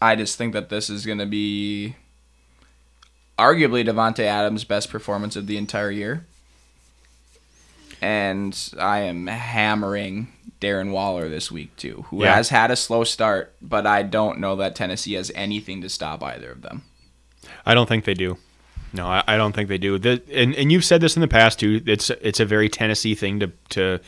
I 0.00 0.14
just 0.14 0.36
think 0.38 0.52
that 0.52 0.68
this 0.68 0.90
is 0.90 1.06
going 1.06 1.18
to 1.18 1.26
be 1.26 1.96
arguably 3.38 3.84
Davante 3.86 4.20
Adams' 4.24 4.64
best 4.64 4.90
performance 4.90 5.36
of 5.36 5.46
the 5.46 5.56
entire 5.56 5.90
year. 5.90 6.26
And 8.02 8.58
I 8.78 9.00
am 9.00 9.26
hammering 9.28 10.28
Darren 10.60 10.90
Waller 10.90 11.28
this 11.28 11.50
week 11.52 11.74
too, 11.76 12.04
who 12.08 12.22
Yeah. 12.24 12.34
has 12.34 12.48
had 12.50 12.70
a 12.70 12.76
slow 12.76 13.04
start, 13.04 13.54
but 13.62 13.86
I 13.86 14.02
don't 14.02 14.38
know 14.40 14.56
that 14.56 14.74
Tennessee 14.74 15.14
has 15.14 15.30
anything 15.34 15.80
to 15.82 15.88
stop 15.88 16.22
either 16.22 16.50
of 16.50 16.62
them. 16.62 16.82
I 17.64 17.74
don't 17.74 17.88
think 17.88 18.04
they 18.04 18.14
do. 18.14 18.38
No, 18.92 19.06
I, 19.06 19.22
I 19.26 19.36
don't 19.36 19.54
think 19.54 19.68
they 19.68 19.78
do. 19.78 19.98
The, 19.98 20.20
and 20.32 20.54
and 20.54 20.70
you've 20.70 20.84
said 20.84 21.00
this 21.00 21.16
in 21.16 21.20
the 21.22 21.28
past 21.28 21.58
too. 21.60 21.80
It's 21.86 22.10
it's 22.10 22.40
a 22.40 22.44
very 22.44 22.68
Tennessee 22.68 23.14
thing 23.14 23.40
to 23.40 23.50
to 23.70 24.00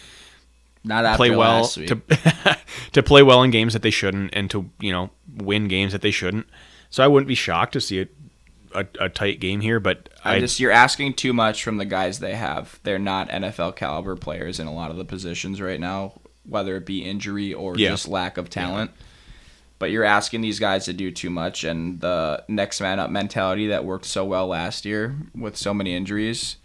Not 0.84 1.16
play 1.16 1.30
well 1.30 1.66
to 1.66 2.02
to 2.92 3.02
play 3.02 3.22
well 3.22 3.42
in 3.42 3.50
games 3.50 3.72
that 3.72 3.82
they 3.82 3.90
shouldn't 3.90 4.30
and 4.34 4.50
to 4.50 4.70
you 4.80 4.92
know 4.92 5.10
win 5.36 5.68
games 5.68 5.92
that 5.92 6.02
they 6.02 6.10
shouldn't. 6.10 6.46
So 6.90 7.02
I 7.02 7.06
wouldn't 7.06 7.28
be 7.28 7.34
shocked 7.34 7.72
to 7.72 7.80
see 7.80 8.00
a 8.02 8.06
a, 8.74 8.86
a 9.00 9.08
tight 9.08 9.40
game 9.40 9.60
here, 9.60 9.80
but 9.80 10.08
I 10.24 10.36
I, 10.36 10.40
just 10.40 10.58
you're 10.60 10.70
asking 10.72 11.14
too 11.14 11.32
much 11.32 11.62
from 11.64 11.76
the 11.78 11.84
guys 11.84 12.18
they 12.18 12.34
have. 12.34 12.78
They're 12.82 12.98
not 12.98 13.28
NFL 13.30 13.76
caliber 13.76 14.16
players 14.16 14.58
in 14.60 14.66
a 14.66 14.72
lot 14.74 14.90
of 14.90 14.96
the 14.96 15.04
positions 15.04 15.60
right 15.60 15.80
now, 15.80 16.20
whether 16.46 16.76
it 16.76 16.84
be 16.86 17.04
injury 17.04 17.52
or 17.54 17.76
Yeah. 17.76 17.90
just 17.90 18.08
lack 18.08 18.36
of 18.36 18.50
talent. 18.50 18.90
But 19.78 19.90
you're 19.90 20.04
asking 20.04 20.40
these 20.40 20.58
guys 20.60 20.84
to 20.86 20.92
do 20.92 21.10
too 21.10 21.30
much, 21.30 21.64
and 21.64 22.00
the 22.00 22.42
next 22.48 22.80
man 22.80 22.98
up 23.00 23.10
mentality 23.10 23.66
that 23.68 23.84
worked 23.84 24.04
so 24.06 24.24
well 24.24 24.46
last 24.46 24.84
year 24.84 25.16
with 25.34 25.56
so 25.56 25.74
many 25.74 25.94
injuries, 25.94 26.56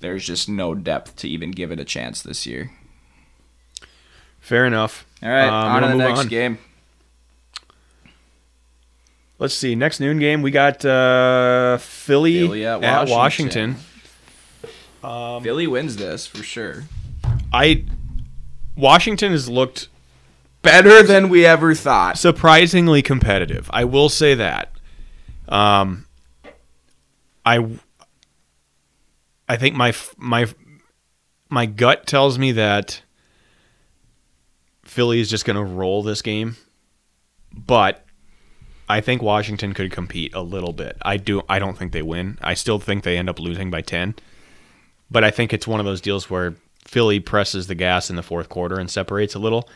there's 0.00 0.24
just 0.24 0.48
no 0.48 0.74
depth 0.74 1.16
to 1.16 1.28
even 1.28 1.50
give 1.50 1.70
it 1.72 1.80
a 1.80 1.84
chance 1.84 2.22
this 2.22 2.46
year. 2.46 2.70
Fair 4.40 4.64
enough. 4.64 5.06
All 5.22 5.28
right, 5.28 5.48
Um, 5.48 5.74
on 5.76 5.82
to 5.82 5.88
the 5.88 5.94
next 5.96 6.20
on. 6.20 6.28
game. 6.28 6.58
Let's 9.38 9.54
see. 9.54 9.74
Next 9.74 10.00
noon 10.00 10.18
game, 10.18 10.40
we 10.42 10.50
got 10.50 10.84
uh, 10.84 11.76
Philly, 11.78 12.40
Philly 12.46 12.66
at 12.66 12.82
at 12.82 13.08
Washington. 13.08 13.76
Washington. 15.02 15.42
Philly 15.42 15.66
wins 15.66 15.96
this 15.96 16.26
for 16.26 16.42
sure. 16.42 16.84
I 17.52 17.84
Washington 18.76 19.32
has 19.32 19.48
looked 19.48 19.88
Better 20.62 21.02
than 21.02 21.28
we 21.28 21.46
ever 21.46 21.74
thought. 21.74 22.18
surprisingly 22.18 23.02
competitive. 23.02 23.70
I 23.72 23.84
will 23.84 24.08
say 24.08 24.34
that. 24.34 24.72
Um, 25.48 26.06
I 27.44 27.66
I 29.48 29.56
think 29.56 29.76
my 29.76 29.94
my 30.16 30.46
my 31.50 31.66
gut 31.66 32.06
tells 32.06 32.38
me 32.38 32.52
that 32.52 33.02
Philly 34.84 35.20
is 35.20 35.30
just 35.30 35.44
going 35.44 35.56
to 35.56 35.62
roll 35.62 36.02
this 36.02 36.22
game, 36.22 36.56
but 37.52 38.05
I 38.88 39.00
think 39.00 39.20
Washington 39.22 39.72
could 39.72 39.90
compete 39.90 40.34
a 40.34 40.42
little 40.42 40.72
bit. 40.72 40.96
I 41.02 41.16
do. 41.16 41.42
I 41.48 41.58
don't 41.58 41.76
think 41.76 41.92
they 41.92 42.02
win. 42.02 42.38
I 42.40 42.54
still 42.54 42.78
think 42.78 43.02
they 43.04 43.18
end 43.18 43.28
up 43.28 43.38
losing 43.40 43.70
by 43.70 43.80
ten, 43.82 44.14
but 45.10 45.24
I 45.24 45.30
think 45.30 45.52
it's 45.52 45.66
one 45.66 45.80
of 45.80 45.86
those 45.86 46.00
deals 46.00 46.30
where 46.30 46.54
Philly 46.84 47.18
presses 47.20 47.66
the 47.66 47.74
gas 47.74 48.10
in 48.10 48.16
the 48.16 48.22
fourth 48.22 48.48
quarter 48.48 48.78
and 48.78 48.88
separates 48.90 49.34
a 49.34 49.38
little. 49.40 49.68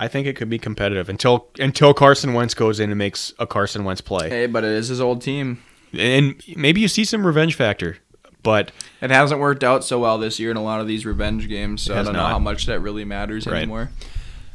I 0.00 0.06
think 0.06 0.26
it 0.26 0.36
could 0.36 0.50
be 0.50 0.58
competitive 0.58 1.08
until 1.08 1.48
until 1.58 1.92
Carson 1.94 2.34
Wentz 2.34 2.54
goes 2.54 2.78
in 2.78 2.90
and 2.90 2.98
makes 2.98 3.32
a 3.38 3.46
Carson 3.46 3.84
Wentz 3.84 4.00
play, 4.00 4.28
Hey, 4.28 4.46
but 4.46 4.64
it 4.64 4.70
is 4.70 4.88
his 4.88 5.00
old 5.00 5.22
team. 5.22 5.62
and 5.92 6.40
maybe 6.56 6.80
you 6.80 6.88
see 6.88 7.04
some 7.04 7.26
revenge 7.26 7.54
factor. 7.54 7.96
But 8.44 8.70
It 9.02 9.10
hasn't 9.10 9.40
worked 9.40 9.64
out 9.64 9.82
so 9.82 9.98
well 9.98 10.16
this 10.18 10.38
year 10.38 10.52
in 10.52 10.56
a 10.56 10.62
lot 10.62 10.80
of 10.80 10.86
these 10.86 11.04
revenge 11.04 11.48
games, 11.48 11.82
so 11.82 11.98
I 11.98 12.02
don't 12.04 12.12
know 12.12 12.24
how 12.24 12.38
much 12.38 12.66
that 12.66 12.78
really 12.80 13.04
matters 13.04 13.46
Right. 13.46 13.56
anymore. 13.62 13.90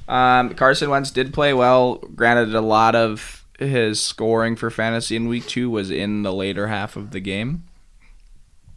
Um, 0.08 0.54
Carson 0.54 0.90
Wentz 0.90 1.12
did 1.12 1.34
play 1.34 1.54
well. 1.54 1.96
Granted, 1.96 2.56
a 2.56 2.62
lot 2.62 2.96
of 2.96 3.43
his 3.60 4.02
scoring 4.02 4.56
for 4.56 4.70
fantasy 4.70 5.16
in 5.16 5.28
week 5.28 5.46
two 5.48 5.70
was 5.70 5.90
in 5.92 6.24
the 6.24 6.34
later 6.34 6.68
half 6.68 6.96
of 6.96 7.12
the 7.12 7.20
game. 7.20 7.64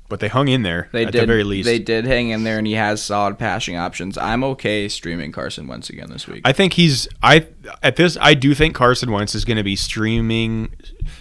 but 0.08 0.20
they 0.20 0.28
hung 0.28 0.46
in 0.48 0.62
there 0.62 0.88
They 0.92 1.04
at 1.06 1.12
did 1.12 1.22
the 1.22 1.26
very 1.26 1.42
least. 1.44 1.66
They 1.66 1.78
did 1.80 2.06
hang 2.06 2.28
in 2.28 2.44
there, 2.44 2.58
and 2.58 2.66
he 2.66 2.74
has 2.74 3.02
solid 3.02 3.38
passing 3.38 3.76
options. 3.76 4.16
I'm 4.16 4.44
okay 4.44 4.86
streaming 4.88 5.32
Carson 5.32 5.66
Wentz 5.66 5.90
again 5.90 6.10
this 6.10 6.28
week. 6.28 6.42
I 6.44 6.52
think 6.52 6.74
he's 6.74 7.08
I 7.22 7.46
at 7.82 7.96
this 7.96 8.16
I 8.20 8.34
do 8.34 8.54
think 8.54 8.74
Carson 8.76 9.10
Wentz 9.10 9.34
is 9.34 9.44
going 9.44 9.56
to 9.56 9.64
be 9.64 9.74
streaming 9.76 10.68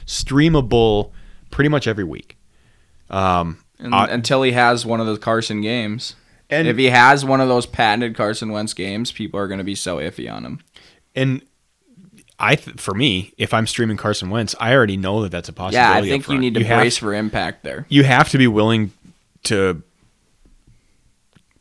streamable 0.06 1.12
pretty 1.52 1.70
much 1.70 1.88
every 1.88 2.04
week. 2.04 2.38
Um, 3.10 3.60
And- 3.80 3.94
uh, 3.94 4.08
until 4.10 4.44
he 4.44 4.52
has 4.54 4.86
one 4.86 5.00
of 5.00 5.06
those 5.06 5.20
Carson 5.20 5.62
games. 5.62 6.16
and 6.50 6.68
if 6.68 6.78
he 6.78 6.86
has 6.92 7.26
one 7.26 7.42
of 7.42 7.48
those 7.48 7.66
patented 7.66 8.16
Carson 8.16 8.52
Wentz 8.52 8.74
games, 8.74 9.12
people 9.12 9.40
are 9.40 9.48
going 9.48 9.58
to 9.58 9.64
be 9.64 9.76
so 9.76 9.98
iffy 9.98 10.32
on 10.32 10.46
him. 10.46 10.60
and 11.16 11.42
I 12.40 12.56
th- 12.56 12.80
for 12.80 12.94
me, 12.94 13.34
if 13.38 13.54
I'm 13.54 13.66
streaming 13.66 13.98
Carson 13.98 14.30
Wentz, 14.30 14.56
I 14.60 14.74
already 14.74 14.98
know 14.98 15.22
that 15.22 15.32
that's 15.32 15.48
a 15.50 15.54
possibility. 15.54 15.90
Yeah, 15.90 15.98
I 15.98 16.02
think 16.20 16.28
you 16.28 16.38
need 16.38 16.56
to 16.56 16.64
have- 16.64 16.80
brace 16.82 16.98
for 16.98 17.14
impact 17.14 17.64
there. 17.64 17.86
you 17.90 18.04
have 18.04 18.30
to 18.30 18.38
be 18.38 18.48
willing 18.48 18.92
to 19.44 19.82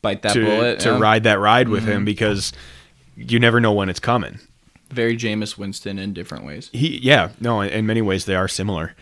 Bite 0.02 0.22
that 0.22 0.32
to, 0.34 0.44
bullet. 0.44 0.80
to 0.80 0.88
yeah. 0.88 0.92
Mm-hmm. 0.94 1.02
ride 1.02 1.22
that 1.24 1.38
ride 1.38 1.68
with 1.68 1.84
him 1.86 2.04
because 2.04 2.52
you 3.16 3.38
never 3.38 3.58
know 3.60 3.72
when 3.72 3.88
it's 3.88 4.00
coming. 4.00 4.38
Very 4.90 5.16
Jameis 5.16 5.56
Winston 5.56 5.98
in 5.98 6.12
different 6.12 6.44
ways. 6.44 6.68
He, 6.72 6.98
yeah, 6.98 7.30
no, 7.40 7.60
in, 7.62 7.70
in 7.70 7.86
many 7.86 8.02
ways 8.02 8.26
they 8.26 8.34
are 8.34 8.46
similar. 8.48 8.94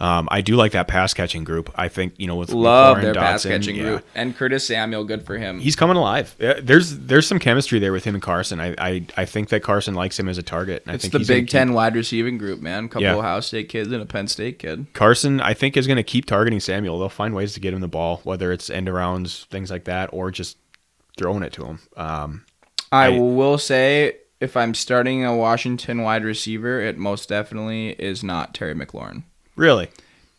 Um, 0.00 0.28
I 0.30 0.40
do 0.40 0.56
like 0.56 0.72
that 0.72 0.88
pass 0.88 1.14
catching 1.14 1.44
group. 1.44 1.72
I 1.76 1.86
think 1.86 2.14
you 2.18 2.26
know 2.26 2.34
with 2.34 2.50
Love 2.50 2.96
McLaurin, 2.98 3.02
their 3.02 3.14
pass 3.14 3.44
catching 3.44 3.76
yeah. 3.76 3.82
group. 3.82 4.06
And 4.16 4.36
Curtis 4.36 4.66
Samuel, 4.66 5.04
good 5.04 5.24
for 5.24 5.38
him. 5.38 5.60
He's 5.60 5.76
coming 5.76 5.96
alive. 5.96 6.34
There's 6.38 6.98
there's 6.98 7.28
some 7.28 7.38
chemistry 7.38 7.78
there 7.78 7.92
with 7.92 8.02
him 8.04 8.14
and 8.14 8.22
Carson. 8.22 8.58
I 8.60 8.74
I, 8.76 9.06
I 9.16 9.24
think 9.24 9.50
that 9.50 9.62
Carson 9.62 9.94
likes 9.94 10.18
him 10.18 10.28
as 10.28 10.36
a 10.36 10.42
target. 10.42 10.82
And 10.84 10.90
I 10.92 10.94
it's 10.96 11.04
think 11.04 11.12
the 11.12 11.18
Big 11.20 11.44
keep- 11.44 11.50
Ten 11.50 11.74
wide 11.74 11.94
receiving 11.94 12.38
group, 12.38 12.60
man. 12.60 12.88
Couple 12.88 13.02
Yeah. 13.02 13.14
Ohio 13.14 13.38
State 13.40 13.68
kids 13.68 13.92
and 13.92 14.02
a 14.02 14.06
Penn 14.06 14.26
State 14.26 14.58
kid. 14.58 14.86
Carson, 14.94 15.40
I 15.40 15.54
think, 15.54 15.76
is 15.76 15.86
going 15.86 15.96
to 15.96 16.02
keep 16.02 16.26
targeting 16.26 16.58
Samuel. 16.58 16.98
They'll 16.98 17.08
find 17.08 17.32
ways 17.32 17.54
to 17.54 17.60
get 17.60 17.72
him 17.72 17.80
the 17.80 17.86
ball, 17.88 18.20
whether 18.24 18.50
it's 18.52 18.70
end 18.70 18.88
arounds, 18.88 19.46
things 19.46 19.70
like 19.70 19.84
that, 19.84 20.10
or 20.12 20.32
just 20.32 20.56
throwing 21.16 21.44
it 21.44 21.52
to 21.52 21.64
him. 21.66 21.78
Um, 21.96 22.44
I, 22.90 23.06
I- 23.06 23.18
will 23.20 23.58
say, 23.58 24.16
if 24.40 24.56
I'm 24.56 24.74
starting 24.74 25.24
a 25.24 25.36
Washington 25.36 26.02
wide 26.02 26.24
receiver, 26.24 26.80
it 26.80 26.98
most 26.98 27.28
definitely 27.28 27.90
is 27.90 28.24
not 28.24 28.54
Terry 28.54 28.74
McLaurin. 28.74 29.22
Really, 29.56 29.88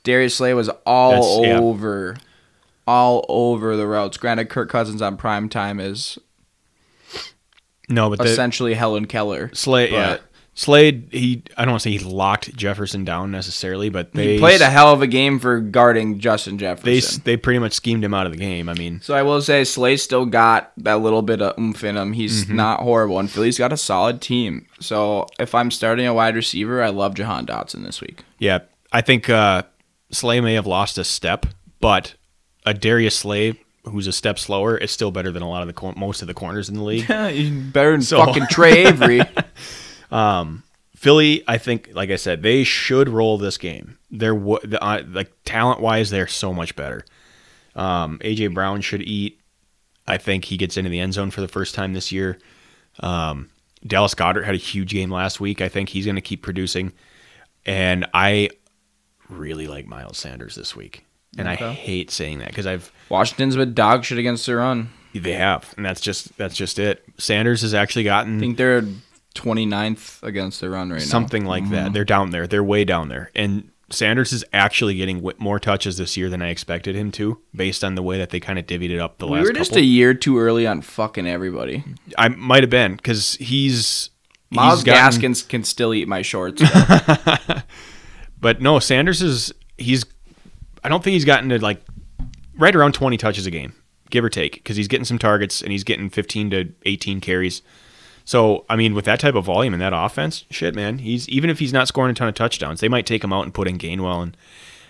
Darius 0.04 0.36
Slay 0.36 0.54
was 0.54 0.70
all 0.86 1.12
That's- 1.12 1.40
yeah. 1.50 1.60
over, 1.60 2.18
all 2.88 3.26
over 3.28 3.76
the 3.76 3.88
routes. 3.88 4.18
Granted, 4.18 4.50
Kirk 4.50 4.70
Cousins 4.70 5.02
on 5.02 5.18
prime 5.18 5.50
time 5.50 5.80
is 5.80 6.18
no, 7.88 8.10
but 8.10 8.20
the 8.20 8.26
essentially 8.26 8.74
Helen 8.74 9.06
Keller. 9.06 9.52
Slade, 9.54 9.92
yeah, 9.92 10.18
Slade. 10.56 11.08
He, 11.12 11.44
I 11.56 11.64
don't 11.66 11.74
want 11.74 11.84
to 11.84 11.90
say 11.90 11.92
he 11.98 12.00
locked 12.00 12.56
Jefferson 12.56 13.06
down 13.06 13.30
necessarily, 13.30 13.90
but 13.90 14.14
they 14.14 14.34
he 14.34 14.40
played 14.40 14.62
a 14.62 14.70
hell 14.70 14.92
of 14.92 15.04
a 15.04 15.08
game 15.08 15.38
for 15.38 15.60
guarding 15.60 16.18
Justin 16.20 16.58
Jefferson. 16.58 17.22
they 17.24 17.34
they 17.34 17.38
pretty 17.38 17.60
much 17.60 17.74
schemed 17.74 18.04
him 18.04 18.14
out 18.14 18.26
of 18.26 18.32
the 18.32 18.40
game. 18.40 18.70
I 18.70 18.74
mean, 18.74 19.02
so 19.02 19.14
I 19.14 19.22
will 19.22 19.40
say 19.42 19.64
Slay 19.64 19.98
still 19.98 20.26
got 20.26 20.72
that 20.78 20.96
little 21.02 21.22
bit 21.22 21.42
of 21.44 21.60
oomph 21.60 21.84
in 21.84 21.96
him. 21.96 22.14
He's 22.14 22.46
Mm-hmm. 22.46 22.56
not 22.56 22.80
horrible, 22.80 23.20
and 23.20 23.30
Philly's 23.30 23.60
got 23.60 23.72
a 23.72 23.78
solid 23.78 24.20
team. 24.20 24.66
So 24.80 25.28
if 25.40 25.54
I'm 25.54 25.70
starting 25.70 26.08
a 26.08 26.14
wide 26.14 26.36
receiver, 26.36 26.82
I 26.82 26.90
love 26.90 27.14
Jahan 27.14 27.46
Dotson 27.46 27.84
this 27.86 28.02
week. 28.02 28.24
yeah, 28.40 28.60
I 28.96 29.02
think 29.02 29.30
uh, 29.30 29.64
Slay 30.12 30.40
may 30.40 30.54
have 30.54 30.66
lost 30.66 30.98
a 30.98 31.04
step, 31.04 31.46
but 31.82 32.16
a 32.66 32.74
Darius 32.74 33.18
Slay 33.18 33.60
who's 33.84 34.08
a 34.08 34.14
step 34.14 34.40
slower 34.40 34.78
is 34.78 34.90
still 34.90 35.12
better 35.12 35.32
than 35.32 35.44
a 35.44 35.50
lot 35.50 35.62
of 35.62 35.68
the 35.68 35.74
cor- 35.74 35.94
most 35.98 36.22
of 36.22 36.28
the 36.28 36.34
corners 36.34 36.70
in 36.70 36.76
the 36.76 36.82
league. 36.84 37.08
Better 37.74 37.92
than 37.92 38.02
So- 38.02 38.24
fucking 38.26 38.48
Trey 38.50 38.86
Avery. 38.88 39.22
Philly, 40.96 41.44
I 41.48 41.58
think, 41.60 41.90
like 41.94 42.10
I 42.10 42.16
said, 42.16 42.42
they 42.42 42.64
should 42.64 43.10
roll 43.10 43.38
this 43.38 43.58
game. 43.58 43.98
They're 44.10 44.34
the, 44.34 44.80
uh, 44.82 45.04
like 45.08 45.32
talent 45.44 45.82
wise, 45.82 46.10
they're 46.10 46.26
so 46.26 46.54
much 46.54 46.76
better. 46.76 47.06
Um, 47.76 48.18
AJ 48.20 48.54
Brown 48.54 48.82
should 48.82 49.02
eat. 49.04 49.40
I 50.08 50.18
think 50.18 50.46
he 50.46 50.58
gets 50.58 50.78
into 50.78 50.90
the 50.90 51.00
end 51.00 51.14
zone 51.14 51.30
for 51.32 51.42
the 51.42 51.48
first 51.48 51.76
time 51.76 51.94
this 51.94 52.12
year. 52.12 52.40
Um, 53.02 53.50
Dallas 53.86 54.16
Goedert 54.16 54.46
had 54.46 54.56
a 54.56 54.58
huge 54.58 54.92
game 54.94 55.12
last 55.12 55.40
week. 55.40 55.62
I 55.62 55.68
think 55.70 55.90
he's 55.90 56.06
going 56.06 56.16
to 56.16 56.22
keep 56.22 56.42
producing, 56.42 56.94
and 57.66 58.08
I 58.14 58.50
really 59.30 59.68
like 59.68 59.88
Miles 59.88 60.18
Sanders 60.18 60.56
this 60.56 60.76
week. 60.76 61.06
And 61.38 61.50
I 61.50 61.56
hate 61.56 62.12
saying 62.12 62.40
that 62.40 62.48
because 62.50 62.66
I've 62.66 62.92
Washington's 63.10 63.56
been 63.58 63.74
dog 63.74 64.06
shit 64.06 64.18
against 64.18 64.46
the 64.46 64.56
run. 64.56 64.90
they 65.14 65.34
have, 65.34 65.74
and 65.76 65.86
that's 65.86 66.00
just 66.02 66.38
that's 66.38 66.56
just 66.56 66.80
it. 66.80 67.04
Sanders 67.18 67.62
has 67.62 67.74
actually 67.74 68.04
gotten 68.06 68.38
I 68.38 68.40
think 68.40 68.58
they're 68.58 68.84
29th 69.36 70.24
against 70.24 70.62
the 70.62 70.70
run 70.70 70.90
right 70.92 71.00
now. 71.00 71.06
something 71.06 71.46
like 71.46 71.70
that. 71.72 71.86
Mm-hmm. 71.86 71.94
They're 71.94 72.06
down 72.06 72.30
there. 72.32 72.48
They're 72.48 72.64
way 72.64 72.86
down 72.86 73.10
there. 73.10 73.32
And 73.36 73.70
Sanders 73.92 74.32
is 74.32 74.46
actually 74.54 74.96
getting 74.96 75.30
more 75.38 75.60
touches 75.60 75.98
this 75.98 76.16
year 76.16 76.30
than 76.30 76.42
I 76.42 76.50
expected 76.50 76.96
him 76.96 77.12
to, 77.14 77.40
based 77.54 77.84
on 77.84 77.96
the 77.96 78.02
way 78.02 78.18
that 78.18 78.30
they 78.30 78.40
kind 78.40 78.58
of 78.58 78.66
divvied 78.66 78.90
it 78.92 79.00
up 79.00 79.18
the 79.18 79.28
We 79.28 79.34
last 79.40 79.48
were 79.48 79.54
just 79.54 79.72
couple. 79.72 79.84
a 79.84 79.86
year 79.86 80.14
too 80.14 80.40
early 80.40 80.66
on 80.66 80.82
fucking 80.82 81.28
everybody. 81.28 81.84
I 82.18 82.30
might 82.30 82.64
have 82.64 82.70
been 82.70 82.96
because 82.96 83.36
he's 83.36 84.10
Miles 84.52 84.80
he's 84.80 84.84
gotten- 84.86 85.02
Gaskins 85.04 85.44
can 85.44 85.66
still 85.66 85.94
eat 85.94 86.08
my 86.08 86.22
shorts. 86.22 86.64
but 88.46 88.62
no, 88.62 88.78
Sanders 88.78 89.24
is 89.24 89.52
he's. 89.76 90.06
I 90.84 90.90
don't 90.90 91.04
think 91.04 91.14
he's 91.14 91.26
gotten 91.26 91.50
to 91.50 91.58
like 91.58 91.82
right 92.56 92.76
around 92.76 92.94
twenty 92.94 93.18
touches 93.18 93.48
a 93.48 93.50
game, 93.50 93.74
give 94.12 94.24
or 94.24 94.30
take, 94.30 94.54
because 94.54 94.78
he's 94.78 94.88
getting 94.88 95.04
some 95.04 95.18
targets 95.18 95.64
and 95.64 95.72
he's 95.72 95.84
getting 95.84 96.12
fifteen 96.12 96.52
to 96.52 96.72
eighteen 96.86 97.22
carries. 97.22 97.64
So 98.24 98.64
I 98.70 98.76
mean, 98.76 98.94
with 98.94 99.06
that 99.06 99.20
type 99.20 99.34
of 99.34 99.46
volume 99.46 99.74
and 99.74 99.82
that 99.82 99.94
offense, 99.96 100.46
shit, 100.52 100.76
man, 100.76 101.00
he's 101.00 101.28
even 101.28 101.50
if 101.50 101.58
he's 101.58 101.74
not 101.74 101.88
scoring 101.88 102.12
a 102.12 102.14
ton 102.14 102.28
of 102.28 102.36
touchdowns, 102.36 102.82
they 102.82 102.88
might 102.88 103.08
take 103.08 103.24
him 103.24 103.34
out 103.34 103.46
and 103.46 103.52
put 103.52 103.68
in 103.68 103.80
Gainwell 103.80 104.22
and 104.22 104.38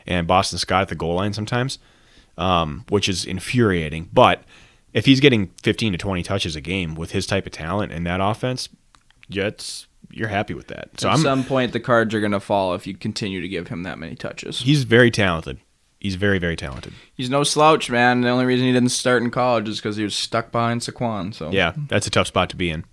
and 0.05 0.27
Boston 0.27 0.59
Scott 0.59 0.81
at 0.81 0.87
the 0.89 0.95
goal 0.95 1.15
line 1.15 1.31
sometimes, 1.31 1.79
um, 2.37 2.83
which 2.89 3.07
is 3.07 3.23
infuriating. 3.23 4.09
But 4.11 4.43
if 4.91 5.05
he's 5.05 5.21
getting 5.21 5.53
fifteen 5.63 5.93
to 5.93 5.97
twenty 5.97 6.23
touches 6.23 6.57
a 6.57 6.61
game 6.61 6.93
with 6.93 7.11
his 7.11 7.25
type 7.25 7.45
of 7.45 7.53
talent 7.53 7.93
and 7.93 8.05
that 8.05 8.19
offense, 8.19 8.67
it's, 9.29 9.87
you're 10.15 10.29
happy 10.29 10.53
with 10.53 10.67
that. 10.67 10.99
So 10.99 11.09
At 11.09 11.15
I'm 11.15 11.19
some 11.19 11.43
point, 11.43 11.73
the 11.73 11.79
cards 11.79 12.13
are 12.15 12.21
gonna 12.21 12.39
fall 12.39 12.73
if 12.73 12.87
you 12.87 12.95
continue 12.95 13.41
to 13.41 13.47
give 13.47 13.67
him 13.67 13.83
that 13.83 13.99
many 13.99 14.15
touches. 14.15 14.59
he's 14.61 14.83
very 14.83 15.11
talented. 15.11 15.59
He's 15.99 16.15
very 16.15 16.39
very 16.39 16.55
talented. 16.55 16.93
He's 17.15 17.29
no 17.29 17.43
slouch, 17.43 17.89
man. 17.89 18.21
The 18.21 18.29
only 18.29 18.45
reason 18.45 18.65
he 18.67 18.73
didn't 18.73 18.89
start 18.89 19.23
in 19.23 19.31
college 19.31 19.67
is 19.67 19.77
because 19.77 19.97
he 19.97 20.03
was 20.03 20.15
stuck 20.15 20.51
behind 20.51 20.81
Saquon. 20.81 21.33
So 21.33 21.51
Yeah, 21.51 21.73
that's 21.89 22.07
a 22.07 22.11
tough 22.11 22.27
spot 22.27 22.49
to 22.51 22.55
be 22.55 22.69
in. 22.69 22.85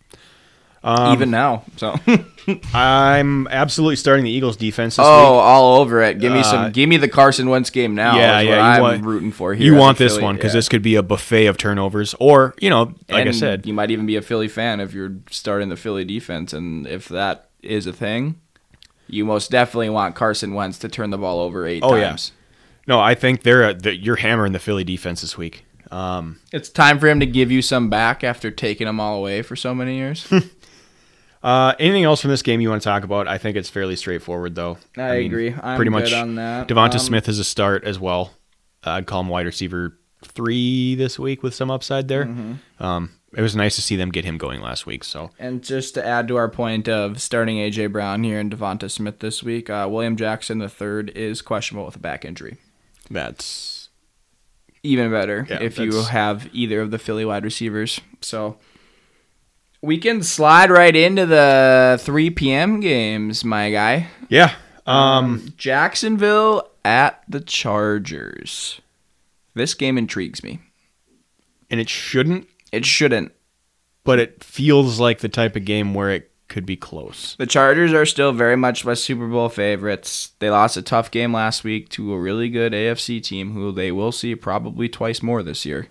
Um, 0.84 1.12
even 1.12 1.30
now. 1.30 1.62
So 1.76 1.94
I'm 2.74 3.46
absolutely 3.48 3.96
starting 3.96 4.24
the 4.24 4.30
Eagles 4.30 4.56
defense 4.56 4.96
this 4.96 5.06
oh, 5.08 5.32
week. 5.34 5.42
all 5.42 5.80
over 5.80 6.02
it. 6.02 6.18
Give 6.18 6.32
me 6.32 6.40
Uh, 6.40 6.42
some. 6.42 6.72
Give 6.72 6.88
me 6.88 6.96
the 6.96 7.08
Carson 7.08 7.48
Wentz 7.48 7.70
game 7.70 7.94
now. 7.94 8.16
Yeah, 8.16 8.40
yeah, 8.40 8.64
I'm 8.64 8.82
want- 8.82 9.04
rooting 9.04 9.32
for 9.32 9.54
here. 9.54 9.64
You 9.64 9.78
want 9.78 9.98
this 9.98 10.12
Philly- 10.14 10.24
one 10.24 10.36
because 10.36 10.52
yeah. 10.52 10.58
this 10.58 10.68
could 10.68 10.82
be 10.82 10.96
a 10.96 11.02
buffet 11.02 11.46
of 11.46 11.56
turnovers, 11.56 12.14
or 12.18 12.54
you 12.60 12.68
know, 12.70 12.94
like 13.08 13.26
I 13.26 13.30
said, 13.30 13.66
you 13.66 13.72
might 13.72 13.90
even 13.90 14.06
be 14.06 14.16
a 14.16 14.22
Philly 14.22 14.48
fan 14.48 14.80
if 14.80 14.92
you're 14.92 15.14
starting 15.30 15.68
the 15.68 15.76
Philly 15.76 16.04
defense, 16.04 16.52
and 16.52 16.86
if 16.86 17.08
that 17.08 17.48
is 17.62 17.86
a 17.86 17.92
thing, 17.92 18.40
you 19.06 19.24
most 19.24 19.50
definitely 19.50 19.90
want 19.90 20.14
Carson 20.16 20.54
Wentz 20.54 20.78
to 20.80 20.88
turn 20.88 21.10
the 21.10 21.18
ball 21.18 21.38
over 21.40 21.64
eight 21.66 21.82
Oh, 21.84 21.94
yeah. 21.94 22.08
times. 22.08 22.32
no, 22.88 22.98
I 22.98 23.14
think 23.14 23.42
they're 23.44 23.68
a, 23.68 23.74
that 23.74 23.98
you're 24.02 24.16
hammering 24.16 24.52
the 24.52 24.58
Philly 24.58 24.82
defense 24.84 25.20
this 25.20 25.38
week. 25.38 25.64
Um, 25.92 26.40
It's 26.52 26.68
time 26.70 26.98
for 26.98 27.06
him 27.06 27.20
to 27.20 27.26
give 27.26 27.52
you 27.52 27.60
some 27.62 27.88
back 27.90 28.24
after 28.24 28.50
taking 28.50 28.86
them 28.86 28.98
all 28.98 29.18
away 29.18 29.42
for 29.42 29.54
so 29.54 29.74
many 29.74 29.96
years. 29.96 30.26
uh, 31.42 31.74
anything 31.78 32.04
else 32.04 32.20
from 32.20 32.30
this 32.30 32.42
game 32.42 32.60
you 32.60 32.68
want 32.70 32.82
to 32.82 32.88
talk 32.88 33.04
about? 33.04 33.28
I 33.28 33.38
think 33.38 33.56
it's 33.56 33.68
fairly 33.68 33.96
straightforward, 33.96 34.54
though. 34.54 34.78
I 34.96 35.14
agree. 35.14 35.52
I'm 35.52 35.76
pretty 35.76 35.90
good 35.90 36.02
much 36.02 36.12
on 36.12 36.36
that. 36.36 36.68
Devonta 36.68 36.94
Um, 36.94 36.98
Smith 36.98 37.28
is 37.28 37.38
a 37.38 37.44
start 37.44 37.84
as 37.84 37.98
well. 37.98 38.32
Uh, 38.86 38.90
I'd 38.90 39.06
call 39.06 39.20
him 39.20 39.28
wide 39.28 39.46
receiver 39.46 39.98
three 40.24 40.94
this 40.94 41.18
week 41.18 41.42
with 41.42 41.54
some 41.54 41.70
upside 41.70 42.08
there. 42.08 42.26
Mm-hmm. 42.26 42.82
Um, 42.82 43.10
it 43.34 43.40
was 43.40 43.56
nice 43.56 43.76
to 43.76 43.82
see 43.82 43.96
them 43.96 44.10
get 44.10 44.24
him 44.24 44.36
going 44.38 44.60
last 44.60 44.86
week. 44.86 45.04
So 45.04 45.30
And 45.38 45.62
just 45.62 45.94
to 45.94 46.06
add 46.06 46.28
to 46.28 46.36
our 46.36 46.48
point 46.48 46.88
of 46.88 47.20
starting 47.20 47.56
AJ 47.56 47.90
Brown 47.92 48.22
here 48.24 48.38
and 48.38 48.52
Devonta 48.54 48.90
Smith 48.90 49.20
this 49.20 49.42
week, 49.42 49.70
uh, 49.70 49.88
William 49.90 50.16
Jackson 50.16 50.60
III 50.60 51.10
is 51.14 51.40
questionable 51.42 51.86
with 51.86 51.96
a 51.96 52.00
back 52.00 52.24
injury. 52.24 52.58
that's 53.10 53.88
Even 54.82 55.10
better 55.10 55.46
Yeah, 55.48 55.62
if 55.62 55.78
you 55.78 56.02
have 56.02 56.48
either 56.52 56.80
of 56.82 56.90
the 56.90 56.98
Philly 56.98 57.24
wide 57.24 57.44
receivers. 57.44 58.00
So 58.20 58.58
we 59.82 59.98
can 59.98 60.22
slide 60.22 60.70
right 60.70 60.94
into 60.94 61.26
the 61.26 61.98
3 62.00 62.30
p.m. 62.30 62.80
games, 62.80 63.44
my 63.44 63.70
guy. 63.70 64.06
yeah. 64.28 64.54
Um, 64.86 65.52
Jacksonville 65.56 66.68
at 66.84 67.22
the 67.28 67.40
Chargers. 67.40 68.80
This 69.54 69.74
game 69.74 69.96
intrigues 69.98 70.42
me. 70.42 70.60
and 71.70 71.78
it 71.80 71.88
shouldn't, 71.88 72.48
It 72.72 72.84
shouldn't. 72.84 73.32
but 74.04 74.18
it 74.18 74.42
feels 74.42 74.98
like 74.98 75.20
the 75.20 75.28
type 75.28 75.54
of 75.56 75.64
game 75.64 75.94
where 75.94 76.10
it 76.10 76.30
could 76.48 76.66
be 76.66 76.76
close. 76.76 77.36
The 77.38 77.46
Chargers 77.46 77.92
are 77.92 78.04
still 78.04 78.32
very 78.32 78.56
much 78.56 78.84
my 78.84 78.94
Super 78.94 79.26
Bowl 79.28 79.48
favorites. 79.48 80.32
They 80.40 80.50
lost 80.50 80.76
a 80.76 80.82
tough 80.82 81.10
game 81.10 81.32
last 81.32 81.62
week 81.64 81.88
to 81.90 82.12
a 82.12 82.18
really 82.20 82.48
good 82.48 82.72
AFC 82.72 83.22
team 83.22 83.52
who 83.52 83.70
they 83.72 83.92
will 83.92 84.12
see 84.12 84.34
probably 84.34 84.88
twice 84.88 85.22
more 85.22 85.42
this 85.42 85.64
year. 85.64 85.86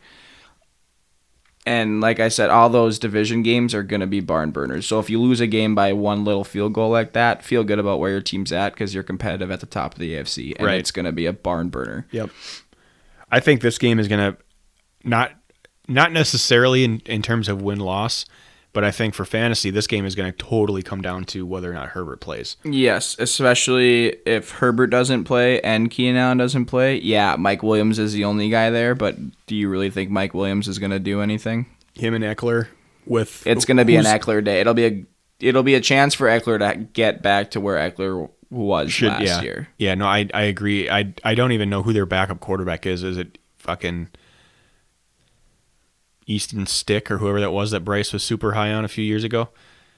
And 1.66 2.02
like 2.02 2.20
I 2.20 2.28
said, 2.30 2.50
all 2.50 2.70
those 2.70 2.98
division 2.98 3.44
games 3.44 3.76
are 3.76 3.84
going 3.84 4.00
to 4.00 4.08
be 4.08 4.20
barn 4.20 4.50
burners. 4.50 4.88
So 4.88 5.00
if 5.00 5.10
you 5.12 5.22
lose 5.22 5.40
a 5.40 5.48
game 5.48 5.76
by 5.76 5.94
one 5.94 6.26
little 6.26 6.44
field 6.44 6.74
goal 6.74 6.90
like 6.90 7.14
that, 7.14 7.44
feel 7.44 7.64
good 7.64 7.78
about 7.78 8.00
where 8.00 8.10
your 8.12 8.22
team's 8.22 8.52
at 8.52 8.74
because 8.74 8.96
you're 8.96 9.04
competitive 9.04 9.52
at 9.52 9.60
the 9.60 9.68
top 9.68 9.94
of 9.94 10.00
the 10.00 10.16
AFC. 10.16 10.56
And 10.58 10.66
Right. 10.66 10.80
it's 10.80 10.90
going 10.92 11.06
to 11.06 11.12
be 11.12 11.28
a 11.28 11.34
barn 11.34 11.70
burner. 11.70 12.08
Yep. 12.12 12.32
I 13.32 13.40
think 13.40 13.62
this 13.62 13.78
game 13.78 14.00
is 14.00 14.08
going 14.08 14.34
to 14.34 14.38
not 15.04 15.34
not 15.88 16.12
necessarily 16.12 16.84
in, 16.84 17.02
in 17.06 17.22
terms 17.22 17.48
of 17.50 17.62
win 17.62 17.80
loss, 17.80 18.26
but 18.74 18.84
I 18.84 18.92
think 18.92 19.14
for 19.14 19.26
fantasy 19.26 19.70
this 19.70 19.88
game 19.88 20.06
is 20.06 20.16
going 20.16 20.32
to 20.32 20.38
totally 20.38 20.82
come 20.82 21.02
down 21.02 21.26
to 21.26 21.46
whether 21.46 21.70
or 21.70 21.74
not 21.74 21.90
Herbert 21.90 22.22
plays. 22.22 22.58
Yes, 22.64 23.16
especially 23.20 24.18
if 24.26 24.52
Herbert 24.52 24.88
doesn't 24.88 25.26
play 25.26 25.60
and 25.62 25.90
Keenan 25.92 26.18
Allen 26.18 26.38
doesn't 26.38 26.66
play. 26.66 26.98
Yeah, 26.98 27.36
Mike 27.38 27.64
Williams 27.64 28.00
is 28.00 28.14
the 28.14 28.26
only 28.26 28.50
guy 28.50 28.70
there, 28.70 28.96
but 28.96 29.16
do 29.48 29.56
you 29.56 29.70
really 29.70 29.90
think 29.90 30.10
Mike 30.10 30.34
Williams 30.34 30.68
is 30.68 30.80
going 30.80 30.92
to 30.92 31.00
do 31.00 31.22
anything? 31.22 31.66
Him 31.96 32.14
and 32.14 32.24
Ekeler 32.24 32.68
with 33.06 33.46
It's 33.46 33.66
going 33.66 33.78
to 33.78 33.86
be 33.86 33.96
an 33.96 34.06
Ekeler 34.06 34.44
day. 34.44 34.62
It'll 34.62 34.74
be 34.74 34.86
a 34.86 35.06
it'll 35.40 35.64
be 35.64 35.76
a 35.76 35.82
chance 35.82 36.14
for 36.14 36.28
Ekeler 36.28 36.60
to 36.60 36.80
get 36.94 37.22
back 37.22 37.52
to 37.52 37.60
where 37.60 37.78
Eckler 37.78 38.30
was 38.50 38.92
should 38.92 39.08
last 39.08 39.22
yeah 39.22 39.42
year. 39.42 39.70
yeah 39.78 39.96
no 39.96 40.06
I 40.06 40.28
I 40.34 40.42
agree 40.44 40.90
I 40.90 41.14
I 41.24 41.36
don't 41.36 41.54
even 41.54 41.70
know 41.70 41.84
who 41.84 41.94
their 41.94 42.06
backup 42.06 42.42
quarterback 42.42 42.86
is 42.86 43.02
is 43.02 43.18
it 43.18 43.38
fucking 43.58 44.10
Easton 46.28 46.66
Stick 46.66 47.10
or 47.12 47.18
whoever 47.18 47.40
that 47.40 47.52
was 47.52 47.72
that 47.72 47.82
Bryce 47.82 48.14
was 48.14 48.24
super 48.24 48.54
high 48.54 48.72
on 48.74 48.86
a 48.86 48.88
few 48.88 49.04
years 49.04 49.24
ago 49.24 49.50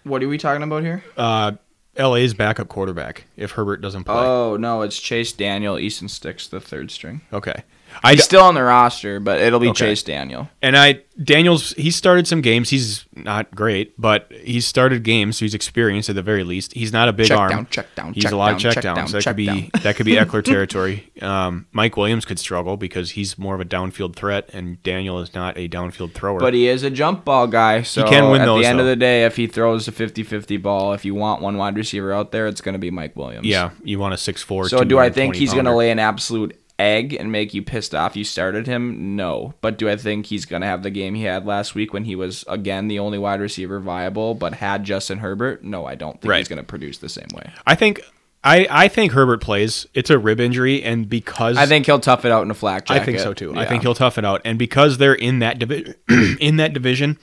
What 0.03 0.23
are 0.23 0.27
we 0.27 0.37
talking 0.37 0.63
about 0.63 0.83
here? 0.83 1.03
uh 1.17 1.53
LA's 1.97 2.33
backup 2.33 2.69
quarterback 2.69 3.25
if 3.37 3.51
Herbert 3.51 3.81
doesn't 3.81 4.05
play 4.05 4.15
Oh 4.15 4.57
no, 4.57 4.81
it's 4.81 4.99
Chase 4.99 5.31
Daniel. 5.31 5.77
Easton 5.77 6.07
Sticks 6.09 6.47
the 6.47 6.59
third 6.59 6.89
string. 6.91 7.21
okay 7.31 7.63
He's 8.05 8.17
d- 8.17 8.23
still 8.23 8.43
on 8.43 8.55
the 8.55 8.63
roster, 8.63 9.19
but 9.19 9.39
it'll 9.41 9.59
be 9.59 9.69
Okay. 9.69 9.87
Chase 9.87 10.03
Daniel. 10.03 10.49
And 10.61 10.77
I 10.77 11.01
Daniels 11.21 11.73
he 11.73 11.91
started 11.91 12.27
some 12.27 12.41
games. 12.41 12.69
He's 12.69 13.05
not 13.15 13.53
great, 13.53 13.93
but 14.01 14.31
he's 14.43 14.65
started 14.65 15.03
games, 15.03 15.37
so 15.37 15.45
he's 15.45 15.53
experienced 15.53 16.09
at 16.09 16.15
the 16.15 16.23
very 16.23 16.43
least. 16.43 16.73
He's 16.73 16.91
not 16.91 17.07
a 17.07 17.13
big 17.13 17.27
Check 17.27 17.37
arm. 17.37 17.49
down, 17.51 17.67
check 17.69 17.93
down, 17.95 18.13
He's 18.13 18.23
check 18.23 18.31
a 18.33 18.35
lot 18.35 18.47
down, 18.47 18.55
of 18.55 18.61
check, 18.61 18.73
check 18.73 18.83
downs. 18.83 19.11
down, 19.11 19.19
that 19.19 19.23
could 19.27 19.35
be 19.35 19.45
down. 19.45 19.69
that 19.83 19.95
could 19.95 20.05
be 20.07 20.13
Ekeler 20.15 20.43
territory. 20.53 21.11
Um, 21.21 21.67
Mike 21.71 21.95
Williams 21.97 22.25
could 22.25 22.39
struggle 22.39 22.77
because 22.77 23.11
he's 23.11 23.37
more 23.37 23.53
of 23.53 23.61
a 23.61 23.65
downfield 23.65 24.15
threat, 24.15 24.49
and 24.53 24.81
Daniel 24.81 25.19
is 25.19 25.33
not 25.35 25.55
a 25.57 25.69
downfield 25.69 26.13
thrower. 26.13 26.39
But 26.39 26.53
he 26.55 26.67
is 26.67 26.81
a 26.83 26.89
jump 26.89 27.23
ball 27.25 27.45
guy, 27.47 27.83
so 27.83 28.03
he 28.03 28.09
can 28.09 28.31
win 28.31 28.41
at 28.41 28.45
those, 28.45 28.63
the 28.63 28.67
end 28.69 28.79
of 28.79 28.87
the 28.87 28.95
day, 28.95 29.25
if 29.25 29.35
he 29.35 29.45
throws 29.45 29.87
a 29.87 29.91
50-50 29.91 30.61
ball, 30.61 30.93
if 30.93 31.05
you 31.05 31.13
want 31.13 31.41
one 31.43 31.57
wide 31.57 31.75
receiver 31.75 32.11
out 32.11 32.31
there, 32.31 32.47
it's 32.47 32.61
going 32.61 32.73
to 32.73 32.79
be 32.79 32.89
Mike 32.89 33.15
Williams. 33.15 33.45
yeah, 33.45 33.69
you 33.83 33.99
want 33.99 34.13
a 34.15 34.17
six 34.17 34.41
four. 34.41 34.67
So 34.67 34.83
do 34.83 34.97
I 34.97 35.11
think 35.11 35.35
he's 35.35 35.53
going 35.53 35.65
to 35.65 35.75
lay 35.75 35.91
an 35.91 35.99
absolute 35.99 36.59
egg 36.79 37.13
and 37.13 37.31
make 37.31 37.53
you 37.53 37.61
pissed 37.61 37.93
off 37.93 38.15
you 38.15 38.23
started 38.23 38.67
him? 38.67 39.15
No. 39.15 39.53
But 39.61 39.77
do 39.77 39.89
I 39.89 39.95
think 39.95 40.25
he's 40.27 40.45
going 40.45 40.61
to 40.61 40.67
have 40.67 40.83
the 40.83 40.89
game 40.89 41.15
he 41.15 41.23
had 41.23 41.45
last 41.45 41.75
week 41.75 41.93
when 41.93 42.05
he 42.05 42.15
was 42.15 42.43
again 42.47 42.87
the 42.87 42.99
only 42.99 43.17
wide 43.17 43.39
receiver 43.41 43.79
viable 43.79 44.33
but 44.33 44.55
had 44.55 44.83
Justin 44.83 45.19
Herbert? 45.19 45.63
No, 45.63 45.85
I 45.85 45.95
don't 45.95 46.19
think 46.21 46.29
Right. 46.29 46.37
he's 46.39 46.47
going 46.47 46.57
to 46.57 46.63
produce 46.63 46.97
the 46.97 47.09
same 47.09 47.27
way. 47.35 47.51
I 47.67 47.75
think 47.75 48.01
I 48.43 48.67
I 48.69 48.87
think 48.89 49.13
Herbert 49.13 49.41
plays. 49.41 49.87
It's 49.93 50.09
a 50.09 50.19
rib 50.19 50.39
injury, 50.41 50.83
and 50.83 51.07
because 51.07 51.57
I 51.57 51.65
think 51.65 51.85
he'll 51.85 51.99
tough 51.99 52.25
it 52.25 52.31
out 52.31 52.43
in 52.43 52.51
a 52.51 52.53
flak 52.53 52.91
I 52.91 52.99
think 52.99 53.19
so 53.19 53.33
too. 53.33 53.55
I 53.55 53.65
think 53.65 53.83
he'll 53.83 53.95
tough 53.95 54.17
it 54.17 54.25
out, 54.25 54.41
and 54.43 54.59
because 54.59 54.97
they're 54.97 55.13
in 55.13 55.39
that 55.39 55.59
division, 55.59 55.95
in 56.41 56.57
that 56.57 56.73
division, 56.73 57.17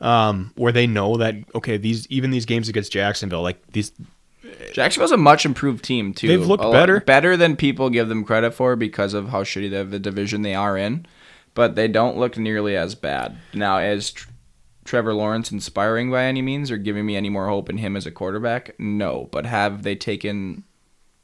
um, 0.00 0.52
where 0.56 0.72
they 0.72 0.86
know 0.86 1.16
that 1.18 1.36
okay, 1.54 1.76
these 1.76 2.06
even 2.08 2.30
these 2.30 2.44
games 2.44 2.68
against 2.68 2.90
Jacksonville, 2.90 3.42
like 3.42 3.60
these, 3.72 3.92
Jacksonville's 4.72 5.12
a 5.12 5.16
much 5.16 5.44
improved 5.46 5.84
team 5.84 6.12
too. 6.14 6.28
They've 6.28 6.46
looked 6.46 6.64
A 6.64 6.70
better. 6.70 7.00
better 7.00 7.36
than 7.36 7.56
people 7.56 7.90
give 7.90 8.08
them 8.08 8.24
credit 8.24 8.52
for 8.52 8.76
because 8.76 9.14
of 9.14 9.28
how 9.30 9.42
shitty 9.44 9.70
the, 9.70 9.84
the 9.84 9.98
division 9.98 10.42
they 10.42 10.54
are 10.54 10.76
in. 10.76 11.06
But 11.54 11.74
they 11.74 11.88
don't 11.88 12.16
look 12.18 12.36
nearly 12.38 12.76
as 12.76 12.94
bad 12.94 13.36
now. 13.52 13.78
Is 13.78 14.12
Tr- 14.12 14.28
Trevor 14.84 15.12
Lawrence 15.14 15.50
inspiring 15.50 16.10
by 16.10 16.24
any 16.24 16.40
means, 16.40 16.70
or 16.70 16.76
giving 16.78 17.04
me 17.04 17.16
any 17.16 17.28
more 17.30 17.48
hope 17.48 17.68
in 17.68 17.78
him 17.78 17.96
as 17.96 18.06
a 18.06 18.10
quarterback? 18.12 18.78
No. 18.78 19.28
But 19.32 19.44
have 19.46 19.82
they 19.82 19.96
taken 19.96 20.62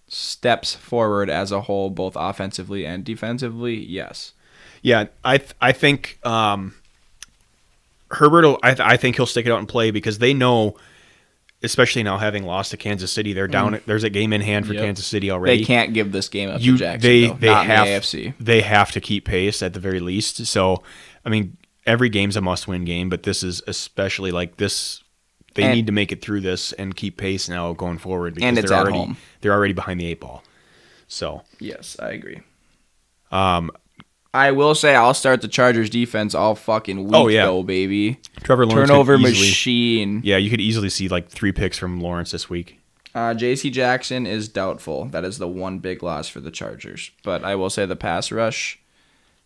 steps 0.09 0.75
forward 0.75 1.31
as 1.31 1.53
a 1.53 1.63
whole, 1.63 1.89
both 1.91 2.15
offensively 2.17 2.85
and 2.85 3.05
defensively? 3.05 3.75
Yes. 3.77 4.33
yeah, 4.83 5.07
I 5.25 5.39
th- 5.39 5.55
I 5.61 5.73
think 5.73 6.19
um, 6.27 6.75
Herbert, 8.11 8.45
will, 8.45 8.59
I 8.63 8.75
th- 8.75 8.87
I 8.89 8.97
think 8.97 9.17
he'll 9.17 9.27
stick 9.27 9.47
it 9.47 9.53
out 9.53 9.59
and 9.59 9.69
play 9.69 9.91
because 9.91 10.19
they 10.19 10.35
know, 10.35 10.77
especially 11.65 12.03
now 12.03 12.19
having 12.19 12.45
lost 12.45 12.71
to 12.73 12.77
Kansas 12.77 13.11
City, 13.13 13.33
they're 13.33 13.49
down. 13.49 13.81
There's 13.87 14.05
a 14.05 14.11
game 14.11 14.33
in 14.33 14.41
hand 14.41 14.67
for 14.67 14.73
Mm. 14.73 14.77
Yep. 14.77 14.85
Kansas 14.85 15.07
City 15.07 15.31
already. 15.31 15.59
They 15.59 15.65
can't 15.65 15.93
give 15.95 16.13
this 16.13 16.29
game 16.29 16.51
up 16.51 16.61
you 16.61 16.77
to 16.79 16.79
they 16.79 16.85
Jacksonville. 17.23 17.35
they 17.39 17.47
not 17.49 17.67
have 17.67 17.87
in 17.87 17.93
the 17.93 17.99
AFC. 17.99 18.35
they 18.39 18.61
have 18.63 18.93
to 18.93 19.01
keep 19.01 19.25
pace 19.25 19.63
at 19.63 19.73
the 19.73 19.81
very 19.81 20.01
least. 20.01 20.47
So, 20.47 20.83
I 21.25 21.29
mean, 21.31 21.57
every 21.87 22.09
game's 22.09 22.37
a 22.37 22.41
must-win 22.41 22.85
game, 22.85 23.09
but 23.09 23.25
this 23.25 23.43
is 23.43 23.63
especially 23.67 24.31
like 24.31 24.57
this. 24.59 25.03
They 25.55 25.63
And- 25.65 25.75
need 25.75 25.87
to 25.87 25.93
make 25.93 26.11
it 26.13 26.21
through 26.21 26.41
this 26.41 26.73
and 26.73 26.97
keep 26.97 27.17
pace 27.17 27.49
now 27.49 27.73
going 27.75 27.99
forward 27.99 28.35
because 28.35 28.49
And 28.49 28.59
it's 28.59 28.69
they're 28.71 28.77
at 28.79 28.83
already 28.83 28.99
home. 28.99 29.17
they're 29.41 29.53
already 29.53 29.73
behind 29.75 30.01
the 30.01 30.07
eight 30.07 30.21
ball. 30.21 30.43
So, 31.07 31.43
Yes, 31.61 31.97
I 32.01 32.11
agree. 32.11 32.41
um, 33.31 33.71
I 34.35 34.51
will 34.51 34.75
say 34.75 34.95
I'll 34.97 35.15
start 35.15 35.41
the 35.43 35.49
Chargers 35.49 35.89
defense 35.89 36.35
all 36.35 36.55
fucking 36.57 37.05
week 37.05 37.15
Oh, 37.15 37.29
yeah. 37.29 37.47
though, 37.47 37.63
baby. 37.63 38.19
Trevor 38.43 38.67
Lawrence 38.67 38.89
Turnover 38.91 39.15
easily- 39.15 39.31
machine. 39.31 40.21
Yeah, 40.25 40.37
you 40.39 40.51
could 40.51 40.61
easily 40.61 40.91
see 40.91 41.09
like 41.09 41.29
three 41.29 41.53
picks 41.53 41.79
from 41.79 42.01
Lawrence 42.01 42.33
this 42.33 42.51
week. 42.51 42.81
Uh, 43.15 43.33
J.C. 43.33 43.71
Jackson 43.71 44.27
is 44.27 44.49
doubtful. 44.49 45.05
That 45.05 45.25
is 45.25 45.39
the 45.39 45.47
one 45.47 45.79
big 45.79 46.03
loss 46.03 46.29
for 46.29 46.41
the 46.41 46.51
Chargers. 46.51 47.13
But 47.23 47.45
I 47.45 47.55
will 47.55 47.71
say 47.71 47.87
the 47.87 47.95
pass 47.95 48.33
rush 48.33 48.81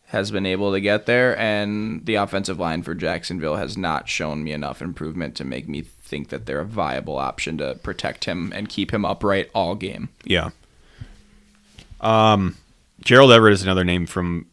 has 0.07 0.31
been 0.31 0.47
able 0.47 0.73
to 0.73 0.81
get 0.81 1.05
there, 1.05 1.39
and 1.39 2.07
the 2.07 2.15
offensive 2.15 2.59
line 2.59 2.83
for 2.83 2.95
Jacksonville 2.95 3.57
has 3.57 3.77
not 3.77 4.09
shown 4.09 4.43
me 4.43 4.53
enough 4.53 4.81
improvement 4.81 5.35
to 5.37 5.45
make 5.45 5.69
me 5.69 5.83
think 5.83 6.31
that 6.31 6.47
they're 6.47 6.61
a 6.61 6.65
viable 6.65 7.19
option 7.19 7.59
to 7.59 7.75
protect 7.83 8.25
him 8.25 8.51
and 8.57 8.71
keep 8.71 8.91
him 8.91 9.05
upright 9.05 9.51
all 9.55 9.75
game. 9.75 10.09
Yeah. 10.25 10.49
Um, 12.01 12.57
Gerald 13.03 13.33
Everett 13.33 13.53
is 13.53 13.63
another 13.63 13.85
name 13.85 14.07
from 14.07 14.47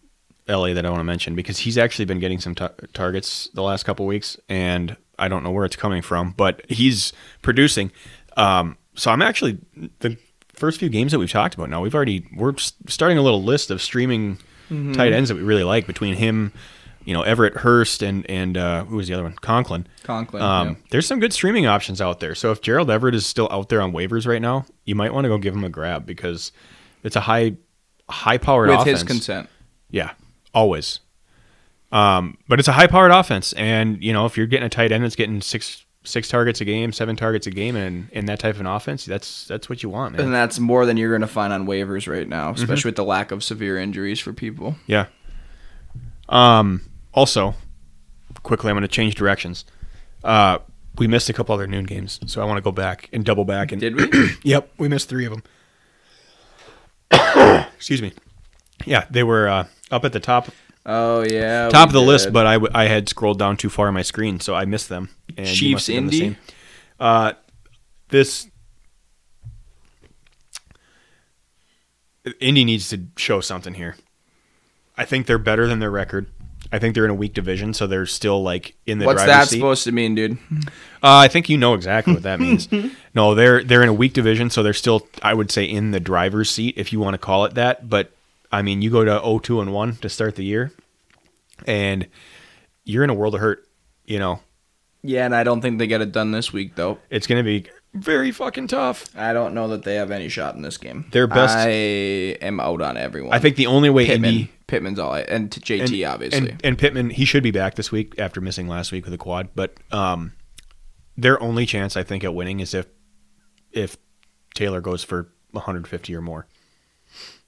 LA 0.48 0.74
that 0.74 0.86
I 0.86 0.90
want 0.90 1.00
to 1.00 1.06
mention 1.06 1.36
because 1.36 1.60
he's 1.60 1.78
actually 1.78 2.06
been 2.06 2.20
getting 2.20 2.40
some 2.40 2.56
ta- 2.56 2.72
targets 2.94 3.50
the 3.54 3.64
last 3.64 3.84
couple 3.84 4.06
weeks, 4.06 4.38
and 4.50 4.96
I 5.18 5.28
don't 5.28 5.44
know 5.44 5.52
where 5.52 5.66
it's 5.66 5.76
coming 5.76 6.02
from, 6.02 6.32
but 6.38 6.62
he's 6.70 7.14
producing. 7.42 7.92
Um, 8.38 8.78
so 8.96 9.12
I'm 9.12 9.22
actually 9.22 9.58
the 10.00 10.18
first 10.54 10.80
few 10.80 10.90
games 10.90 11.12
that 11.12 11.20
we've 11.20 11.32
talked 11.32 11.56
about 11.56 11.70
now. 11.70 11.82
We've 11.82 11.96
already 11.96 12.28
we're 12.36 12.54
starting 12.88 13.18
a 13.18 13.22
little 13.22 13.44
list 13.44 13.72
of 13.72 13.82
streaming 13.82 14.38
tight 14.94 15.14
ends 15.14 15.30
that 15.30 15.36
we 15.36 15.42
really 15.44 15.64
like 15.64 15.86
between 15.88 16.16
him, 16.16 16.52
you 17.06 17.14
know 17.14 17.22
Everett 17.22 17.56
Hurst 17.58 18.02
and 18.02 18.30
and 18.30 18.58
uh, 18.58 18.84
who 18.86 18.96
was 18.98 19.08
the 19.08 19.14
other 19.14 19.24
one? 19.24 19.34
Conklin. 19.34 19.88
Conklin. 20.04 20.42
Um, 20.44 20.68
yeah. 20.70 20.76
There's 20.92 21.06
some 21.08 21.20
good 21.20 21.34
streaming 21.34 21.66
options 21.68 22.02
out 22.02 22.20
there. 22.20 22.36
So 22.36 22.52
if 22.52 22.62
Gerald 22.62 22.90
Everett 22.90 23.16
is 23.16 23.26
still 23.26 23.48
out 23.52 23.70
there 23.70 23.82
on 23.82 23.92
waivers 23.94 24.28
right 24.28 24.42
now, 24.42 24.66
you 24.86 24.96
might 24.96 25.14
want 25.14 25.26
to 25.26 25.30
go 25.30 25.38
give 25.38 25.54
him 25.56 25.64
a 25.64 25.70
grab 25.70 26.06
because 26.06 26.52
it's 27.04 27.16
a 27.16 27.22
high 27.22 27.56
high 28.10 28.38
powered 28.38 28.70
With 28.70 28.80
offense. 28.80 29.02
his 29.02 29.08
consent. 29.08 29.50
Yeah, 29.92 30.12
always. 30.56 31.02
Um, 31.92 32.40
but 32.48 32.58
it's 32.58 32.68
a 32.68 32.72
high 32.72 32.88
powered 32.88 33.12
offense, 33.12 33.54
and 33.54 34.02
you 34.04 34.12
know 34.12 34.26
if 34.26 34.36
you're 34.38 34.48
getting 34.48 34.66
a 34.66 34.70
tight 34.70 34.92
end 34.92 35.04
that's 35.04 35.16
getting 35.16 35.42
six 35.42 35.86
six 36.04 36.28
targets 36.28 36.62
a 36.62 36.66
game, 36.66 36.92
seven 36.92 37.16
targets 37.16 37.48
a 37.48 37.52
game, 37.52 37.76
and 37.76 38.10
in 38.12 38.26
that 38.26 38.40
type 38.40 38.56
of 38.56 38.62
an 38.62 38.68
offense, 38.68 39.06
that's 39.06 39.46
that's 39.46 39.70
what 39.70 39.84
you 39.84 39.90
want, 39.90 40.16
man. 40.16 40.26
And 40.26 40.34
that's 40.34 40.60
more 40.60 40.86
than 40.86 40.98
you're 40.98 41.12
going 41.12 41.22
to 41.22 41.28
find 41.28 41.54
on 41.54 41.68
waivers 41.68 42.12
right 42.12 42.28
now, 42.28 42.52
especially 42.52 42.90
with 42.90 42.96
the 42.96 43.04
lack 43.04 43.32
of 43.32 43.44
severe 43.44 43.78
injuries 43.78 44.20
for 44.20 44.34
people. 44.34 44.76
Yeah. 44.88 45.08
Um. 46.28 46.82
Also, 47.14 47.54
quickly, 48.44 48.70
I'm 48.70 48.76
going 48.76 48.82
to 48.82 48.88
change 48.88 49.16
directions. 49.16 49.64
Uh, 50.24 50.58
we 50.98 51.08
missed 51.08 51.30
a 51.30 51.34
couple 51.34 51.54
other 51.54 51.68
noon 51.68 51.86
games, 51.86 52.20
so 52.26 52.42
I 52.42 52.46
want 52.46 52.58
to 52.58 52.62
go 52.62 52.72
back 52.72 53.10
and 53.14 53.24
double 53.24 53.46
back. 53.46 53.72
And 53.72 53.80
Did 53.80 53.96
we? 53.96 54.30
yep, 54.44 54.72
we 54.78 54.88
missed 54.88 55.08
three 55.08 55.26
of 55.26 55.34
them. 55.34 55.44
Excuse 57.76 58.02
me. 58.02 58.14
Yeah, 58.86 59.06
they 59.10 59.24
were 59.24 59.48
uh, 59.48 59.68
up 59.92 60.04
at 60.06 60.14
the 60.14 60.20
top 60.20 60.50
oh 60.86 61.24
yeah. 61.24 61.70
top 61.70 61.90
of 61.90 61.94
the 61.94 62.02
list, 62.02 62.26
did. 62.26 62.34
but 62.34 62.46
I, 62.46 62.54
w- 62.54 62.72
I 62.74 62.86
had 62.86 63.08
scrolled 63.10 63.40
down 63.40 63.58
too 63.58 63.70
far 63.70 63.88
on 63.88 63.94
my 63.94 64.02
screen, 64.02 64.40
so 64.40 64.56
I 64.56 64.66
missed 64.66 64.90
them. 64.90 65.10
And 65.38 65.48
Chiefs 65.48 65.74
must 65.74 65.88
have 65.88 65.96
done 65.96 66.08
the 66.08 66.14
Indy? 66.22 66.36
same. 66.36 66.38
Uh, 67.00 67.34
this 68.10 68.48
Indy 72.40 72.64
needs 72.64 72.90
to 72.90 73.06
show 73.18 73.42
something 73.42 73.74
here. 73.76 73.96
I 74.98 75.06
think 75.06 75.28
they're 75.28 75.38
better 75.38 75.68
than 75.68 75.80
their 75.80 75.92
record. 75.92 76.28
I 76.72 76.80
think 76.80 76.96
they're 76.96 77.06
in 77.06 77.12
a 77.12 77.16
weak 77.16 77.34
division, 77.34 77.74
so 77.74 77.86
they're 77.86 78.08
still 78.08 78.42
like 78.42 78.76
in 78.88 78.98
the 78.98 79.06
What's 79.06 79.24
driver's 79.24 79.46
that 79.46 79.50
seat. 79.50 79.58
supposed 79.58 79.84
to 79.84 79.92
mean, 79.92 80.16
dude? 80.16 80.38
Uh, 80.52 80.68
I 81.04 81.28
think 81.28 81.48
you 81.48 81.58
know 81.58 81.76
exactly 81.76 82.14
what 82.14 82.24
that 82.24 82.40
means. 82.40 82.68
no, 83.16 83.36
they're 83.36 83.64
they're 83.64 83.84
in 83.84 83.90
a 83.90 83.94
weak 83.94 84.14
division, 84.14 84.50
so 84.50 84.64
they're 84.64 84.74
still, 84.74 85.08
I 85.22 85.36
would 85.36 85.52
say, 85.52 85.66
in 85.66 85.92
the 85.92 86.00
driver's 86.00 86.50
seat, 86.50 86.74
if 86.78 86.92
you 86.92 87.00
want 87.00 87.14
to 87.14 87.18
call 87.20 87.46
it 87.46 87.54
that. 87.54 87.88
But 87.88 88.15
I 88.56 88.62
mean, 88.62 88.82
you 88.82 88.90
go 88.90 89.04
to 89.04 89.20
0-2 89.20 89.62
and 89.62 89.74
one 89.74 89.96
to 89.98 90.08
start 90.08 90.36
the 90.36 90.46
year, 90.46 90.72
and 91.68 92.08
you're 92.86 93.04
in 93.04 93.10
a 93.10 93.14
world 93.14 93.36
of 93.36 93.42
hurt. 93.42 93.68
You 94.06 94.18
know, 94.20 94.40
Yeah, 95.02 95.26
and 95.26 95.36
I 95.36 95.44
don't 95.44 95.62
think 95.62 95.78
they 95.80 95.88
get 95.88 96.00
it 96.02 96.12
done 96.12 96.32
this 96.32 96.54
week 96.54 96.76
though. 96.76 97.00
it's 97.10 97.28
going 97.28 97.44
to 97.44 97.44
be 97.44 97.70
very 97.94 98.32
fucking 98.32 98.68
tough. 98.68 99.06
I 99.16 99.34
don't 99.34 99.54
know 99.54 99.68
that 99.70 99.84
they 99.84 99.96
have 99.96 100.12
any 100.12 100.30
shot 100.30 100.56
in 100.56 100.62
this 100.62 100.78
game. 100.78 101.06
Their 101.12 101.28
best- 101.28 101.58
I 101.58 101.70
am 101.70 102.60
out 102.60 102.82
on 102.82 102.98
everyone. 102.98 103.34
I 103.34 103.40
think 103.40 103.56
the 103.56 103.68
only 103.68 103.90
way 103.90 104.06
Pittman. 104.06 104.30
Indy 104.30 104.52
Pittman's 104.68 105.00
all 105.00 105.12
I, 105.12 105.22
and 105.22 105.52
to 105.52 105.60
JT 105.60 106.04
and, 106.06 106.14
obviously. 106.14 106.38
and, 106.52 106.62
and 106.64 106.78
Pittman, 106.78 107.10
he 107.10 107.26
should 107.26 107.44
be 107.44 107.52
back 107.52 107.76
this 107.76 107.92
week 107.92 108.14
after 108.18 108.40
missing 108.42 108.68
last 108.68 108.92
week 108.92 109.06
with 109.06 109.14
a 109.14 109.18
quad. 109.18 109.50
But 109.56 109.76
um, 109.92 110.34
their 111.18 111.42
only 111.42 111.66
chance, 111.66 111.98
I 111.98 112.04
think, 112.04 112.24
at 112.24 112.34
winning 112.34 112.62
is 112.62 112.74
if 112.74 112.86
if 113.72 113.98
Taylor 114.54 114.80
goes 114.82 115.04
for 115.04 115.32
150 115.52 116.16
or 116.16 116.22
more. 116.22 116.48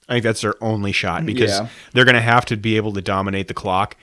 I 0.08 0.14
think 0.14 0.24
that's 0.24 0.40
their 0.40 0.54
only 0.62 0.92
shot 0.92 1.26
because 1.26 1.50
Yeah. 1.50 1.68
they're 1.92 2.04
going 2.04 2.14
to 2.14 2.20
have 2.20 2.44
to 2.46 2.56
be 2.56 2.76
able 2.76 2.92
to 2.94 3.02
dominate 3.02 3.48
the 3.48 3.54
clock, 3.54 3.96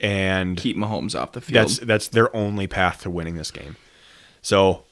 and 0.00 0.56
Keep 0.56 0.76
Mahomes 0.76 1.18
off 1.18 1.32
the 1.32 1.40
field. 1.40 1.54
that's 1.68 1.78
that's 1.78 2.08
their 2.08 2.34
only 2.34 2.66
path 2.66 3.02
to 3.02 3.10
winning 3.10 3.36
this 3.36 3.50
game. 3.50 3.76
So, 4.42 4.84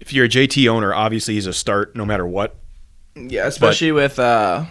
if 0.00 0.12
you're 0.12 0.24
a 0.26 0.28
JT 0.28 0.68
owner, 0.68 0.92
obviously 0.94 1.34
he's 1.34 1.46
a 1.46 1.52
start 1.52 1.94
no 1.96 2.04
matter 2.06 2.26
what. 2.26 2.56
yeah, 3.14 3.46
especially 3.46 3.92
with 3.92 4.18
uh, 4.18 4.64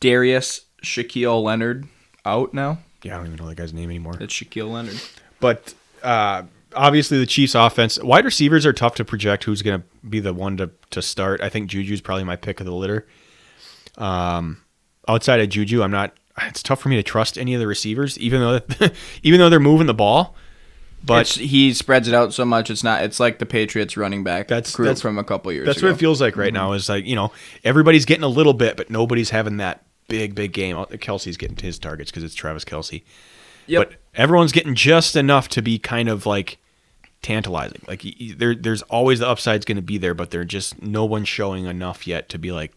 Darius 0.00 0.62
Shaquille 0.82 1.42
Leonard 1.42 1.86
out 2.24 2.52
now. 2.54 2.78
Yeah, 3.02 3.14
I 3.14 3.16
don't 3.18 3.26
even 3.26 3.38
know 3.38 3.48
that 3.48 3.56
guy's 3.56 3.72
name 3.72 3.90
anymore. 3.90 4.16
It's 4.20 4.32
Shaquille 4.34 4.70
Leonard. 4.70 5.00
But 5.40 5.74
uh, 6.02 6.42
obviously, 6.74 7.18
the 7.18 7.26
Chiefs' 7.26 7.54
offense, 7.54 7.98
wide 8.00 8.24
receivers 8.24 8.64
are 8.66 8.72
tough 8.72 8.94
to 8.96 9.04
project 9.04 9.44
who's 9.44 9.60
going 9.62 9.80
to 9.80 9.86
be 10.08 10.20
the 10.20 10.32
one 10.34 10.56
to, 10.58 10.70
to 10.90 11.02
start. 11.02 11.40
I 11.40 11.48
think 11.48 11.68
Juju's 11.70 12.00
probably 12.00 12.24
my 12.24 12.36
pick 12.36 12.60
of 12.60 12.66
the 12.66 12.72
litter. 12.74 13.06
Um, 13.98 14.62
outside 15.08 15.40
of 15.40 15.48
Juju, 15.48 15.82
I'm 15.82 15.90
not. 15.90 16.14
It's 16.42 16.62
tough 16.62 16.80
for 16.80 16.88
me 16.88 16.96
to 16.96 17.02
trust 17.02 17.36
any 17.36 17.52
of 17.54 17.60
the 17.60 17.66
receivers, 17.66 18.18
even 18.18 18.40
though 18.40 18.60
even 19.22 19.38
though 19.40 19.50
they're 19.50 19.60
moving 19.60 19.86
the 19.86 19.94
ball. 19.94 20.34
But 21.04 21.14
But 21.14 21.28
he 21.28 21.74
spreads 21.74 22.06
it 22.06 22.14
out 22.14 22.32
so 22.32 22.44
much. 22.44 22.70
It's 22.70 22.84
not. 22.84 23.02
It's 23.02 23.18
like 23.20 23.38
the 23.38 23.46
Patriots 23.46 23.96
running 23.96 24.22
back 24.24 24.46
That's- 24.48 24.74
that's- 24.76 25.00
from 25.00 25.18
a 25.18 25.24
couple 25.24 25.52
years 25.52 25.66
that's 25.66 25.78
ago. 25.78 25.88
what 25.88 25.94
it 25.96 25.98
feels 25.98 26.20
like 26.20 26.36
right 26.36 26.52
now. 26.52 26.72
Is 26.72 26.88
like 26.88 27.04
you 27.06 27.16
know 27.16 27.32
everybody's 27.64 28.04
getting 28.04 28.22
a 28.24 28.28
little 28.28 28.54
bit, 28.54 28.76
but 28.76 28.88
nobody's 28.88 29.30
having 29.30 29.56
that 29.58 29.84
big 30.08 30.34
big 30.34 30.52
game. 30.52 30.76
Kelce's 30.76 31.36
getting 31.36 31.56
his 31.56 31.78
targets 31.78 32.10
because 32.10 32.22
it's 32.22 32.34
Travis 32.36 32.64
Kelce. 32.64 33.02
Yep. 33.66 33.88
But 33.90 33.98
everyone's 34.14 34.52
getting 34.52 34.74
just 34.74 35.14
enough 35.16 35.48
to 35.50 35.62
be 35.62 35.78
kind 35.78 36.08
of 36.08 36.24
like 36.24 36.58
tantalizing. 37.20 37.82
Like 37.86 38.04
there, 38.36 38.54
there's 38.54 38.82
always 38.82 39.18
the 39.20 39.28
upside's 39.28 39.64
going 39.64 39.76
to 39.76 39.82
be 39.82 39.98
there, 39.98 40.14
but 40.14 40.30
they're 40.30 40.44
just 40.44 40.80
no 40.82 41.04
one's 41.04 41.28
showing 41.28 41.66
enough 41.66 42.06
yet 42.06 42.28
to 42.30 42.38
be 42.38 42.52
like, 42.52 42.72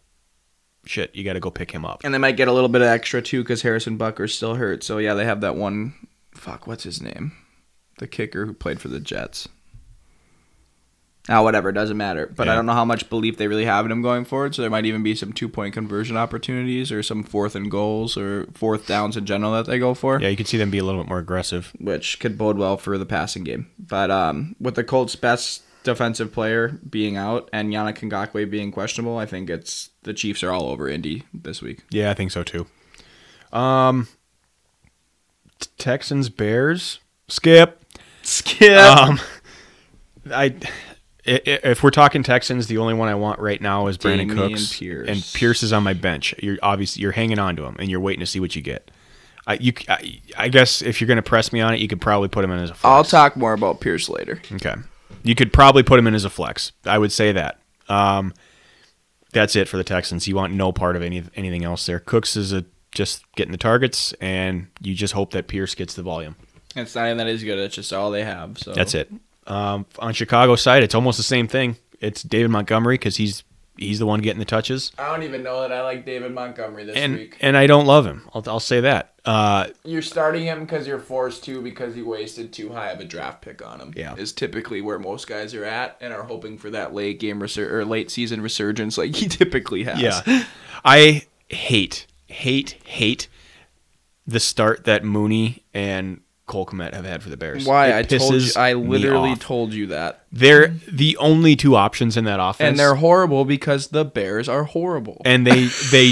shit, 0.86 1.16
you 1.16 1.24
got 1.24 1.34
to 1.34 1.40
go 1.40 1.52
pick 1.52 1.72
him 1.72 1.86
up. 1.86 2.02
And 2.04 2.14
they 2.14 2.18
might 2.18 2.38
get 2.38 2.48
a 2.48 2.54
little 2.54 2.70
bit 2.70 2.82
of 2.82 2.88
extra 2.88 3.22
too 3.22 3.44
because 3.44 3.62
Harrison 3.62 3.98
Butker's 3.98 4.36
still 4.36 4.56
hurt. 4.56 4.84
So 4.84 4.98
yeah, 4.98 5.14
they 5.14 5.26
have 5.26 5.42
that 5.42 5.56
one. 5.56 5.94
Fuck, 6.34 6.68
what's 6.68 6.84
his 6.84 7.02
name? 7.02 7.32
The 8.00 8.08
kicker 8.08 8.46
who 8.46 8.54
played 8.54 8.82
for 8.82 8.90
the 8.90 9.00
Jets. 9.00 9.48
Ah, 11.28 11.42
whatever, 11.42 11.72
doesn't 11.72 11.98
matter. 11.98 12.32
But 12.36 12.50
I 12.50 12.54
don't 12.56 12.68
know 12.68 12.74
how 12.74 12.86
much 12.86 13.10
belief 13.10 13.38
they 13.38 13.48
really 13.48 13.66
have 13.66 13.84
in 13.84 13.92
him 13.92 14.04
going 14.04 14.26
forward. 14.26 14.54
So 14.54 14.62
there 14.62 14.70
might 14.70 14.86
even 14.86 15.02
be 15.02 15.16
some 15.16 15.34
two 15.34 15.50
point 15.50 15.74
conversion 15.74 16.18
opportunities 16.18 16.92
or 16.92 17.02
some 17.02 17.24
fourth 17.24 17.56
and 17.56 17.72
goals 17.72 18.16
or 18.16 18.46
fourth 18.54 18.86
downs 18.86 19.18
in 19.18 19.26
general 19.26 19.54
that 19.54 19.66
they 19.66 19.80
go 19.80 19.96
for, 19.96 20.22
Yeah, 20.22 20.28
you 20.28 20.38
could 20.38 20.48
see 20.48 20.60
them 20.60 20.70
be 20.70 20.78
a 20.78 20.84
little 20.84 21.02
bit 21.02 21.10
more 21.10 21.18
aggressive. 21.18 21.74
which 21.80 22.20
could 22.20 22.38
bode 22.38 22.60
well 22.60 22.78
for 22.78 23.00
the 23.00 23.08
passing 23.08 23.44
game. 23.44 23.66
But 23.80 24.12
um, 24.12 24.56
with 24.60 24.76
the 24.76 24.84
Colts' 24.84 25.16
best 25.16 25.64
defensive 25.86 26.34
player 26.34 26.80
being 26.90 27.16
out 27.16 27.50
and 27.54 27.72
Yannick 27.72 28.00
Ngakoue 28.00 28.50
being 28.50 28.72
questionable, 28.72 29.18
I 29.18 29.26
think 29.26 29.50
it's 29.50 29.92
the 30.04 30.14
Chiefs 30.14 30.44
are 30.44 30.52
all 30.52 30.68
over 30.70 30.90
Indy 30.90 31.24
this 31.34 31.62
week. 31.62 31.84
Yeah, 31.90 32.12
I 32.12 32.14
think 32.14 32.32
so 32.32 32.44
too. 32.44 32.68
Um, 33.54 34.10
Texans 35.78 36.30
Bears 36.30 37.00
skip. 37.28 37.82
Skip. 38.24 38.78
Um, 38.78 39.20
I. 40.32 40.46
i- 41.28 41.42
i- 41.48 41.60
If 41.64 41.84
we're 41.84 41.92
talking 41.92 42.24
Texans, 42.24 42.68
the 42.68 42.78
only 42.78 42.94
one 42.94 43.08
I 43.08 43.16
want 43.16 43.40
right 43.40 43.62
now 43.62 43.88
is 43.88 43.98
Brandon 43.98 44.28
Damian 44.28 44.50
Cooks, 44.50 44.78
Pierce. 44.78 45.08
and 45.08 45.24
Pierce 45.34 45.64
is 45.64 45.72
on 45.74 45.84
my 45.84 45.94
bench. 45.94 46.34
You're 46.42 46.58
obviously 46.62 47.02
you're 47.02 47.12
hanging 47.14 47.40
on 47.40 47.56
to 47.56 47.64
him, 47.64 47.76
and 47.80 47.90
you're 47.90 48.00
waiting 48.00 48.20
to 48.20 48.26
see 48.26 48.40
what 48.40 48.56
you 48.56 48.62
get. 48.62 48.92
I 49.48 49.54
you 49.56 49.74
I, 49.88 50.20
I 50.38 50.48
guess 50.50 50.82
if 50.82 51.00
you're 51.00 51.08
gonna 51.08 51.22
press 51.22 51.54
me 51.54 51.62
on 51.62 51.74
it, 51.74 51.80
you 51.80 51.88
could 51.88 52.02
probably 52.02 52.30
put 52.30 52.44
him 52.44 52.52
in 52.52 52.60
as 52.60 52.72
a 52.72 52.74
flex. 52.74 52.84
I'll 52.86 53.04
talk 53.04 53.38
more 53.38 53.54
about 53.54 53.80
Pierce 53.80 54.10
later. 54.10 54.42
Okay. 54.54 54.76
You 55.26 55.36
could 55.36 55.52
probably 55.52 55.84
put 55.84 56.00
him 56.00 56.08
in 56.08 56.14
as 56.14 56.24
a 56.24 56.30
flex. 56.30 56.72
I 56.86 56.98
would 56.98 57.12
say 57.12 57.32
that. 57.32 57.60
Um, 57.90 58.34
that's 59.32 59.56
it 59.56 59.68
for 59.68 59.78
the 59.78 59.84
Texans. 59.84 60.28
You 60.28 60.36
want 60.36 60.54
no 60.54 60.72
part 60.72 60.96
of 60.96 61.02
any 61.02 61.24
anything 61.36 61.64
else 61.66 61.86
there. 61.86 62.00
Cooks 62.00 62.38
is 62.38 62.54
a, 62.54 62.64
just 62.92 63.30
getting 63.34 63.52
the 63.52 63.58
targets, 63.58 64.14
and 64.22 64.68
you 64.82 64.94
just 64.94 65.14
hope 65.14 65.32
that 65.32 65.48
Pierce 65.48 65.76
gets 65.76 65.96
the 65.96 66.04
volume. 66.04 66.36
It's 66.76 66.96
not 66.96 67.06
even 67.06 67.18
that 67.18 67.28
is 67.28 67.44
good. 67.44 67.58
It's 67.58 67.76
just 67.76 67.92
all 67.92 68.12
they 68.12 68.24
have. 68.24 68.58
So 68.60 68.74
That's 68.74 68.94
it. 68.94 69.12
Um, 69.48 69.86
on 70.00 70.14
Chicago 70.14 70.56
side, 70.56 70.84
it's 70.84 70.96
almost 70.96 71.18
the 71.18 71.24
same 71.24 71.48
thing. 71.48 71.78
It's 72.00 72.22
David 72.24 72.52
Montgomery 72.52 72.96
because 72.96 73.18
he's 73.18 73.44
he's 73.78 74.00
the 74.00 74.06
one 74.06 74.22
getting 74.22 74.40
the 74.40 74.46
touches, 74.46 74.92
I 74.98 75.10
don't 75.12 75.24
even 75.24 75.44
know 75.44 75.62
that 75.62 75.72
I 75.72 75.82
like 75.84 76.06
David 76.06 76.34
Montgomery 76.34 76.86
this 76.86 76.96
and 76.96 77.16
week. 77.16 77.38
and 77.42 77.56
I 77.58 77.68
don't 77.68 77.86
love 77.86 78.06
him. 78.06 78.28
I'll, 78.34 78.44
I'll 78.48 78.60
say 78.60 78.82
that. 78.82 79.14
Uh, 79.26 79.68
You're 79.84 80.02
starting 80.04 80.44
him 80.44 80.62
because 80.62 80.86
you're 80.88 81.00
forced 81.00 81.44
to 81.46 81.62
because 81.62 81.98
you 81.98 82.06
wasted 82.06 82.54
too 82.54 82.70
high 82.72 82.90
of 82.92 83.00
a 83.00 83.06
draft 83.06 83.42
pick 83.42 83.66
on 83.66 83.80
him. 83.82 83.94
Yeah. 83.96 84.16
is 84.16 84.32
typically 84.34 84.82
where 84.82 85.00
most 85.00 85.28
guys 85.28 85.54
are 85.56 85.66
at 85.66 85.98
and 86.00 86.14
are 86.14 86.24
hoping 86.24 86.58
for 86.58 86.70
that 86.70 86.94
late 86.94 87.20
game 87.20 87.40
resur- 87.40 87.72
or 87.72 87.86
late 87.86 88.12
season 88.12 88.42
resurgence 88.42 88.98
like 88.98 89.16
he 89.16 89.28
typically 89.28 89.84
has. 89.84 90.00
Yeah. 90.00 90.44
I 90.84 91.24
hate, 91.50 92.06
hate, 92.28 92.78
hate 92.86 93.28
the 94.28 94.40
start 94.40 94.86
that 94.86 95.04
Mooney 95.04 95.64
and 95.74 96.22
Cole 96.46 96.66
Kmet 96.68 96.94
have 96.94 97.06
had 97.06 97.24
for 97.24 97.30
the 97.30 97.38
Bears. 97.38 97.66
Why 97.66 97.88
It 97.88 97.96
I 98.14 98.18
told 98.18 98.34
you, 98.36 98.52
I 98.56 98.74
literally 98.74 99.36
told 99.36 99.74
you 99.74 99.88
that, 99.88 100.26
They're 100.32 100.68
the 100.88 101.18
only 101.18 101.56
two 101.56 101.76
options 101.76 102.18
in 102.18 102.26
that 102.26 102.40
offense. 102.40 102.70
and 102.70 102.80
they're 102.80 102.96
horrible 102.96 103.46
because 103.46 103.88
the 103.88 104.06
Bears 104.06 104.48
are 104.48 104.64
horrible. 104.66 105.22
and 105.26 105.46
they 105.48 105.66
they 105.92 106.12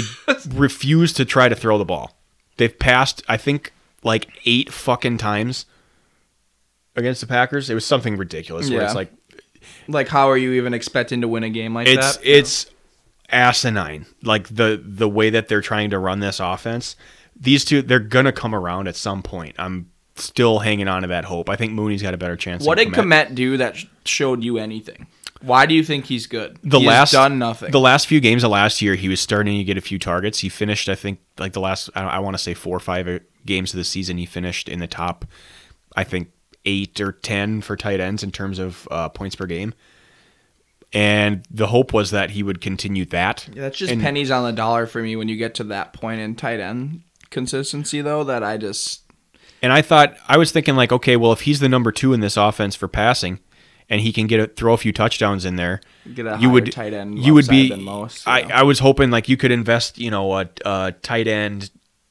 refuse 0.50 1.12
to 1.14 1.24
try 1.24 1.48
to 1.48 1.54
throw 1.54 1.78
the 1.78 1.84
ball. 1.84 2.16
They've 2.56 2.76
passed, 2.76 3.22
I 3.28 3.36
think, 3.36 3.72
like 4.02 4.28
eight 4.44 4.72
fucking 4.72 5.18
times 5.18 5.66
against 6.96 7.20
the 7.20 7.26
Packers. 7.26 7.70
It 7.70 7.74
was 7.74 7.84
something 7.84 8.16
ridiculous. 8.16 8.70
Where 8.70 8.82
it's 8.82 8.94
like 8.94 9.12
like, 9.88 10.08
how 10.08 10.28
are 10.30 10.36
you 10.36 10.52
even 10.54 10.74
expecting 10.74 11.20
to 11.20 11.28
win 11.28 11.42
a 11.44 11.50
game 11.50 11.74
like 11.74 11.86
it's 11.86 12.16
that? 12.16 12.26
it's 12.26 12.66
asinine. 13.30 14.06
Like 14.22 14.48
the 14.48 14.82
the 14.84 15.08
way 15.08 15.30
that 15.30 15.48
they're 15.48 15.60
trying 15.60 15.90
to 15.90 15.98
run 15.98 16.20
this 16.20 16.40
offense. 16.40 16.96
These 17.36 17.64
two, 17.64 17.82
they're 17.82 17.98
gonna 17.98 18.32
come 18.32 18.54
around 18.54 18.88
at 18.88 18.96
some 18.96 19.22
point. 19.22 19.56
I'm 19.58 19.90
still 20.16 20.60
hanging 20.60 20.88
on 20.88 21.02
to 21.02 21.08
that 21.08 21.24
hope. 21.24 21.48
I 21.48 21.56
think 21.56 21.72
Mooney's 21.72 22.02
got 22.02 22.14
a 22.14 22.16
better 22.16 22.36
chance. 22.36 22.64
What 22.64 22.78
did 22.78 22.88
Kmet. 22.88 23.28
Kmet 23.28 23.34
do 23.34 23.56
that 23.56 23.76
showed 24.04 24.42
you 24.44 24.58
anything? 24.58 25.06
Why 25.42 25.66
do 25.66 25.74
you 25.74 25.84
think 25.84 26.06
he's 26.06 26.26
good? 26.26 26.58
The 26.62 26.80
he 26.80 26.86
last 26.86 27.12
done 27.12 27.38
nothing. 27.38 27.70
The 27.70 27.80
last 27.80 28.06
few 28.06 28.20
games 28.20 28.44
of 28.44 28.50
last 28.50 28.80
year, 28.80 28.94
he 28.94 29.08
was 29.08 29.20
starting 29.20 29.58
to 29.58 29.64
get 29.64 29.76
a 29.76 29.82
few 29.82 29.98
targets. 29.98 30.38
He 30.38 30.48
finished, 30.48 30.88
I 30.88 30.94
think, 30.94 31.18
like 31.38 31.52
the 31.52 31.60
last 31.60 31.90
I, 31.94 32.04
I 32.04 32.18
want 32.20 32.34
to 32.34 32.42
say 32.42 32.54
four 32.54 32.74
or 32.74 32.80
five 32.80 33.06
uh, 33.06 33.18
games 33.44 33.74
of 33.74 33.76
the 33.76 33.84
season. 33.84 34.16
He 34.16 34.24
finished 34.24 34.68
in 34.70 34.78
the 34.78 34.86
top, 34.86 35.26
I 35.96 36.04
think 36.04 36.30
eight 36.64 36.98
or 36.98 37.12
ten 37.12 37.60
for 37.60 37.76
tight 37.76 38.00
ends 38.00 38.22
in 38.22 38.30
terms 38.30 38.58
of 38.58 38.88
uh, 38.90 39.10
points 39.10 39.36
per 39.36 39.44
game. 39.44 39.74
And 40.94 41.44
the 41.50 41.66
hope 41.66 41.92
was 41.92 42.12
that 42.12 42.30
he 42.30 42.42
would 42.42 42.60
continue 42.60 43.04
that. 43.06 43.48
Yeah, 43.52 43.62
that's 43.62 43.76
just 43.76 43.92
And- 43.92 44.00
pennies 44.00 44.30
on 44.30 44.44
the 44.44 44.52
dollar 44.52 44.86
for 44.86 45.02
me 45.02 45.16
when 45.16 45.28
you 45.28 45.36
get 45.36 45.56
to 45.56 45.64
that 45.64 45.92
point 45.92 46.20
in 46.20 46.36
tight 46.36 46.60
end 46.60 47.02
consistency, 47.30 48.00
though. 48.00 48.24
That 48.24 48.42
I 48.42 48.56
just 48.56 49.02
And 49.64 49.72
I 49.72 49.80
thought 49.80 50.14
I 50.28 50.36
was 50.36 50.52
thinking 50.52 50.76
like, 50.76 50.92
okay, 50.92 51.16
well, 51.16 51.32
if 51.32 51.40
he's 51.42 51.60
the 51.60 51.68
number 51.70 51.90
two 51.90 52.12
in 52.12 52.20
this 52.20 52.36
offense 52.36 52.76
for 52.76 52.86
passing, 52.86 53.38
and 53.88 54.02
he 54.02 54.12
can 54.12 54.26
get 54.26 54.40
a, 54.40 54.46
throw 54.46 54.74
a 54.74 54.76
few 54.76 54.92
touchdowns 54.92 55.44
in 55.46 55.56
there, 55.56 55.80
get 56.14 56.26
a 56.26 56.36
you 56.38 56.50
would 56.50 56.70
tight 56.70 56.92
end. 56.92 57.18
you 57.18 57.32
would 57.32 57.48
be. 57.48 57.74
most. 57.74 58.28
I, 58.28 58.40
yeah. 58.40 58.60
I 58.60 58.62
was 58.62 58.80
hoping 58.80 59.10
like 59.10 59.28
you 59.28 59.36
could 59.38 59.50
invest, 59.50 59.96
you 59.98 60.10
know, 60.10 60.32
a, 60.38 60.48
a 60.66 60.92
tight 61.02 61.26
end 61.28 61.70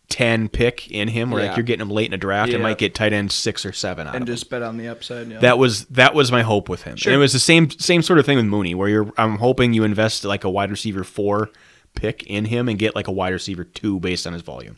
ten 0.09 0.49
pick 0.49 0.89
in 0.91 1.07
him, 1.07 1.33
or 1.33 1.39
Yeah. 1.39 1.47
like 1.47 1.57
you're 1.57 1.63
getting 1.63 1.81
him 1.81 1.89
late 1.91 2.07
in 2.07 2.13
a 2.13 2.17
draft, 2.17 2.49
and 2.53 2.59
Yeah. 2.61 2.69
might 2.69 2.77
get 2.79 2.93
tight 2.95 3.13
end 3.13 3.31
six 3.31 3.65
or 3.65 3.71
seven 3.71 4.07
out 4.07 4.15
and 4.15 4.23
of 4.23 4.27
him. 4.29 4.33
just 4.35 4.49
bet 4.49 4.61
on 4.63 4.77
the 4.77 4.87
upside. 4.87 5.29
Yeah. 5.29 5.39
That 5.39 5.57
was 5.57 5.85
that 5.85 6.13
was 6.15 6.31
my 6.31 6.41
hope 6.41 6.69
with 6.69 6.83
him. 6.83 6.95
Sure. 6.97 7.11
And 7.13 7.17
it 7.17 7.21
was 7.21 7.33
the 7.33 7.39
same 7.39 7.69
same 7.71 8.01
sort 8.01 8.19
of 8.19 8.25
thing 8.25 8.37
with 8.37 8.45
Mooney, 8.45 8.75
where 8.75 8.89
you're 8.89 9.11
I'm 9.17 9.37
hoping 9.37 9.73
you 9.73 9.83
invest 9.83 10.25
like 10.25 10.43
a 10.43 10.49
wide 10.49 10.69
receiver 10.71 11.03
four 11.03 11.49
pick 11.95 12.23
in 12.23 12.45
him 12.45 12.67
and 12.69 12.77
get 12.79 12.95
like 12.95 13.07
a 13.07 13.11
wide 13.11 13.33
receiver 13.33 13.63
two 13.63 13.99
based 13.99 14.25
on 14.27 14.33
his 14.33 14.41
volume. 14.43 14.77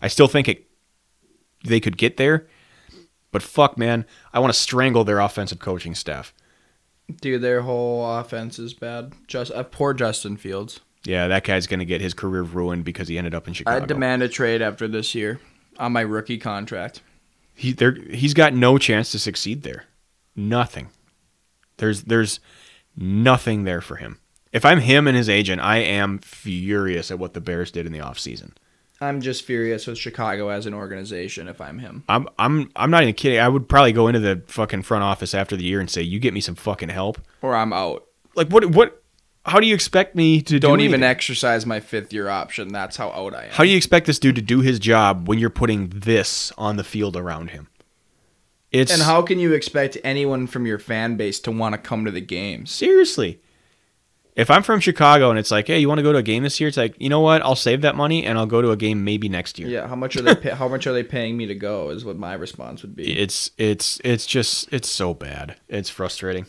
I 0.00 0.08
still 0.08 0.28
think 0.28 0.48
it 0.48 0.66
they 1.64 1.80
could 1.80 1.96
get 1.96 2.16
there, 2.16 2.46
but 3.30 3.42
fuck 3.42 3.76
man, 3.78 4.04
I 4.32 4.40
want 4.40 4.52
to 4.52 4.58
strangle 4.58 5.04
their 5.04 5.20
offensive 5.20 5.58
coaching 5.58 5.94
staff. 5.94 6.32
Dude, 7.20 7.42
their 7.42 7.62
whole 7.62 8.18
offense 8.18 8.58
is 8.58 8.74
bad. 8.74 9.12
Just 9.26 9.52
uh, 9.52 9.62
poor 9.64 9.92
Justin 9.94 10.36
Fields. 10.36 10.80
Yeah, 11.04 11.28
that 11.28 11.44
guy's 11.44 11.66
gonna 11.66 11.84
get 11.84 12.00
his 12.00 12.14
career 12.14 12.42
ruined 12.42 12.84
because 12.84 13.08
he 13.08 13.18
ended 13.18 13.34
up 13.34 13.48
in 13.48 13.54
Chicago. 13.54 13.82
I 13.82 13.86
demand 13.86 14.22
a 14.22 14.28
trade 14.28 14.62
after 14.62 14.86
this 14.86 15.14
year 15.14 15.40
on 15.78 15.92
my 15.92 16.02
rookie 16.02 16.38
contract. 16.38 17.02
he 17.54 17.72
there 17.72 17.92
he's 18.10 18.34
got 18.34 18.54
no 18.54 18.78
chance 18.78 19.10
to 19.12 19.18
succeed 19.18 19.62
there. 19.62 19.84
Nothing. 20.36 20.88
There's 21.78 22.04
there's 22.04 22.40
nothing 22.96 23.64
there 23.64 23.80
for 23.80 23.96
him. 23.96 24.20
If 24.52 24.64
I'm 24.64 24.80
him 24.80 25.08
and 25.08 25.16
his 25.16 25.28
agent, 25.28 25.60
I 25.62 25.78
am 25.78 26.18
furious 26.18 27.10
at 27.10 27.18
what 27.18 27.32
the 27.34 27.40
Bears 27.40 27.70
did 27.70 27.86
in 27.86 27.92
the 27.92 27.98
offseason. 27.98 28.52
I'm 29.02 29.20
just 29.20 29.44
furious 29.44 29.86
with 29.86 29.98
Chicago 29.98 30.48
as 30.48 30.66
an 30.66 30.74
organization. 30.74 31.48
If 31.48 31.60
I'm 31.60 31.78
him, 31.78 32.04
I'm 32.08 32.28
I'm 32.38 32.70
I'm 32.76 32.90
not 32.90 33.02
even 33.02 33.14
kidding. 33.14 33.38
I 33.40 33.48
would 33.48 33.68
probably 33.68 33.92
go 33.92 34.06
into 34.08 34.20
the 34.20 34.42
fucking 34.46 34.82
front 34.82 35.04
office 35.04 35.34
after 35.34 35.56
the 35.56 35.64
year 35.64 35.80
and 35.80 35.90
say, 35.90 36.02
"You 36.02 36.18
get 36.18 36.32
me 36.32 36.40
some 36.40 36.54
fucking 36.54 36.88
help." 36.90 37.20
or 37.42 37.54
I'm 37.54 37.72
out. 37.72 38.06
Like 38.34 38.48
what 38.48 38.66
what 38.66 39.02
how 39.44 39.58
do 39.58 39.66
you 39.66 39.74
expect 39.74 40.14
me 40.14 40.40
to 40.42 40.60
Don't 40.60 40.78
do 40.78 40.84
even 40.84 41.02
anything? 41.02 41.10
exercise 41.10 41.66
my 41.66 41.80
fifth 41.80 42.12
year 42.12 42.28
option. 42.28 42.68
That's 42.68 42.96
how 42.96 43.10
out 43.10 43.34
I 43.34 43.46
am. 43.46 43.50
How 43.50 43.64
do 43.64 43.70
you 43.70 43.76
expect 43.76 44.06
this 44.06 44.18
dude 44.18 44.36
to 44.36 44.42
do 44.42 44.60
his 44.60 44.78
job 44.78 45.28
when 45.28 45.38
you're 45.38 45.50
putting 45.50 45.88
this 45.88 46.52
on 46.56 46.76
the 46.76 46.84
field 46.84 47.16
around 47.16 47.50
him? 47.50 47.68
It's 48.70 48.92
and 48.92 49.02
how 49.02 49.20
can 49.22 49.38
you 49.38 49.52
expect 49.52 49.98
anyone 50.02 50.46
from 50.46 50.64
your 50.64 50.78
fan 50.78 51.16
base 51.16 51.40
to 51.40 51.50
want 51.50 51.74
to 51.74 51.78
come 51.78 52.04
to 52.04 52.10
the 52.10 52.22
games? 52.22 52.70
Seriously. 52.70 53.41
If 54.34 54.50
I'm 54.50 54.62
from 54.62 54.80
Chicago 54.80 55.28
and 55.28 55.38
it's 55.38 55.50
like, 55.50 55.66
hey, 55.66 55.78
you 55.78 55.88
want 55.88 55.98
to 55.98 56.02
go 56.02 56.12
to 56.12 56.18
a 56.18 56.22
game 56.22 56.42
this 56.42 56.58
year? 56.58 56.68
It's 56.68 56.78
like, 56.78 56.94
you 56.98 57.10
know 57.10 57.20
what? 57.20 57.42
I'll 57.42 57.54
save 57.54 57.82
that 57.82 57.96
money 57.96 58.24
and 58.24 58.38
I'll 58.38 58.46
go 58.46 58.62
to 58.62 58.70
a 58.70 58.76
game 58.76 59.04
maybe 59.04 59.28
next 59.28 59.58
year. 59.58 59.68
Yeah, 59.68 59.86
how 59.86 59.94
much 59.94 60.16
are 60.16 60.22
they? 60.22 60.34
Pay- 60.42 60.50
how 60.50 60.68
much 60.68 60.86
are 60.86 60.92
they 60.94 61.02
paying 61.02 61.36
me 61.36 61.46
to 61.46 61.54
go? 61.54 61.90
Is 61.90 62.04
what 62.04 62.16
my 62.16 62.32
response 62.34 62.80
would 62.82 62.96
be. 62.96 63.18
It's 63.18 63.50
it's 63.58 64.00
it's 64.04 64.24
just 64.24 64.72
it's 64.72 64.88
so 64.88 65.12
bad. 65.12 65.56
It's 65.68 65.90
frustrating. 65.90 66.46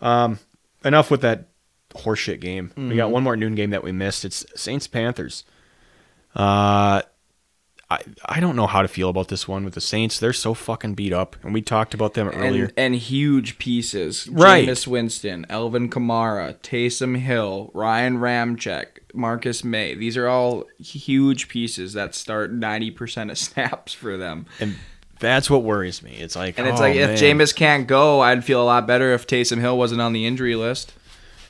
Um, 0.00 0.40
enough 0.84 1.10
with 1.12 1.20
that 1.20 1.48
horseshit 1.94 2.40
game. 2.40 2.72
We 2.76 2.96
got 2.96 3.10
one 3.12 3.22
more 3.22 3.36
noon 3.36 3.54
game 3.54 3.70
that 3.70 3.84
we 3.84 3.92
missed. 3.92 4.24
It's 4.24 4.44
Saints 4.60 4.88
Panthers. 4.88 5.44
Uh, 6.34 7.02
I 7.92 8.02
I 8.26 8.40
don't 8.40 8.56
know 8.56 8.66
how 8.66 8.82
to 8.82 8.88
feel 8.88 9.08
about 9.08 9.28
this 9.28 9.46
one 9.46 9.64
with 9.64 9.74
the 9.74 9.80
Saints. 9.80 10.18
They're 10.18 10.32
so 10.32 10.54
fucking 10.54 10.94
beat 10.94 11.12
up, 11.12 11.36
and 11.42 11.52
we 11.52 11.62
talked 11.62 11.94
about 11.94 12.14
them 12.14 12.28
earlier. 12.28 12.64
and, 12.64 12.72
and 12.76 12.94
huge 12.94 13.58
pieces. 13.58 14.28
Right. 14.28 14.66
Jameis 14.68 14.86
Winston, 14.86 15.46
Alvin 15.48 15.88
Kamara, 15.90 16.56
Taysom 16.58 17.18
Hill, 17.18 17.70
Ryan 17.74 18.18
Ramczyk, 18.18 18.86
Marcus 19.14 19.64
Maye. 19.64 19.94
These 19.94 20.16
are 20.16 20.28
all 20.28 20.64
huge 20.78 21.48
pieces 21.48 21.92
that 21.92 22.14
start 22.14 22.52
90% 22.52 23.30
of 23.30 23.38
snaps 23.46 23.92
for 23.92 24.16
them. 24.16 24.46
And 24.60 24.76
that's 25.18 25.48
what 25.48 25.62
worries 25.62 26.02
me. 26.02 26.16
It's 26.16 26.34
like, 26.34 26.58
And 26.58 26.66
it's 26.66 26.80
oh, 26.80 26.84
like, 26.84 26.96
if 26.96 27.10
man. 27.10 27.18
Jameis 27.18 27.54
can't 27.54 27.86
go, 27.86 28.20
I'd 28.20 28.44
feel 28.44 28.62
a 28.62 28.64
lot 28.64 28.86
better 28.86 29.12
if 29.12 29.26
Taysom 29.26 29.60
Hill 29.60 29.78
wasn't 29.78 30.00
on 30.00 30.12
the 30.12 30.26
injury 30.26 30.56
list. 30.56 30.92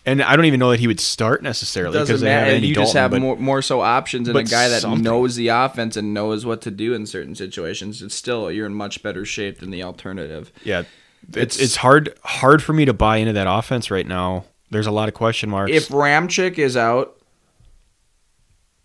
And 0.05 0.21
I 0.21 0.35
don't 0.35 0.47
even 0.47 0.59
know 0.59 0.71
that 0.73 0.81
he 0.81 0.89
would 0.89 0.99
start 0.99 1.43
necessarily 1.45 1.99
because 2.01 2.21
they 2.23 2.31
have. 2.31 2.49
Andy 2.49 2.67
You 2.69 2.75
Dalton. 2.75 2.87
just 2.87 2.97
have 2.97 3.21
more, 3.21 3.37
more 3.37 3.63
so 3.63 3.81
options 3.83 4.29
and 4.29 4.37
a 4.37 4.43
guy 4.43 4.69
that 4.69 4.81
something. 4.83 5.03
knows 5.03 5.37
the 5.37 5.47
offense 5.49 5.97
and 5.97 6.13
knows 6.13 6.45
what 6.45 6.61
to 6.63 6.73
do 6.73 6.93
in 6.93 7.07
certain 7.07 7.37
situations. 7.37 8.03
It's 8.03 8.15
still, 8.15 8.51
you're 8.51 8.67
in 8.67 8.75
much 8.75 9.03
better 9.05 9.25
shape 9.25 9.61
than 9.61 9.71
the 9.71 9.85
alternative. 9.85 10.51
yeah, 10.65 10.81
it's 11.29 11.37
It's- 11.37 11.61
it's 11.61 11.77
hard 11.77 12.19
hard 12.25 12.63
for 12.65 12.73
me 12.73 12.85
to 12.85 12.93
buy 12.93 13.19
into 13.19 13.33
that 13.35 13.47
offense 13.49 13.93
right 13.93 14.07
now. 14.07 14.45
There's 14.73 14.89
a 14.89 14.91
lot 14.91 15.07
of 15.09 15.15
question 15.15 15.49
marks. 15.51 15.71
If 15.71 15.89
Ramczyk 15.89 16.59
is 16.59 16.77
out 16.77 17.17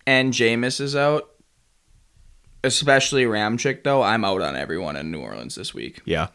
and 0.05 0.33
Jameis 0.33 0.79
is 0.79 0.95
out, 0.95 1.29
especially 2.63 3.23
Ramczyk 3.25 3.83
though, 3.83 4.03
I'm 4.03 4.23
out 4.23 4.41
on 4.41 4.55
everyone 4.55 4.95
in 4.95 5.09
New 5.11 5.19
Orleans 5.21 5.55
this 5.55 5.73
week. 5.73 6.01
yeah, 6.05 6.27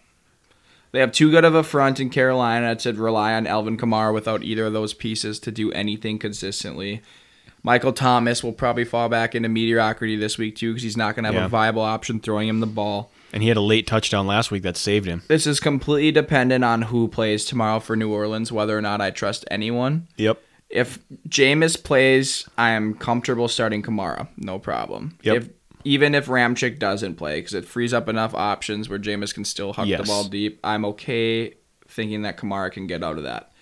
They 0.93 1.01
have 1.01 1.13
too 1.13 1.31
good 1.31 1.45
of 1.45 1.55
a 1.55 1.63
front 1.63 2.01
in 2.01 2.11
Carolina 2.11 2.77
to 2.77 2.93
rely 2.93 3.33
on 3.35 3.47
Alvin 3.47 3.77
Kamara 3.79 4.13
without 4.13 4.43
either 4.45 4.67
of 4.67 4.73
those 4.75 4.93
pieces 4.95 5.41
to 5.41 5.51
do 5.51 5.73
anything 5.73 6.19
consistently. 6.19 7.01
Michael 7.65 7.93
Thomas 7.93 8.43
will 8.43 8.53
probably 8.53 8.85
fall 8.85 9.09
back 9.09 9.35
into 9.35 9.49
mediocrity 9.49 10.17
this 10.17 10.37
week 10.37 10.57
too 10.57 10.73
because 10.73 10.83
he's 10.83 10.97
not 10.97 11.15
going 11.15 11.23
to 11.25 11.29
have 11.29 11.35
Yeah. 11.35 11.45
a 11.47 11.49
viable 11.49 11.83
option 11.83 12.21
throwing 12.21 12.49
him 12.49 12.61
the 12.61 12.67
ball. 12.67 13.11
and 13.33 13.43
he 13.43 13.49
had 13.49 13.57
a 13.57 13.61
late 13.63 13.87
touchdown 13.87 14.27
last 14.27 14.51
week 14.51 14.63
that 14.65 14.77
saved 14.77 15.07
him. 15.07 15.23
This 15.29 15.47
is 15.47 15.59
completely 15.61 16.13
dependent 16.13 16.65
on 16.65 16.83
who 16.83 17.09
plays 17.09 17.47
tomorrow 17.47 17.81
for 17.81 17.97
New 17.97 18.13
Orleans, 18.13 18.53
whether 18.53 18.77
or 18.77 18.83
not 18.83 19.01
I 19.01 19.11
trust 19.11 19.47
anyone. 19.51 20.07
Yep. 20.19 20.39
if 20.69 20.99
Jameis 21.29 21.83
plays, 21.83 22.47
I 22.59 22.71
am 22.71 22.93
comfortable 22.95 23.49
starting 23.49 23.83
Kamara, 23.83 24.29
no 24.37 24.59
problem. 24.59 25.17
Yep. 25.23 25.37
If 25.37 25.49
even 25.85 26.15
if 26.15 26.27
Ramczyk 26.27 26.79
doesn't 26.79 27.17
play, 27.17 27.39
because 27.41 27.55
it 27.55 27.65
frees 27.65 27.93
up 27.93 28.09
enough 28.09 28.35
options 28.35 28.89
where 28.89 28.99
Jameis 28.99 29.35
can 29.35 29.45
still 29.45 29.73
huck 29.73 29.89
the 29.89 30.03
ball 30.05 30.25
deep, 30.25 30.61
I'm 30.63 30.85
okay 30.87 31.55
thinking 31.89 32.23
that 32.23 32.37
Kamara 32.39 32.73
can 32.73 32.87
get 32.87 33.03
out 33.03 33.19
of 33.19 33.25
that. 33.25 33.53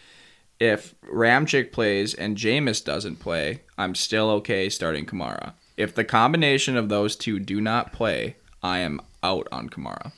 If 0.58 0.94
Ramczyk 1.12 1.72
plays 1.72 2.12
and 2.14 2.36
Jameis 2.36 2.84
doesn't 2.84 3.16
play, 3.16 3.62
I'm 3.78 3.94
still 3.94 4.28
okay 4.30 4.68
starting 4.68 5.06
Kamara. 5.06 5.54
If 5.76 5.94
the 5.94 6.04
combination 6.04 6.76
of 6.76 6.90
those 6.90 7.16
two 7.16 7.40
do 7.40 7.60
not 7.60 7.92
play, 7.92 8.36
I 8.62 8.80
am 8.80 9.00
out 9.22 9.48
on 9.50 9.70
Kamara. 9.70 10.12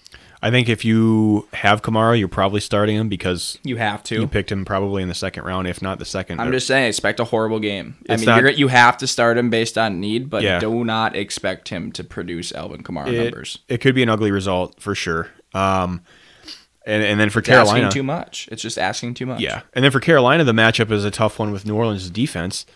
I 0.45 0.51
think 0.51 0.69
if 0.69 0.85
you 0.85 1.47
have 1.53 1.83
Kamara, 1.83 2.19
you're 2.19 2.27
probably 2.27 2.61
starting 2.61 2.97
him 2.97 3.09
because 3.09 3.59
You 3.63 3.77
have 3.77 4.03
to. 4.05 4.17
you 4.17 4.27
picked 4.27 4.51
him 4.51 4.65
probably 4.65 5.01
in 5.03 5.09
the 5.09 5.15
second 5.15 5.45
round, 5.45 5.69
if 5.69 5.81
not 5.81 6.01
the 6.01 6.05
second. 6.05 6.41
I'm 6.41 6.51
just 6.51 6.67
saying, 6.67 6.89
expect 6.89 7.21
a 7.21 7.25
horrible 7.25 7.61
game. 7.61 7.95
I 8.09 8.17
mean, 8.17 8.25
not- 8.27 8.41
you're, 8.41 8.51
you 8.51 8.67
have 8.69 8.99
to 8.99 9.07
start 9.07 9.39
him 9.39 9.51
based 9.51 9.79
on 9.79 10.01
need, 10.01 10.29
but 10.29 10.43
Yeah. 10.43 10.59
do 10.59 10.85
not 10.85 11.15
expect 11.15 11.69
him 11.69 11.93
to 11.93 12.03
produce 12.03 12.51
Alvin 12.53 12.83
Kamara 12.83 13.07
it, 13.13 13.23
numbers. 13.23 13.61
it 13.69 13.79
could 13.79 13.95
be 13.95 14.03
an 14.03 14.09
ugly 14.09 14.33
result 14.33 14.81
for 14.81 14.97
sure. 14.97 15.29
Um, 15.55 16.01
and 16.85 17.05
and 17.05 17.21
then 17.21 17.31
for 17.31 17.39
It's 17.39 17.49
Carolina, 17.49 17.87
asking 17.87 18.01
too 18.01 18.03
much. 18.03 18.49
It's 18.51 18.61
just 18.63 18.77
asking 18.79 19.15
too 19.15 19.27
much. 19.27 19.41
Yeah, 19.41 19.61
and 19.75 19.85
then 19.85 19.93
for 19.93 20.01
Carolina, 20.01 20.43
the 20.43 20.53
matchup 20.53 20.91
is 20.91 21.05
a 21.05 21.13
tough 21.13 21.39
one 21.39 21.53
with 21.53 21.65
New 21.65 21.77
Orleans' 21.77 22.11
defense. 22.11 22.67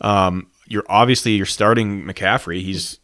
Um, 0.00 0.46
you're 0.66 0.84
obviously 0.88 1.32
you're 1.32 1.44
starting 1.44 2.04
McCaffrey. 2.04 2.62
He's 2.62 2.98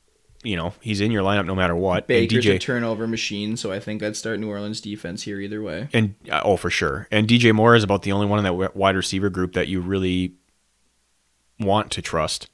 you 0.45 0.57
know 0.57 0.73
he's 0.81 1.01
in 1.01 1.11
your 1.11 1.23
lineup 1.23 1.47
no 1.47 1.55
matter 1.55 1.75
what. 1.75 2.07
Baker's 2.07 2.45
and 2.47 2.55
a 2.55 2.59
DJ 2.59 2.61
turnover 2.61 3.07
machine, 3.07 3.57
so 3.57 3.73
I 3.73 3.81
think 3.81 4.03
I'd 4.03 4.17
start 4.17 4.39
New 4.39 4.49
Orleans 4.49 4.81
defense 4.81 5.23
here 5.23 5.41
either 5.41 5.63
way. 5.63 5.89
and 5.93 6.15
uh, 6.31 6.41
oh 6.45 6.57
for 6.57 6.71
sure. 6.71 7.09
And 7.11 7.27
DJ 7.27 7.53
Moore 7.55 7.75
is 7.75 7.83
about 7.85 8.03
the 8.03 8.13
only 8.13 8.27
one 8.27 8.39
in 8.39 8.45
that 8.45 8.77
wide 8.77 8.97
receiver 8.97 9.31
group 9.31 9.53
that 9.55 9.69
you 9.69 9.81
really 9.81 10.35
want 11.59 11.91
to 11.93 12.03
trust. 12.03 12.49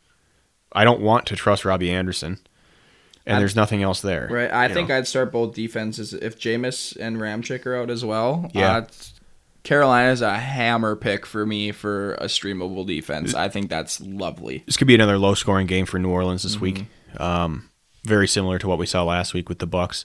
I 0.72 0.84
don't 0.84 1.00
want 1.00 1.26
to 1.26 1.36
trust 1.36 1.64
Robbie 1.64 1.90
Anderson, 1.90 2.38
and 3.26 3.36
I- 3.36 3.38
there's 3.38 3.54
nothing 3.56 3.82
else 3.82 4.00
there. 4.00 4.28
Right. 4.30 4.50
I 4.50 4.68
think 4.72 4.88
know? 4.88 4.96
I'd 4.96 5.06
start 5.06 5.30
both 5.30 5.54
defenses 5.54 6.12
if 6.14 6.38
Jameis 6.38 6.96
and 6.98 7.18
Ramczyk 7.18 7.64
are 7.66 7.76
out 7.76 7.90
as 7.90 8.04
well. 8.04 8.50
Yeah. 8.54 8.78
Uh, 8.78 8.86
Carolina's 9.62 10.20
a 10.20 10.36
hammer 10.36 10.94
pick 10.94 11.24
for 11.24 11.46
me 11.46 11.72
for 11.72 12.14
a 12.14 12.24
streamable 12.26 12.86
defense. 12.86 13.34
I 13.34 13.48
think 13.48 13.70
that's 13.70 13.98
lovely. 14.00 14.62
this 14.66 14.76
could 14.76 14.86
be 14.86 14.94
another 14.94 15.16
low 15.16 15.32
scoring 15.34 15.66
game 15.66 15.86
for 15.86 15.98
New 15.98 16.10
Orleans 16.10 16.42
this 16.42 16.56
Mm-hmm. 16.56 16.62
week. 16.64 16.84
Um, 17.18 17.70
very 18.04 18.28
similar 18.28 18.58
to 18.58 18.68
what 18.68 18.78
we 18.78 18.86
saw 18.86 19.02
last 19.02 19.34
week 19.34 19.48
with 19.48 19.58
the 19.58 19.66
Bucs. 19.66 20.04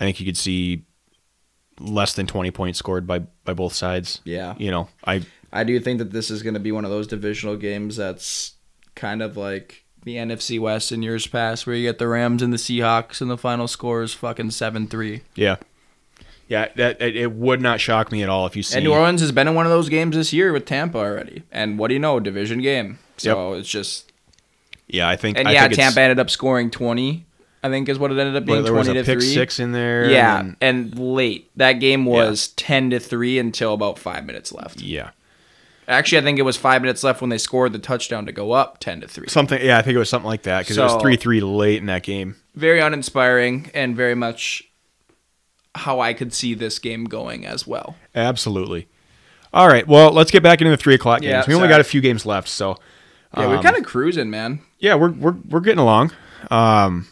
I 0.00 0.04
think 0.04 0.20
you 0.20 0.26
could 0.26 0.36
see 0.36 0.84
less 1.80 2.12
than 2.14 2.26
20 2.26 2.50
points 2.50 2.78
scored 2.78 3.06
by 3.06 3.20
by 3.44 3.54
both 3.54 3.72
sides. 3.72 4.20
Yeah. 4.24 4.54
You 4.58 4.70
know, 4.70 4.88
I 5.04 5.22
I 5.52 5.64
do 5.64 5.78
think 5.80 5.98
that 5.98 6.12
this 6.12 6.30
is 6.30 6.42
going 6.42 6.54
to 6.54 6.60
be 6.60 6.72
one 6.72 6.84
of 6.84 6.90
those 6.90 7.06
divisional 7.06 7.56
games 7.56 7.96
that's 7.96 8.54
kind 8.94 9.22
of 9.22 9.36
like 9.36 9.84
the 10.04 10.16
NFC 10.16 10.60
West 10.60 10.92
in 10.92 11.02
years 11.02 11.26
past, 11.26 11.66
where 11.66 11.76
you 11.76 11.88
get 11.88 11.98
the 11.98 12.08
Rams 12.08 12.42
and 12.42 12.52
the 12.52 12.56
Seahawks, 12.56 13.20
and 13.20 13.30
the 13.30 13.36
final 13.38 13.68
score 13.68 14.02
is 14.02 14.14
fucking 14.14 14.50
seven 14.52 14.86
three. 14.86 15.22
yeah. 15.34 15.56
Yeah, 16.48 16.68
that 16.76 17.02
it, 17.02 17.14
it 17.14 17.32
would 17.32 17.60
not 17.60 17.78
shock 17.78 18.10
me 18.10 18.22
at 18.22 18.30
all 18.30 18.46
if 18.46 18.56
you 18.56 18.62
see. 18.62 18.76
And 18.76 18.84
New 18.84 18.94
Orleans 18.94 19.20
has 19.20 19.32
been 19.32 19.48
in 19.48 19.54
one 19.54 19.66
of 19.66 19.70
those 19.70 19.90
games 19.90 20.16
this 20.16 20.32
year 20.32 20.50
with 20.50 20.64
Tampa 20.64 20.96
already. 20.96 21.42
And 21.52 21.78
what 21.78 21.88
do 21.88 21.94
you 21.94 22.00
know? 22.00 22.20
Division 22.20 22.62
game. 22.62 22.98
So 23.18 23.52
it's 23.52 23.68
just. 23.68 24.07
Yeah, 24.88 25.08
I 25.08 25.16
think. 25.16 25.38
And 25.38 25.46
I 25.48 25.52
yeah, 25.52 25.62
think 25.62 25.74
Tampa 25.74 26.00
ended 26.00 26.18
up 26.18 26.30
scoring 26.30 26.70
20, 26.70 27.24
I 27.62 27.68
think 27.68 27.88
is 27.88 27.98
what 27.98 28.10
it 28.10 28.18
ended 28.18 28.36
up 28.36 28.44
being 28.44 28.56
Well, 28.56 28.64
there 28.64 28.72
was 28.74 28.86
20 28.86 29.00
a 29.00 29.02
to 29.02 29.06
pick 29.06 29.20
3. 29.20 29.34
six 29.34 29.58
in 29.60 29.72
there. 29.72 30.10
Yeah, 30.10 30.40
and 30.40 30.56
and 30.60 30.98
late. 30.98 31.50
That 31.56 31.74
game 31.74 32.04
was 32.04 32.48
10 32.56 32.90
to 32.90 33.00
3 33.00 33.38
until 33.38 33.74
about 33.74 33.98
5 33.98 34.24
minutes 34.24 34.52
left. 34.52 34.80
yeah, 34.80 35.10
Actually, 35.86 36.18
I 36.18 36.22
think 36.22 36.38
it 36.38 36.42
was 36.42 36.56
5 36.56 36.82
minutes 36.82 37.02
left 37.02 37.20
when 37.20 37.30
they 37.30 37.38
scored 37.38 37.72
the 37.72 37.78
touchdown 37.78 38.26
to 38.26 38.32
go 38.32 38.52
up 38.52 38.78
10 38.78 39.00
to 39.00 39.08
3. 39.08 39.28
something. 39.28 39.60
Yeah, 39.64 39.78
I 39.78 39.82
think 39.82 39.94
it 39.94 39.98
was 39.98 40.10
something 40.10 40.26
like 40.28 40.42
that 40.42 40.60
because 40.60 40.76
it 40.78 40.82
was 40.82 41.00
three 41.00 41.16
three 41.16 41.40
late 41.40 41.78
in 41.78 41.86
that 41.86 42.02
game. 42.02 42.36
Very 42.54 42.80
uninspiring 42.80 43.70
and 43.74 43.96
very 43.96 44.14
much 44.14 44.64
how 45.74 46.00
I 46.00 46.12
could 46.12 46.32
see 46.32 46.54
this 46.54 46.78
game 46.78 47.04
going 47.04 47.46
as 47.46 47.66
well. 47.66 47.96
Absolutely. 48.14 48.88
All 49.52 49.66
right, 49.68 49.86
well, 49.86 50.10
let's 50.12 50.30
get 50.30 50.42
back 50.42 50.60
into 50.60 50.70
the 50.70 50.76
three 50.76 50.94
o'clock 50.94 51.20
games. 51.22 51.30
Yeah, 51.30 51.44
we 51.48 51.54
only 51.54 51.68
got 51.68 51.80
a 51.80 51.84
few 51.84 52.00
games 52.02 52.26
left, 52.26 52.48
so 52.48 52.76
Yeah, 53.36 53.46
we're 53.46 53.56
Um, 53.56 53.62
kind 53.62 53.76
of 53.76 53.84
cruising, 53.84 54.30
man. 54.30 54.60
yeah, 54.78 54.94
we're 54.94 55.10
we're 55.10 55.36
we're 55.48 55.60
getting 55.60 55.78
along. 55.80 56.12
Um, 56.50 57.08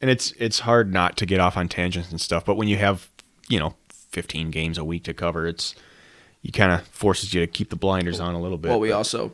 and 0.00 0.10
it's 0.10 0.32
it's 0.38 0.60
hard 0.60 0.92
not 0.92 1.16
to 1.18 1.26
get 1.26 1.40
off 1.40 1.56
on 1.56 1.68
tangents 1.68 2.10
and 2.10 2.20
stuff, 2.20 2.44
but 2.44 2.56
when 2.56 2.68
you 2.68 2.76
have 2.76 3.08
you 3.48 3.58
know 3.58 3.74
15 4.10 4.50
games 4.50 4.78
a 4.78 4.84
week 4.84 5.04
to 5.04 5.14
cover, 5.14 5.46
it's 5.46 5.74
you 6.42 6.52
kind 6.52 6.72
of 6.72 6.86
forces 6.88 7.34
you 7.34 7.40
to 7.40 7.46
keep 7.46 7.70
the 7.70 7.76
blinders 7.76 8.20
on 8.20 8.34
a 8.34 8.40
little 8.40 8.58
bit. 8.58 8.68
Well, 8.68 8.80
we 8.80 8.92
also 8.92 9.32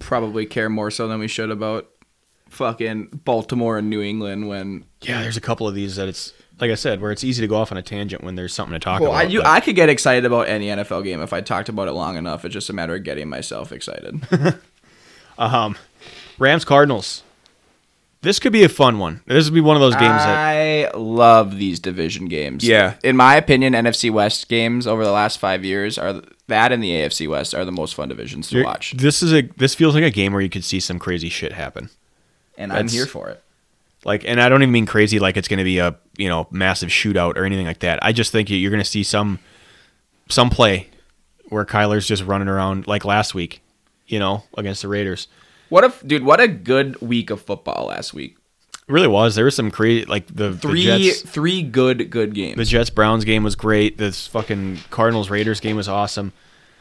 probably 0.00 0.44
care 0.46 0.68
more 0.68 0.90
so 0.90 1.08
than 1.08 1.18
we 1.20 1.28
should 1.28 1.50
about 1.50 1.88
fucking 2.50 3.20
Baltimore 3.24 3.78
and 3.78 3.88
New 3.90 4.02
England 4.02 4.48
when 4.48 4.84
yeah, 5.02 5.22
there's 5.22 5.36
a 5.36 5.40
couple 5.40 5.66
of 5.68 5.74
these 5.74 5.96
that 5.96 6.08
it's 6.08 6.32
like 6.60 6.70
I 6.72 6.74
said, 6.74 7.00
where 7.00 7.12
it's 7.12 7.22
easy 7.22 7.40
to 7.42 7.46
go 7.46 7.54
off 7.56 7.70
on 7.70 7.78
a 7.78 7.82
tangent 7.82 8.24
when 8.24 8.34
there's 8.34 8.52
something 8.52 8.72
to 8.72 8.80
talk 8.80 9.00
Well, 9.00 9.12
I, 9.12 9.22
about. 9.22 9.32
you, 9.32 9.42
I 9.44 9.60
could 9.60 9.76
get 9.76 9.88
excited 9.88 10.24
about 10.24 10.48
any 10.48 10.66
NFL 10.66 11.04
game 11.04 11.22
if 11.22 11.32
I 11.32 11.40
talked 11.40 11.68
about 11.68 11.86
it 11.86 11.92
long 11.92 12.16
enough. 12.16 12.44
It's 12.44 12.52
just 12.52 12.68
a 12.68 12.72
matter 12.72 12.96
of 12.96 13.04
getting 13.04 13.28
myself 13.28 13.70
excited. 13.70 14.26
Um, 15.38 15.76
Rams 16.38 16.64
Cardinals. 16.64 17.22
This 18.20 18.40
could 18.40 18.52
be 18.52 18.64
a 18.64 18.68
fun 18.68 18.98
one. 18.98 19.22
This 19.26 19.44
would 19.44 19.54
be 19.54 19.60
one 19.60 19.76
of 19.76 19.80
those 19.80 19.94
games 19.94 20.02
that 20.24 20.36
I 20.36 20.90
love 20.96 21.56
these 21.56 21.78
division 21.78 22.26
games. 22.26 22.66
Yeah. 22.66 22.94
In 23.04 23.16
my 23.16 23.36
opinion, 23.36 23.74
NFC 23.74 24.10
West 24.10 24.48
games 24.48 24.88
over 24.88 25.04
the 25.04 25.12
last 25.12 25.38
five 25.38 25.64
years 25.64 25.98
are 25.98 26.22
that 26.48 26.72
and 26.72 26.82
the 26.82 26.90
AFC 26.90 27.28
West 27.28 27.54
are 27.54 27.64
the 27.64 27.70
most 27.70 27.94
fun 27.94 28.08
divisions 28.08 28.48
to 28.48 28.56
you're- 28.56 28.66
watch, 28.66 28.92
this 28.96 29.22
is 29.22 29.32
a 29.32 29.42
this 29.56 29.74
feels 29.76 29.94
like 29.94 30.02
a 30.02 30.10
game 30.10 30.32
where 30.32 30.42
you 30.42 30.50
could 30.50 30.64
see 30.64 30.80
some 30.80 30.98
crazy 30.98 31.28
shit 31.28 31.52
happen. 31.52 31.90
and 32.56 32.72
I'm 32.72 32.88
here 32.88 33.06
for 33.06 33.28
it. 33.28 33.42
Like, 34.04 34.24
and 34.24 34.40
I 34.40 34.48
don't 34.48 34.62
even 34.62 34.72
mean 34.72 34.86
crazy 34.86 35.18
like 35.20 35.36
it's 35.36 35.48
going 35.48 35.58
to 35.58 35.64
be 35.64 35.78
a 35.78 35.96
you 36.16 36.28
know 36.28 36.48
massive 36.50 36.88
shootout 36.88 37.36
or 37.36 37.44
anything 37.44 37.66
like 37.66 37.80
that. 37.80 38.00
I 38.02 38.10
just 38.12 38.32
think 38.32 38.50
you're 38.50 38.70
going 38.70 38.82
to 38.82 38.88
see 38.88 39.04
some 39.04 39.38
some 40.28 40.50
play 40.50 40.88
where 41.50 41.64
Kyler's 41.64 42.06
just 42.06 42.24
running 42.24 42.48
around 42.48 42.88
like 42.88 43.04
last 43.04 43.32
week, 43.34 43.60
you 44.08 44.18
know, 44.18 44.42
against 44.56 44.82
the 44.82 44.88
Raiders. 44.88 45.28
What 45.68 45.84
if, 45.84 46.06
dude? 46.06 46.24
What 46.24 46.40
a 46.40 46.48
good 46.48 47.00
week 47.00 47.30
of 47.30 47.40
football 47.42 47.86
last 47.86 48.12
week. 48.14 48.36
It 48.88 48.92
really 48.92 49.08
was. 49.08 49.34
There 49.34 49.44
was 49.44 49.54
some 49.54 49.70
crazy 49.70 50.06
like 50.06 50.26
the 50.34 50.56
Three, 50.56 50.86
the 50.86 50.98
Jets, 50.98 51.20
three 51.22 51.62
good, 51.62 52.10
good 52.10 52.34
games. 52.34 52.56
the 52.56 52.64
Jets 52.64 52.88
Browns 52.90 53.24
game 53.24 53.44
was 53.44 53.54
great. 53.54 53.98
This 53.98 54.26
fucking 54.26 54.78
Cardinals 54.90 55.28
Raiders 55.30 55.60
game 55.60 55.76
was 55.76 55.88
awesome. 55.88 56.32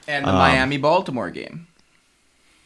and 0.08 0.26
the 0.26 0.30
um, 0.30 0.36
Miami 0.36 0.78
Baltimore 0.78 1.30
game. 1.30 1.68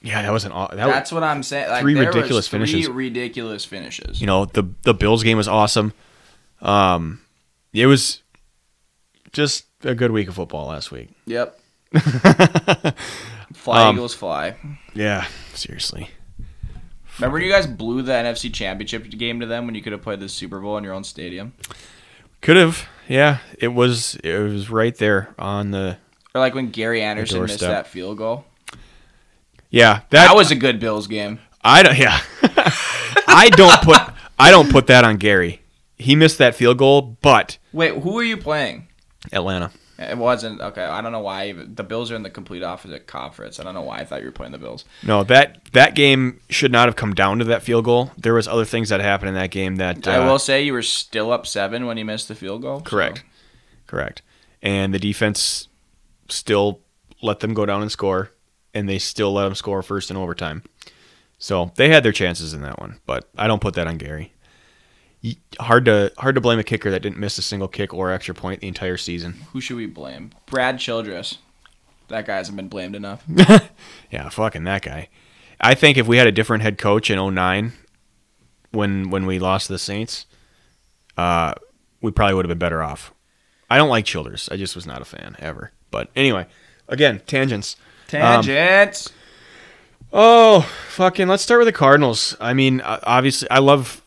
Yeah, 0.03 0.22
that 0.24 0.32
was 0.32 0.45
an 0.45 0.51
aw- 0.51 0.68
that 0.68 0.88
That's 0.88 1.12
what 1.12 1.24
I'm 1.24 1.43
saying. 1.43 1.70
Like, 1.70 1.82
three 1.82 1.93
ridiculous 1.95 2.30
was 2.32 2.47
three 2.47 2.59
finishes. 2.59 2.89
ridiculous 2.89 3.66
finishes. 3.66 4.22
you 4.22 4.28
know 4.28 4.45
the 4.45 4.64
the 4.84 4.93
Bills 4.93 5.24
game 5.24 5.38
was 5.38 5.47
awesome. 5.47 5.93
Um, 6.62 7.22
it 7.74 7.88
was 7.88 8.22
just 9.32 9.66
a 9.84 9.95
good 9.95 10.12
week 10.12 10.28
of 10.28 10.36
football 10.36 10.68
last 10.68 10.91
week. 10.91 11.09
Yep. 11.26 11.59
fly 13.62 13.88
Um, 13.88 13.95
Eagles 13.95 14.14
fly. 14.16 14.55
Yeah, 14.93 15.28
seriously. 15.53 16.09
Remember 17.18 17.36
when 17.36 17.43
you 17.43 17.51
guys 17.51 17.68
blew 17.68 18.01
the 18.01 18.12
NFC 18.12 18.51
Championship 18.51 19.07
game 19.12 19.39
to 19.41 19.45
them 19.45 19.66
when 19.66 19.76
you 19.76 19.82
could 19.84 19.91
have 19.91 20.01
played 20.01 20.20
the 20.20 20.30
Super 20.30 20.59
Bowl 20.59 20.78
in 20.78 20.84
your 20.84 20.93
own 20.93 21.03
stadium? 21.03 21.53
Could 22.41 22.57
have. 22.57 22.88
Yeah, 23.07 23.38
it 23.59 23.68
was 23.70 24.16
it 24.24 24.39
was 24.39 24.70
right 24.70 24.95
there 24.95 25.36
on 25.38 25.72
the 25.72 25.97
Or 26.34 26.41
like 26.41 26.55
when 26.55 26.72
Gary 26.72 27.01
Anderson 27.01 27.41
missed 27.41 27.59
that 27.59 27.88
field 27.88 28.18
goal? 28.18 28.45
Yeah, 29.70 30.01
That, 30.09 30.28
that, 30.28 30.36
was 30.36 30.51
a 30.51 30.55
good 30.55 30.80
Bills 30.80 31.07
game. 31.07 31.39
I 31.64 31.84
don't 31.84 31.97
yeah. 31.97 32.20
I 33.28 33.49
don't 33.51 33.82
put 33.82 34.01
I 34.39 34.49
don't 34.49 34.72
put 34.72 34.88
that 34.88 35.03
on 35.03 35.18
Gary. 35.18 35.62
He 35.97 36.16
missed 36.16 36.39
that 36.39 36.55
field 36.55 36.80
goal, 36.80 37.18
but 37.22 37.59
Wait, 37.72 38.01
who 38.01 38.18
are 38.18 38.24
you 38.24 38.38
playing? 38.38 38.88
Atlanta. 39.32 39.72
It 40.10 40.18
wasn't 40.18 40.62
okay. 40.62 40.84
I 40.84 41.02
don't 41.02 41.12
know 41.12 41.20
why. 41.20 41.49
Even, 41.49 41.76
the 41.76 41.84
Bills 41.84 42.12
are 42.12 42.16
in 42.16 42.24
the 42.24 42.30
complete 42.30 42.64
opposite 42.64 43.08
conference. 43.08 43.60
I 43.60 43.64
don't 43.64 43.74
know 43.74 43.82
why 43.82 43.99
I 43.99 44.06
thought 44.06 44.20
you 44.22 44.26
were 44.28 44.32
playing 44.32 44.52
the 44.52 44.58
Bills. 44.58 44.86
No, 45.04 45.24
that 45.26 45.60
that 45.74 45.95
game 45.95 46.39
should 46.49 46.72
not 46.72 46.88
have 46.88 46.95
come 46.95 47.14
down 47.14 47.39
to 47.39 47.45
that 47.45 47.64
field 47.64 47.86
goal. 47.86 48.12
There 48.18 48.34
was 48.34 48.47
other 48.47 48.66
things 48.66 48.89
that 48.89 49.02
happened 49.02 49.30
in 49.30 49.36
that 49.36 49.52
game 49.52 49.76
that 49.78 50.08
I 50.08 50.18
uh, 50.18 50.26
will 50.26 50.39
say 50.39 50.64
you 50.64 50.74
were 50.74 50.82
still 50.82 51.32
up 51.32 51.45
seven 51.47 51.86
when 51.86 51.97
you 51.97 52.06
missed 52.06 52.28
the 52.28 52.36
field 52.36 52.62
goal. 52.62 52.80
so- 52.80 52.86
Correct. 52.86 53.24
Correct. 53.88 54.22
And 54.62 54.93
the 54.93 54.99
defense 54.99 55.68
still 56.30 56.80
let 57.22 57.39
them 57.39 57.54
go 57.54 57.66
down 57.66 57.82
and 57.82 57.91
score, 57.91 58.32
and 58.74 58.88
they 58.88 58.99
still 58.99 59.34
let 59.34 59.43
them 59.43 59.56
score 59.56 59.82
first 59.84 60.10
in 60.10 60.18
overtime. 60.18 60.64
So 61.38 61.72
they 61.76 61.89
had 61.89 62.04
their 62.04 62.12
chances 62.12 62.54
in 62.54 62.62
that 62.62 62.80
one, 62.80 62.99
but 63.06 63.28
I 63.38 63.47
don't 63.47 63.62
put 63.62 63.74
that 63.74 63.88
on 63.88 63.97
Gary. 63.97 64.34
Hard 65.59 65.86
to 65.86 66.11
hard 66.17 66.36
to 66.36 66.41
blame 66.41 66.57
a 66.57 66.63
kicker 66.63 66.89
that 66.89 67.01
didn't 67.01 67.17
miss 67.19 67.38
a 67.38 67.41
single 67.43 67.67
kick 67.67 67.93
or 67.93 68.11
extra 68.11 68.34
point 68.34 68.61
the 68.61 68.67
entire 68.67 68.97
season. 68.97 69.34
Who 69.53 69.61
should 69.61 69.78
we 69.78 69.86
blame? 69.86 70.32
Brad 70.47 70.80
Childress. 70.80 71.38
That 72.07 72.26
guy 72.26 72.38
hasn't 72.38 72.57
been 72.57 72.67
blamed 72.69 72.95
enough. 72.95 73.24
Yeah, 74.11 74.28
fucking 74.30 74.63
that 74.65 74.82
guy. 74.82 75.07
I 75.61 75.76
think 75.76 75.97
if 75.97 76.07
we 76.07 76.17
had 76.17 76.28
a 76.28 76.32
different 76.32 76.63
head 76.63 76.78
coach 76.78 77.09
in 77.09 77.34
09 77.34 77.72
when 78.72 79.09
when 79.09 79.26
we 79.26 79.38
lost 79.39 79.67
to 79.67 79.74
the 79.74 79.80
Saints, 79.80 80.26
uh, 81.17 81.53
we 82.01 82.11
probably 82.11 82.34
would 82.36 82.45
have 82.45 82.49
been 82.49 82.57
better 82.57 82.82
off. 82.82 83.13
I 83.69 83.78
don't 83.78 83.89
like 83.89 84.05
Childress. 84.05 84.49
I 84.51 84.57
just 84.57 84.76
was 84.76 84.86
not 84.88 85.01
a 85.01 85.05
fan 85.05 85.36
ever. 85.39 85.72
But 85.91 86.09
anyway, 86.15 86.47
again, 86.88 87.22
tangents. 87.28 87.76
Um, 88.13 88.43
Tangents. 88.43 89.13
Oh, 90.11 90.61
fucking! 90.89 91.28
Let's 91.30 91.43
start 91.43 91.59
with 91.59 91.67
the 91.67 91.72
Cardinals. 91.74 92.36
I 92.41 92.53
mean, 92.53 92.82
obviously, 92.82 93.49
I 93.49 93.59
love, 93.59 94.01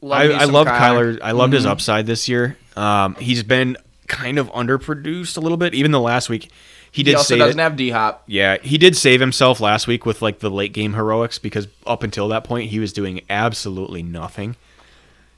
Love 0.00 0.30
I, 0.30 0.32
I 0.32 0.44
love 0.44 0.66
Kyler. 0.66 1.16
Kyler. 1.16 1.18
I 1.22 1.32
loved 1.32 1.52
his 1.52 1.64
Mhm. 1.66 1.70
upside 1.70 2.06
this 2.06 2.28
year. 2.28 2.56
Um, 2.76 3.14
he's 3.16 3.42
been 3.42 3.76
kind 4.06 4.38
of 4.38 4.48
underproduced 4.52 5.36
a 5.36 5.40
little 5.40 5.58
bit. 5.58 5.74
Even 5.74 5.90
the 5.90 6.00
last 6.00 6.28
week, 6.28 6.44
he 6.44 6.50
He 6.92 7.02
did 7.02 7.16
also 7.16 7.34
say 7.34 7.38
doesn't 7.38 7.56
that, 7.56 7.62
have 7.62 7.76
D 7.76 7.90
Hop. 7.90 8.22
yeah, 8.26 8.56
he 8.62 8.78
did 8.78 8.96
save 8.96 9.20
himself 9.20 9.60
last 9.60 9.86
week 9.86 10.06
with 10.06 10.22
like 10.22 10.38
the 10.38 10.50
late 10.50 10.72
game 10.72 10.94
heroics 10.94 11.38
because 11.38 11.66
up 11.86 12.02
until 12.02 12.28
that 12.28 12.44
point 12.44 12.70
he 12.70 12.78
was 12.78 12.92
doing 12.92 13.20
absolutely 13.28 14.02
nothing. 14.02 14.54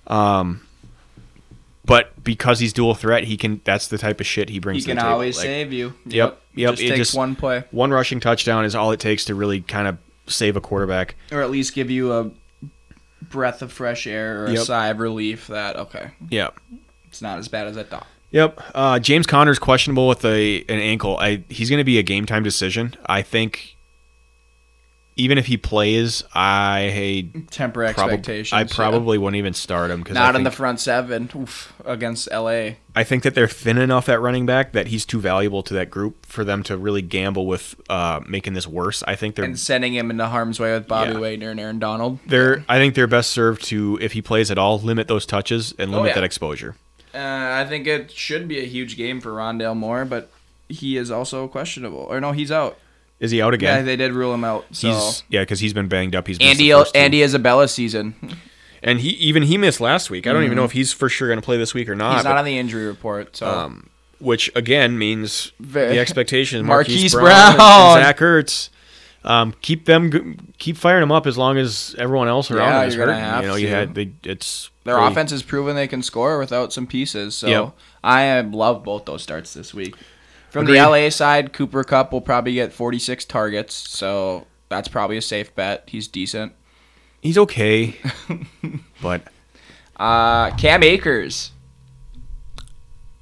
Um, 0.06 0.60
but 1.84 2.22
because 2.22 2.60
he's 2.60 2.72
dual 2.72 2.94
threat, 2.94 3.24
he 3.24 3.36
can. 3.36 3.60
That's 3.64 3.88
the 3.88 3.98
type 3.98 4.20
of 4.20 4.26
shit 4.26 4.50
he 4.50 4.58
brings. 4.58 4.78
He 4.78 4.82
to 4.82 4.88
can 4.90 4.96
the 4.96 5.02
table. 5.02 5.12
always 5.14 5.36
Like, 5.38 5.46
save 5.46 5.72
you. 5.72 5.94
Yep, 6.06 6.40
yep, 6.54 6.70
Just 6.72 6.82
it 6.82 6.88
takes 6.88 6.98
just- 6.98 7.14
one 7.16 7.34
play, 7.34 7.64
One 7.70 7.90
rushing 7.90 8.20
touchdown 8.20 8.64
is 8.64 8.74
all 8.74 8.92
it 8.92 9.00
takes 9.00 9.24
to 9.26 9.34
really 9.34 9.60
kind 9.62 9.88
of 9.88 9.96
save 10.26 10.56
a 10.56 10.60
quarterback. 10.60 11.16
or 11.32 11.42
at 11.42 11.50
least 11.50 11.74
give 11.74 11.90
you 11.90 12.12
a 12.12 12.30
breath 13.22 13.62
of 13.62 13.72
fresh 13.72 14.06
air 14.06 14.42
or 14.42 14.46
a 14.46 14.52
Yep. 14.52 14.62
sigh 14.64 14.88
of 14.88 14.98
relief 15.00 15.46
that 15.48 15.76
okay, 15.76 16.10
Yeah. 16.30 16.48
it's 17.08 17.20
not 17.22 17.38
as 17.38 17.48
bad 17.48 17.66
as 17.66 17.76
I 17.76 17.82
thought. 17.84 18.06
Yep. 18.32 18.60
Uh, 18.74 18.98
James 19.00 19.26
Conner's 19.26 19.58
questionable 19.58 20.06
with 20.06 20.24
a 20.24 20.58
an 20.68 20.78
ankle. 20.78 21.18
I 21.18 21.42
he's 21.48 21.68
going 21.68 21.78
to 21.80 21.84
be 21.84 21.98
a 21.98 22.02
game 22.02 22.26
time 22.26 22.42
decision. 22.44 22.94
I 23.06 23.22
think. 23.22 23.76
Even 25.20 25.38
if 25.38 25.46
he 25.46 25.56
plays, 25.56 26.22
I 26.34 26.90
hate 26.92 27.50
Temper 27.50 27.80
probably 27.92 28.14
expectations. 28.14 28.52
I 28.56 28.62
yeah. 28.62 28.66
probably 28.74 29.18
wouldn't 29.18 29.36
even 29.36 29.52
start 29.54 29.90
him 29.90 30.00
because 30.00 30.14
not 30.14 30.34
in 30.36 30.44
the 30.44 30.50
front 30.50 30.80
seven 30.80 31.30
Oof, 31.36 31.72
against 31.84 32.30
LA. 32.30 32.70
I 32.96 33.04
think 33.04 33.22
that 33.22 33.34
they're 33.34 33.46
thin 33.48 33.78
enough 33.78 34.08
at 34.08 34.20
running 34.20 34.46
back 34.46 34.72
that 34.72 34.88
he's 34.88 35.04
too 35.04 35.20
valuable 35.20 35.62
to 35.64 35.74
that 35.74 35.90
group 35.90 36.26
for 36.26 36.42
them 36.42 36.62
to 36.64 36.76
really 36.76 37.02
gamble 37.02 37.46
with 37.46 37.74
uh, 37.88 38.20
making 38.26 38.54
this 38.54 38.66
worse. 38.66 39.02
I 39.06 39.14
think 39.14 39.34
they're 39.36 39.44
and 39.44 39.58
sending 39.58 39.94
him 39.94 40.10
into 40.10 40.26
harm's 40.26 40.58
way 40.58 40.72
with 40.72 40.88
Bobby 40.88 41.12
Yeah. 41.12 41.18
Wagner 41.18 41.50
and 41.50 41.60
Aaron 41.60 41.78
Donald. 41.78 42.18
they're 42.26 42.64
I 42.68 42.78
think 42.78 42.94
they're 42.94 43.06
best 43.06 43.30
served 43.30 43.62
to 43.66 43.98
if 44.00 44.12
he 44.12 44.22
plays 44.22 44.50
at 44.50 44.58
all 44.58 44.78
limit 44.78 45.06
those 45.08 45.26
touches 45.26 45.74
and 45.78 45.90
Oh, 45.92 45.98
limit 45.98 46.08
yeah. 46.10 46.14
that 46.16 46.24
exposure. 46.24 46.76
Uh, 47.14 47.18
I 47.18 47.66
think 47.68 47.86
it 47.86 48.10
should 48.10 48.48
be 48.48 48.60
a 48.60 48.66
huge 48.66 48.96
game 48.96 49.20
for 49.20 49.30
Rondale 49.32 49.76
Moore, 49.76 50.04
but 50.04 50.30
he 50.68 50.96
is 50.96 51.10
also 51.10 51.46
questionable. 51.48 52.06
Or 52.08 52.20
no, 52.20 52.32
he's 52.32 52.50
out. 52.52 52.78
Is 53.20 53.30
he 53.30 53.40
out 53.42 53.52
again? 53.54 53.78
Yeah, 53.78 53.82
they 53.84 53.96
did 53.96 54.12
rule 54.12 54.32
him 54.34 54.44
out. 54.44 54.64
So 54.72 54.88
he's 54.90 55.22
yeah 55.28 55.42
because 55.42 55.60
he's 55.60 55.72
been 55.74 55.88
banged 55.88 56.14
up. 56.16 56.26
He's 56.26 56.38
missed 56.38 56.50
Andy 56.50 56.70
the 56.70 56.78
first 56.78 56.94
two. 56.94 57.00
Andy 57.00 57.22
Isabella 57.22 57.68
season. 57.68 58.14
and 58.82 59.00
he 59.00 59.10
even 59.10 59.42
he 59.44 59.58
missed 59.58 59.80
last 59.80 60.08
week. 60.10 60.26
I 60.26 60.32
don't 60.32 60.44
even 60.44 60.56
know 60.56 60.64
if 60.64 60.72
he's 60.72 60.92
for 60.92 61.08
sure 61.08 61.28
going 61.28 61.38
to 61.40 61.44
play 61.44 61.58
this 61.58 61.74
week 61.74 61.88
or 61.88 61.94
not. 61.94 62.08
Mm-hmm. 62.08 62.16
He's 62.16 62.24
not 62.24 62.36
on 62.38 62.44
the 62.46 62.58
injury 62.58 62.86
report. 62.86 63.36
So 63.36 63.46
um, 63.46 63.90
which 64.20 64.50
again 64.56 64.96
means 64.98 65.52
Ve- 65.60 65.88
the 65.88 65.98
expectation 65.98 66.60
is 66.60 66.66
Marquise 66.66 67.12
Marquise, 67.12 67.14
Brown, 67.14 67.56
Brown. 67.56 67.96
and 67.98 68.04
Zach 68.06 68.18
Ertz. 68.18 68.70
Um, 69.22 69.52
keep 69.60 69.84
them, 69.84 70.10
g- 70.10 70.36
keep 70.56 70.78
firing 70.78 71.02
them 71.02 71.12
up 71.12 71.26
as 71.26 71.36
long 71.36 71.58
as 71.58 71.94
everyone 71.98 72.28
else 72.28 72.50
around 72.50 72.70
Yeah, 72.70 72.78
them 72.78 72.88
is 72.88 72.94
you're 72.96 73.04
gonna 73.06 73.18
have 73.20 73.42
You 73.42 73.48
know, 73.50 73.54
you 73.56 73.66
to. 73.66 73.74
had 73.74 73.94
they, 73.94 74.12
it's 74.24 74.70
Their 74.84 74.96
offense 74.96 75.30
has 75.30 75.42
proven 75.42 75.76
they 75.76 75.88
can 75.88 76.02
score 76.02 76.38
without 76.38 76.72
some 76.72 76.86
pieces. 76.86 77.34
So 77.34 77.46
Yep. 77.46 77.72
I 78.02 78.38
uh, 78.38 78.44
love 78.44 78.82
both 78.82 79.04
those 79.04 79.22
starts 79.22 79.52
this 79.52 79.74
week. 79.74 79.94
From 80.50 80.62
Agreed. 80.64 80.80
the 80.80 80.88
LA 80.88 81.10
side, 81.10 81.52
Cooper 81.52 81.84
Kupp 81.84 82.12
will 82.12 82.20
probably 82.20 82.54
get 82.54 82.72
46 82.72 83.24
targets, 83.26 83.74
so 83.74 84.46
that's 84.68 84.88
probably 84.88 85.16
a 85.16 85.22
safe 85.22 85.54
bet. 85.54 85.84
He's 85.86 86.08
decent. 86.08 86.52
He's 87.22 87.38
okay, 87.38 87.96
but 89.02 89.22
Uh, 89.96 90.50
Cam 90.56 90.82
Akers. 90.82 91.52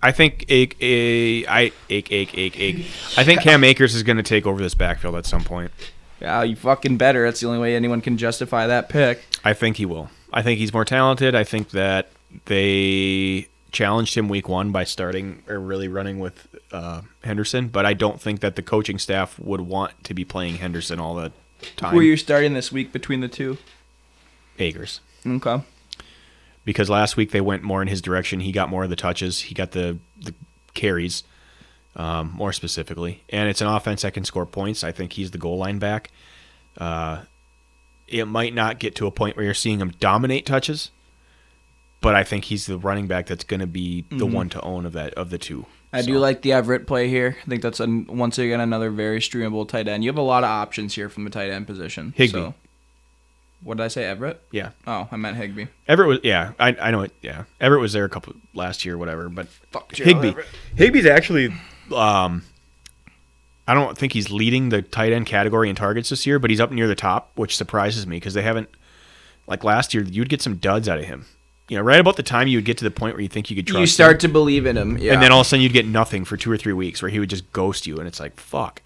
I 0.01 0.13
think 0.13 0.45
Ake, 0.49 0.77
a, 0.81 1.45
I 1.47 1.73
Ake, 1.91 2.13
Ake, 2.13 2.39
Ake, 2.39 2.61
Ake. 2.61 2.77
I 3.17 3.25
think 3.25 3.41
Cam 3.41 3.65
Akers 3.65 3.95
is 3.97 4.05
going 4.05 4.17
to 4.17 4.23
take 4.23 4.47
over 4.47 4.63
this 4.63 4.75
backfield 4.75 5.17
at 5.17 5.27
some 5.27 5.43
point. 5.43 5.73
Yeah, 6.21 6.45
you 6.45 6.55
fucking 6.55 6.97
better. 6.99 7.25
That's 7.25 7.41
the 7.41 7.49
only 7.49 7.59
way 7.59 7.75
anyone 7.75 8.01
can 8.01 8.17
justify 8.17 8.69
that 8.69 8.89
pick. 8.89 9.21
I 9.45 9.55
think 9.55 9.77
he 9.77 9.87
will. 9.87 10.09
I 10.33 10.43
think 10.43 10.59
he's 10.61 10.73
more 10.73 10.85
talented. 10.85 11.35
I 11.35 11.43
think 11.43 11.71
that 11.71 12.11
they 12.45 13.49
challenged 13.71 14.17
him 14.17 14.29
week 14.29 14.49
one 14.49 14.73
by 14.73 14.85
starting 14.85 15.43
or 15.49 15.59
really 15.59 15.89
running 15.89 16.19
with 16.19 16.49
uh, 16.73 17.03
Henderson, 17.23 17.69
but 17.69 17.85
I 17.85 17.95
don't 17.95 18.21
think 18.21 18.41
that 18.41 18.57
the 18.57 18.63
coaching 18.63 18.99
staff 18.99 19.39
would 19.39 19.61
want 19.61 20.05
to 20.05 20.15
be 20.15 20.25
playing 20.25 20.57
Henderson 20.57 20.99
all 20.99 21.15
the 21.15 21.33
time. 21.77 21.93
Who 21.93 22.01
are 22.01 22.03
you 22.03 22.17
starting 22.17 22.55
this 22.55 22.73
week 22.73 22.93
between 22.93 23.21
the 23.21 23.29
two? 23.29 23.59
Akers. 24.59 25.01
Okay. 25.27 25.63
Because 26.65 26.91
last 26.91 27.17
week 27.17 27.31
they 27.31 27.41
went 27.41 27.63
more 27.63 27.83
in 27.83 27.89
his 27.89 28.03
direction. 28.03 28.41
He 28.41 28.53
got 28.53 28.69
more 28.69 28.85
of 28.85 28.91
the 28.91 28.97
touches. 28.97 29.43
He 29.43 29.55
got 29.55 29.73
the, 29.73 29.99
the 30.21 30.35
carries, 30.75 31.25
um, 31.97 32.33
more 32.35 32.53
specifically. 32.53 33.23
And 33.31 33.49
it's 33.49 33.61
an 33.61 33.69
offense 33.69 34.03
that 34.03 34.15
can 34.15 34.25
score 34.25 34.47
points. 34.47 34.85
I 34.85 34.93
think 34.93 35.15
he's 35.15 35.31
the 35.31 35.39
goal 35.39 35.59
line 35.59 35.79
back. 35.79 36.11
Uh, 36.77 37.23
it 38.07 38.27
might 38.27 38.55
not 38.55 38.79
get 38.79 38.95
to 38.97 39.07
a 39.07 39.11
point 39.11 39.37
where 39.37 39.45
you're 39.45 39.55
seeing 39.55 39.81
him 39.81 39.93
dominate 40.01 40.47
touches, 40.47 40.91
but 42.01 42.15
I 42.15 42.25
think 42.25 42.45
he's 42.45 42.67
the 42.67 42.79
running 42.79 43.07
back 43.07 43.27
that's 43.27 43.45
going 43.45 43.61
to 43.61 43.67
be 43.67 44.05
the 44.11 44.27
one 44.27 44.49
to 44.51 44.61
own 44.63 44.87
of 44.87 44.93
that 44.93 45.15
of 45.15 45.31
the 45.31 45.39
two. 45.39 45.67
I 45.93 46.03
do 46.03 46.19
like 46.19 46.43
the 46.43 46.53
Everett 46.53 46.87
play 46.87 47.09
here. 47.09 47.37
I 47.43 47.49
think 47.49 47.63
that's 47.63 47.81
an, 47.81 48.07
once 48.09 48.39
again 48.39 48.61
another 48.61 48.91
very 48.91 49.21
streamable 49.21 49.67
tight 49.67 49.89
end. 49.89 50.05
You 50.05 50.11
have 50.11 50.19
a 50.19 50.23
lot 50.23 50.45
of 50.45 50.51
options 50.51 50.95
here 50.95 51.09
from 51.09 51.25
the 51.25 51.31
tight 51.31 51.51
end 51.51 51.67
position. 51.67 52.13
Higbee. 52.17 52.39
So. 52.39 52.55
What 53.63 53.79
did 53.79 53.85
I 53.85 53.89
say, 53.89 54.05
Everett? 54.05 54.41
Yeah, 54.53 54.71
Oh, 54.87 55.09
I 55.11 55.17
meant 55.17 55.37
Higbee. 55.37 55.67
Everett 55.89 56.09
was. 56.09 56.19
Yeah, 56.23 56.53
I, 56.61 56.77
I 56.81 56.91
know 56.93 57.01
it. 57.03 57.13
Yeah, 57.23 57.45
Everett 57.61 57.81
was 57.81 57.93
there 57.93 58.05
a 58.05 58.09
couple 58.09 58.35
last 58.55 58.85
year, 58.85 58.97
whatever. 58.97 59.29
But 59.29 59.49
Fuck 59.73 59.95
Higbee, 59.97 60.29
Everett. 60.29 60.47
Higbee's 60.77 61.07
actually. 61.07 61.53
Um, 61.93 62.45
I 63.67 63.75
don't 63.75 63.99
think 63.99 64.13
he's 64.13 64.31
leading 64.31 64.69
the 64.69 64.81
tight 64.83 65.13
end 65.13 65.27
category 65.27 65.69
in 65.69 65.75
targets 65.75 66.11
this 66.11 66.25
year, 66.27 66.39
but 66.39 66.51
he's 66.51 66.61
up 66.61 66.71
near 66.71 66.87
the 66.87 66.95
top, 66.95 67.33
which 67.35 67.57
surprises 67.57 68.07
me 68.07 68.17
because 68.17 68.35
they 68.35 68.43
haven't. 68.43 68.69
Like 69.49 69.65
last 69.65 69.93
year, 69.93 70.05
you'd 70.05 70.29
get 70.29 70.41
some 70.43 70.57
duds 70.57 70.89
out 70.89 70.99
of 70.99 71.07
him. 71.07 71.27
You 71.69 71.77
know, 71.77 71.83
right 71.83 72.01
about 72.01 72.17
the 72.17 72.23
time 72.23 72.49
you 72.49 72.57
would 72.59 72.65
get 72.65 72.79
to 72.79 72.85
the 72.85 72.91
point 72.91 73.15
where 73.15 73.21
you 73.23 73.29
think 73.29 73.51
you 73.51 73.57
could 73.57 73.67
trust 73.67 73.77
You 73.77 73.83
him, 73.83 73.87
start 73.89 74.21
to 74.21 74.29
believe 74.29 74.65
in 74.67 74.77
him. 74.77 74.97
Yeah. 74.99 75.13
and 75.13 75.23
then 75.23 75.33
all 75.33 75.41
of 75.41 75.47
a 75.47 75.49
sudden 75.49 75.63
you'd 75.63 75.73
get 75.75 75.87
nothing 75.87 76.25
for 76.25 76.37
two 76.37 76.51
or 76.51 76.57
three 76.57 76.73
weeks, 76.73 77.03
where 77.03 77.11
he 77.11 77.19
would 77.19 77.31
just 77.31 77.51
ghost 77.53 77.87
you, 77.87 77.99
and 77.99 78.09
it's 78.09 78.19
like 78.21 78.39
fuck. 78.41 78.81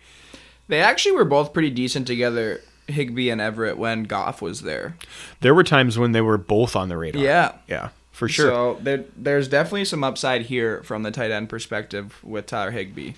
they 0.69 0.81
actually 0.81 1.13
were 1.13 1.25
both 1.25 1.53
pretty 1.53 1.71
decent 1.71 2.07
together, 2.07 2.61
Higbee 2.89 3.31
and 3.31 3.41
Everett, 3.41 3.79
when 3.79 4.03
Goff 4.05 4.43
was 4.43 4.63
there. 4.63 4.97
There 5.41 5.55
were 5.55 5.63
times 5.65 5.99
when 5.99 6.13
they 6.13 6.21
were 6.21 6.39
both 6.39 6.75
on 6.75 6.89
the 6.89 6.97
radar. 6.97 7.23
Yeah. 7.23 7.53
yeah, 7.69 7.91
for 8.11 8.29
sure. 8.29 8.49
So 8.49 8.79
there, 8.83 9.05
there's 9.17 9.47
definitely 9.49 9.85
some 9.85 10.03
upside 10.03 10.43
here 10.43 10.83
from 10.83 11.05
the 11.05 11.11
tight 11.13 11.31
end 11.31 11.49
perspective 11.49 12.19
with 12.25 12.47
Tyler 12.47 12.73
Higbee. 12.73 13.13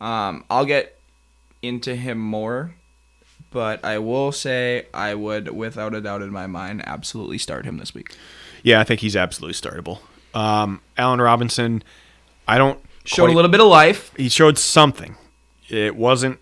Um, 0.00 0.44
I'll 0.50 0.66
get 0.66 0.98
into 1.62 1.94
him 1.96 2.18
more, 2.18 2.74
but 3.50 3.82
I 3.84 3.98
will 3.98 4.30
say 4.32 4.86
I 4.92 5.14
would, 5.14 5.48
without 5.48 5.94
a 5.94 6.00
doubt 6.00 6.20
in 6.22 6.30
my 6.30 6.46
mind, 6.46 6.82
absolutely 6.86 7.38
start 7.38 7.64
him 7.64 7.78
this 7.78 7.94
week. 7.94 8.14
Yeah, 8.62 8.80
I 8.80 8.84
think 8.84 9.00
he's 9.00 9.16
absolutely 9.16 9.54
startable. 9.54 10.00
Um, 10.34 10.80
Allen 10.96 11.20
Robinson, 11.20 11.82
I 12.46 12.58
don't 12.58 12.78
Showed 13.04 13.24
quite- 13.24 13.32
a 13.32 13.36
little 13.36 13.50
bit 13.50 13.60
of 13.60 13.66
life, 13.68 14.10
He 14.16 14.28
showed 14.28 14.58
something. 14.58 15.16
It 15.68 15.96
wasn't. 15.96 16.38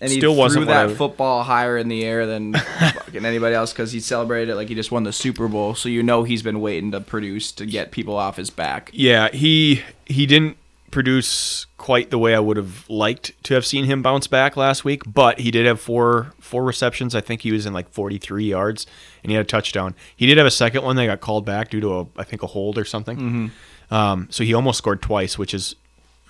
and 0.00 0.10
he 0.10 0.18
Still 0.18 0.34
wasn't 0.34 0.64
threw 0.66 0.74
that 0.74 0.90
I- 0.90 0.94
football 0.94 1.44
higher 1.44 1.76
in 1.78 1.86
the 1.88 2.04
air 2.04 2.26
than 2.26 2.54
fucking 2.94 3.24
anybody 3.24 3.54
else 3.54 3.72
because 3.72 3.92
he 3.92 4.00
celebrated 4.00 4.50
it 4.50 4.56
like 4.56 4.68
he 4.68 4.74
just 4.74 4.90
won 4.90 5.04
the 5.04 5.12
Super 5.12 5.46
Bowl. 5.46 5.74
So 5.76 5.88
you 5.88 6.02
know 6.02 6.24
he's 6.24 6.42
been 6.42 6.60
waiting 6.60 6.90
to 6.92 7.00
produce 7.00 7.52
to 7.52 7.66
get 7.66 7.92
people 7.92 8.16
off 8.16 8.36
his 8.36 8.50
back. 8.50 8.90
Yeah, 8.92 9.28
he 9.32 9.82
he 10.06 10.26
didn't 10.26 10.56
produce 10.92 11.66
quite 11.78 12.10
the 12.10 12.18
way 12.18 12.34
I 12.34 12.38
would 12.38 12.56
have 12.56 12.88
liked 12.88 13.32
to 13.44 13.54
have 13.54 13.66
seen 13.66 13.86
him 13.86 14.02
bounce 14.02 14.28
back 14.28 14.56
last 14.56 14.84
week, 14.84 15.02
but 15.06 15.40
he 15.40 15.50
did 15.50 15.66
have 15.66 15.80
four 15.80 16.32
four 16.38 16.62
receptions. 16.62 17.16
I 17.16 17.20
think 17.20 17.40
he 17.40 17.50
was 17.50 17.66
in 17.66 17.72
like 17.72 17.90
43 17.90 18.44
yards, 18.44 18.86
and 19.24 19.30
he 19.30 19.36
had 19.36 19.44
a 19.44 19.48
touchdown. 19.48 19.96
He 20.14 20.26
did 20.26 20.38
have 20.38 20.46
a 20.46 20.52
second 20.52 20.84
one 20.84 20.94
that 20.96 21.06
got 21.06 21.20
called 21.20 21.44
back 21.44 21.70
due 21.70 21.80
to 21.80 21.98
a 21.98 22.06
I 22.16 22.22
think 22.22 22.44
a 22.44 22.46
hold 22.46 22.78
or 22.78 22.84
something. 22.84 23.16
Mm-hmm. 23.16 23.94
Um, 23.94 24.28
so 24.30 24.44
he 24.44 24.54
almost 24.54 24.78
scored 24.78 25.02
twice, 25.02 25.36
which 25.36 25.52
is 25.52 25.74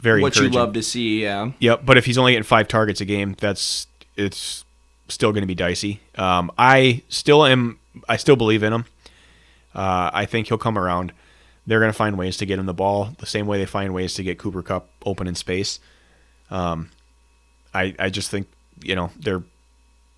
very 0.00 0.22
What 0.22 0.36
you 0.36 0.48
love 0.48 0.72
to 0.72 0.82
see, 0.82 1.22
yeah. 1.22 1.52
Yep, 1.58 1.82
but 1.84 1.98
if 1.98 2.06
he's 2.06 2.18
only 2.18 2.32
getting 2.32 2.42
five 2.42 2.66
targets 2.66 3.00
a 3.00 3.04
game, 3.04 3.36
that's 3.38 3.86
it's 4.16 4.64
still 5.08 5.32
going 5.32 5.42
to 5.42 5.46
be 5.46 5.54
dicey. 5.54 6.00
Um, 6.16 6.50
I 6.56 7.02
still 7.08 7.44
am. 7.44 7.78
I 8.08 8.16
still 8.16 8.36
believe 8.36 8.62
in 8.62 8.72
him. 8.72 8.84
Uh, 9.74 10.10
I 10.12 10.26
think 10.26 10.48
he'll 10.48 10.58
come 10.58 10.78
around. 10.78 11.12
They're 11.66 11.78
going 11.80 11.92
to 11.92 11.96
find 11.96 12.18
ways 12.18 12.36
to 12.38 12.46
get 12.46 12.58
him 12.58 12.66
the 12.66 12.74
ball 12.74 13.14
the 13.18 13.26
same 13.26 13.46
way 13.46 13.58
they 13.58 13.66
find 13.66 13.94
ways 13.94 14.14
to 14.14 14.22
get 14.22 14.38
Cooper 14.38 14.62
Kupp 14.62 14.88
open 15.04 15.26
in 15.26 15.34
space. 15.34 15.78
Um, 16.50 16.90
I 17.72 17.94
I 17.98 18.10
just 18.10 18.30
think 18.30 18.48
you 18.82 18.94
know 18.94 19.10
they're 19.18 19.42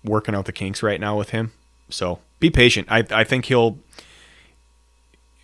working 0.03 0.35
out 0.35 0.45
the 0.45 0.51
kinks 0.51 0.81
right 0.83 0.99
now 0.99 1.17
with 1.17 1.29
him. 1.29 1.51
So 1.89 2.19
be 2.39 2.49
patient. 2.49 2.87
I 2.89 3.05
I 3.11 3.23
think 3.23 3.45
he'll. 3.45 3.79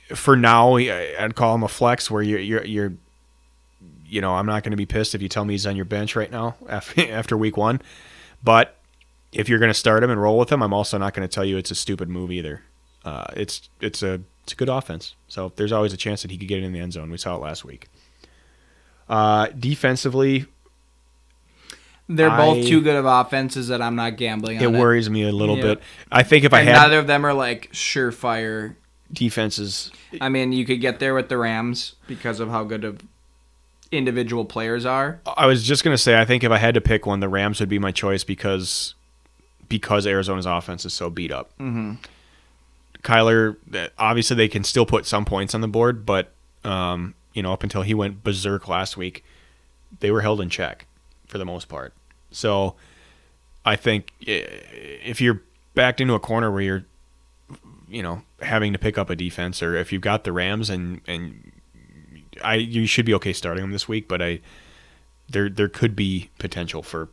For 0.09 0.35
now, 0.35 0.75
I'd 0.75 1.35
call 1.35 1.55
him 1.55 1.63
a 1.63 1.69
flex 1.69 2.11
where 2.11 2.21
you're 2.21 2.39
you're 2.39 2.65
you're 2.65 2.93
you 4.11 4.19
know, 4.19 4.35
I'm 4.35 4.45
not 4.45 4.63
going 4.63 4.71
to 4.71 4.77
be 4.77 4.85
pissed 4.85 5.15
if 5.15 5.21
you 5.21 5.29
tell 5.29 5.45
me 5.45 5.53
he's 5.53 5.65
on 5.65 5.77
your 5.77 5.85
bench 5.85 6.17
right 6.17 6.29
now 6.29 6.55
after, 6.69 7.09
after 7.09 7.37
week 7.37 7.55
one. 7.55 7.81
But 8.43 8.75
if 9.31 9.47
you're 9.47 9.59
going 9.59 9.69
to 9.69 9.73
start 9.73 10.03
him 10.03 10.09
and 10.09 10.21
roll 10.21 10.37
with 10.37 10.51
him, 10.51 10.61
I'm 10.61 10.73
also 10.73 10.97
not 10.97 11.13
going 11.13 11.27
to 11.27 11.33
tell 11.33 11.45
you 11.45 11.57
it's 11.57 11.71
a 11.71 11.75
stupid 11.75 12.09
move 12.09 12.29
either. 12.29 12.61
Uh, 13.05 13.25
it's 13.35 13.69
it's 13.79 14.03
a 14.03 14.21
it's 14.43 14.53
a 14.53 14.55
good 14.55 14.69
offense, 14.69 15.15
so 15.31 15.53
there's 15.55 15.71
always 15.71 15.93
a 15.93 15.97
chance 15.97 16.23
that 16.23 16.31
he 16.31 16.37
could 16.37 16.49
get 16.49 16.61
in 16.61 16.73
the 16.73 16.79
end 16.81 16.91
zone. 16.91 17.09
We 17.09 17.15
saw 17.17 17.35
it 17.37 17.39
last 17.41 17.63
week. 17.63 17.87
Uh, 19.07 19.47
defensively, 19.57 20.45
They're 22.09 22.29
both 22.29 22.65
too 22.67 22.81
good 22.81 22.97
of 22.97 23.05
offenses 23.05 23.69
that 23.69 23.81
I'm 23.81 23.95
not 23.95 24.17
gambling 24.17 24.57
on 24.57 24.63
it 24.75 24.77
worries 24.77 25.09
me 25.09 25.23
a 25.23 25.31
little 25.31 25.55
Yeah. 25.55 25.63
bit. 25.63 25.81
I 26.11 26.23
think 26.23 26.43
if 26.43 26.53
I 26.53 26.59
And 26.59 26.69
had 26.69 26.75
neither 26.81 26.99
of 26.99 27.07
them 27.07 27.25
are 27.25 27.33
like 27.33 27.69
surefire. 27.71 28.75
defenses, 29.13 29.91
I 30.19 30.27
mean, 30.27 30.51
you 30.51 30.65
could 30.65 30.81
get 30.81 30.99
there 30.99 31.13
with 31.13 31.29
the 31.29 31.37
Rams 31.37 31.95
because 32.07 32.41
of 32.41 32.49
how 32.49 32.65
good 32.65 32.83
of 32.83 32.99
individual 33.91 34.43
players 34.43 34.85
are. 34.85 35.21
I 35.37 35.45
was 35.45 35.63
just 35.63 35.83
going 35.85 35.93
to 35.93 35.97
say 36.01 36.19
I 36.19 36.25
think 36.25 36.43
if 36.43 36.51
I 36.51 36.57
had 36.57 36.73
to 36.73 36.81
pick 36.81 37.05
one, 37.05 37.21
the 37.21 37.29
Rams 37.29 37.59
would 37.61 37.69
be 37.69 37.79
my 37.79 37.91
choice 37.91 38.25
because 38.25 38.95
because 39.69 40.05
Arizona's 40.05 40.45
offense 40.45 40.83
is 40.85 40.93
so 40.93 41.09
beat 41.09 41.31
up. 41.31 41.51
Mm-hmm. 41.57 41.93
Kyler, 43.03 43.57
obviously 43.97 44.35
they 44.35 44.47
can 44.47 44.63
still 44.63 44.85
put 44.85 45.05
some 45.05 45.25
points 45.25 45.55
on 45.55 45.61
the 45.61 45.67
board, 45.67 46.05
but 46.05 46.31
um, 46.63 47.15
you 47.33 47.41
know, 47.41 47.53
up 47.53 47.63
until 47.63 47.81
he 47.81 47.93
went 47.93 48.23
berserk 48.23 48.67
last 48.67 48.97
week, 48.97 49.23
they 49.99 50.11
were 50.11 50.21
held 50.21 50.41
in 50.41 50.49
check 50.49 50.85
for 51.27 51.37
the 51.37 51.45
most 51.45 51.67
part. 51.67 51.93
So 52.31 52.75
I 53.65 53.75
think 53.75 54.13
eh, 54.27 54.45
if 55.03 55.21
you're 55.21 55.41
backed 55.73 56.01
into 56.01 56.13
a 56.13 56.19
corner 56.19 56.51
where 56.51 56.61
you're, 56.61 56.85
you 57.89 58.03
know, 58.03 58.21
having 58.41 58.73
to 58.73 58.79
pick 58.79 58.97
up 58.97 59.09
a 59.09 59.15
defense, 59.15 59.61
or 59.61 59.75
if 59.75 59.91
you've 59.91 60.01
got 60.01 60.23
the 60.23 60.31
Rams 60.31 60.69
and 60.69 61.01
and 61.07 61.51
I 62.43 62.55
you 62.55 62.85
should 62.85 63.05
be 63.05 63.13
okay 63.15 63.33
starting 63.33 63.63
them 63.63 63.71
this 63.71 63.87
week, 63.87 64.07
but 64.07 64.21
I 64.21 64.39
there 65.29 65.49
there 65.49 65.69
could 65.69 65.95
be 65.95 66.29
potential 66.37 66.83
for 66.83 67.09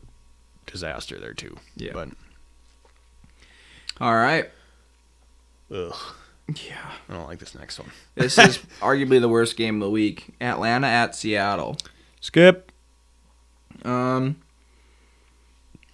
disaster 0.65 1.19
there 1.19 1.33
too. 1.33 1.57
Yeah. 1.75 1.91
But 1.93 2.09
All 3.99 4.15
right. 4.15 4.49
Ugh, 5.73 5.95
Yeah. 6.47 6.91
I 7.07 7.13
don't 7.13 7.27
like 7.27 7.39
this 7.39 7.55
next 7.55 7.79
one. 7.79 7.91
This 8.15 8.37
is 8.37 8.57
arguably 8.81 9.19
the 9.21 9.29
worst 9.29 9.55
game 9.57 9.75
of 9.75 9.81
the 9.81 9.89
week. 9.91 10.33
Atlanta 10.41 10.87
at 10.87 11.15
Seattle. 11.15 11.77
Skip. 12.21 12.71
Um, 13.85 14.37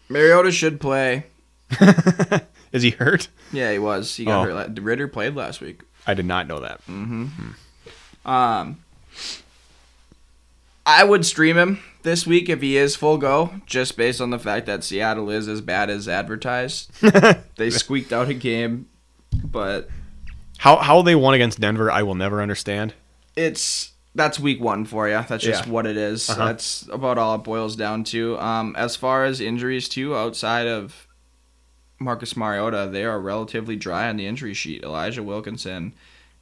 Mariota 0.09 0.51
should 0.51 0.79
play. 0.79 1.25
Is 2.71 2.83
he 2.83 2.91
hurt? 2.91 3.27
Yeah, 3.51 3.71
he 3.71 3.79
was. 3.79 4.15
He 4.15 4.25
got 4.25 4.47
Oh. 4.47 4.53
hurt. 4.55 4.79
Ridder 4.79 5.07
played 5.07 5.35
last 5.35 5.61
week. 5.61 5.81
I 6.07 6.13
did 6.13 6.25
not 6.25 6.47
know 6.47 6.59
that. 6.61 6.85
mm-hmm 6.87 7.49
Um, 8.29 8.77
I 10.85 11.03
would 11.03 11.25
stream 11.25 11.57
him 11.57 11.79
this 12.03 12.27
week 12.27 12.47
if 12.49 12.61
he 12.61 12.77
is 12.77 12.95
full 12.95 13.17
go, 13.17 13.55
just 13.65 13.97
based 13.97 14.21
on 14.21 14.29
the 14.29 14.37
fact 14.39 14.65
that 14.67 14.83
Seattle 14.83 15.29
is 15.31 15.47
as 15.47 15.61
bad 15.61 15.89
as 15.89 16.07
advertised. 16.07 16.91
they 17.55 17.69
squeaked 17.71 18.13
out 18.13 18.29
a 18.29 18.33
game, 18.35 18.87
but 19.43 19.89
How 20.57 20.77
how 20.77 21.01
they 21.01 21.15
won 21.15 21.33
against 21.33 21.59
Denver, 21.59 21.91
I 21.91 22.03
will 22.03 22.15
never 22.15 22.41
understand. 22.41 22.93
it's 23.35 23.91
that's 24.15 24.39
week 24.39 24.61
one 24.61 24.85
for 24.85 25.09
you. 25.09 25.25
That's 25.27 25.43
just 25.43 25.65
Yeah. 25.65 25.71
what 25.71 25.85
it 25.85 25.97
is. 25.97 26.29
Uh-huh. 26.29 26.45
That's 26.45 26.87
about 26.89 27.17
all 27.17 27.35
it 27.35 27.39
boils 27.43 27.75
down 27.75 28.05
to. 28.05 28.39
Um, 28.39 28.73
as 28.77 28.95
far 28.95 29.25
as 29.25 29.41
injuries 29.41 29.89
too, 29.89 30.15
outside 30.15 30.67
of 30.67 31.05
Marcus 31.99 32.37
Mariota, 32.37 32.87
they 32.91 33.03
are 33.03 33.19
relatively 33.19 33.75
dry 33.75 34.07
on 34.07 34.15
the 34.17 34.25
injury 34.25 34.53
sheet. 34.53 34.83
Elijah 34.83 35.21
Wilkinson 35.23 35.91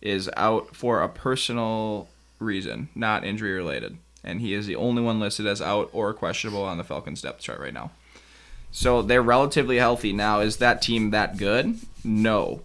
is 0.01 0.29
out 0.37 0.75
for 0.75 1.01
a 1.01 1.09
personal 1.09 2.07
reason, 2.39 2.89
not 2.93 3.23
injury 3.23 3.53
related. 3.53 3.97
And 4.23 4.39
he 4.39 4.53
is 4.53 4.67
the 4.67 4.75
only 4.75 5.01
one 5.01 5.19
listed 5.19 5.47
as 5.47 5.61
out 5.61 5.89
or 5.93 6.13
questionable 6.13 6.63
on 6.63 6.77
the 6.77 6.83
Falcons 6.83 7.21
depth 7.23 7.41
chart 7.41 7.59
right 7.59 7.73
now. 7.73 7.89
So 8.71 9.01
they're 9.01 9.21
relatively 9.23 9.77
healthy. 9.77 10.13
Now, 10.13 10.41
is 10.41 10.57
that 10.57 10.81
team 10.81 11.09
that 11.11 11.37
good? 11.37 11.79
No. 12.03 12.61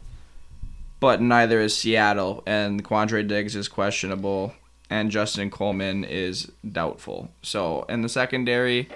But 1.00 1.20
neither 1.20 1.60
is 1.60 1.76
Seattle, 1.76 2.42
and 2.46 2.84
Quandre 2.84 3.26
Diggs 3.26 3.54
is 3.54 3.68
questionable, 3.68 4.54
and 4.90 5.10
Justin 5.10 5.50
Coleman 5.50 6.02
is 6.04 6.50
doubtful. 6.70 7.30
So 7.42 7.84
in 7.88 8.02
the 8.02 8.08
secondary, 8.08 8.88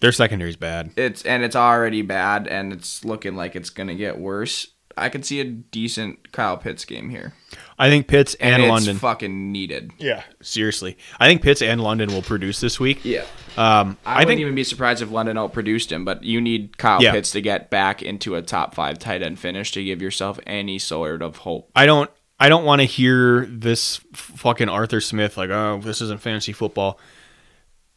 Their 0.00 0.12
secondary's 0.12 0.56
bad. 0.56 0.90
it's 0.96 1.22
and 1.24 1.42
it's 1.42 1.56
already 1.56 2.02
bad, 2.02 2.46
and 2.46 2.72
it's 2.72 3.04
looking 3.04 3.36
like 3.36 3.56
it's 3.56 3.70
gonna 3.70 3.94
get 3.94 4.18
worse. 4.18 4.68
I 5.00 5.08
could 5.08 5.24
see 5.24 5.40
a 5.40 5.44
decent 5.44 6.32
Kyle 6.32 6.56
Pitts 6.56 6.84
game 6.84 7.10
here, 7.10 7.34
I 7.78 7.88
think 7.88 8.06
Pitts 8.06 8.34
and, 8.34 8.62
it's 8.62 8.70
London. 8.70 8.98
fucking 8.98 9.50
needed. 9.52 9.92
yeah, 9.98 10.22
seriously. 10.42 10.96
I 11.18 11.26
think 11.26 11.42
Pitts 11.42 11.62
and 11.62 11.80
London 11.82 12.12
will 12.12 12.22
produce 12.22 12.60
this 12.60 12.78
week. 12.78 13.04
Yeah. 13.04 13.24
Um, 13.56 13.96
I, 14.04 14.12
I, 14.12 14.14
wouldn't 14.14 14.28
think 14.28 14.40
even 14.40 14.54
be 14.54 14.64
surprised 14.64 15.02
if 15.02 15.10
London 15.10 15.36
outproduced 15.36 15.90
him, 15.90 16.04
but 16.04 16.22
you 16.22 16.40
need 16.40 16.78
Kyle 16.78 17.02
Yeah. 17.02 17.12
Pitts 17.12 17.30
to 17.32 17.40
get 17.40 17.70
back 17.70 18.02
into 18.02 18.34
a 18.36 18.42
top 18.42 18.74
five 18.74 18.98
tight 18.98 19.22
end 19.22 19.38
finish 19.38 19.72
to 19.72 19.82
give 19.82 20.00
yourself 20.00 20.38
any 20.46 20.78
sort 20.78 21.22
of 21.22 21.38
hope. 21.38 21.70
I 21.74 21.86
don't 21.86 22.10
I 22.38 22.48
don't 22.48 22.64
want 22.64 22.80
to 22.80 22.86
hear 22.86 23.44
this 23.46 24.00
fucking 24.14 24.70
Arthur 24.70 25.00
Smith 25.00 25.36
like, 25.36 25.50
oh, 25.50 25.80
this 25.82 26.00
isn't 26.00 26.22
fantasy 26.22 26.52
football. 26.52 26.98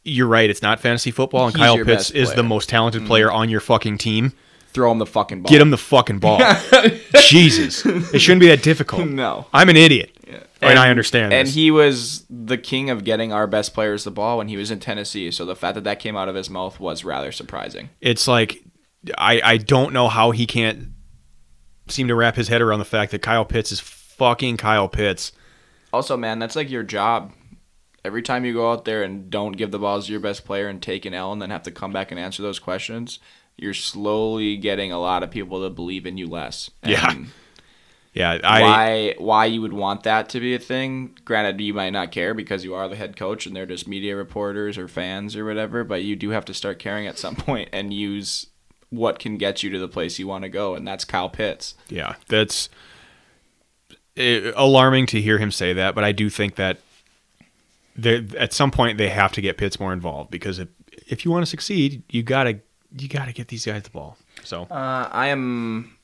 You're 0.04 0.28
right, 0.28 0.50
it's 0.50 0.62
not 0.62 0.82
fantasy 0.82 1.12
football, 1.12 1.48
and 1.48 1.56
He's 1.56 1.66
Kyle 1.66 1.78
Pitts 1.84 2.12
is 2.12 2.30
the 2.30 2.34
player. 2.36 2.42
Mm-hmm. 2.42 2.50
most 2.50 2.70
talented 2.70 3.06
player 3.06 3.32
on 3.32 3.50
your 3.50 3.62
fucking 3.62 4.00
team. 4.00 4.34
Throw 4.74 4.92
him 4.92 4.98
the 5.00 5.06
fucking 5.06 5.42
ball. 5.44 5.50
Get 5.52 5.62
him 5.62 5.70
the 5.70 5.78
fucking 5.78 6.20
ball. 6.20 6.40
Jesus, 7.16 7.86
it 7.86 8.20
shouldn't 8.20 8.42
be 8.42 8.48
that 8.48 8.64
difficult. 8.64 9.08
No. 9.08 9.46
I'm 9.54 9.70
an 9.70 9.78
idiot. 9.78 10.12
And, 10.28 10.72
And 10.72 10.80
I 10.80 10.90
understand 10.90 11.32
And 11.34 11.48
this. 11.48 11.56
he 11.56 11.70
was 11.72 12.26
the 12.30 12.58
king 12.58 12.90
of 12.90 13.04
getting 13.04 13.32
our 13.34 13.46
best 13.48 13.74
players 13.74 14.04
the 14.04 14.12
ball 14.12 14.38
when 14.40 14.48
he 14.48 14.58
was 14.58 14.72
in 14.72 14.80
Tennessee. 14.80 15.30
So 15.32 15.46
the 15.46 15.56
fact 15.56 15.76
that 15.76 15.84
that 15.84 16.00
came 16.00 16.16
out 16.16 16.28
of 16.30 16.36
his 16.36 16.50
mouth 16.50 16.80
was 16.80 17.04
rather 17.04 17.32
surprising. 17.32 17.90
It's 18.02 18.28
like 18.28 18.64
I 19.18 19.42
I 19.44 19.58
don't 19.58 19.94
know 19.94 20.08
how 20.08 20.32
he 20.32 20.46
can't 20.48 20.90
seem 21.90 22.08
to 22.08 22.16
wrap 22.16 22.36
his 22.36 22.48
head 22.48 22.62
around 22.62 22.80
the 22.80 22.86
fact 22.86 23.12
that 23.12 23.22
Kyle 23.22 23.46
Pitts 23.46 23.72
is 23.72 23.80
fucking 23.80 24.58
Kyle 24.58 24.88
Pitts. 24.88 25.34
Also, 25.92 26.16
man, 26.18 26.40
that's 26.40 26.56
like 26.56 26.70
your 26.72 26.84
job. 26.84 27.32
Every 28.06 28.22
time 28.22 28.44
you 28.44 28.54
go 28.54 28.72
out 28.72 28.86
there 28.86 29.04
and 29.04 29.30
don't 29.30 29.54
give 29.54 29.72
the 29.72 29.80
balls 29.80 30.06
to 30.08 30.12
your 30.12 30.20
best 30.22 30.44
player 30.46 30.68
and 30.68 30.82
take 30.82 31.06
an 31.06 31.14
L 31.14 31.32
and 31.32 31.42
then 31.42 31.50
have 31.52 31.64
to 31.64 31.72
come 31.72 31.94
back 31.94 32.10
and 32.12 32.20
answer 32.20 32.42
those 32.42 32.60
questions, 32.60 33.20
you're 33.58 33.74
slowly 33.74 34.58
getting 34.58 34.92
a 34.92 35.00
lot 35.00 35.24
of 35.24 35.32
people 35.32 35.62
to 35.64 35.70
believe 35.70 36.06
in 36.06 36.18
you 36.18 36.28
less. 36.28 36.70
Yeah. 36.84 37.12
And 37.12 37.28
Yeah, 38.14 38.38
I 38.44 38.62
why 38.62 39.16
why 39.18 39.46
you 39.46 39.62
would 39.62 39.74
want 39.74 40.04
that 40.04 40.30
to 40.30 40.40
be 40.40 40.54
a 40.54 40.60
thing? 40.60 41.18
Granted, 41.26 41.60
you 41.62 41.74
might 41.74 41.92
not 41.92 42.12
care 42.12 42.34
because 42.34 42.64
you 42.64 42.76
are 42.76 42.88
the 42.88 42.96
head 42.96 43.16
coach 43.16 43.46
and 43.46 43.56
they're 43.56 43.66
just 43.66 43.88
media 43.88 44.16
reporters 44.16 44.78
or 44.78 44.88
fans 44.88 45.36
or 45.36 45.46
whatever, 45.46 45.84
but 45.84 46.04
you 46.04 46.16
do 46.16 46.30
have 46.30 46.46
to 46.46 46.54
start 46.54 46.78
caring 46.78 47.08
at 47.08 47.18
some 47.18 47.36
point 47.48 47.70
and 47.74 47.94
use 47.94 48.48
what 48.92 49.18
can 49.18 49.38
get 49.38 49.64
you 49.64 49.72
to 49.72 49.80
the 49.80 49.88
place 49.88 50.20
you 50.20 50.28
want 50.28 50.44
to 50.44 50.50
go, 50.50 50.76
and 50.76 50.88
that's 50.88 51.04
Kyle 51.04 51.30
Pitts. 51.30 51.74
Yeah, 51.90 52.16
that's 52.28 52.70
eh, 54.16 54.52
alarming 54.56 55.08
to 55.08 55.22
hear 55.22 55.40
him 55.40 55.50
say 55.50 55.74
that, 55.74 55.96
but 55.96 56.04
I 56.04 56.12
do 56.12 56.30
think 56.30 56.56
that 56.56 56.78
at 58.06 58.54
some 58.54 58.70
point 58.70 59.00
they 59.00 59.10
have 59.10 59.32
to 59.34 59.42
get 59.42 59.58
Pitts 59.58 59.80
more 59.80 59.94
involved 59.94 60.30
because 60.30 60.60
if 60.60 60.70
if 61.08 61.26
you 61.26 61.32
want 61.32 61.44
to 61.44 61.50
succeed, 61.50 62.04
you 62.10 62.22
gotta 62.22 62.60
you 62.98 63.08
gotta 63.08 63.34
get 63.34 63.48
these 63.48 63.66
guys 63.66 63.84
the 63.84 63.90
ball. 63.90 64.18
So 64.44 64.64
Uh, 64.70 65.10
I 65.12 65.28
am 65.28 65.98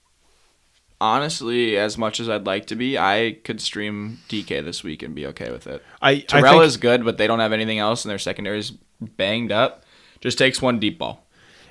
honestly, 1.01 1.77
as 1.77 1.97
much 1.97 2.19
as 2.19 2.29
I'd 2.29 2.45
like 2.45 2.65
to 2.67 2.75
be, 2.75 2.97
I 2.97 3.37
could 3.43 3.61
stream 3.61 4.19
DK 4.27 4.63
this 4.63 4.83
week 4.83 5.01
and 5.03 5.15
be 5.15 5.25
okay 5.27 5.51
with 5.51 5.67
it. 5.67 5.83
I 6.01 6.11
I 6.11 6.19
Terrell 6.21 6.53
think, 6.53 6.63
is 6.65 6.77
good, 6.77 7.05
but 7.05 7.17
they 7.17 7.27
don't 7.27 7.39
have 7.39 7.53
anything 7.53 7.79
else, 7.79 8.03
and 8.03 8.09
their 8.11 8.19
secondary 8.19 8.59
is 8.59 8.71
banged 9.01 9.51
up. 9.51 9.83
Just 10.21 10.37
takes 10.37 10.61
one 10.61 10.79
deep 10.79 10.97
ball. 10.99 11.25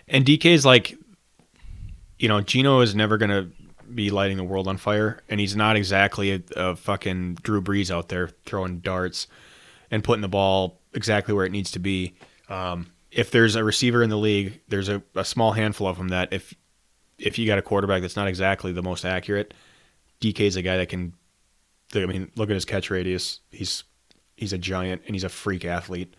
and 0.08 0.24
DK 0.24 0.46
is 0.46 0.64
like, 0.64 0.96
you 2.18 2.28
know, 2.28 2.40
Geno 2.40 2.80
is 2.80 2.94
never 2.94 3.18
gonna 3.18 3.48
be 3.94 4.10
lighting 4.10 4.36
the 4.36 4.44
world 4.44 4.68
on 4.68 4.76
fire, 4.78 5.20
and 5.28 5.40
he's 5.40 5.54
not 5.56 5.76
exactly 5.76 6.32
a, 6.32 6.42
a 6.56 6.76
fucking 6.76 7.34
Drew 7.42 7.60
Brees 7.60 7.90
out 7.90 8.08
there 8.08 8.28
throwing 8.46 8.78
darts 8.80 9.26
and 9.90 10.02
putting 10.04 10.22
the 10.22 10.28
ball 10.28 10.80
exactly 10.94 11.34
where 11.34 11.44
it 11.44 11.52
needs 11.52 11.70
to 11.72 11.78
be. 11.78 12.14
Um, 12.48 12.86
if 13.10 13.30
there's 13.30 13.56
a 13.56 13.64
receiver 13.64 14.02
in 14.02 14.10
the 14.10 14.18
league, 14.18 14.60
there's 14.68 14.88
a, 14.88 15.02
a 15.14 15.24
small 15.24 15.52
handful 15.52 15.86
of 15.86 15.98
them 15.98 16.08
that 16.08 16.32
if 16.32 16.54
if 17.18 17.38
you 17.38 17.46
got 17.46 17.58
a 17.58 17.62
quarterback 17.62 18.02
that's 18.02 18.16
not 18.16 18.28
exactly 18.28 18.72
the 18.72 18.82
most 18.82 19.04
accurate, 19.04 19.54
DK's 20.20 20.56
a 20.56 20.62
guy 20.62 20.76
that 20.76 20.88
can. 20.88 21.14
I 21.94 22.04
mean, 22.04 22.30
look 22.36 22.50
at 22.50 22.54
his 22.54 22.66
catch 22.66 22.90
radius. 22.90 23.40
He's 23.50 23.84
he's 24.36 24.52
a 24.52 24.58
giant 24.58 25.02
and 25.06 25.14
he's 25.14 25.24
a 25.24 25.28
freak 25.28 25.64
athlete. 25.64 26.14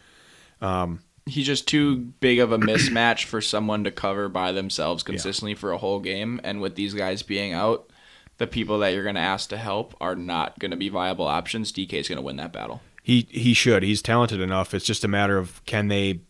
Um, 0.62 1.02
he's 1.26 1.46
just 1.46 1.68
too 1.68 1.98
big 1.98 2.40
of 2.40 2.52
a 2.52 2.58
mismatch 2.58 3.26
for 3.26 3.40
someone 3.40 3.84
to 3.84 3.92
cover 3.92 4.30
by 4.30 4.52
themselves 4.52 5.04
consistently 5.04 5.54
for 5.56 5.72
a 5.72 5.78
whole 5.78 6.00
game. 6.00 6.42
And 6.44 6.60
with 6.60 6.76
these 6.76 6.94
guys 6.94 7.22
being 7.22 7.54
out, 7.54 7.90
the 8.38 8.48
people 8.48 8.80
that 8.80 8.94
you're 8.94 9.04
going 9.04 9.16
to 9.16 9.22
ask 9.22 9.50
to 9.50 9.58
help 9.58 9.96
are 10.02 10.16
not 10.16 10.58
going 10.60 10.72
to 10.72 10.78
be 10.78 10.90
viable 10.90 11.28
options. 11.28 11.72
DK 11.72 11.94
is 11.94 12.10
going 12.10 12.18
to 12.18 12.24
win 12.24 12.38
that 12.38 12.52
battle. 12.52 12.82
He 13.04 13.28
he 13.30 13.54
should. 13.54 13.84
He's 13.84 14.02
talented 14.02 14.42
enough. 14.42 14.74
It's 14.74 14.86
just 14.86 15.04
a 15.04 15.08
matter 15.08 15.38
of 15.38 15.64
can 15.66 15.88
they 15.88 16.22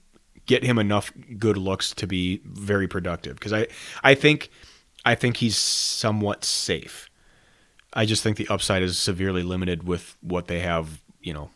get 0.50 0.64
him 0.64 0.80
enough 0.80 1.14
good 1.38 1.58
looks 1.58 1.94
to 1.94 2.08
be 2.08 2.42
very 2.44 2.88
productive. 2.88 3.36
Because 3.36 3.54
I 3.54 3.68
I 4.04 4.16
think 4.16 4.50
I 5.06 5.16
think 5.16 5.38
he's 5.38 5.56
somewhat 5.56 6.44
safe. 6.44 7.10
I 7.94 8.06
just 8.06 8.24
think 8.24 8.38
the 8.38 8.48
upside 8.50 8.82
is 8.82 8.98
severely 8.98 9.44
limited 9.44 9.84
with 9.84 10.18
what 10.22 10.48
they 10.48 10.60
have. 10.60 11.02
You 11.22 11.34
know, 11.34 11.52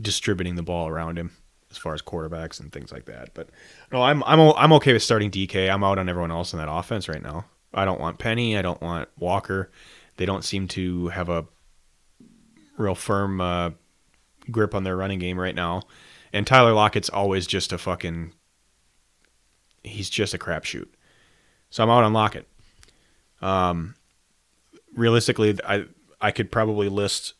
distributing 0.00 0.56
the 0.56 0.62
ball 0.62 0.88
around 0.88 1.18
him 1.18 1.32
as 1.70 1.76
far 1.76 1.92
as 1.92 2.00
quarterbacks 2.00 2.58
and 2.58 2.72
things 2.72 2.90
like 2.90 3.04
that. 3.04 3.34
But 3.34 3.50
no, 3.92 4.02
I'm 4.02 4.24
I'm 4.24 4.40
I'm 4.56 4.72
okay 4.74 4.94
with 4.94 5.02
starting 5.02 5.30
DK. 5.30 5.70
I'm 5.70 5.84
out 5.84 5.98
on 5.98 6.08
everyone 6.08 6.32
else 6.32 6.54
in 6.54 6.58
that 6.58 6.70
offense 6.70 7.08
right 7.08 7.22
now. 7.22 7.44
I 7.74 7.84
don't 7.84 8.00
want 8.00 8.18
Penny. 8.18 8.56
I 8.56 8.62
don't 8.62 8.80
want 8.80 9.10
Walker. 9.18 9.70
They 10.16 10.24
don't 10.24 10.44
seem 10.44 10.68
to 10.68 11.08
have 11.08 11.28
a 11.28 11.46
real 12.78 12.94
firm 12.94 13.40
uh, 13.42 13.70
grip 14.50 14.74
on 14.74 14.84
their 14.84 14.96
running 14.96 15.18
game 15.18 15.38
right 15.38 15.54
now. 15.54 15.82
And 16.36 16.46
Tyler 16.46 16.74
Lockett's 16.74 17.08
always 17.08 17.46
just 17.46 17.72
a 17.72 17.78
fucking. 17.78 18.34
He's 19.82 20.10
just 20.10 20.34
a 20.34 20.38
crapshoot. 20.38 20.88
So 21.70 21.82
I'm 21.82 21.88
out 21.88 22.04
on 22.04 22.12
Lockett. 22.12 22.46
Um, 23.40 23.94
realistically, 24.94 25.58
I 25.66 25.86
I 26.20 26.32
could 26.32 26.52
probably 26.52 26.90
list. 26.90 27.32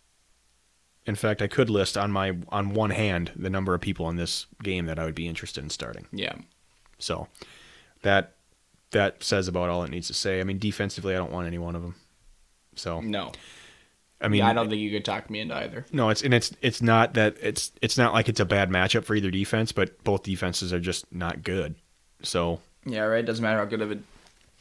In 1.05 1.15
fact, 1.15 1.43
I 1.43 1.47
could 1.47 1.69
list 1.69 1.99
on 1.99 2.11
my 2.11 2.39
on 2.49 2.73
one 2.73 2.89
hand 2.89 3.33
the 3.37 3.51
number 3.51 3.75
of 3.75 3.83
people 3.83 4.09
in 4.09 4.17
this 4.17 4.47
game 4.63 4.87
that 4.87 4.99
I 4.99 5.05
would 5.05 5.15
be 5.15 5.29
interested 5.29 5.63
in 5.63 5.69
starting. 5.69 6.07
Yeah. 6.11 6.37
So 6.99 7.29
that 8.01 8.37
that 8.93 9.23
says 9.23 9.47
about 9.47 9.69
all 9.69 9.85
it 9.85 9.91
needs 9.91 10.07
to 10.07 10.15
say. 10.15 10.41
I 10.41 10.45
mean, 10.45 10.59
defensively, 10.59 11.15
I 11.15 11.19
don't 11.19 11.33
want 11.33 11.47
any 11.47 11.59
one 11.59 11.77
of 11.77 11.83
them. 11.83 11.97
So 12.77 13.03
No. 13.03 13.33
I 14.21 14.29
mean, 14.29 14.43
I 14.43 14.53
don't 14.53 14.69
think 14.69 14.81
you 14.81 14.91
could 14.91 15.05
talk 15.05 15.29
me 15.29 15.41
into 15.41 15.55
either. 15.55 15.85
no, 15.93 16.09
it's 16.09 16.23
and 16.23 16.33
it's 16.33 16.53
it's 16.63 16.81
not 16.81 17.15
that 17.15 17.37
it's 17.41 17.73
it's 17.83 17.99
not 17.99 18.15
like 18.15 18.29
it's 18.29 18.41
a 18.41 18.45
bad 18.45 18.71
matchup 18.71 19.05
for 19.05 19.15
either 19.15 19.31
defense, 19.31 19.73
but 19.73 20.03
both 20.05 20.23
defenses 20.23 20.73
are 20.73 20.81
just 20.81 21.13
not 21.13 21.43
good. 21.43 21.75
So 22.23 22.61
Yeah, 22.85 23.03
right. 23.03 23.25
Doesn't 23.25 23.43
matter 23.43 23.59
how 23.59 23.67
good 23.67 23.83
of 23.83 23.91
it. 23.91 23.99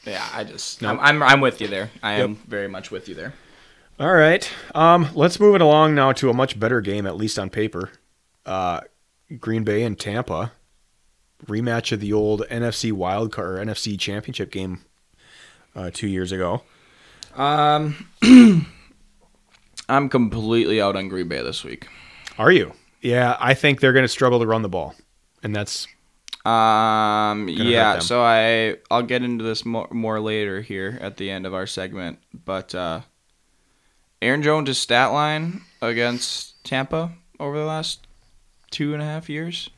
Yeah, 0.05 0.27
I 0.33 0.43
just 0.43 0.81
No. 0.81 0.89
I'm, 0.89 0.99
I'm 0.99 1.23
I'm 1.23 1.41
with 1.41 1.61
you 1.61 1.67
there. 1.67 1.89
I 2.03 2.13
am 2.13 2.35
very 2.47 2.67
much 2.67 2.91
with 2.91 3.07
you 3.07 3.15
there. 3.15 3.33
all 3.99 4.13
right, 4.13 4.49
um, 4.73 5.09
let's 5.15 5.39
move 5.39 5.55
it 5.55 5.61
along 5.61 5.95
now 5.95 6.11
to 6.13 6.29
a 6.29 6.33
much 6.33 6.59
better 6.59 6.81
game, 6.81 7.07
at 7.07 7.15
least 7.15 7.39
on 7.39 7.49
paper. 7.49 7.91
Uh, 8.45 8.81
Green 9.39 9.63
Bay 9.63 9.83
and 9.83 9.97
Tampa 9.97 10.51
rematch 11.45 11.91
of 11.91 11.99
the 11.99 12.13
old 12.13 12.41
NFC 12.49 12.91
wild 12.91 13.31
card 13.31 13.59
or 13.59 13.65
NFC 13.65 13.99
championship 13.99 14.51
game 14.51 14.81
uh, 15.75 15.91
two 15.93 16.07
years 16.07 16.31
ago. 16.31 16.63
Um, 17.35 18.09
I'm 19.87 20.09
completely 20.09 20.81
out 20.81 20.95
on 20.95 21.09
Green 21.09 21.27
Bay 21.27 21.41
this 21.41 21.63
week. 21.63 21.87
Are 22.37 22.51
you? 22.51 22.73
Yeah, 23.01 23.37
I 23.39 23.53
think 23.53 23.79
they're 23.79 23.93
going 23.93 24.03
to 24.03 24.09
struggle 24.09 24.39
to 24.39 24.47
run 24.47 24.61
the 24.61 24.69
ball, 24.69 24.95
and 25.43 25.55
that's 25.55 25.87
Um, 26.45 27.47
yeah. 27.49 27.99
So 27.99 28.21
I 28.23 28.77
I'll 28.89 29.03
get 29.03 29.23
into 29.23 29.43
this 29.43 29.65
more 29.65 29.87
more 29.91 30.19
later 30.19 30.61
here 30.61 30.97
at 31.01 31.17
the 31.17 31.29
end 31.29 31.45
of 31.45 31.53
our 31.53 31.67
segment, 31.67 32.19
but 32.33 32.73
uh, 32.73 33.01
Aaron 34.21 34.41
Jones' 34.43 34.77
stat 34.77 35.11
line 35.11 35.61
against 35.81 36.63
Tampa 36.63 37.11
over 37.39 37.57
the 37.57 37.65
last 37.65 38.07
two 38.71 38.93
and 38.93 39.01
a 39.01 39.05
half 39.05 39.29
years. 39.29 39.69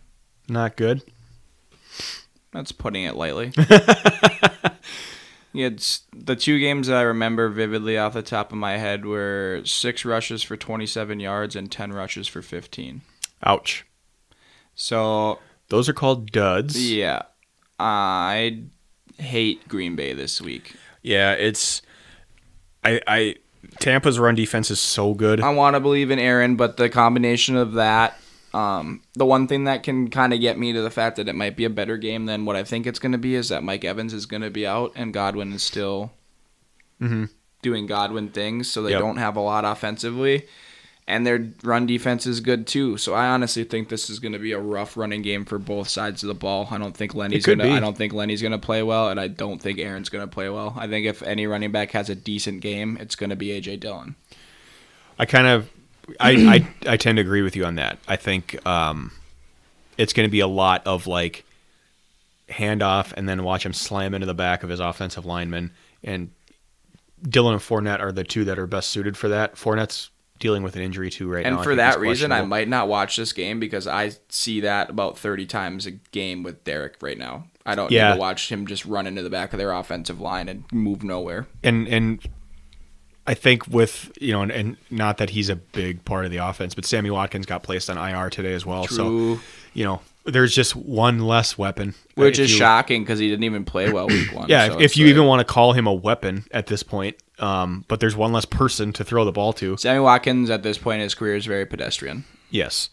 not 0.47 0.75
good. 0.77 1.01
That's 2.53 2.71
putting 2.71 3.03
it 3.03 3.15
lightly. 3.15 3.51
he 5.57 5.63
had 5.63 5.75
s- 5.79 6.01
the 6.15 6.35
two 6.35 6.59
games 6.59 6.88
that 6.88 6.97
I 6.97 7.01
remember 7.01 7.49
vividly 7.49 7.97
off 7.97 8.13
the 8.13 8.21
top 8.21 8.51
of 8.51 8.57
my 8.57 8.77
head 8.77 9.05
were 9.05 9.61
six 9.65 10.05
rushes 10.05 10.43
for 10.43 10.55
27 10.57 11.19
yards 11.19 11.55
and 11.55 11.71
10 11.71 11.91
rushes 11.93 12.27
for 12.27 12.41
15. 12.41 13.01
Ouch. 13.43 13.85
So 14.75 15.39
Those 15.69 15.89
are 15.89 15.93
called 15.93 16.31
duds. 16.31 16.91
yeah, 16.91 17.23
I 17.79 18.63
hate 19.17 19.67
Green 19.67 19.95
Bay 19.95 20.13
this 20.13 20.41
week. 20.41 20.75
Yeah, 21.01 21.34
it's 21.34 21.81
I 22.84 23.01
I 23.07 23.35
Tampa's 23.79 24.17
run 24.19 24.35
defense 24.35 24.71
is 24.71 24.79
so 24.79 25.13
good. 25.13 25.41
I 25.41 25.49
want 25.49 25.75
to 25.75 25.79
believe 25.79 26.09
in 26.11 26.19
Aaron, 26.19 26.55
but 26.55 26.77
the 26.77 26.89
combination 26.89 27.55
of 27.57 27.73
that, 27.73 28.19
um, 28.57 29.01
the 29.13 29.25
one 29.25 29.47
thing 29.47 29.65
that 29.65 29.84
can 29.84 30.09
kind 30.09 30.34
of 30.34 30.39
get 30.39 30.57
me 30.57 30.73
to 30.73 30.81
the 30.81 30.89
fact 30.89 31.17
that 31.17 31.27
it 31.29 31.35
might 31.35 31.55
be 31.55 31.65
a 31.65 31.69
better 31.69 31.97
game 31.97 32.25
than 32.25 32.45
what 32.45 32.55
I 32.55 32.63
think 32.63 32.88
it's 32.88 32.99
going 32.99 33.11
to 33.11 33.17
be 33.17 33.35
is 33.35 33.49
that 33.49 33.63
Mike 33.63 33.85
Evans 33.85 34.13
is 34.13 34.25
going 34.25 34.41
to 34.41 34.49
be 34.49 34.65
out 34.65 34.91
and 34.95 35.13
Godwin 35.13 35.53
is 35.53 35.63
still 35.63 36.11
doing 37.61 37.85
Godwin 37.85 38.29
things, 38.29 38.69
so 38.69 38.81
they 38.81 38.91
Yep. 38.91 38.99
don't 38.99 39.17
have 39.17 39.35
a 39.35 39.41
lot 39.41 39.65
offensively. 39.65 40.45
And 41.09 41.25
their 41.25 41.53
run 41.63 41.85
defense 41.85 42.25
is 42.25 42.41
good 42.41 42.67
too. 42.67 42.97
So 42.97 43.13
I 43.13 43.27
honestly 43.27 43.63
think 43.63 43.88
this 43.88 44.09
is 44.09 44.19
going 44.19 44.34
to 44.34 44.39
be 44.39 44.51
a 44.51 44.59
rough 44.59 44.97
running 44.97 45.21
game 45.21 45.45
for 45.45 45.57
both 45.57 45.88
sides 45.88 46.21
of 46.21 46.27
the 46.27 46.34
ball. 46.35 46.67
I 46.69 46.77
don't 46.77 46.97
think 46.97 47.15
Lenny's 47.15 47.45
going 47.45 47.59
to. 47.59 47.65
I 47.77 47.79
don't 47.79 47.95
think 47.97 48.11
Lenny's 48.11 48.41
going 48.41 48.51
to 48.51 48.57
play 48.57 48.84
well, 48.84 49.07
and 49.09 49.17
I 49.19 49.27
don't 49.29 49.61
think 49.61 49.79
Aaron's 49.79 50.09
going 50.09 50.27
to 50.27 50.34
play 50.34 50.49
well. 50.49 50.73
I 50.75 50.88
think 50.88 51.05
if 51.05 51.21
any 51.23 51.47
running 51.47 51.71
back 51.71 51.91
has 51.91 52.09
a 52.09 52.15
decent 52.15 52.59
game, 52.61 52.97
it's 52.99 53.15
going 53.15 53.29
to 53.29 53.38
be 53.38 53.49
AJ 53.49 53.79
Dillon. 53.79 54.15
I 55.17 55.25
kind 55.25 55.47
of 55.47 55.69
I, 56.19 56.31
I 56.85 56.93
I 56.93 56.97
tend 56.97 57.17
to 57.17 57.21
agree 57.21 57.41
with 57.41 57.55
you 57.55 57.65
on 57.65 57.75
that. 57.75 57.97
I 58.07 58.15
think 58.15 58.65
um 58.65 59.11
it's 59.97 60.13
going 60.13 60.27
to 60.27 60.31
be 60.31 60.39
a 60.41 60.47
lot 60.47 60.85
of 60.85 61.07
like 61.07 61.43
handoff 62.49 63.13
and 63.17 63.27
then 63.27 63.43
watch 63.43 63.65
him 63.65 63.73
slam 63.73 64.13
into 64.13 64.25
the 64.25 64.34
back 64.34 64.63
of 64.63 64.69
his 64.69 64.79
offensive 64.79 65.25
lineman 65.25 65.71
and 66.03 66.29
Dillon 67.27 67.53
and 67.53 67.61
Fournette 67.61 67.99
are 67.99 68.11
the 68.11 68.23
two 68.23 68.45
that 68.45 68.59
are 68.59 68.67
best 68.67 68.89
suited 68.89 69.17
for 69.17 69.27
that. 69.29 69.55
Fournette's 69.55 70.11
dealing 70.39 70.61
with 70.61 70.75
an 70.75 70.84
injury 70.84 71.09
too 71.09 71.27
right 71.27 71.43
now. 71.43 71.55
And 71.55 71.63
for 71.63 71.73
that 71.75 71.99
reason, 71.99 72.31
I 72.31 72.43
might 72.43 72.67
not 72.67 72.88
watch 72.88 73.15
this 73.17 73.34
game 73.34 73.59
because 73.59 73.88
I 73.88 74.11
see 74.29 74.61
that 74.61 74.91
about 74.91 75.17
30 75.17 75.47
times 75.47 75.88
a 75.88 75.91
game 75.91 76.43
with 76.43 76.63
Derrick 76.63 76.97
right 77.01 77.17
now. 77.17 77.45
I 77.65 77.73
don't 77.73 77.91
Yeah. 77.91 78.09
need 78.09 78.13
to 78.17 78.19
watch 78.19 78.51
him 78.51 78.67
just 78.67 78.85
run 78.85 79.07
into 79.07 79.23
the 79.23 79.31
back 79.31 79.51
of 79.51 79.57
their 79.57 79.71
offensive 79.71 80.21
line 80.21 80.47
and 80.47 80.63
move 80.71 81.03
nowhere. 81.03 81.47
and 81.63 81.88
and 81.88 82.19
I 83.27 83.33
think 83.33 83.67
with 83.67 84.11
you 84.21 84.31
know, 84.31 84.41
and, 84.41 84.51
and 84.51 84.77
not 84.89 85.17
that 85.17 85.31
he's 85.31 85.49
a 85.49 85.55
big 85.57 86.03
part 86.05 86.25
of 86.25 86.31
the 86.31 86.37
offense, 86.37 86.73
but 86.73 86.85
Sammy 86.85 87.11
Watkins 87.11 87.45
got 87.45 87.61
placed 87.61 87.89
on 87.89 87.97
IR 87.97 88.29
today 88.29 88.53
as 88.53 88.65
well. 88.65 88.87
So 88.87 89.37
you 89.73 89.83
know, 89.83 90.01
there's 90.23 90.55
just 90.55 90.75
one 90.75 91.19
less 91.19 91.57
weapon, 91.57 91.93
Which 92.15 92.39
is 92.39 92.51
you- 92.51 92.57
shocking 92.57 93.03
because 93.03 93.19
he 93.19 93.29
didn't 93.29 93.43
even 93.43 93.65
play 93.65 93.91
well 93.91 94.07
week 94.07 94.33
one. 94.33 94.47
Yeah, 94.49 94.67
so 94.69 94.75
if, 94.75 94.81
if 94.93 94.97
you 94.97 95.05
like- 95.05 95.11
even 95.11 95.25
want 95.25 95.39
to 95.45 95.53
call 95.53 95.73
him 95.73 95.87
a 95.87 95.93
weapon 95.93 96.45
at 96.51 96.67
this 96.67 96.83
point, 96.83 97.17
um, 97.39 97.83
but 97.87 97.99
there's 97.99 98.15
one 98.15 98.31
less 98.31 98.45
person 98.45 98.93
to 98.93 99.03
throw 99.03 99.25
the 99.25 99.31
ball 99.33 99.51
to. 99.53 99.75
Sammy 99.77 99.99
Watkins 99.99 100.49
at 100.49 100.63
this 100.63 100.77
point 100.77 100.95
in 100.95 101.03
his 101.03 101.13
career 101.13 101.35
is 101.35 101.45
very 101.45 101.65
pedestrian. 101.65 102.23
Yes, 102.49 102.89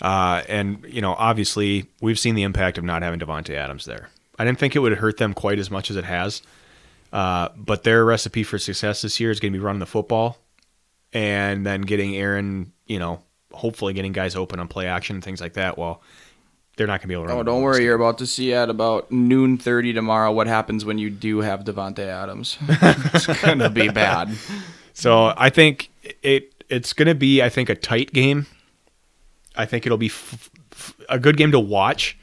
uh, 0.00 0.42
and 0.48 0.84
you 0.88 1.00
know, 1.00 1.14
obviously, 1.18 1.86
we've 2.00 2.18
seen 2.18 2.36
the 2.36 2.42
impact 2.44 2.78
of 2.78 2.84
not 2.84 3.02
having 3.02 3.18
Davante 3.18 3.54
Adams 3.54 3.84
there. 3.86 4.08
I 4.38 4.44
didn't 4.44 4.58
think 4.58 4.74
it 4.76 4.80
would 4.80 4.94
hurt 4.98 5.16
them 5.18 5.34
quite 5.34 5.58
as 5.58 5.70
much 5.70 5.90
as 5.90 5.96
it 5.96 6.04
has, 6.04 6.42
uh, 7.14 7.48
but 7.56 7.84
their 7.84 8.04
recipe 8.04 8.42
for 8.42 8.58
success 8.58 9.02
this 9.02 9.20
year 9.20 9.30
is 9.30 9.38
going 9.38 9.52
to 9.52 9.58
be 9.58 9.64
running 9.64 9.78
the 9.78 9.86
football, 9.86 10.36
and 11.12 11.64
then 11.64 11.82
getting 11.82 12.16
Aaron, 12.16 12.72
you 12.86 12.98
know, 12.98 13.22
hopefully 13.52 13.94
getting 13.94 14.12
guys 14.12 14.34
open 14.34 14.58
on 14.58 14.66
play 14.66 14.88
action 14.88 15.14
and 15.14 15.22
things 15.24 15.40
like 15.40 15.52
that. 15.52 15.78
Well, 15.78 16.02
they're 16.76 16.88
not 16.88 17.00
going 17.00 17.02
to 17.02 17.06
be 17.08 17.14
able 17.14 17.26
to. 17.26 17.28
Run 17.28 17.38
Oh, 17.38 17.42
don't 17.44 17.62
worry. 17.62 17.84
You're 17.84 17.94
about 17.94 18.18
to 18.18 18.26
see 18.26 18.52
at 18.52 18.68
about 18.68 19.12
noon 19.12 19.58
30 19.58 19.92
tomorrow 19.92 20.32
what 20.32 20.48
happens 20.48 20.84
when 20.84 20.98
you 20.98 21.08
do 21.08 21.40
have 21.40 21.60
Davante 21.60 22.00
Adams. 22.00 22.58
it's 22.68 23.26
going 23.26 23.60
to 23.60 23.70
be 23.70 23.88
bad. 23.88 24.36
So 24.92 25.32
I 25.36 25.50
think 25.50 25.90
it 26.22 26.52
it's 26.68 26.92
going 26.92 27.06
to 27.06 27.14
be 27.14 27.40
I 27.42 27.48
think 27.48 27.68
a 27.68 27.76
tight 27.76 28.12
game. 28.12 28.46
I 29.54 29.66
think 29.66 29.86
it'll 29.86 29.98
be 29.98 30.06
f- 30.06 30.50
f- 30.72 30.94
a 31.08 31.20
good 31.20 31.36
game 31.36 31.52
to 31.52 31.60
watch. 31.60 32.18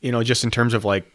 You 0.00 0.12
know, 0.12 0.22
just 0.22 0.44
in 0.44 0.52
terms 0.52 0.74
of 0.74 0.84
like, 0.84 1.10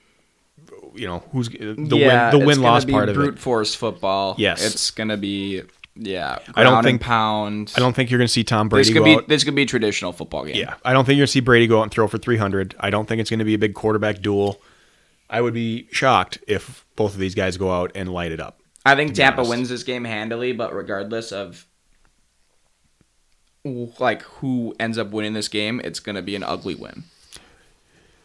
you 0.95 1.07
know, 1.07 1.19
who's 1.31 1.49
the 1.49 1.75
win 1.75 1.87
the 1.87 2.43
win 2.45 2.61
loss 2.61 2.85
gonna 2.85 2.97
part 2.97 3.09
of 3.09 3.15
brute 3.15 3.35
it. 3.35 3.39
force 3.39 3.75
football. 3.75 4.35
Yes. 4.37 4.65
it's 4.65 4.91
gonna 4.91 5.17
be 5.17 5.63
yeah. 5.95 6.39
I 6.55 6.63
don't 6.63 6.83
think- 6.83 7.01
pound. 7.01 7.73
I 7.75 7.79
don't 7.79 7.93
think 7.95 8.09
you're 8.09 8.17
going 8.17 8.27
to 8.27 8.31
see 8.31 8.43
Tom 8.45 8.69
Brady. 8.69 8.87
This 8.87 8.93
could 8.93 8.99
go 8.99 9.05
be 9.05 9.15
out. 9.15 9.27
this 9.27 9.43
could 9.43 9.55
be 9.55 9.63
a 9.63 9.65
traditional 9.65 10.13
football 10.13 10.45
game. 10.45 10.55
Yeah, 10.55 10.75
I 10.85 10.93
don't 10.93 11.03
think 11.05 11.17
you're 11.17 11.23
going 11.23 11.27
to 11.27 11.31
see 11.33 11.39
Brady 11.41 11.67
go 11.67 11.79
out 11.79 11.83
and 11.83 11.91
throw 11.91 12.07
for 12.07 12.17
300. 12.17 12.75
I 12.79 12.89
don't 12.89 13.07
think 13.07 13.19
it's 13.19 13.29
going 13.29 13.39
to 13.39 13.45
be 13.45 13.55
a 13.55 13.59
big 13.59 13.73
quarterback 13.73 14.21
duel. 14.21 14.61
I 15.29 15.41
would 15.41 15.53
be 15.53 15.87
shocked 15.91 16.39
if 16.47 16.85
both 16.95 17.13
of 17.13 17.19
these 17.19 17.35
guys 17.35 17.57
go 17.57 17.71
out 17.71 17.91
and 17.93 18.11
light 18.11 18.31
it 18.31 18.39
up. 18.39 18.61
I 18.85 18.95
think 18.95 19.13
Tampa 19.13 19.43
wins 19.43 19.69
this 19.69 19.83
game 19.83 20.05
handily, 20.05 20.53
but 20.53 20.73
regardless 20.73 21.31
of 21.31 21.67
like 23.63 24.21
who 24.23 24.73
ends 24.79 24.97
up 24.97 25.11
winning 25.11 25.33
this 25.33 25.47
game, 25.47 25.79
it's 25.83 25.99
gonna 25.99 26.21
be 26.21 26.35
an 26.35 26.43
ugly 26.43 26.75
win. 26.75 27.03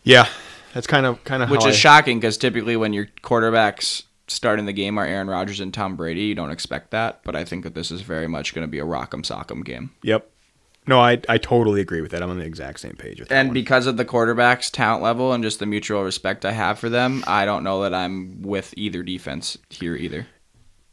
Yeah, 0.02 0.28
that's 0.76 0.86
kind 0.86 1.06
of 1.06 1.24
kind 1.24 1.42
of 1.42 1.48
Which 1.48 1.64
is 1.64 1.74
I- 1.74 1.78
shocking 1.78 2.20
because 2.20 2.36
typically 2.36 2.76
when 2.76 2.92
your 2.92 3.06
quarterbacks 3.22 4.02
starting 4.28 4.66
the 4.66 4.74
game 4.74 4.98
are 4.98 5.06
Aaron 5.06 5.26
Rodgers 5.26 5.58
and 5.58 5.72
Tom 5.72 5.96
Brady, 5.96 6.24
you 6.24 6.34
don't 6.34 6.50
expect 6.50 6.90
that. 6.90 7.20
But 7.24 7.34
I 7.34 7.46
think 7.46 7.64
that 7.64 7.74
this 7.74 7.90
is 7.90 8.02
very 8.02 8.28
much 8.28 8.54
going 8.54 8.66
to 8.66 8.70
be 8.70 8.78
a 8.78 8.84
rock'em 8.84 9.22
sock'em 9.22 9.64
game. 9.64 9.92
Yep. 10.02 10.30
No, 10.86 11.00
I 11.00 11.18
I 11.30 11.38
totally 11.38 11.80
agree 11.80 12.02
with 12.02 12.10
that. 12.10 12.22
I'm 12.22 12.28
on 12.28 12.38
the 12.38 12.44
exact 12.44 12.80
same 12.80 12.92
page 12.92 13.20
with 13.20 13.30
that. 13.30 13.36
And 13.36 13.54
because 13.54 13.86
of 13.86 13.96
the 13.96 14.04
quarterback's 14.04 14.70
talent 14.70 15.02
level 15.02 15.32
and 15.32 15.42
just 15.42 15.60
the 15.60 15.66
mutual 15.66 16.04
respect 16.04 16.44
I 16.44 16.52
have 16.52 16.78
for 16.78 16.90
them, 16.90 17.24
I 17.26 17.46
don't 17.46 17.64
know 17.64 17.82
that 17.82 17.94
I'm 17.94 18.42
with 18.42 18.74
either 18.76 19.02
defense 19.02 19.56
here 19.70 19.96
either. 19.96 20.26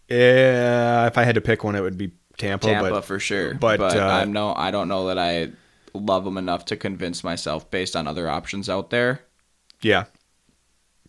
Yeah, 0.07 1.07
if 1.07 1.17
I 1.17 1.25
had 1.25 1.35
to 1.35 1.41
pick 1.41 1.65
one, 1.65 1.75
it 1.75 1.81
would 1.81 1.97
be 1.97 2.13
Tampa. 2.37 2.67
Tampa 2.67 2.89
but 2.89 3.05
for 3.05 3.19
sure, 3.19 3.53
but, 3.53 3.79
but, 3.79 3.97
uh, 3.97 4.05
I 4.05 4.23
know 4.23 4.53
I 4.55 4.71
don't 4.71 4.87
know 4.87 5.07
that 5.07 5.19
I 5.19 5.51
love 5.93 6.23
them 6.23 6.37
enough 6.37 6.63
to 6.65 6.77
convince 6.77 7.21
myself 7.21 7.69
based 7.69 7.97
on 7.97 8.07
other 8.07 8.29
options 8.29 8.69
out 8.69 8.89
there 8.89 9.19
yeah, 9.83 10.05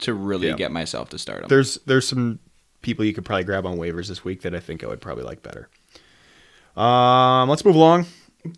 to 0.00 0.12
really 0.14 0.48
Yeah. 0.48 0.54
get 0.56 0.72
myself 0.72 1.08
to 1.10 1.18
start 1.18 1.40
them. 1.40 1.48
there's 1.48 1.78
there's 1.86 2.06
some 2.06 2.38
people 2.82 3.04
you 3.04 3.14
could 3.14 3.24
probably 3.24 3.44
grab 3.44 3.64
on 3.66 3.78
waivers 3.78 4.08
this 4.08 4.24
week 4.24 4.42
that 4.42 4.54
I 4.54 4.60
think 4.60 4.84
I 4.84 4.86
would 4.86 5.00
probably 5.00 5.24
like 5.24 5.42
better. 5.42 5.68
Um, 6.76 7.48
let's 7.48 7.64
move 7.64 7.76
along. 7.76 8.04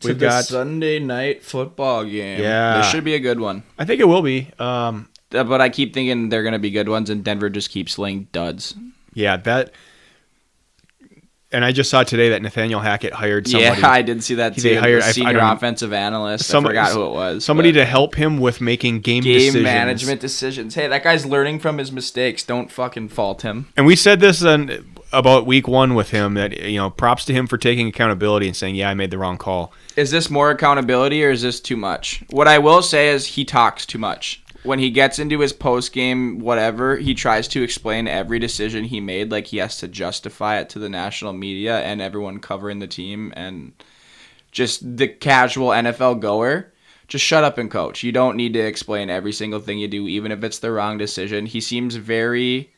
to 0.00 0.08
We've 0.08 0.18
the 0.18 0.26
got. 0.26 0.44
Sunday 0.44 0.98
night 0.98 1.44
football 1.44 2.04
game. 2.04 2.40
Yeah. 2.40 2.78
this 2.78 2.90
should 2.90 3.04
be 3.04 3.14
a 3.14 3.20
good 3.20 3.38
one. 3.38 3.62
I 3.78 3.84
think 3.84 4.00
it 4.00 4.08
will 4.08 4.22
be. 4.22 4.50
Um, 4.58 5.08
Uh, 5.32 5.44
But 5.44 5.60
I 5.60 5.68
keep 5.68 5.92
thinking 5.92 6.28
they're 6.28 6.42
going 6.42 6.52
to 6.54 6.58
be 6.58 6.70
good 6.70 6.88
ones, 6.88 7.10
and 7.10 7.22
Denver 7.24 7.50
just 7.50 7.70
keeps 7.70 7.98
laying 7.98 8.28
duds. 8.32 8.74
yeah, 9.12 9.36
that. 9.38 9.72
And 11.56 11.64
I 11.64 11.72
just 11.72 11.88
saw 11.88 12.02
today 12.02 12.28
that 12.28 12.42
Nathaniel 12.42 12.80
Hackett 12.80 13.14
hired 13.14 13.48
somebody. 13.48 13.80
Yeah, 13.80 13.88
I 13.90 14.02
did 14.02 14.22
see 14.22 14.34
that 14.34 14.56
He- 14.56 14.60
too. 14.60 14.68
they 14.68 14.74
hired- 14.76 14.98
I- 15.00 15.06
the 15.06 15.08
I 15.08 15.12
senior 15.12 15.32
don't- 15.32 15.56
offensive 15.56 15.90
analyst. 15.94 16.44
Somebody- 16.44 16.76
I 16.78 16.84
forgot 16.84 16.94
who 16.98 17.06
it 17.06 17.14
was. 17.14 17.44
somebody 17.46 17.72
to 17.72 17.86
help 17.86 18.14
him 18.14 18.36
with 18.38 18.60
making 18.60 19.00
game, 19.00 19.22
game 19.24 19.32
decisions. 19.38 19.64
management 19.64 20.20
decisions. 20.20 20.74
Hey, 20.74 20.86
that 20.86 21.02
guy's 21.02 21.24
learning 21.24 21.60
from 21.60 21.78
his 21.78 21.90
mistakes. 21.90 22.42
Don't 22.42 22.70
fucking 22.70 23.08
fault 23.08 23.40
him. 23.40 23.68
And 23.74 23.86
we 23.86 23.96
said 23.96 24.20
this 24.20 24.44
on, 24.44 24.84
about 25.14 25.46
week 25.46 25.66
one 25.66 25.94
with 25.94 26.10
him 26.10 26.34
that 26.34 26.60
you 26.60 26.76
know 26.76 26.90
props 26.90 27.24
to 27.24 27.32
him 27.32 27.46
for 27.46 27.56
taking 27.56 27.88
accountability 27.88 28.46
and 28.48 28.54
saying, 28.56 28.74
"Yeah, 28.74 28.90
I 28.90 28.94
made 28.94 29.10
the 29.10 29.16
wrong 29.16 29.38
call." 29.38 29.72
Is 29.96 30.10
this 30.10 30.28
more 30.28 30.50
accountability 30.50 31.24
or 31.24 31.30
is 31.30 31.40
this 31.40 31.58
too 31.58 31.76
much? 31.78 32.22
What 32.28 32.46
I 32.48 32.58
will 32.58 32.82
say 32.82 33.08
is 33.08 33.24
he 33.28 33.46
talks 33.46 33.86
too 33.86 33.98
much. 33.98 34.42
When 34.66 34.78
he 34.78 34.90
gets 34.90 35.18
into 35.18 35.40
his 35.40 35.52
post 35.52 35.92
game 35.92 36.38
whatever, 36.38 36.96
he 36.96 37.14
tries 37.14 37.48
to 37.48 37.62
explain 37.62 38.08
every 38.08 38.38
decision 38.38 38.84
he 38.84 39.00
made 39.00 39.30
like 39.30 39.46
he 39.46 39.58
has 39.58 39.78
to 39.78 39.88
justify 39.88 40.58
it 40.58 40.68
to 40.70 40.78
the 40.78 40.88
national 40.88 41.32
media 41.32 41.80
and 41.80 42.02
everyone 42.02 42.40
covering 42.40 42.80
the 42.80 42.86
team 42.86 43.32
and 43.36 43.72
just 44.50 44.96
the 44.96 45.08
casual 45.08 45.68
NFL 45.68 46.20
goer. 46.20 46.72
Just 47.08 47.24
shut 47.24 47.44
up 47.44 47.56
and 47.56 47.70
coach. 47.70 48.02
You 48.02 48.10
don't 48.10 48.36
need 48.36 48.52
to 48.54 48.58
explain 48.58 49.10
every 49.10 49.32
single 49.32 49.60
thing 49.60 49.78
you 49.78 49.86
do 49.86 50.08
even 50.08 50.32
if 50.32 50.42
it's 50.42 50.58
the 50.58 50.72
wrong 50.72 50.98
decision. 50.98 51.46
He 51.46 51.60
seems 51.60 51.94
very 51.94 52.72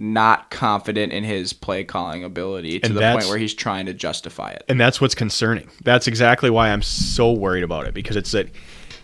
not 0.00 0.50
confident 0.50 1.12
in 1.12 1.24
his 1.24 1.52
play 1.52 1.84
calling 1.84 2.24
ability 2.24 2.80
to 2.80 2.86
And 2.86 2.96
the 2.96 3.12
point 3.12 3.26
where 3.26 3.36
he's 3.36 3.52
trying 3.52 3.84
to 3.86 3.92
justify 3.92 4.50
it. 4.50 4.64
And 4.66 4.80
that's 4.80 4.98
what's 4.98 5.14
concerning. 5.14 5.68
That's 5.82 6.06
exactly 6.06 6.48
why 6.48 6.70
I'm 6.70 6.80
so 6.80 7.32
worried 7.32 7.64
about 7.64 7.86
it 7.86 7.92
because 7.92 8.16
it's 8.16 8.30
that 8.30 8.48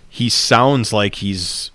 he 0.08 0.30
sounds 0.30 0.94
like 0.94 1.16
he's 1.16 1.70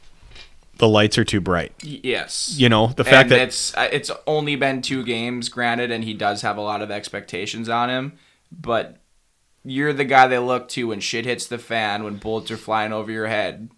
the 0.82 0.88
lights 0.88 1.16
are 1.20 1.24
too 1.24 1.40
bright. 1.40 1.72
Yes. 1.84 2.56
You 2.58 2.68
know, 2.68 2.88
the 2.88 3.04
fact 3.04 3.30
and 3.30 3.32
that 3.34 3.42
it's 3.42 3.78
uh, 3.78 3.88
it's 3.92 4.10
only 4.26 4.56
been 4.56 4.82
two 4.82 5.04
games, 5.04 5.48
granted, 5.48 5.92
and 5.92 6.04
he 6.04 6.16
does 6.16 6.42
have 6.42 6.58
a 6.58 6.62
lot 6.62 6.82
of 6.82 6.90
expectations 6.90 7.70
on 7.70 7.92
him, 7.92 8.14
but 8.52 8.98
you're 9.64 9.94
the 9.94 10.04
guy 10.06 10.26
they 10.28 10.40
look 10.40 10.68
to 10.70 10.88
when 10.88 11.00
shit 11.00 11.24
hits 11.26 11.46
the 11.46 11.60
fan, 11.60 12.04
when 12.04 12.16
bullets 12.16 12.50
are 12.50 12.58
flying 12.58 12.92
over 12.92 13.12
your 13.12 13.28
head, 13.28 13.70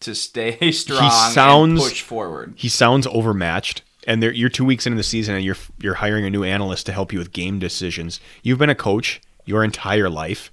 to 0.00 0.16
stay 0.16 0.58
strong 0.72 1.04
he 1.04 1.10
sounds- 1.32 1.80
and 1.80 1.90
push 1.90 2.02
forward. 2.02 2.54
he 2.56 2.68
sounds 2.68 3.06
overmatched 3.06 3.82
and 4.04 4.20
you're 4.20 4.48
2 4.48 4.64
weeks 4.64 4.84
into 4.84 4.96
the 4.96 5.04
season 5.04 5.36
and 5.36 5.44
you're 5.44 5.56
you're 5.80 5.94
hiring 5.94 6.26
a 6.26 6.30
new 6.30 6.42
analyst 6.42 6.86
to 6.86 6.92
help 6.92 7.12
you 7.12 7.20
with 7.20 7.32
game 7.32 7.60
decisions. 7.60 8.18
You've 8.42 8.58
been 8.58 8.68
a 8.68 8.74
coach 8.74 9.20
your 9.44 9.62
entire 9.62 10.10
life. 10.10 10.50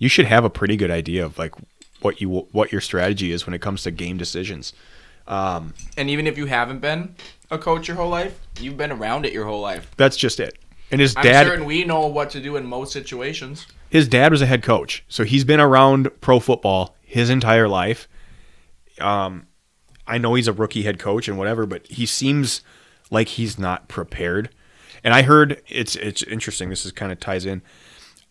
You 0.00 0.08
should 0.08 0.26
have 0.26 0.44
a 0.44 0.50
pretty 0.50 0.76
good 0.76 0.90
idea 0.90 1.24
of 1.24 1.38
like 1.38 1.54
what 2.00 2.20
you 2.20 2.28
what 2.50 2.72
your 2.72 2.80
strategy 2.80 3.30
is 3.30 3.46
when 3.46 3.54
it 3.54 3.60
comes 3.60 3.84
to 3.84 3.92
game 3.92 4.16
decisions. 4.16 4.72
And 5.26 6.10
even 6.10 6.26
if 6.26 6.36
you 6.36 6.46
haven't 6.46 6.80
been 6.80 7.14
a 7.50 7.58
coach 7.58 7.88
your 7.88 7.96
whole 7.96 8.10
life, 8.10 8.38
you've 8.60 8.76
been 8.76 8.92
around 8.92 9.26
it 9.26 9.32
your 9.32 9.44
whole 9.46 9.60
life. 9.60 9.90
That's 9.96 10.16
just 10.16 10.40
it. 10.40 10.58
And 10.90 11.00
his 11.00 11.16
I'm 11.16 11.22
dad 11.22 11.46
certain 11.46 11.64
we 11.64 11.84
know 11.84 12.06
what 12.06 12.30
to 12.30 12.40
do 12.40 12.56
in 12.56 12.66
most 12.66 12.92
situations. 12.92 13.66
his 13.88 14.08
dad 14.08 14.30
was 14.30 14.42
a 14.42 14.46
head 14.46 14.62
coach, 14.62 15.04
so 15.08 15.24
he's 15.24 15.44
been 15.44 15.60
around 15.60 16.10
pro 16.20 16.38
football 16.38 16.96
his 17.02 17.30
entire 17.30 17.68
life. 17.68 18.08
Um, 19.00 19.46
I 20.06 20.18
know 20.18 20.34
he's 20.34 20.48
a 20.48 20.52
rookie 20.52 20.82
head 20.82 20.98
coach 20.98 21.28
and 21.28 21.38
whatever, 21.38 21.64
but 21.64 21.86
he 21.86 22.04
seems 22.04 22.62
like 23.10 23.28
he's 23.28 23.58
not 23.58 23.88
prepared. 23.88 24.50
And 25.04 25.14
I 25.14 25.22
heard 25.22 25.62
it's 25.68 25.96
it's 25.96 26.22
interesting. 26.24 26.68
This 26.68 26.84
is 26.84 26.92
kind 26.92 27.10
of 27.10 27.20
ties 27.20 27.46
in. 27.46 27.62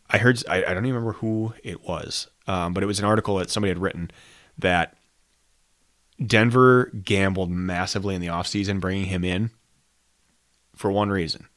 I 0.10 0.18
heard 0.18 0.44
I, 0.48 0.58
I 0.58 0.74
don't 0.74 0.86
even 0.86 0.96
remember 0.96 1.14
who 1.14 1.54
it 1.64 1.84
was, 1.88 2.28
um, 2.48 2.74
but 2.74 2.84
it 2.84 2.86
was 2.86 3.00
an 3.00 3.06
article 3.06 3.38
that 3.38 3.50
somebody 3.50 3.70
had 3.70 3.80
written 3.80 4.12
that 4.58 4.96
Denver 6.26 6.92
gambled 7.04 7.50
massively 7.50 8.16
in 8.16 8.22
the 8.22 8.28
offseason 8.28 8.80
bringing 8.80 9.06
him 9.06 9.24
in 9.24 9.50
for 10.76 10.92
one 10.92 11.10
reason. 11.10 11.48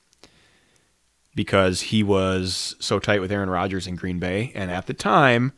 Because 1.34 1.82
he 1.82 2.02
was 2.02 2.76
so 2.78 2.98
tight 2.98 3.20
with 3.20 3.32
Aaron 3.32 3.50
Rodgers 3.50 3.86
in 3.86 3.96
Green 3.96 4.18
Bay. 4.18 4.52
And 4.54 4.70
at 4.70 4.86
the 4.86 4.94
time, 4.94 5.52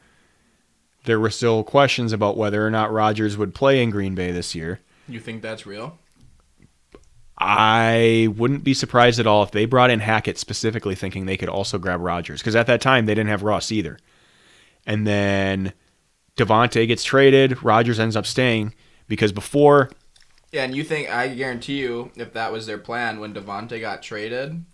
there 1.05 1.21
were 1.21 1.31
still 1.31 1.63
questions 1.63 2.13
about 2.13 2.37
whether 2.37 2.67
or 2.67 2.71
not 2.71 2.93
Rodgers 2.93 3.37
would 3.37 3.55
play 3.55 3.83
in 3.83 3.91
Green 3.91 4.15
Bay 4.15 4.33
this 4.33 4.55
year. 4.55 4.81
You 5.07 5.21
think 5.21 5.43
that's 5.43 5.67
real? 5.67 5.99
I 7.39 8.29
wouldn't 8.37 8.65
be 8.65 8.73
surprised 8.73 9.21
at 9.21 9.27
all 9.27 9.43
if 9.43 9.51
they 9.51 9.67
brought 9.67 9.91
in 9.91 10.01
Hackett 10.01 10.39
specifically 10.39 10.95
thinking 10.95 11.27
they 11.27 11.37
could 11.37 11.51
also 11.51 11.79
grab 11.79 12.01
Rodgers. 12.01 12.41
Because 12.41 12.57
at 12.57 12.67
that 12.69 12.81
time, 12.81 13.05
they 13.05 13.15
didn't 13.15 13.29
have 13.29 13.43
Ross 13.43 13.71
either. 13.71 13.99
And 14.87 15.07
then 15.07 15.75
Davante 16.39 16.87
gets 16.89 17.05
traded, 17.05 17.63
Rodgers 17.63 18.01
ends 18.01 18.17
up 18.17 18.25
staying 18.25 18.73
because 19.09 19.33
before 19.33 19.91
Yeah, 20.53 20.65
and 20.65 20.75
you 20.75 20.85
think 20.85 21.09
I 21.11 21.29
guarantee 21.29 21.79
you, 21.79 22.11
if 22.17 22.33
that 22.35 22.53
was 22.53 22.67
their 22.67 22.79
plan 22.79 23.21
when 23.21 23.35
Davante 23.35 23.81
got 23.81 24.03
traded, 24.03 24.65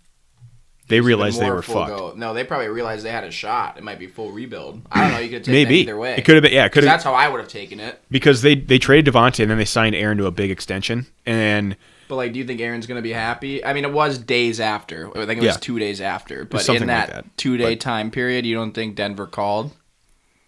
they 0.89 0.99
realized 0.99 1.39
they 1.39 1.49
were 1.49 1.61
fucked. 1.61 1.87
go. 1.89 2.13
No, 2.15 2.33
they 2.33 2.43
probably 2.43 2.67
realized 2.67 3.05
they 3.05 3.11
had 3.11 3.23
a 3.23 3.31
shot. 3.31 3.77
It 3.77 3.83
might 3.83 3.99
be 3.99 4.07
full 4.07 4.31
rebuild. 4.31 4.81
I 4.91 5.01
don't 5.01 5.13
know. 5.13 5.19
You 5.19 5.29
could 5.29 5.43
take 5.45 5.53
Maybe 5.53 5.77
either 5.77 5.97
way. 5.97 6.15
it 6.17 6.25
could 6.25 6.35
have 6.35 6.43
been. 6.43 6.51
Yeah, 6.51 6.67
could 6.67 6.83
have 6.83 6.91
That's 6.91 7.03
how 7.05 7.13
I 7.13 7.29
would 7.29 7.39
have 7.39 7.47
taken 7.49 7.79
it. 7.79 8.01
because 8.11 8.41
they 8.41 8.55
they 8.55 8.77
traded 8.79 9.13
Davante 9.13 9.39
and 9.41 9.49
then 9.49 9.57
they 9.57 9.65
signed 9.65 9.95
Aaron 9.95 10.17
to 10.17 10.25
a 10.25 10.31
big 10.31 10.51
extension. 10.51 11.07
And 11.25 11.77
But 12.09 12.17
like, 12.17 12.33
do 12.33 12.39
you 12.39 12.45
think 12.45 12.59
Aaron's 12.59 12.85
gonna 12.85 13.01
be 13.01 13.13
happy? 13.13 13.63
I 13.63 13.71
mean, 13.73 13.85
it 13.85 13.93
was 13.93 14.17
days 14.17 14.59
after. 14.59 15.07
I 15.17 15.25
think 15.25 15.37
it 15.41 15.45
was 15.45 15.55
Yeah. 15.55 15.59
two 15.61 15.79
days 15.79 16.01
after. 16.01 16.43
But 16.43 16.67
in 16.67 16.75
like 16.75 16.87
that, 16.87 17.09
that. 17.11 17.37
two 17.37 17.55
day 17.57 17.75
But- 17.75 17.79
time 17.79 18.11
period, 18.11 18.45
you 18.45 18.53
don't 18.55 18.73
think 18.73 18.95
Denver 18.95 19.25
called? 19.25 19.71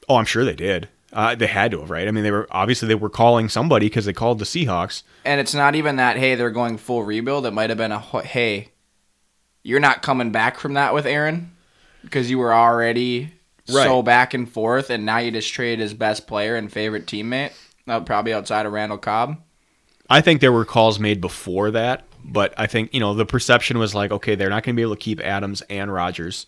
oh, 0.10 0.18
I'm 0.18 0.26
sure 0.26 0.44
they 0.46 0.54
did. 0.54 0.90
Uh, 1.16 1.34
they 1.34 1.48
had 1.48 1.72
to 1.72 1.80
have, 1.80 1.90
right? 1.90 2.10
I 2.10 2.12
mean, 2.12 2.26
they 2.26 2.32
were 2.32 2.46
obviously 2.52 2.90
they 2.90 2.96
were 2.96 3.10
calling 3.10 3.48
somebody 3.48 3.86
because 3.86 4.04
they 4.04 4.12
called 4.12 4.38
the 4.38 4.46
Seahawks. 4.46 5.04
And 5.24 5.40
it's 5.40 5.54
not 5.54 5.74
even 5.74 5.96
that. 5.96 6.18
Hey, 6.18 6.36
they're 6.36 6.52
going 6.52 6.78
full 6.78 7.04
rebuild. 7.04 7.46
It 7.46 7.52
might 7.52 7.70
have 7.70 7.78
been 7.78 7.94
a 7.94 8.00
hey, 8.00 8.72
you're 9.64 9.80
not 9.80 10.02
coming 10.02 10.32
back 10.32 10.60
from 10.60 10.74
that 10.74 10.94
with 10.94 11.06
Aaron 11.06 11.56
because 12.04 12.30
you 12.30 12.38
were 12.38 12.54
already 12.54 13.32
so 13.66 14.02
back 14.02 14.34
and 14.34 14.52
forth, 14.52 14.90
and 14.90 15.06
now 15.06 15.20
you 15.20 15.32
just 15.32 15.54
traded 15.54 15.80
his 15.80 15.94
best 15.94 16.28
player 16.28 16.58
and 16.58 16.72
favorite 16.72 17.06
teammate, 17.06 17.54
uh, 17.88 18.02
probably 18.02 18.34
outside 18.34 18.66
of 18.66 18.74
Randall 18.74 18.98
Cobb. 18.98 19.38
I 20.10 20.20
think 20.20 20.42
there 20.42 20.52
were 20.52 20.66
calls 20.66 21.00
made 21.00 21.22
before 21.22 21.72
that, 21.72 22.04
but 22.26 22.54
I 22.58 22.68
think 22.68 22.94
you 22.94 23.00
know 23.00 23.14
the 23.14 23.26
perception 23.26 23.80
was 23.80 23.96
like, 23.96 24.12
okay, 24.12 24.36
they're 24.36 24.50
not 24.50 24.64
going 24.64 24.76
to 24.76 24.78
be 24.78 24.84
able 24.84 24.96
to 24.96 25.02
keep 25.02 25.22
Adams 25.22 25.62
and 25.70 25.92
Rodgers. 25.94 26.46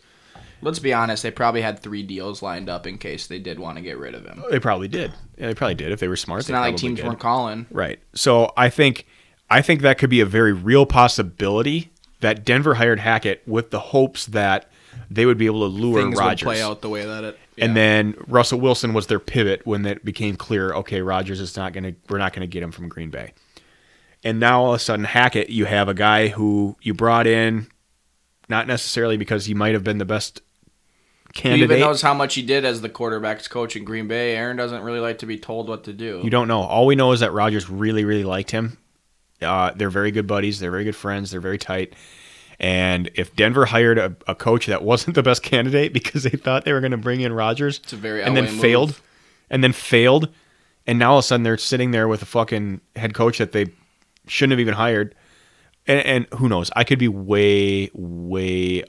Let's 0.62 0.80
be 0.80 0.94
honest. 0.94 1.24
They 1.24 1.32
probably 1.32 1.62
had 1.62 1.80
three 1.80 2.04
deals 2.04 2.42
lined 2.42 2.70
up 2.70 2.88
in 2.88 2.98
case 2.98 3.28
they 3.28 3.40
did 3.40 3.60
want 3.60 3.78
to 3.78 3.82
get 3.82 3.98
rid 3.98 4.16
of 4.16 4.26
him. 4.26 4.44
They 4.50 4.60
probably 4.60 4.88
did. 4.88 5.14
Yeah, 5.38 5.48
they 5.48 5.56
probably 5.56 5.76
did 5.76 5.92
if 5.92 6.00
they 6.00 6.08
were 6.08 6.16
smart. 6.16 6.42
It's 6.42 6.50
not 6.50 6.62
like 6.62 6.78
teams 6.78 6.98
did. 6.98 7.06
weren't 7.06 7.20
calling. 7.20 7.68
Right. 7.70 8.00
So 8.14 8.52
I 8.58 8.70
think 8.70 9.06
I 9.50 9.62
think 9.62 9.82
that 9.82 9.98
could 9.98 10.10
be 10.10 10.20
a 10.20 10.26
very 10.26 10.54
real 10.54 10.86
possibility 10.86 11.92
that 12.20 12.44
Denver 12.44 12.76
hired 12.76 13.00
Hackett 13.00 13.44
with 13.48 13.70
the 13.70 13.80
hopes 13.80 14.26
that 14.28 14.70
they 15.10 15.26
would 15.26 15.38
be 15.38 15.46
able 15.46 15.62
to 15.62 15.68
lure 15.68 16.02
Things 16.02 16.18
Rodgers. 16.18 16.46
play 16.46 16.62
out 16.62 16.82
the 16.82 16.90
way 16.90 17.06
that 17.06 17.24
it. 17.24 17.40
And 17.60 17.76
then 17.76 18.16
Russell 18.28 18.60
Wilson 18.60 18.94
was 18.94 19.08
their 19.08 19.20
pivot 19.20 19.66
when 19.66 19.86
it 19.86 20.06
became 20.06 20.36
clear, 20.36 20.74
okay, 20.74 21.02
Rodgers 21.02 21.40
is 21.40 21.56
not 21.56 21.74
gonna 21.74 21.94
we're 22.10 22.18
not 22.18 22.34
gonna 22.34 22.48
get 22.48 22.64
him 22.64 22.72
from 22.72 22.90
Green 22.90 23.10
Bay. 23.10 23.34
And 24.24 24.40
now 24.40 24.64
all 24.64 24.74
of 24.74 24.76
a 24.76 24.80
sudden 24.80 25.06
Hackett, 25.06 25.50
you 25.50 25.66
have 25.66 25.88
a 25.88 25.94
guy 25.94 26.30
who 26.30 26.76
you 26.82 26.94
brought 26.94 27.28
in 27.28 27.68
not 28.50 28.68
necessarily 28.68 29.18
because 29.18 29.46
he 29.46 29.54
might 29.54 29.74
have 29.74 29.84
been 29.84 29.98
the 29.98 30.06
best 30.06 30.42
Who 31.38 31.42
candidate. 31.44 31.64
even 31.72 31.80
knows 31.80 32.02
how 32.02 32.14
much 32.14 32.36
he 32.36 32.42
did 32.42 32.66
as 32.66 32.82
the 32.82 32.90
quarterbacks 32.90 33.50
coach 33.50 33.76
in 33.76 33.84
Green 33.84 34.08
Bay? 34.08 34.36
Aaron 34.36 34.58
doesn't 34.58 34.82
really 34.82 35.00
like 35.00 35.20
to 35.20 35.26
be 35.26 35.38
told 35.38 35.70
what 35.70 35.84
to 35.86 35.94
do. 35.94 36.22
You 36.24 36.30
don't 36.30 36.48
know. 36.48 36.62
All 36.62 36.86
we 36.86 36.96
know 36.96 37.12
is 37.12 37.20
that 37.22 37.32
Rodgers 37.32 37.70
really, 37.70 38.06
really 38.06 38.24
liked 38.24 38.52
him. 38.52 38.78
Uh, 39.42 39.72
they're 39.76 39.90
very 39.90 40.12
good 40.12 40.28
buddies. 40.28 40.60
They're 40.60 40.72
very 40.72 40.84
good 40.84 40.96
friends. 40.96 41.32
They're 41.32 41.42
very 41.42 41.58
tight. 41.58 41.94
And 42.60 43.12
if 43.14 43.36
Denver 43.36 43.66
hired 43.66 44.00
a, 44.00 44.16
a 44.28 44.34
coach 44.34 44.66
that 44.66 44.82
wasn't 44.84 45.16
the 45.16 45.24
best 45.24 45.44
candidate 45.44 45.94
because 45.94 46.24
they 46.24 46.32
thought 46.32 46.66
they 46.66 46.74
were 46.74 46.82
going 46.82 46.92
to 46.92 46.98
bring 46.98 47.22
in 47.22 47.32
Rodgers, 47.34 47.80
It's 47.84 47.94
a 47.94 47.98
very 47.98 48.24
and 48.24 48.36
then 48.36 48.46
move. 48.46 48.60
failed, 48.60 49.02
and 49.50 49.64
then 49.64 49.74
failed, 49.74 50.30
and 50.88 50.98
now 50.98 51.12
all 51.12 51.20
of 51.20 51.24
a 51.24 51.28
sudden 51.28 51.44
they're 51.44 51.58
sitting 51.58 51.92
there 51.92 52.08
with 52.08 52.22
a 52.24 52.26
fucking 52.26 52.82
head 52.96 53.14
coach 53.14 53.38
that 53.38 53.52
they 53.52 53.68
shouldn't 54.26 54.52
have 54.54 54.60
even 54.60 54.74
hired. 54.74 55.14
And, 55.86 56.06
and 56.06 56.28
who 56.40 56.50
knows? 56.50 56.72
I 56.76 56.84
could 56.84 56.98
be 57.00 57.08
way, 57.08 57.92
way 57.94 58.84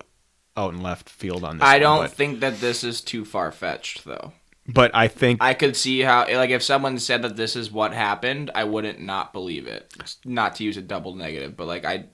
out 0.59 0.75
in 0.75 0.83
left 0.83 1.09
field 1.09 1.45
on 1.45 1.59
this. 1.59 1.65
I 1.67 1.75
one, 1.75 1.81
don't 1.81 2.01
but, 2.05 2.11
think 2.13 2.41
that 2.41 2.61
this 2.61 2.83
is 2.85 3.01
too 3.01 3.25
far 3.25 3.53
fetched, 3.53 4.05
though. 4.05 4.33
but 4.67 4.91
I 4.95 5.09
think 5.09 5.43
I 5.43 5.55
could 5.55 5.77
see 5.77 6.01
how, 6.01 6.27
like, 6.27 6.51
if 6.51 6.63
someone 6.63 6.99
said 6.99 7.23
that 7.23 7.37
this 7.37 7.57
is 7.57 7.71
what 7.71 7.93
happened, 7.95 8.51
I 8.55 8.65
wouldn't 8.65 9.01
not 9.01 9.33
believe 9.33 9.67
it. 9.67 9.95
Not 10.25 10.57
to 10.57 10.65
use 10.65 10.77
a 10.77 10.83
double 10.83 11.15
negative, 11.15 11.57
but 11.57 11.67
like, 11.67 11.85
I, 11.85 12.05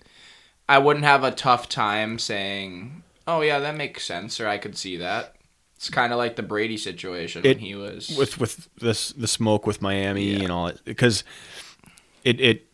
I 0.69 0.79
wouldn't 0.79 1.05
have 1.05 1.25
a 1.25 1.31
tough 1.31 1.69
time 1.69 2.19
saying, 2.19 3.03
"Oh 3.27 3.41
yeah, 3.41 3.59
that 3.61 3.77
makes 3.77 4.05
sense," 4.05 4.39
or 4.41 4.47
I 4.49 4.59
could 4.59 4.77
see 4.77 4.97
that. 4.99 5.35
It's 5.77 5.91
kind 5.91 6.13
of 6.13 6.19
like 6.19 6.37
the 6.37 6.43
Brady 6.43 6.77
situation 6.79 7.43
It- 7.45 7.57
when 7.57 7.59
he 7.59 7.75
was. 7.75 8.15
with 8.17 8.39
with 8.41 8.69
this 8.77 9.11
the 9.11 9.29
smoke 9.29 9.67
with 9.67 9.83
Miami 9.83 10.33
Yeah. 10.35 10.43
and 10.45 10.53
all 10.53 10.67
it 10.69 10.81
because 10.85 11.25
it 12.23 12.41
it 12.41 12.67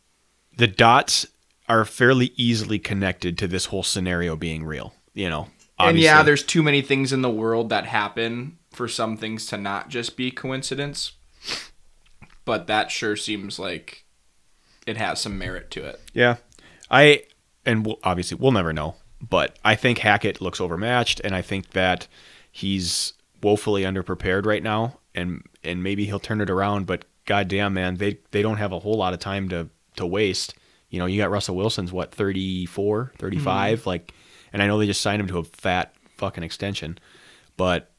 the 0.57 0.67
dots 0.69 1.27
are 1.69 1.85
fairly 1.85 2.33
easily 2.37 2.79
connected 2.79 3.39
to 3.39 3.49
this 3.49 3.67
whole 3.67 3.83
scenario 3.83 4.37
being 4.37 4.65
real. 4.65 4.93
You 5.15 5.29
know, 5.31 5.49
and 5.89 5.99
yeah, 5.99 6.23
there's 6.23 6.43
too 6.43 6.63
many 6.63 6.83
things 6.83 7.13
in 7.13 7.23
the 7.23 7.31
world 7.31 7.69
that 7.71 7.87
happen 7.87 8.59
for 8.71 8.89
some 8.89 9.17
things 9.17 9.47
to 9.47 9.57
not 9.57 9.89
just 9.89 10.17
be 10.17 10.31
coincidence. 10.31 11.13
But 12.45 12.67
that 12.67 12.91
sure 12.91 13.17
seems 13.17 13.59
like 13.59 14.05
it 14.87 14.97
has 14.97 15.21
some 15.21 15.39
merit 15.39 15.71
to 15.73 15.85
it. 15.85 16.01
yeah. 16.15 16.37
I 16.91 17.23
and 17.65 17.87
we'll, 17.87 17.99
obviously 18.03 18.37
we'll 18.41 18.53
never 18.53 18.73
know, 18.73 18.97
but 19.21 19.59
I 19.65 19.77
think 19.77 19.99
Hackett 19.99 20.41
looks 20.41 20.61
overmatched, 20.61 21.21
and 21.21 21.35
I 21.35 21.43
think 21.43 21.71
that 21.71 22.09
he's 22.51 23.13
woefully 23.43 23.83
underprepared 23.83 24.47
right 24.47 24.63
now, 24.63 24.99
and 25.15 25.43
and 25.63 25.83
maybe 25.83 26.07
he'll 26.07 26.19
turn 26.19 26.41
it 26.41 26.51
around. 26.51 26.87
But 26.87 27.05
goddamn, 27.27 27.75
man, 27.75 27.97
they 27.97 28.19
they 28.33 28.43
don't 28.43 28.57
have 28.57 28.73
a 28.73 28.79
whole 28.81 28.97
lot 28.97 29.15
of 29.15 29.21
time 29.21 29.49
to 29.51 29.69
to 29.97 30.07
waste. 30.07 30.55
You 30.89 30.99
know, 30.99 31.07
you 31.07 31.19
got 31.21 31.31
Russell 31.31 31.55
Wilson's 31.55 31.93
what 31.93 32.13
34, 32.13 33.13
35, 33.17 33.79
mm-hmm. 33.79 33.89
like, 33.89 34.13
and 34.53 34.63
I 34.63 34.67
know 34.67 34.79
they 34.79 34.87
just 34.87 35.01
signed 35.01 35.21
him 35.21 35.29
to 35.29 35.39
a 35.39 35.45
fat 35.45 35.95
fucking 36.17 36.45
extension, 36.45 36.99
but 37.57 37.91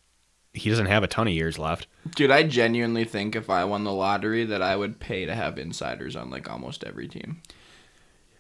he 0.54 0.70
doesn't 0.70 0.88
have 0.88 1.04
a 1.04 1.08
ton 1.08 1.28
of 1.28 1.34
years 1.34 1.58
left. 1.58 1.88
Dude, 2.16 2.32
I 2.32 2.44
genuinely 2.44 3.06
think 3.06 3.36
if 3.36 3.50
I 3.50 3.64
won 3.64 3.84
the 3.84 3.94
lottery 3.94 4.44
that 4.46 4.62
I 4.62 4.76
would 4.76 5.00
pay 5.00 5.26
to 5.26 5.36
have 5.36 5.58
insiders 5.58 6.16
on 6.16 6.30
like 6.30 6.50
almost 6.50 6.84
every 6.84 7.08
team. 7.08 7.42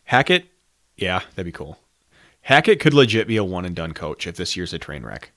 Hackett, 0.05 0.45
yeah, 0.97 1.21
that'd 1.35 1.45
be 1.45 1.51
cool. 1.51 1.79
Hackett 2.41 2.79
could 2.79 2.93
legit 2.93 3.27
be 3.27 3.37
a 3.37 3.43
one 3.43 3.65
and 3.65 3.75
done 3.75 3.93
coach 3.93 4.27
if 4.27 4.35
this 4.35 4.57
year's 4.57 4.73
a 4.73 4.79
train 4.79 5.03
wreck, 5.03 5.31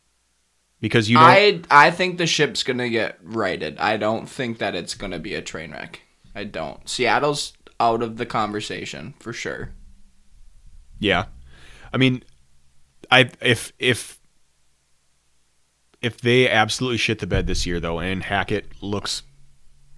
because 0.81 1.11
you. 1.11 1.19
I 1.19 1.61
I 1.71 1.91
think 1.91 2.19
the 2.19 2.27
ship's 2.27 2.63
gonna 2.63 2.89
get 2.89 3.19
righted. 3.23 3.79
I 3.79 3.97
don't 3.97 4.29
think 4.29 4.59
that 4.59 4.75
it's 4.75 4.95
gonna 4.95 5.19
be 5.19 5.35
a 5.35 5.43
train 5.43 5.71
wreck. 5.73 6.01
I 6.35 6.45
don't. 6.45 6.89
Seattle's 6.89 7.53
out 7.79 8.03
of 8.03 8.17
the 8.17 8.27
conversation 8.27 9.15
for 9.21 9.33
sure. 9.33 9.73
Yeah, 10.99 11.27
I 11.93 11.99
mean, 11.99 12.25
I 13.15 13.31
if 13.41 13.73
if 13.79 14.21
if 16.03 16.21
they 16.21 16.51
absolutely 16.51 16.99
shit 16.99 17.21
the 17.21 17.27
bed 17.27 17.47
this 17.47 17.65
year 17.65 17.81
though, 17.81 18.01
and 18.01 18.23
Hackett 18.23 18.83
looks 18.83 19.23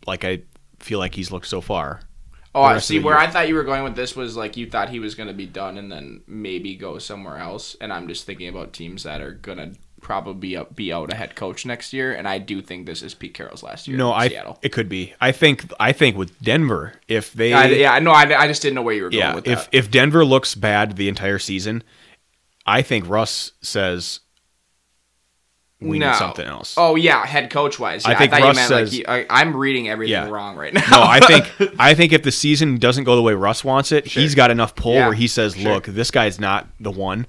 like 0.06 0.24
I 0.24 0.42
feel 0.78 0.98
like 0.98 1.14
he's 1.14 1.30
looked 1.32 1.46
so 1.46 1.60
far. 1.60 2.00
Oh, 2.54 2.62
I 2.62 2.78
see. 2.78 2.98
Where 2.98 3.14
year. 3.14 3.22
I 3.22 3.26
thought 3.26 3.48
you 3.48 3.54
were 3.54 3.64
going 3.64 3.84
with 3.84 3.96
this 3.96 4.16
was 4.16 4.36
like 4.36 4.56
you 4.56 4.70
thought 4.70 4.88
he 4.88 4.98
was 4.98 5.14
going 5.14 5.28
to 5.28 5.34
be 5.34 5.44
done 5.44 5.76
and 5.76 5.92
then 5.92 6.22
maybe 6.26 6.74
go 6.74 6.98
somewhere 6.98 7.36
else. 7.36 7.76
And 7.80 7.92
I'm 7.92 8.08
just 8.08 8.24
thinking 8.24 8.48
about 8.48 8.72
teams 8.72 9.02
that 9.02 9.20
are 9.20 9.32
going 9.32 9.58
to 9.58 9.78
probably 10.00 10.34
be 10.34 10.56
out, 10.56 10.74
be 10.74 10.90
out 10.90 11.12
a 11.12 11.16
head 11.16 11.36
coach 11.36 11.66
next 11.66 11.92
year. 11.92 12.14
And 12.14 12.26
I 12.26 12.38
do 12.38 12.62
think 12.62 12.86
this 12.86 13.02
is 13.02 13.12
Pete 13.12 13.34
Carroll's 13.34 13.62
last 13.62 13.86
year. 13.88 13.98
No, 13.98 14.08
in 14.14 14.20
I 14.20 14.28
Seattle. 14.28 14.58
it 14.62 14.70
could 14.70 14.88
be. 14.88 15.12
I 15.20 15.32
think 15.32 15.70
I 15.78 15.92
think 15.92 16.16
with 16.16 16.40
Denver, 16.40 16.94
if 17.08 17.32
they 17.34 17.52
I, 17.52 17.66
yeah, 17.66 17.92
I 17.92 17.98
know. 17.98 18.12
I, 18.12 18.22
I 18.22 18.46
just 18.46 18.62
didn't 18.62 18.76
know 18.76 18.82
where 18.82 18.94
you 18.94 19.02
were 19.02 19.10
going 19.10 19.20
yeah, 19.20 19.34
with 19.34 19.46
if 19.46 19.64
that. 19.64 19.76
if 19.76 19.90
Denver 19.90 20.24
looks 20.24 20.54
bad 20.54 20.96
the 20.96 21.10
entire 21.10 21.38
season, 21.38 21.82
I 22.66 22.82
think 22.82 23.08
Russ 23.08 23.52
says 23.62 24.20
we 25.80 25.98
No. 25.98 26.10
need 26.10 26.16
something 26.16 26.46
else. 26.46 26.74
Oh 26.78 26.96
yeah, 26.96 27.24
head 27.26 27.50
coach 27.50 27.78
wise. 27.78 28.04
I 28.06 28.10
Yeah, 28.10 28.14
I, 28.14 28.18
think 28.18 28.30
thought 28.32 28.40
Russ 28.42 28.56
you 28.56 28.60
meant 28.60 28.68
says- 28.68 28.92
like 28.92 28.96
he, 28.96 29.06
I, 29.30 29.40
I'm 29.42 29.54
reading 29.56 29.88
everything 29.88 30.12
Yeah. 30.12 30.28
wrong 30.30 30.56
right 30.56 30.72
now. 30.72 30.82
No, 30.90 31.02
I 31.02 31.20
think 31.20 31.74
I 31.78 31.94
think 31.94 32.12
if 32.12 32.22
the 32.22 32.32
season 32.32 32.78
doesn't 32.78 33.04
go 33.04 33.14
the 33.14 33.22
way 33.22 33.34
Russ 33.34 33.62
wants 33.62 33.92
it, 33.92 34.06
he's 34.06 34.34
got 34.34 34.50
enough 34.50 34.74
pull 34.74 34.94
Yeah, 34.94 35.06
where 35.06 35.14
he 35.14 35.26
says, 35.28 35.54
sure. 35.54 35.74
"Look, 35.74 35.84
this 35.86 36.10
guy's 36.10 36.40
not 36.40 36.66
the 36.80 36.90
one, 36.90 37.26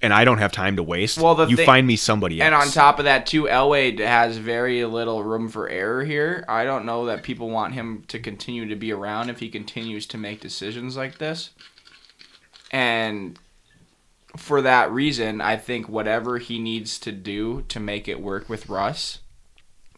and 0.00 0.14
I 0.14 0.24
don't 0.24 0.38
have 0.38 0.52
time 0.52 0.76
to 0.76 0.82
waste. 0.84 1.18
Well, 1.18 1.34
the 1.34 1.46
you 1.48 1.56
thing- 1.56 1.66
find 1.66 1.86
me 1.88 1.96
somebody 1.96 2.40
else." 2.40 2.46
And 2.46 2.54
on 2.54 2.68
top 2.68 3.00
of 3.00 3.04
that, 3.06 3.26
too, 3.26 3.42
Elway 3.44 3.98
has 3.98 4.36
very 4.36 4.84
little 4.84 5.24
room 5.24 5.48
for 5.48 5.68
error 5.68 6.04
here. 6.04 6.44
I 6.48 6.62
don't 6.62 6.84
know 6.84 7.06
that 7.06 7.24
people 7.24 7.50
want 7.50 7.74
him 7.74 8.04
to 8.08 8.20
continue 8.20 8.68
to 8.68 8.76
be 8.76 8.92
around 8.92 9.28
if 9.28 9.40
he 9.40 9.48
continues 9.48 10.06
to 10.06 10.18
make 10.18 10.40
decisions 10.40 10.96
like 10.96 11.18
this. 11.18 11.50
And 12.70 13.38
for 14.38 14.62
that 14.62 14.90
reason, 14.90 15.40
I 15.40 15.56
think 15.56 15.88
whatever 15.88 16.38
he 16.38 16.58
needs 16.58 16.98
to 17.00 17.12
do 17.12 17.62
to 17.68 17.80
make 17.80 18.08
it 18.08 18.20
work 18.20 18.48
with 18.48 18.68
Russ, 18.68 19.18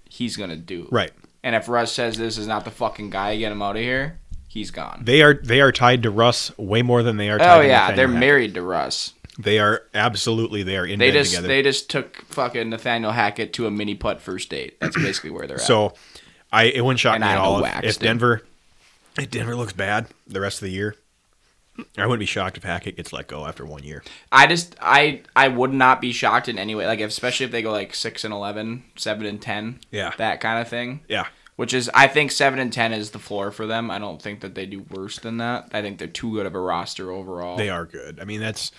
he's 0.08 0.36
gonna 0.36 0.56
do. 0.56 0.88
Right. 0.90 1.12
And 1.42 1.54
if 1.54 1.68
Russ 1.68 1.92
says 1.92 2.16
this 2.16 2.36
is 2.36 2.46
not 2.46 2.64
the 2.64 2.70
fucking 2.70 3.10
guy, 3.10 3.36
get 3.36 3.52
him 3.52 3.62
out 3.62 3.76
of 3.76 3.82
here, 3.82 4.18
he's 4.48 4.70
gone. 4.70 5.02
They 5.04 5.22
are 5.22 5.34
they 5.34 5.60
are 5.60 5.72
tied 5.72 6.02
to 6.02 6.10
Russ 6.10 6.56
way 6.58 6.82
more 6.82 7.02
than 7.02 7.16
they 7.16 7.30
are. 7.30 7.36
Oh, 7.36 7.38
tied 7.38 7.44
to 7.46 7.58
Oh 7.58 7.60
yeah, 7.60 7.92
they're 7.92 8.06
Hackett. 8.08 8.20
married 8.20 8.54
to 8.54 8.62
Russ. 8.62 9.14
They 9.38 9.58
are 9.58 9.82
absolutely 9.94 10.62
they 10.62 10.76
are 10.76 10.84
in 10.84 10.98
They 10.98 11.10
bed 11.10 11.18
just 11.18 11.30
together. 11.30 11.48
they 11.48 11.62
just 11.62 11.88
took 11.88 12.16
fucking 12.26 12.68
Nathaniel 12.68 13.12
Hackett 13.12 13.52
to 13.54 13.66
a 13.66 13.70
mini 13.70 13.94
putt 13.94 14.20
first 14.20 14.50
date. 14.50 14.78
That's 14.80 14.96
basically 14.96 15.30
where 15.30 15.46
they're 15.46 15.56
at. 15.56 15.62
so, 15.62 15.94
I 16.52 16.64
it 16.64 16.84
wouldn't 16.84 17.00
shock 17.00 17.14
And 17.14 17.24
me 17.24 17.28
I 17.28 17.32
at 17.32 17.38
all 17.38 17.64
if, 17.64 17.84
if 17.84 17.96
it. 17.96 18.00
Denver 18.00 18.42
if 19.18 19.30
Denver 19.30 19.56
looks 19.56 19.72
bad 19.72 20.08
the 20.26 20.40
rest 20.40 20.58
of 20.60 20.66
the 20.66 20.72
year. 20.72 20.94
I 21.98 22.06
wouldn't 22.06 22.20
be 22.20 22.26
shocked 22.26 22.56
if 22.56 22.62
Hackett 22.64 22.96
gets 22.96 23.12
let 23.12 23.26
go 23.28 23.46
after 23.46 23.64
one 23.64 23.82
year. 23.82 24.02
I 24.32 24.46
just 24.46 24.76
I 24.80 25.22
I 25.36 25.48
would 25.48 25.72
not 25.72 26.00
be 26.00 26.12
shocked 26.12 26.48
in 26.48 26.58
any 26.58 26.74
way. 26.74 26.86
Like 26.86 27.00
especially 27.00 27.46
if 27.46 27.52
they 27.52 27.62
go 27.62 27.72
like 27.72 27.94
six 27.94 28.24
and 28.24 28.32
11, 28.34 28.84
7 28.96 29.26
and 29.26 29.40
ten. 29.40 29.80
Yeah. 29.90 30.12
That 30.18 30.40
kind 30.40 30.60
of 30.60 30.68
thing. 30.68 31.00
Yeah. 31.08 31.26
Which 31.56 31.74
is 31.74 31.90
I 31.94 32.06
think 32.08 32.30
seven 32.32 32.58
and 32.58 32.72
ten 32.72 32.92
is 32.92 33.10
the 33.10 33.18
floor 33.18 33.50
for 33.50 33.66
them. 33.66 33.90
I 33.90 33.98
don't 33.98 34.20
think 34.20 34.40
that 34.40 34.54
they 34.54 34.64
do 34.66 34.84
worse 34.90 35.18
than 35.18 35.36
that. 35.38 35.68
I 35.72 35.82
think 35.82 35.98
they're 35.98 36.08
too 36.08 36.32
good 36.32 36.46
of 36.46 36.54
a 36.54 36.60
roster 36.60 37.10
overall. 37.12 37.56
They 37.58 37.68
are 37.68 37.84
good. 37.84 38.18
I 38.20 38.24
mean, 38.24 38.40
that's 38.40 38.72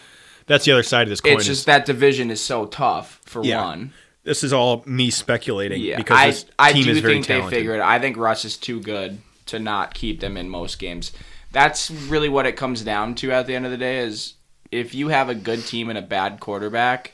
that's 0.48 0.66
the 0.66 0.72
other 0.72 0.82
side 0.84 1.04
of 1.04 1.10
this 1.10 1.22
coin. 1.22 1.34
It's 1.34 1.42
is- 1.44 1.48
just 1.58 1.66
that 1.68 1.86
division 1.86 2.32
is 2.32 2.44
so 2.44 2.66
tough 2.66 3.22
for 3.24 3.44
Yeah. 3.44 3.64
one. 3.64 3.94
this 4.24 4.44
is 4.44 4.52
all 4.54 4.84
me 4.86 5.10
speculating 5.12 5.82
Yeah, 5.82 5.98
because 5.98 6.46
I 6.60 6.70
I 6.70 6.74
team 6.74 6.86
do 6.86 6.92
is 6.92 7.00
very 7.00 7.14
think 7.16 7.26
talented. 7.28 7.52
they 7.52 7.56
figured. 7.58 7.80
I 7.82 8.00
think 8.00 8.18
Russ 8.18 8.46
is 8.46 8.58
too 8.58 8.80
good 8.82 9.20
to 9.48 9.60
not 9.60 9.94
keep 9.94 10.20
them 10.20 10.36
in 10.38 10.50
most 10.50 10.78
games. 10.80 11.12
That's 11.52 11.92
really 11.92 12.30
what 12.30 12.46
it 12.46 12.56
comes 12.56 12.84
down 12.84 13.16
to 13.16 13.32
at 13.32 13.48
the 13.48 13.56
end 13.56 13.66
of 13.66 13.72
the 13.72 13.78
day. 13.78 14.00
Is 14.00 14.36
if 14.72 14.96
you 14.96 15.10
have 15.10 15.30
a 15.30 15.36
good 15.36 15.66
team 15.66 15.90
and 15.90 15.98
a 15.98 16.02
bad 16.02 16.40
quarterback, 16.40 17.14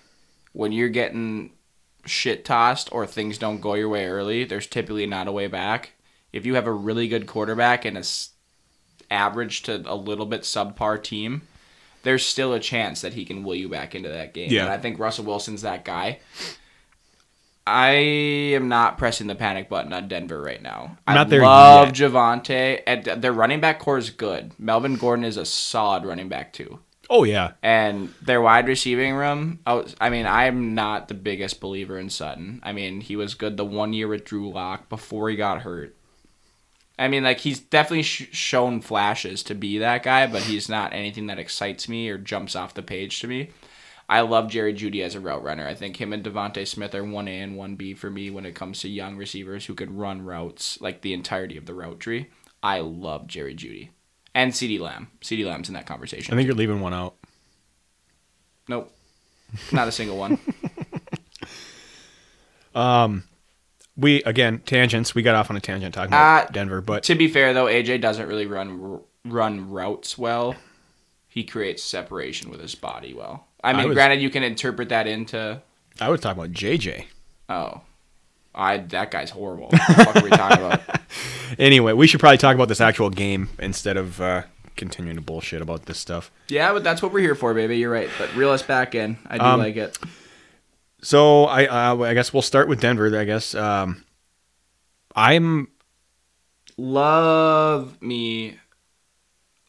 when 0.54 0.72
you're 0.72 0.90
getting 0.90 1.52
shit 2.06 2.46
tossed 2.46 2.90
or 2.92 3.06
things 3.06 3.38
don't 3.38 3.62
go 3.62 3.74
your 3.74 3.90
way 3.90 4.08
early, 4.08 4.44
there's 4.44 4.68
typically 4.68 5.06
not 5.06 5.28
a 5.28 5.32
way 5.32 5.48
back. 5.48 5.94
If 6.32 6.46
you 6.46 6.56
have 6.56 6.68
a 6.68 6.72
really 6.72 7.08
good 7.08 7.26
quarterback 7.26 7.86
and 7.86 7.98
a 7.98 8.02
s- 8.02 8.32
average 9.10 9.64
to 9.64 9.84
a 9.86 9.96
little 9.96 10.26
bit 10.26 10.42
subpar 10.42 11.02
team, 11.02 11.44
there's 12.04 12.26
still 12.26 12.54
a 12.54 12.60
chance 12.60 13.02
that 13.02 13.14
he 13.14 13.26
can 13.26 13.44
will 13.44 13.56
you 13.56 13.70
back 13.70 13.96
into 13.96 14.10
that 14.10 14.34
game. 14.34 14.52
Yeah. 14.52 14.64
And 14.64 14.72
I 14.72 14.78
think 14.78 15.00
Russell 15.00 15.26
Wilson's 15.26 15.64
that 15.64 15.84
guy. 15.84 16.20
I 17.68 17.90
am 17.90 18.70
not 18.70 18.98
pressing 18.98 19.28
the 19.28 19.36
panic 19.36 19.68
button 19.68 19.92
on 19.92 20.08
Denver 20.08 20.42
right 20.42 20.62
now. 20.62 20.98
I 21.06 21.16
Not 21.16 21.30
there 21.30 21.42
love 21.42 21.88
yet. 21.90 22.12
Javonte. 22.12 22.82
And 22.88 23.04
their 23.22 23.34
running 23.34 23.60
back 23.60 23.80
core 23.80 23.98
is 23.98 24.10
good. 24.10 24.54
Melvin 24.58 24.96
Gordon 24.96 25.26
is 25.26 25.36
a 25.36 25.46
solid 25.46 26.06
running 26.06 26.30
back 26.30 26.54
too. 26.54 26.80
Oh 27.10 27.24
yeah, 27.24 27.54
And 27.64 28.14
their 28.22 28.42
wide 28.42 28.68
receiving 28.68 29.16
room, 29.16 29.60
I, 29.66 29.76
was, 29.76 29.96
I 30.00 30.10
mean, 30.10 30.26
I'm 30.26 30.76
not 30.76 31.08
the 31.08 31.14
biggest 31.14 31.62
believer 31.62 31.98
in 31.98 32.10
Sutton. 32.10 32.60
I 32.64 32.74
mean, 32.74 33.00
he 33.00 33.16
was 33.16 33.34
good 33.34 33.56
the 33.56 33.64
one 33.64 33.94
year 33.94 34.10
with 34.10 34.26
Drew 34.26 34.52
Lock 34.52 34.90
before 34.90 35.30
he 35.30 35.38
got 35.38 35.62
hurt. 35.62 35.96
I 37.00 37.08
mean, 37.08 37.24
like, 37.24 37.40
he's 37.40 37.60
definitely 37.60 38.04
sh- 38.04 38.28
shown 38.32 38.82
flashes 38.82 39.42
to 39.44 39.56
be 39.56 39.78
that 39.78 40.04
guy, 40.04 40.28
but 40.28 40.42
he's 40.44 40.68
not 40.68 40.94
anything 40.94 41.28
that 41.28 41.40
excites 41.40 41.88
me 41.88 42.10
or 42.10 42.18
jumps 42.18 42.56
off 42.56 42.74
the 42.74 42.82
page 42.82 43.22
to 43.22 43.28
me. 43.28 43.52
I 44.10 44.22
love 44.22 44.50
Jerry 44.50 44.74
Jeudy 44.74 45.02
as 45.04 45.16
a 45.16 45.20
route 45.20 45.44
runner. 45.44 45.68
I 45.68 45.74
think 45.76 45.98
him 46.00 46.14
and 46.14 46.24
DeVonta 46.24 46.66
Smith 46.66 46.96
are 46.96 47.04
1A 47.04 47.44
and 47.44 47.58
1B 47.58 47.98
for 47.98 48.10
me 48.10 48.30
when 48.30 48.46
it 48.46 48.56
comes 48.56 48.80
to 48.82 48.88
young 48.90 49.18
receivers 49.18 49.66
who 49.66 49.74
could 49.76 49.92
run 49.92 50.22
routes, 50.22 50.80
like 50.80 51.02
the 51.02 51.14
entirety 51.14 51.58
of 51.58 51.66
the 51.66 51.74
route 51.74 52.00
tree. 52.00 52.28
I 52.64 52.80
love 52.80 53.28
Jerry 53.28 53.54
Jeudy. 53.54 53.90
And 54.34 54.54
CeeDee 54.54 54.80
Lamb. 54.80 55.10
CeeDee 55.22 55.46
Lamb's 55.46 55.68
in 55.68 55.74
that 55.74 55.86
conversation. 55.88 56.34
I 56.34 56.38
think 56.38 56.48
you're 56.48 56.56
leaving 56.56 56.80
one 56.80 56.94
out. 56.94 57.16
Nope. 58.70 58.94
Not 59.72 59.88
a 59.88 59.92
single 59.92 60.18
one. 60.18 60.40
um, 62.76 63.24
We 63.98 64.22
again 64.24 64.60
tangents. 64.60 65.16
We 65.16 65.22
got 65.24 65.36
off 65.36 65.50
on 65.50 65.58
a 65.58 65.62
tangent 65.62 65.94
talking 65.94 66.10
about 66.10 66.48
Uh, 66.48 66.52
Denver, 66.52 66.82
but 66.82 67.04
to 67.04 67.16
be 67.16 67.28
fair 67.28 67.54
though, 67.54 67.66
AJ 67.66 68.02
doesn't 68.02 68.28
really 68.28 68.46
run 68.46 69.02
run 69.26 69.70
routes 69.70 70.18
well. 70.18 70.56
He 71.28 71.44
creates 71.44 71.84
separation 71.84 72.50
with 72.50 72.62
his 72.62 72.76
body 72.76 73.14
well. 73.14 73.47
I 73.64 73.74
mean, 73.74 73.90
was- 73.90 73.96
granted, 73.96 74.22
you 74.22 74.30
can 74.30 74.44
interpret 74.44 74.90
that 74.90 75.08
into 75.08 75.62
I 76.00 76.10
was 76.10 76.22
talking 76.22 76.42
about 76.44 76.54
JJ. 76.54 77.06
oh, 77.50 77.82
I 78.56 78.78
that 78.78 79.12
guy's 79.12 79.30
horrible. 79.32 79.68
What 79.70 79.82
the 79.88 79.94
fuck 80.04 80.16
are 80.18 80.24
we 80.24 80.30
talking 80.30 80.66
about? 80.66 80.82
Anyway, 81.58 81.94
we 81.94 82.08
should 82.08 82.20
probably 82.20 82.38
talk 82.38 82.56
about 82.56 82.68
this 82.68 82.82
actual 82.82 83.10
game 83.10 83.48
instead 83.58 83.96
of 83.96 84.20
uh, 84.20 84.42
continuing 84.76 85.16
to 85.16 85.22
bullshit 85.22 85.62
about 85.62 85.86
this 85.86 85.98
stuff. 85.98 86.30
Yeah, 86.50 86.74
but 86.74 86.84
that's 86.84 87.02
what 87.02 87.14
we're 87.14 87.22
here 87.22 87.36
for, 87.36 87.54
baby. 87.54 87.78
You're 87.78 87.90
right. 87.92 88.10
But 88.18 88.36
reel 88.36 88.50
us 88.50 88.62
back 88.62 88.94
in. 88.96 89.18
I 89.28 89.38
do 89.38 89.46
Um, 89.46 89.60
like 89.62 89.78
it. 89.78 89.98
So 91.02 91.46
I 91.46 91.66
uh, 91.92 91.98
I 92.04 92.14
guess 92.14 92.34
we'll 92.34 92.42
start 92.42 92.68
with 92.68 92.82
Denver. 92.82 93.18
I 93.18 93.24
guess 93.24 93.56
um, 93.56 94.04
I'm 95.16 95.70
Love 96.76 98.02
me, 98.02 98.58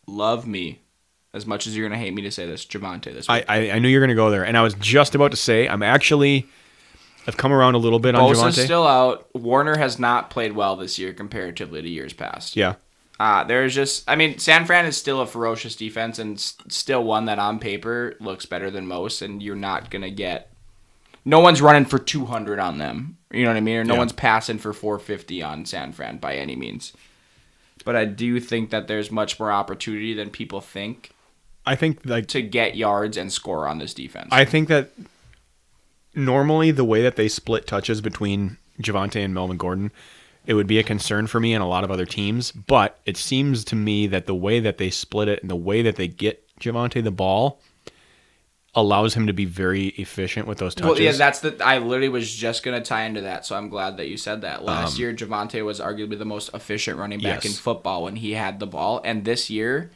love 0.06 0.46
me, 0.46 0.80
as 1.38 1.46
much 1.46 1.66
as 1.66 1.74
you're 1.74 1.88
gonna 1.88 1.98
hate 1.98 2.12
me 2.12 2.20
to 2.22 2.30
say 2.30 2.44
this, 2.44 2.66
Javonte. 2.66 3.04
This 3.04 3.28
I. 3.30 3.42
I 3.48 3.70
I 3.72 3.78
knew 3.78 3.88
you 3.88 3.98
were 3.98 4.06
gonna 4.06 4.14
go 4.14 4.30
there, 4.30 4.44
and 4.44 4.56
I 4.58 4.62
was 4.62 4.74
just 4.74 5.14
about 5.14 5.30
to 5.30 5.38
say 5.38 5.66
I'm 5.66 5.82
actually 5.82 6.46
I've 7.26 7.36
come 7.38 7.52
around 7.52 7.74
a 7.74 7.78
little 7.78 7.98
bit 7.98 8.14
on 8.14 8.22
Bosa's 8.34 8.56
Javonte. 8.58 8.64
still 8.64 8.86
out. 8.86 9.26
Warner 9.34 9.78
has 9.78 9.98
not 9.98 10.28
played 10.30 10.52
well 10.52 10.76
this 10.76 10.98
year 10.98 11.12
comparatively 11.14 11.80
to 11.82 11.88
years 11.88 12.12
past. 12.12 12.56
yeah, 12.56 12.74
Uh, 13.20 13.44
there's 13.44 13.74
just, 13.74 14.08
I 14.08 14.16
mean, 14.16 14.38
San 14.38 14.64
Fran 14.64 14.86
is 14.86 14.96
still 14.96 15.20
a 15.20 15.26
ferocious 15.26 15.76
defense 15.76 16.18
and 16.18 16.36
s- 16.38 16.56
still 16.68 17.04
one 17.04 17.26
that 17.26 17.38
on 17.38 17.58
paper 17.58 18.14
looks 18.20 18.46
better 18.46 18.70
than 18.70 18.86
most, 18.86 19.20
and 19.20 19.42
you're 19.42 19.56
not 19.56 19.90
going 19.90 20.02
to 20.02 20.10
get. 20.10 20.50
No 21.24 21.40
one's 21.40 21.60
running 21.60 21.84
for 21.84 21.98
200 21.98 22.58
on 22.58 22.78
them. 22.78 23.18
You 23.30 23.42
know 23.42 23.50
what 23.50 23.56
I 23.58 23.60
mean? 23.60 23.76
Or 23.76 23.84
no 23.84 23.94
Yeah. 23.94 23.98
one's 23.98 24.12
passing 24.12 24.56
for 24.58 24.72
450 24.72 25.42
on 25.42 25.66
San 25.66 25.92
Fran 25.92 26.16
by 26.16 26.36
any 26.36 26.56
means. 26.56 26.94
But 27.84 27.94
I 27.96 28.06
do 28.06 28.40
think 28.40 28.70
that 28.70 28.86
there's 28.88 29.10
much 29.10 29.38
more 29.38 29.52
opportunity 29.52 30.14
than 30.14 30.30
people 30.30 30.62
think 30.62 31.10
I 31.68 31.76
think 31.76 32.00
like 32.04 32.26
to 32.28 32.40
get 32.40 32.76
yards 32.76 33.16
and 33.16 33.30
score 33.30 33.68
on 33.68 33.78
this 33.78 33.92
defense. 33.92 34.28
I 34.32 34.44
think 34.44 34.68
that 34.68 34.90
normally 36.14 36.70
the 36.70 36.84
way 36.84 37.02
that 37.02 37.16
they 37.16 37.28
split 37.28 37.66
touches 37.66 38.00
between 38.00 38.56
Javonte 38.80 39.22
and 39.22 39.34
Melvin 39.34 39.58
Gordon, 39.58 39.92
it 40.46 40.54
would 40.54 40.66
be 40.66 40.78
a 40.78 40.82
concern 40.82 41.26
for 41.26 41.40
me 41.40 41.52
and 41.52 41.62
a 41.62 41.66
lot 41.66 41.84
of 41.84 41.90
other 41.90 42.06
teams. 42.06 42.52
But 42.52 42.98
it 43.04 43.18
seems 43.18 43.64
to 43.66 43.76
me 43.76 44.06
that 44.06 44.26
the 44.26 44.34
way 44.34 44.60
that 44.60 44.78
they 44.78 44.88
split 44.88 45.28
it 45.28 45.42
and 45.42 45.50
the 45.50 45.56
way 45.56 45.82
that 45.82 45.96
they 45.96 46.08
get 46.08 46.42
Javonte 46.58 47.04
the 47.04 47.10
ball 47.10 47.60
allows 48.74 49.14
him 49.14 49.26
to 49.26 49.32
be 49.32 49.44
very 49.44 49.88
efficient 49.88 50.46
with 50.46 50.58
those 50.58 50.74
touches. 50.74 50.90
Well, 50.90 51.00
yeah, 51.00 51.12
that's 51.12 51.40
the. 51.40 51.56
I 51.62 51.78
literally 51.78 52.08
was 52.08 52.32
just 52.32 52.62
gonna 52.62 52.82
tie 52.82 53.04
into 53.04 53.22
that, 53.22 53.44
so 53.44 53.56
I'm 53.56 53.68
glad 53.68 53.96
that 53.98 54.08
you 54.08 54.16
said 54.16 54.40
that. 54.40 54.64
Last 54.64 54.98
year, 54.98 55.12
Javonte 55.12 55.64
was 55.64 55.80
arguably 55.80 56.18
the 56.18 56.24
most 56.24 56.50
efficient 56.54 56.98
running 56.98 57.20
back 57.20 57.44
in 57.44 57.50
Um, 57.50 57.56
football 57.56 58.04
when 58.04 58.16
he 58.16 58.32
had 58.32 58.58
the 58.58 58.66
ball, 58.66 59.00
and 59.04 59.24
this 59.24 59.50
year, 59.50 59.90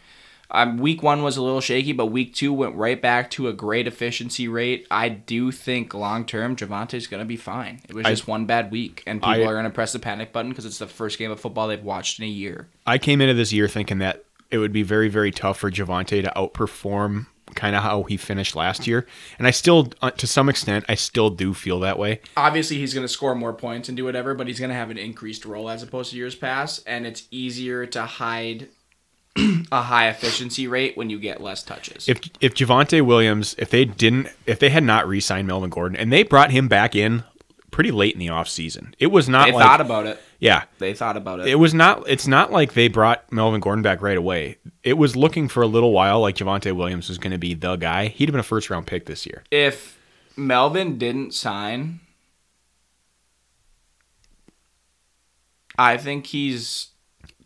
um, 0.52 0.76
week 0.78 1.02
one 1.02 1.22
was 1.22 1.36
a 1.36 1.42
little 1.42 1.60
shaky, 1.60 1.92
but 1.92 2.06
week 2.06 2.34
two 2.34 2.52
went 2.52 2.74
right 2.76 3.00
back 3.00 3.30
to 3.32 3.48
a 3.48 3.52
great 3.52 3.86
efficiency 3.86 4.46
rate. 4.48 4.86
I 4.90 5.08
do 5.08 5.50
think 5.50 5.94
long 5.94 6.24
term, 6.24 6.54
Javonte's 6.56 7.06
gonna 7.06 7.24
be 7.24 7.36
fine. 7.36 7.80
It 7.88 7.94
was 7.94 8.06
I- 8.06 8.10
just 8.10 8.28
one 8.28 8.44
bad 8.46 8.70
week, 8.70 9.02
and 9.06 9.20
people 9.20 9.42
I- 9.42 9.46
are 9.46 9.54
gonna 9.56 9.70
press 9.70 9.92
the 9.92 9.98
panic 9.98 10.32
button 10.32 10.50
because 10.50 10.66
it's 10.66 10.78
the 10.78 10.86
first 10.86 11.18
game 11.18 11.30
of 11.30 11.40
football 11.40 11.68
they've 11.68 11.82
watched 11.82 12.18
in 12.20 12.26
a 12.26 12.28
year. 12.28 12.68
I 12.86 12.98
came 12.98 13.20
into 13.20 13.34
this 13.34 13.52
year 13.52 13.66
thinking 13.66 13.98
that 13.98 14.24
it 14.50 14.58
would 14.58 14.72
be 14.72 14.82
very, 14.82 15.08
very 15.08 15.30
tough 15.30 15.58
for 15.58 15.70
Javonte 15.70 16.22
to 16.22 16.32
outperform 16.36 17.26
kind 17.54 17.76
of 17.76 17.82
how 17.82 18.02
he 18.04 18.16
finished 18.16 18.54
last 18.56 18.86
year. 18.86 19.06
And 19.38 19.46
I 19.46 19.50
still, 19.50 19.92
uh, 20.00 20.10
to 20.12 20.26
some 20.26 20.48
extent, 20.48 20.84
I 20.88 20.94
still 20.94 21.28
do 21.28 21.52
feel 21.52 21.80
that 21.80 21.98
way. 21.98 22.20
obviously 22.36 22.78
he's 22.78 22.94
going 22.94 23.04
to 23.04 23.12
score 23.12 23.34
more 23.34 23.52
points 23.52 23.88
and 23.88 23.96
do 23.96 24.04
whatever, 24.04 24.34
but 24.34 24.46
he's 24.46 24.58
going 24.58 24.70
to 24.70 24.74
have 24.76 24.90
an 24.90 24.96
increased 24.98 25.44
role 25.44 25.68
as 25.68 25.82
opposed 25.82 26.10
to 26.12 26.16
years 26.16 26.34
past, 26.34 26.82
and 26.86 27.06
it's 27.06 27.24
easier 27.30 27.84
to 27.86 28.02
hide 28.02 28.68
a 29.36 29.82
high 29.82 30.08
efficiency 30.08 30.66
rate 30.68 30.96
when 30.96 31.08
you 31.10 31.18
get 31.18 31.40
less 31.40 31.62
touches. 31.62 32.08
If 32.08 32.20
if 32.40 32.54
Javonte 32.54 33.00
Williams, 33.04 33.54
if 33.58 33.70
they 33.70 33.84
didn't, 33.84 34.28
if 34.46 34.58
they 34.58 34.68
had 34.70 34.84
not 34.84 35.08
re-signed 35.08 35.46
Melvin 35.48 35.70
Gordon, 35.70 35.96
and 35.96 36.12
they 36.12 36.22
brought 36.22 36.50
him 36.50 36.68
back 36.68 36.94
in 36.94 37.24
pretty 37.70 37.90
late 37.90 38.12
in 38.12 38.18
the 38.20 38.26
offseason, 38.26 38.92
it 38.98 39.06
was 39.06 39.30
not 39.30 39.46
they 39.46 39.52
like 39.52 39.64
thought 39.64 39.80
about 39.80 40.06
it. 40.06 40.20
yeah, 40.38 40.64
They 40.78 40.92
thought 40.92 41.16
about 41.16 41.40
it. 41.40 41.46
it 41.46 41.54
was 41.54 41.72
not. 41.72 42.04
It's 42.06 42.26
not 42.26 42.52
like 42.52 42.74
they 42.74 42.88
brought 42.88 43.30
Melvin 43.32 43.60
Gordon 43.60 43.82
back 43.82 44.02
right 44.02 44.18
away. 44.18 44.58
It 44.82 44.98
was 44.98 45.16
looking 45.16 45.48
for 45.48 45.62
a 45.62 45.66
little 45.66 45.92
while 45.92 46.20
like 46.20 46.36
Javonte 46.36 46.76
Williams 46.76 47.08
was 47.08 47.16
going 47.16 47.30
to 47.32 47.38
be 47.38 47.54
the 47.54 47.76
guy. 47.76 48.08
He'd 48.08 48.28
have 48.28 48.32
been 48.34 48.40
a 48.40 48.42
first 48.42 48.68
round 48.68 48.86
pick 48.86 49.06
this 49.06 49.24
year. 49.24 49.44
if 49.50 49.98
Melvin 50.36 50.98
didn't 50.98 51.32
sign, 51.34 52.00
I 55.78 55.96
think 55.96 56.26
he's 56.26 56.88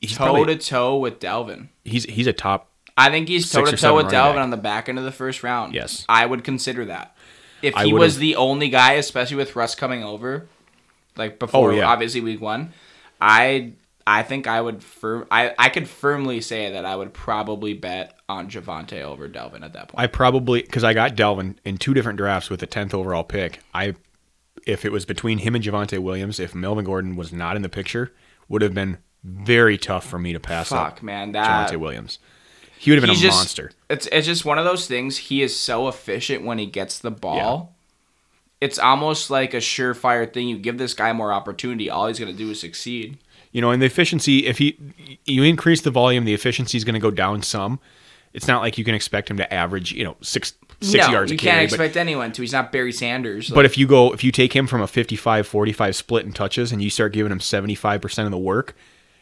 He's 0.01 0.17
toe 0.17 0.45
to 0.45 0.57
toe 0.57 0.99
with 0.99 1.21
Dalvin. 1.21 1.69
he's 1.85 2.05
he's 2.05 2.27
a 2.27 2.33
top. 2.33 2.71
I 2.99 3.11
think 3.11 3.29
he's 3.29 3.51
toe 3.51 3.65
to 3.65 3.77
toe 3.77 3.97
with 3.97 4.07
Dalvin 4.07 4.35
back. 4.35 4.43
on 4.43 4.51
the 4.51 4.57
back 4.57 4.89
end 4.89 4.99
of 4.99 5.05
the 5.05 5.13
first 5.13 5.43
round. 5.43 5.75
Yes. 5.75 6.05
I 6.09 6.25
would 6.25 6.45
consider 6.45 6.87
that. 6.87 7.15
If 7.63 7.75
he 7.77 7.93
was 7.93 8.19
the 8.19 8.37
only 8.37 8.69
guy, 8.69 8.93
especially 8.95 9.37
with 9.37 9.57
Russ 9.57 9.75
coming 9.75 10.03
over, 10.05 10.47
like 11.17 11.33
oh, 11.35 11.37
before 11.39 11.73
Oh, 11.73 11.75
yeah. 11.75 11.87
obviously 11.87 12.21
week 12.21 12.41
one, 12.41 12.73
I 13.21 13.73
I 14.07 14.23
think 14.23 14.47
I 14.47 14.61
would 14.61 14.83
firm. 14.85 15.27
I 15.31 15.53
I 15.59 15.69
could 15.69 15.89
firmly 15.89 16.41
say 16.41 16.73
that 16.73 16.85
I 16.85 16.95
would 16.97 17.13
probably 17.13 17.75
bet 17.75 18.19
on 18.29 18.49
Javonte 18.49 19.03
over 19.03 19.29
Dalvin 19.29 19.63
at 19.63 19.73
that 19.73 19.89
point. 19.89 19.95
I 20.03 20.07
probably 20.07 20.63
because 20.63 20.85
I 20.85 20.95
got 20.95 21.17
Dalvin 21.17 21.57
in 21.65 21.77
two 21.79 21.93
different 21.95 22.17
drafts 22.19 22.49
with 22.51 22.61
the 22.61 22.67
tenth 22.67 22.95
overall 22.95 23.25
pick. 23.25 23.61
I, 23.75 23.95
if 24.67 24.85
it 24.85 24.93
was 24.93 25.05
between 25.05 25.39
him 25.39 25.55
and 25.55 25.63
Javonte 25.65 25.99
Williams, 25.99 26.39
if 26.41 26.55
Melvin 26.55 26.85
Gordon 26.85 27.17
was 27.17 27.33
not 27.33 27.57
in 27.57 27.63
the 27.63 27.69
picture, 27.69 28.13
would 28.49 28.63
have 28.63 28.75
been 28.75 28.99
very 29.27 29.77
tough 29.77 30.07
for 30.07 30.19
me 30.19 30.33
to 30.33 30.41
pass 30.41 30.69
Fuck, 30.69 30.99
up 30.99 31.03
man, 31.03 31.33
that 31.33 31.71
Javonte 31.71 31.77
Williams. 31.79 32.19
He 32.79 32.91
would 32.91 32.99
have 32.99 33.03
been 33.03 33.17
a 33.17 33.19
just 33.19 33.37
monster. 33.37 33.73
It's 33.91 34.07
it's 34.13 34.27
just 34.27 34.45
one 34.45 34.59
of 34.59 34.65
those 34.65 34.87
things. 34.87 35.17
He 35.17 35.43
is 35.43 35.59
so 35.59 35.89
efficient 35.89 36.45
when 36.45 36.59
he 36.59 36.67
gets 36.67 36.99
the 36.99 37.11
ball. 37.11 37.75
It's 38.61 38.79
almost 38.79 39.31
like 39.31 39.55
a 39.55 39.59
surefire 39.59 40.33
thing. 40.33 40.49
You 40.49 40.59
give 40.59 40.79
this 40.79 40.95
guy 40.95 41.13
more 41.13 41.33
opportunity, 41.33 41.91
all 41.91 42.07
he's 42.07 42.19
gonna 42.19 42.33
do 42.33 42.51
is 42.51 42.61
succeed. 42.61 43.19
You 43.53 43.63
know, 43.63 43.71
and 43.71 43.81
the 43.81 43.87
efficiency, 43.87 44.47
if 44.47 44.59
he 44.59 44.79
you 45.25 45.43
increase 45.43 45.81
the 45.81 45.91
volume, 45.91 46.25
the 46.25 46.35
efficiency 46.35 46.77
is 46.77 46.85
going 46.85 46.95
to 46.95 47.01
go 47.01 47.11
down 47.11 47.43
some. 47.43 47.81
It's 48.35 48.47
not 48.47 48.61
like 48.61 48.77
you 48.77 48.85
can 48.85 48.95
expect 48.95 49.31
him 49.31 49.39
to 49.39 49.53
average, 49.53 49.93
you 49.93 50.05
know, 50.05 50.17
six 50.21 50.53
six 50.83 51.07
no, 51.07 51.13
yards 51.13 51.33
you 51.33 51.39
can't 51.39 51.53
carry. 51.53 51.65
but- 51.65 51.73
expect 51.73 51.97
anyone 51.97 52.33
to. 52.33 52.43
He's 52.43 52.53
not 52.53 52.71
Barry 52.71 52.93
Sanders. 52.93 53.49
But 53.49 53.65
if 53.65 53.79
you 53.79 53.87
go, 53.87 54.13
if 54.13 54.23
you 54.23 54.31
take 54.31 54.55
him 54.55 54.67
from 54.67 54.83
a 54.83 54.87
55 54.87 55.47
45 55.47 55.97
split 55.97 56.27
in 56.27 56.33
touches 56.33 56.71
and 56.71 56.83
you 56.83 56.91
start 56.91 57.15
giving 57.15 57.33
him 57.33 57.39
75% 57.39 58.25
of 58.27 58.31
the 58.31 58.37
work, 58.39 58.77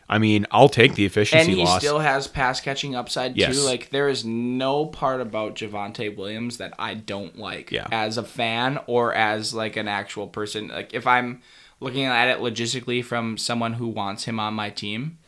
I 0.09 0.19
mean, 0.19 0.47
I'll 0.51 0.69
take 0.69 0.95
the 0.95 1.05
efficiency 1.07 1.51
and 1.51 1.59
he 1.59 1.65
loss. 1.65 1.81
still 1.81 1.99
has 1.99 2.27
pass 2.29 2.61
catching 2.61 2.95
upside 2.95 3.37
Yes. 3.37 3.55
too. 3.57 3.63
Like 3.63 3.91
there 3.91 4.09
is 4.09 4.25
no 4.25 4.85
part 4.87 5.21
about 5.21 5.55
Javonte 5.55 6.15
Williams 6.17 6.59
that 6.59 6.75
I 6.79 6.95
don't 6.95 7.39
like 7.39 7.71
Yeah. 7.73 7.87
as 7.91 8.19
a 8.19 8.23
fan 8.23 8.79
or 8.87 9.15
as 9.15 9.55
like 9.55 9.77
an 9.77 9.89
actual 9.89 10.27
person. 10.27 10.69
Like 10.69 10.93
if 10.93 11.07
I'm 11.07 11.41
looking 11.81 12.05
at 12.05 12.29
it 12.29 12.39
logistically 12.41 13.03
from 13.05 13.39
someone 13.39 13.75
who 13.75 13.89
wants 13.89 14.25
him 14.25 14.39
on 14.39 14.53
my 14.55 14.69
team, 14.71 15.19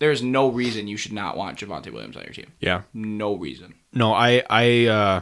there's 0.00 0.22
no 0.22 0.48
reason 0.48 0.86
you 0.88 0.96
should 0.96 1.12
not 1.12 1.36
want 1.36 1.58
Javonte 1.58 1.92
Williams 1.92 2.16
on 2.16 2.22
your 2.24 2.32
team. 2.32 2.52
yeah. 2.60 2.82
No 2.94 3.34
reason. 3.36 3.74
No, 3.92 4.12
I, 4.14 4.42
I, 4.48 4.86
uh, 4.86 5.20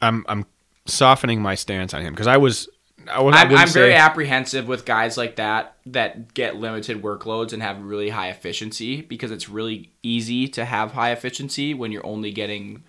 I'm, 0.00 0.24
I'm 0.28 0.46
softening 0.86 1.42
my 1.42 1.54
stance 1.54 1.92
on 1.94 2.02
him 2.02 2.12
because 2.14 2.26
I 2.26 2.36
was, 2.36 2.68
I 3.10 3.20
was, 3.20 3.34
I 3.34 3.42
I'm, 3.42 3.48
wouldn't 3.48 3.68
I'm 3.68 3.72
very 3.72 3.94
apprehensive 3.94 4.68
with 4.68 4.84
guys 4.84 5.16
like 5.16 5.36
that 5.36 5.76
that 5.86 6.34
get 6.34 6.56
limited 6.56 7.02
workloads 7.02 7.52
and 7.52 7.62
have 7.62 7.80
really 7.82 8.10
high 8.10 8.28
efficiency 8.28 9.00
because 9.02 9.30
it's 9.30 9.48
really 9.48 9.90
easy 10.02 10.48
to 10.48 10.64
have 10.64 10.92
high 10.92 11.10
efficiency 11.12 11.74
when 11.74 11.92
you're 11.92 12.06
only 12.06 12.30
getting 12.30 12.82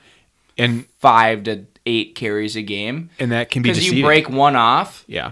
and, 0.58 0.86
five 1.00 1.44
to 1.44 1.66
eight 1.86 2.16
carries 2.16 2.56
a 2.56 2.62
game. 2.62 3.10
and 3.20 3.32
that 3.32 3.50
can 3.50 3.62
be 3.62 3.70
Because 3.70 3.92
you 3.92 4.04
break 4.04 4.30
one 4.30 4.56
off, 4.56 5.04
Yeah. 5.08 5.32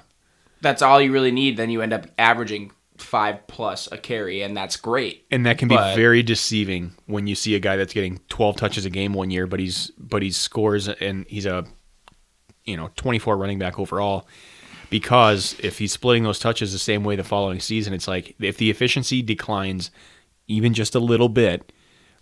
that's 0.61 0.81
all 0.81 1.01
you 1.01 1.11
really 1.11 1.31
need. 1.31 1.57
Then 1.57 1.69
you 1.69 1.81
end 1.81 1.91
up 1.93 2.07
averaging 2.17 2.71
five 2.97 3.45
plus 3.47 3.87
a 3.91 3.97
carry, 3.97 4.41
and 4.41 4.55
that's 4.57 4.75
great. 4.77 5.25
And 5.29 5.45
that 5.45 5.57
can 5.59 5.67
be 5.67 5.75
But- 5.75 5.95
very 5.95 6.23
deceiving 6.23 6.93
when 7.05 7.27
you 7.27 7.35
see 7.35 7.53
a 7.55 7.59
guy 7.59 7.75
that's 7.75 7.93
getting 7.93 8.19
12 8.29 8.55
touches 8.55 8.85
a 8.85 8.89
game 8.89 9.13
one 9.13 9.29
year, 9.29 9.45
but 9.47 9.59
he's 9.59 9.91
but 9.97 10.23
he 10.23 10.31
scores 10.31 10.87
and 10.87 11.25
he's 11.27 11.45
a 11.45 11.65
you 12.65 12.75
know 12.77 12.89
24 12.95 13.37
running 13.37 13.59
back 13.59 13.77
overall. 13.79 14.27
Because 14.89 15.55
if 15.61 15.77
he's 15.79 15.91
splitting 15.91 16.23
those 16.23 16.39
touches 16.39 16.71
the 16.71 16.79
same 16.79 17.03
way 17.03 17.15
the 17.15 17.23
following 17.23 17.59
season, 17.59 17.93
it's 17.93 18.07
like 18.07 18.35
if 18.39 18.57
the 18.57 18.69
efficiency 18.69 19.21
declines 19.21 19.91
even 20.47 20.73
just 20.73 20.95
a 20.95 20.99
little 20.99 21.29
bit, 21.29 21.71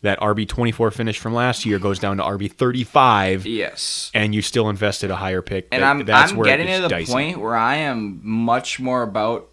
that 0.01 0.19
RB 0.19 0.47
24 0.47 0.91
finish 0.91 1.17
from 1.19 1.33
last 1.33 1.65
year 1.65 1.79
goes 1.79 1.99
down 1.99 2.17
to 2.17 2.23
RB 2.23 2.51
35, 2.51 3.45
Yes. 3.45 4.11
and 4.13 4.35
you 4.35 4.41
still 4.41 4.69
invested 4.69 5.09
a 5.11 5.15
higher 5.15 5.41
pick. 5.41 5.67
And 5.71 5.81
that- 5.83 5.89
I'm 5.89 6.05
that's 6.05 6.31
I'm 6.31 6.41
getting 6.43 6.67
to 6.67 6.81
the 6.83 6.87
dicey. 6.89 7.11
point 7.11 7.39
where 7.39 7.55
I 7.55 7.75
am 7.77 8.19
much 8.23 8.79
more 8.79 9.01
about 9.03 9.47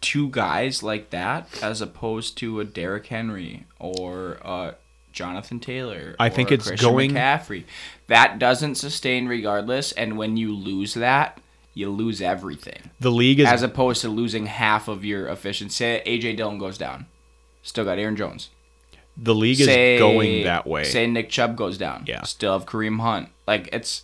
two 0.00 0.28
guys 0.30 0.82
like 0.82 1.10
that 1.10 1.48
as 1.62 1.80
opposed 1.80 2.36
to 2.38 2.60
a 2.60 2.64
Derrick 2.64 3.06
Henry 3.06 3.64
or 3.78 4.38
uh 4.44 4.72
Jonathan 5.12 5.58
Taylor. 5.60 6.14
I 6.20 6.28
think 6.28 6.52
it's 6.52 6.66
Christian 6.68 6.90
going- 6.90 7.10
McCaffrey. 7.12 7.64
That 8.08 8.38
doesn't 8.38 8.74
sustain 8.76 9.26
regardless, 9.28 9.92
and 9.92 10.16
when 10.18 10.36
you 10.36 10.54
lose 10.54 10.94
that, 10.94 11.40
you 11.76 11.90
lose 11.90 12.20
everything. 12.22 12.90
The 13.00 13.10
league 13.10 13.38
is 13.40 13.46
as 13.46 13.62
opposed 13.62 14.00
to 14.00 14.08
losing 14.08 14.46
half 14.46 14.88
of 14.88 15.04
your 15.04 15.28
efficiency. 15.28 15.74
Say 15.74 16.02
AJ 16.06 16.36
Dillon 16.38 16.58
goes 16.58 16.78
down, 16.78 17.06
still 17.62 17.84
got 17.84 17.98
Aaron 17.98 18.16
Jones. 18.16 18.48
the 19.16 19.34
league 19.34 19.60
is 19.60 19.66
going 19.98 20.44
that 20.44 20.66
way. 20.66 20.84
Say 20.84 21.06
Nick 21.06 21.28
Chubb 21.30 21.56
goes 21.56 21.78
down. 21.78 22.04
Yeah. 22.06 22.22
Still 22.24 22.52
have 22.58 22.66
Kareem 22.66 23.00
Hunt. 23.00 23.28
Like 23.46 23.68
it's 23.72 24.02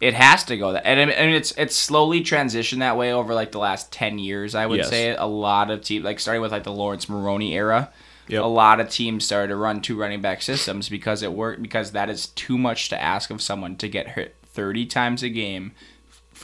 it 0.00 0.12
has 0.14 0.44
to 0.44 0.56
go 0.58 0.72
that 0.72 0.84
and, 0.86 0.98
I 1.00 1.04
mean, 1.06 1.34
it's 1.34 1.52
it's 1.52 1.74
slowly 1.76 2.20
transitioned 2.20 2.80
that 2.80 2.96
way 2.96 3.12
over 3.12 3.32
like 3.32 3.52
the 3.52 3.58
last 3.58 3.90
10 3.92 4.18
years 4.18 4.54
I 4.54 4.66
would 4.66 4.78
Yes. 4.78 4.90
say 4.90 5.14
a 5.14 5.24
lot 5.24 5.70
of 5.70 5.82
teams 5.82 6.04
like 6.04 6.18
starting 6.20 6.42
with 6.42 6.52
like 6.52 6.64
the 6.64 6.72
Laurence 6.72 7.08
Maroney 7.08 7.54
era 7.54 7.90
Yep. 8.28 8.42
a 8.42 8.46
lot 8.46 8.80
of 8.80 8.88
teams 8.90 9.24
started 9.24 9.48
to 9.48 9.56
run 9.56 9.80
two 9.82 9.96
running 9.98 10.20
back 10.20 10.42
systems 10.42 10.88
because 10.88 11.22
it 11.22 11.32
worked 11.32 11.62
because 11.62 11.92
that 11.92 12.10
is 12.10 12.26
too 12.28 12.56
much 12.58 12.88
to 12.88 13.00
ask 13.00 13.30
of 13.30 13.40
someone 13.40 13.76
to 13.76 13.88
get 13.88 14.08
hit 14.10 14.34
30 14.46 14.86
times 14.86 15.22
a 15.22 15.28
game 15.28 15.72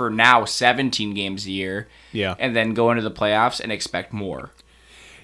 for 0.01 0.09
now 0.09 0.47
17 0.47 1.13
games 1.13 1.45
a 1.45 1.51
year 1.51 1.87
Yeah. 2.11 2.35
and 2.39 2.57
then 2.57 2.73
go 2.73 2.91
into 2.91 3.03
the 3.03 3.11
playoffs 3.11 3.61
and 3.61 3.71
expect 3.71 4.15
more 4.15 4.51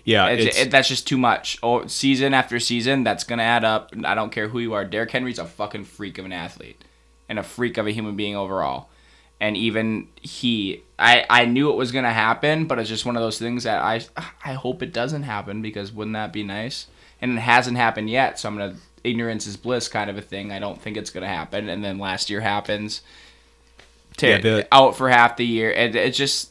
yeah, 0.04 0.26
it's, 0.28 0.44
it's, 0.44 0.58
it, 0.60 0.70
that's 0.70 0.86
just 0.88 1.08
too 1.08 1.18
much. 1.18 1.58
Oh, 1.64 1.86
season 1.88 2.32
after 2.32 2.60
season, 2.60 3.02
that's 3.02 3.24
gonna 3.24 3.42
add 3.42 3.64
up. 3.64 3.92
I 4.04 4.14
don't 4.14 4.30
care 4.30 4.46
who 4.46 4.60
you 4.60 4.72
are. 4.74 4.84
Derrick 4.84 5.10
Henry's 5.10 5.40
a 5.40 5.44
fucking 5.44 5.82
freak 5.82 6.18
of 6.18 6.24
an 6.24 6.32
athlete, 6.32 6.80
and 7.28 7.40
a 7.40 7.42
freak 7.42 7.76
of 7.76 7.88
a 7.88 7.90
human 7.90 8.14
being 8.14 8.36
overall. 8.36 8.88
And 9.40 9.56
even 9.56 10.06
he, 10.22 10.84
I, 10.96 11.26
I 11.28 11.44
knew 11.46 11.70
it 11.72 11.76
was 11.76 11.90
gonna 11.90 12.12
happen, 12.12 12.66
but 12.66 12.78
it's 12.78 12.88
just 12.88 13.04
one 13.04 13.16
of 13.16 13.22
those 13.22 13.40
things 13.40 13.64
that 13.64 13.82
I, 13.82 14.00
I 14.44 14.52
hope 14.52 14.80
it 14.80 14.92
doesn't 14.92 15.24
happen 15.24 15.60
because 15.60 15.90
wouldn't 15.90 16.14
that 16.14 16.32
be 16.32 16.44
nice? 16.44 16.86
And 17.20 17.32
it 17.32 17.40
hasn't 17.40 17.76
happened 17.76 18.08
yet, 18.08 18.38
so 18.38 18.48
I'm 18.48 18.56
gonna 18.56 18.76
ignorance 19.02 19.48
is 19.48 19.56
bliss 19.56 19.88
kind 19.88 20.08
of 20.08 20.16
a 20.16 20.22
thing. 20.22 20.52
I 20.52 20.60
don't 20.60 20.80
think 20.80 20.96
it's 20.96 21.10
gonna 21.10 21.26
happen, 21.26 21.68
and 21.68 21.82
then 21.82 21.98
last 21.98 22.30
year 22.30 22.42
happens. 22.42 23.00
To, 24.18 24.28
Yeah, 24.28 24.62
out 24.72 24.96
for 24.96 25.08
half 25.08 25.36
the 25.36 25.46
year, 25.46 25.72
and 25.72 25.94
it's 25.94 26.16
just 26.16 26.50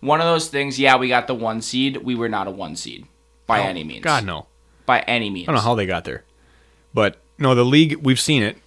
one 0.00 0.20
of 0.20 0.26
those 0.26 0.48
things. 0.48 0.78
Yeah, 0.78 0.96
we 0.96 1.08
got 1.08 1.26
the 1.26 1.34
one 1.34 1.62
seed. 1.62 1.98
We 1.98 2.14
were 2.14 2.28
not 2.28 2.46
a 2.46 2.50
one 2.50 2.76
seed 2.76 3.06
by 3.46 3.60
Oh, 3.60 3.64
any 3.64 3.84
means. 3.84 4.02
God 4.04 4.24
no. 4.24 4.46
By 4.86 5.00
any 5.00 5.30
means. 5.30 5.48
I 5.48 5.52
don't 5.52 5.56
know 5.60 5.68
how 5.68 5.74
they 5.74 5.86
got 5.86 6.04
there, 6.04 6.24
but 6.92 7.16
no, 7.38 7.54
the 7.54 7.64
league 7.64 7.94
we've 8.02 8.20
seen 8.20 8.42
it. 8.42 8.58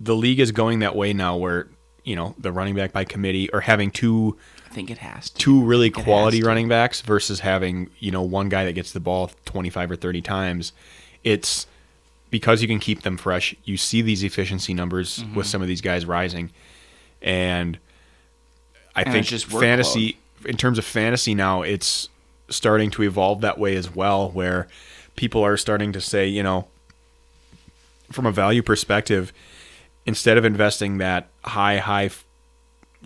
The 0.00 0.14
league 0.14 0.40
is 0.40 0.52
going 0.52 0.78
that 0.80 0.94
way 0.96 1.12
now, 1.12 1.36
where 1.36 1.68
you 2.04 2.14
know 2.16 2.34
the 2.38 2.52
running 2.52 2.74
back 2.74 2.92
by 2.92 3.04
committee 3.04 3.50
or 3.50 3.60
having 3.62 3.90
two 3.90 4.36
I 4.70 4.74
think 4.74 4.90
it 4.90 4.98
has 4.98 5.30
to. 5.30 5.36
two 5.36 5.62
really 5.64 5.90
quality 5.90 6.42
running 6.42 6.68
backs 6.68 7.00
versus 7.00 7.40
having 7.40 7.90
you 7.98 8.10
know 8.10 8.22
one 8.22 8.48
guy 8.48 8.64
that 8.64 8.74
gets 8.74 8.92
the 8.92 9.00
ball 9.00 9.30
twenty 9.44 9.68
five 9.70 9.90
or 9.90 9.96
thirty 9.96 10.22
times. 10.22 10.72
It's 11.24 11.66
because 12.30 12.62
you 12.62 12.68
can 12.68 12.78
keep 12.78 13.02
them 13.02 13.16
fresh. 13.16 13.54
You 13.64 13.76
see 13.76 14.00
these 14.02 14.22
efficiency 14.22 14.72
numbers 14.74 15.18
Mm-hmm. 15.18 15.34
with 15.34 15.46
some 15.46 15.60
of 15.62 15.68
these 15.68 15.80
guys 15.80 16.06
rising, 16.06 16.50
and 17.26 17.78
I 18.94 19.02
And 19.02 19.12
think 19.12 19.26
just 19.26 19.48
workload. 19.50 19.60
fantasy 19.60 20.16
in 20.46 20.56
terms 20.56 20.78
of 20.78 20.84
fantasy 20.86 21.34
now 21.34 21.60
it's 21.62 22.08
starting 22.48 22.90
to 22.92 23.02
evolve 23.02 23.40
that 23.42 23.58
way 23.58 23.74
as 23.76 23.94
well 23.94 24.30
where 24.30 24.68
people 25.16 25.42
are 25.44 25.56
starting 25.56 25.92
to 25.92 26.00
say 26.00 26.26
you 26.26 26.42
know 26.42 26.68
from 28.12 28.24
a 28.26 28.30
value 28.32 28.62
perspective 28.62 29.32
instead 30.06 30.38
of 30.38 30.44
investing 30.44 30.98
that 30.98 31.28
high 31.44 31.78
high 31.78 32.08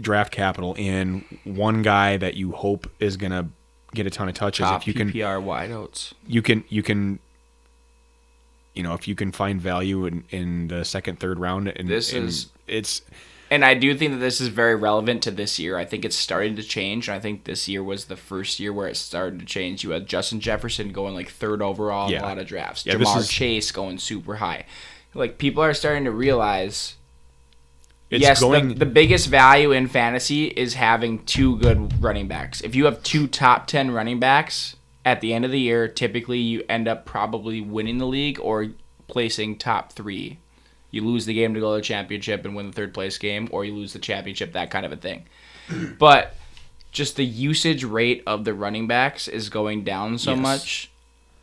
draft 0.01 0.31
capital 0.33 0.75
in 0.77 1.25
one 1.45 1.81
guy 1.83 2.17
that 2.19 2.35
you 2.35 2.53
hope 2.53 2.89
is 3.01 3.17
going 3.17 3.33
to 3.33 3.47
get 3.95 4.07
a 4.07 4.11
ton 4.11 4.29
of 4.29 4.35
touches 4.35 4.65
Top 4.67 4.83
if 4.83 4.87
you 4.87 4.95
can 4.95 5.11
PPR 5.11 5.43
wideouts. 5.43 6.13
you 6.27 6.43
can 6.43 6.63
you 6.69 6.83
can 6.83 7.19
you 8.75 8.83
know 8.83 8.93
if 8.95 9.09
you 9.09 9.15
can 9.15 9.33
find 9.33 9.61
value 9.61 10.05
in, 10.07 10.25
in 10.31 10.69
the 10.69 10.85
second 10.85 11.19
third 11.19 11.39
round 11.39 11.69
and 11.69 11.89
This 11.89 12.13
is- 12.13 12.49
it's 12.67 13.03
And 13.51 13.65
I 13.65 13.75
do 13.75 13.97
think 13.97 14.13
that 14.13 14.19
this 14.19 14.41
is 14.41 14.47
very 14.49 14.77
relevant 14.77 15.23
to 15.25 15.31
this 15.33 15.59
year. 15.59 15.77
I 15.77 15.85
think 15.85 16.05
it's 16.05 16.15
starting 16.15 16.55
to 16.57 16.63
change. 16.63 17.09
And 17.09 17.17
I 17.17 17.21
think 17.21 17.45
this 17.45 17.69
year 17.69 17.83
was 17.83 18.05
the 18.05 18.17
first 18.17 18.61
year 18.61 18.73
where 18.73 18.87
it 18.87 18.97
started 18.97 19.41
to 19.41 19.45
change. 19.45 19.83
You 19.83 19.91
had 19.91 20.07
Justin 20.07 20.39
Jefferson 20.39 20.93
going 20.93 21.15
like 21.15 21.31
third 21.31 21.61
overall 21.61 22.07
in 22.07 22.13
Yeah. 22.13 22.23
a 22.23 22.27
lot 22.27 22.39
of 22.39 22.47
drafts. 22.47 22.87
Yeah, 22.87 22.95
Ja'Marr 22.95 23.19
is- 23.19 23.29
Chase 23.29 23.73
going 23.73 23.99
super 23.99 24.37
high. 24.37 24.67
Like 25.15 25.39
people 25.39 25.65
are 25.65 25.75
starting 25.75 26.05
to 26.05 26.13
realize 26.13 26.95
it's 28.09 28.23
yes, 28.23 28.41
going 28.41 28.69
the, 28.69 28.75
the 28.75 28.87
biggest 28.87 29.27
value 29.29 29.73
in 29.73 29.89
fantasy 29.89 30.47
is 30.47 30.75
having 30.75 31.25
two 31.25 31.57
good 31.59 32.01
running 32.03 32.29
backs. 32.29 32.61
If 32.61 32.77
you 32.77 32.85
have 32.85 33.03
two 33.03 33.27
top 33.27 33.67
10 33.67 33.91
running 33.91 34.21
backs 34.21 34.77
at 35.05 35.21
the 35.21 35.33
end 35.33 35.45
of 35.45 35.51
the 35.51 35.59
year, 35.61 35.89
typically 35.89 36.39
you 36.39 36.63
end 36.69 36.87
up 36.87 37.05
probably 37.05 37.61
winning 37.61 37.99
the 37.99 38.07
league 38.07 38.39
or 38.41 38.69
placing 39.09 39.59
top 39.59 39.93
three. 39.93 40.39
You 40.91 41.05
lose 41.05 41.27
the 41.27 41.35
game 41.35 41.55
to 41.55 41.61
go 41.61 41.73
to 41.75 41.77
the 41.81 41.83
championship 41.83 42.45
and 42.45 42.55
win 42.57 42.67
the 42.67 42.73
third 42.73 42.93
place 42.95 43.19
game, 43.19 43.49
or 43.53 43.65
you 43.65 43.75
lose 43.75 43.93
the 43.93 43.99
championship, 43.99 44.53
that 44.53 44.71
kind 44.71 44.85
of 44.87 44.93
a 44.93 44.97
thing. 44.97 45.25
But 45.99 46.35
just 46.93 47.15
the 47.17 47.25
usage 47.25 47.85
rate 47.85 48.23
of 48.27 48.45
the 48.45 48.53
running 48.55 48.87
backs 48.89 49.29
is 49.29 49.49
going 49.49 49.85
down 49.85 50.19
so 50.19 50.33
Yes. 50.33 50.41
much 50.41 50.91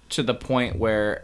to 0.09 0.23
the 0.23 0.33
point 0.33 0.75
where 0.77 1.23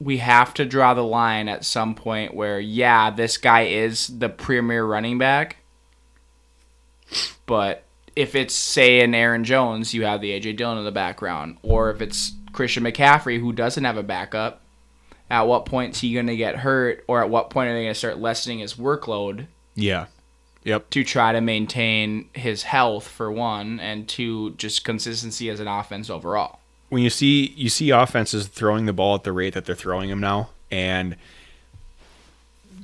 we 0.00 0.18
have 0.18 0.54
to 0.54 0.64
draw 0.64 0.94
the 0.94 1.02
line 1.02 1.48
at 1.48 1.64
some 1.64 1.94
point 1.94 2.34
where 2.34 2.58
yeah 2.60 3.10
this 3.10 3.36
guy 3.38 3.62
is 3.62 4.06
the 4.18 4.28
premier 4.28 4.84
running 4.84 5.18
back 5.18 5.56
but 7.46 7.84
if 8.16 8.34
it's 8.34 8.54
say 8.54 9.00
an 9.00 9.14
Aaron 9.14 9.44
Jones, 9.44 9.94
you 9.94 10.04
have 10.04 10.20
the 10.20 10.30
AJ 10.38 10.56
Dillon 10.56 10.78
in 10.78 10.84
the 10.84 10.90
background, 10.92 11.56
or 11.62 11.90
if 11.90 12.00
it's 12.02 12.32
Christian 12.52 12.84
McCaffrey 12.84 13.38
who 13.40 13.52
doesn't 13.52 13.84
have 13.84 13.96
a 13.96 14.02
backup, 14.02 14.61
at 15.32 15.42
what 15.48 15.64
point 15.64 15.94
is 15.94 16.00
he 16.02 16.12
going 16.12 16.26
to 16.26 16.36
get 16.36 16.56
hurt, 16.56 17.02
or 17.08 17.22
at 17.22 17.30
what 17.30 17.48
point 17.48 17.70
are 17.70 17.72
they 17.72 17.84
going 17.84 17.94
to 17.94 17.98
start 17.98 18.18
lessening 18.18 18.58
his 18.58 18.74
workload 18.74 19.46
Yeah. 19.74 20.06
Yep. 20.64 20.90
to 20.90 21.02
try 21.02 21.32
to 21.32 21.40
maintain 21.40 22.28
his 22.34 22.62
health 22.62 23.08
for 23.08 23.32
one, 23.32 23.80
and 23.80 24.06
two, 24.06 24.50
just 24.52 24.84
consistency 24.84 25.48
as 25.48 25.58
an 25.58 25.66
offense 25.66 26.10
overall. 26.10 26.60
when 26.90 27.02
you 27.02 27.08
see 27.10 27.54
you 27.56 27.70
see 27.70 27.88
offenses 27.88 28.46
throwing 28.46 28.84
the 28.84 28.92
ball 28.92 29.14
at 29.14 29.24
the 29.24 29.32
rate 29.32 29.54
that 29.54 29.64
they're 29.64 29.74
throwing 29.74 30.10
them 30.10 30.20
now, 30.20 30.50
and 30.70 31.16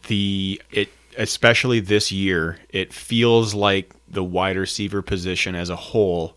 the 0.06 0.60
it 0.70 0.88
especially 1.18 1.80
this 1.80 2.10
year, 2.10 2.58
it 2.70 2.92
feels 2.94 3.52
like 3.54 3.92
the 4.08 4.24
wide 4.24 4.56
receiver 4.56 5.02
position 5.02 5.54
as 5.54 5.68
a 5.68 5.76
whole, 5.76 6.34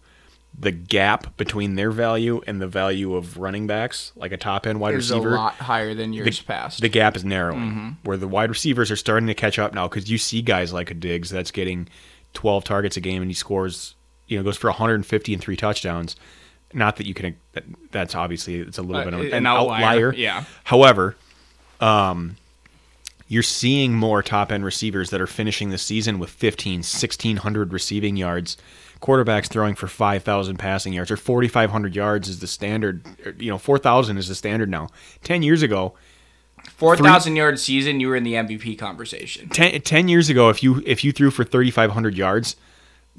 the 0.57 0.71
gap 0.71 1.37
between 1.37 1.75
their 1.75 1.91
value 1.91 2.41
and 2.45 2.61
the 2.61 2.67
value 2.67 3.15
of 3.15 3.37
running 3.37 3.67
backs, 3.67 4.11
like 4.15 4.31
a 4.31 4.37
top 4.37 4.67
end 4.67 4.79
wide 4.79 4.93
receiver, 4.95 5.29
Is 5.29 5.33
a 5.33 5.37
lot 5.37 5.53
higher 5.55 5.93
than 5.95 6.13
years 6.13 6.39
past. 6.41 6.81
the 6.81 6.89
gap 6.89 7.15
is 7.15 7.23
narrowing. 7.25 7.97
Where 8.03 8.17
the 8.17 8.27
wide 8.27 8.49
receivers 8.49 8.91
are 8.91 8.95
starting 8.95 9.27
to 9.27 9.33
catch 9.33 9.57
up 9.57 9.73
now 9.73 9.87
because 9.87 10.09
you 10.11 10.17
see 10.17 10.41
guys 10.41 10.71
like 10.73 10.91
a 10.91 10.93
Diggs 10.93 11.29
that's 11.29 11.51
getting 11.51 11.87
12 12.33 12.63
targets 12.63 12.95
a 12.97 13.01
game 13.01 13.21
and 13.21 13.31
he 13.31 13.35
scores, 13.35 13.95
you 14.27 14.37
know, 14.37 14.43
goes 14.43 14.57
for 14.57 14.69
150 14.69 15.33
and 15.33 15.41
three 15.41 15.55
touchdowns. 15.55 16.15
Not 16.73 16.97
that 16.97 17.05
you 17.07 17.13
can, 17.13 17.35
that, 17.53 17.63
that's 17.91 18.13
obviously 18.15 18.57
it's 18.59 18.77
a 18.77 18.81
little 18.81 19.01
Uh, 19.01 19.05
bit 19.05 19.13
of 19.13 19.19
an, 19.21 19.33
an 19.33 19.45
outlier, 19.47 19.83
outlier. 19.85 20.13
yeah. 20.13 20.43
However, 20.65 21.15
um, 21.79 22.37
you're 23.27 23.43
seeing 23.43 23.93
more 23.93 24.21
top 24.21 24.51
end 24.51 24.63
receivers 24.65 25.09
that 25.09 25.21
are 25.21 25.27
finishing 25.27 25.69
the 25.69 25.77
season 25.77 26.19
with 26.19 26.29
15, 26.29 26.79
1600 26.79 27.73
receiving 27.73 28.15
yards. 28.17 28.57
Quarterbacks 29.01 29.47
throwing 29.47 29.73
for 29.75 29.87
5,000 29.87 30.57
passing 30.57 30.93
yards 30.93 31.09
or 31.09 31.17
4,500 31.17 31.95
yards 31.95 32.29
is 32.29 32.39
the 32.39 32.47
standard. 32.47 33.03
or, 33.25 33.33
You 33.39 33.49
know, 33.49 33.57
4,000 33.57 34.17
is 34.17 34.27
the 34.27 34.35
standard 34.35 34.69
now. 34.69 34.89
10 35.23 35.41
years 35.43 35.61
ago, 35.63 35.93
Four 36.75 36.95
thousand 36.95 37.35
yard 37.35 37.59
season, 37.59 37.99
you 37.99 38.07
were 38.07 38.15
in 38.15 38.23
the 38.23 38.33
MVP 38.35 38.77
conversation. 38.77 39.49
10, 39.49 39.81
10 39.81 40.07
years 40.07 40.29
ago, 40.29 40.49
if 40.49 40.61
you 40.61 40.83
if 40.85 41.03
you 41.03 41.11
threw 41.11 41.31
for 41.31 41.43
3,500 41.43 42.15
yards, 42.15 42.55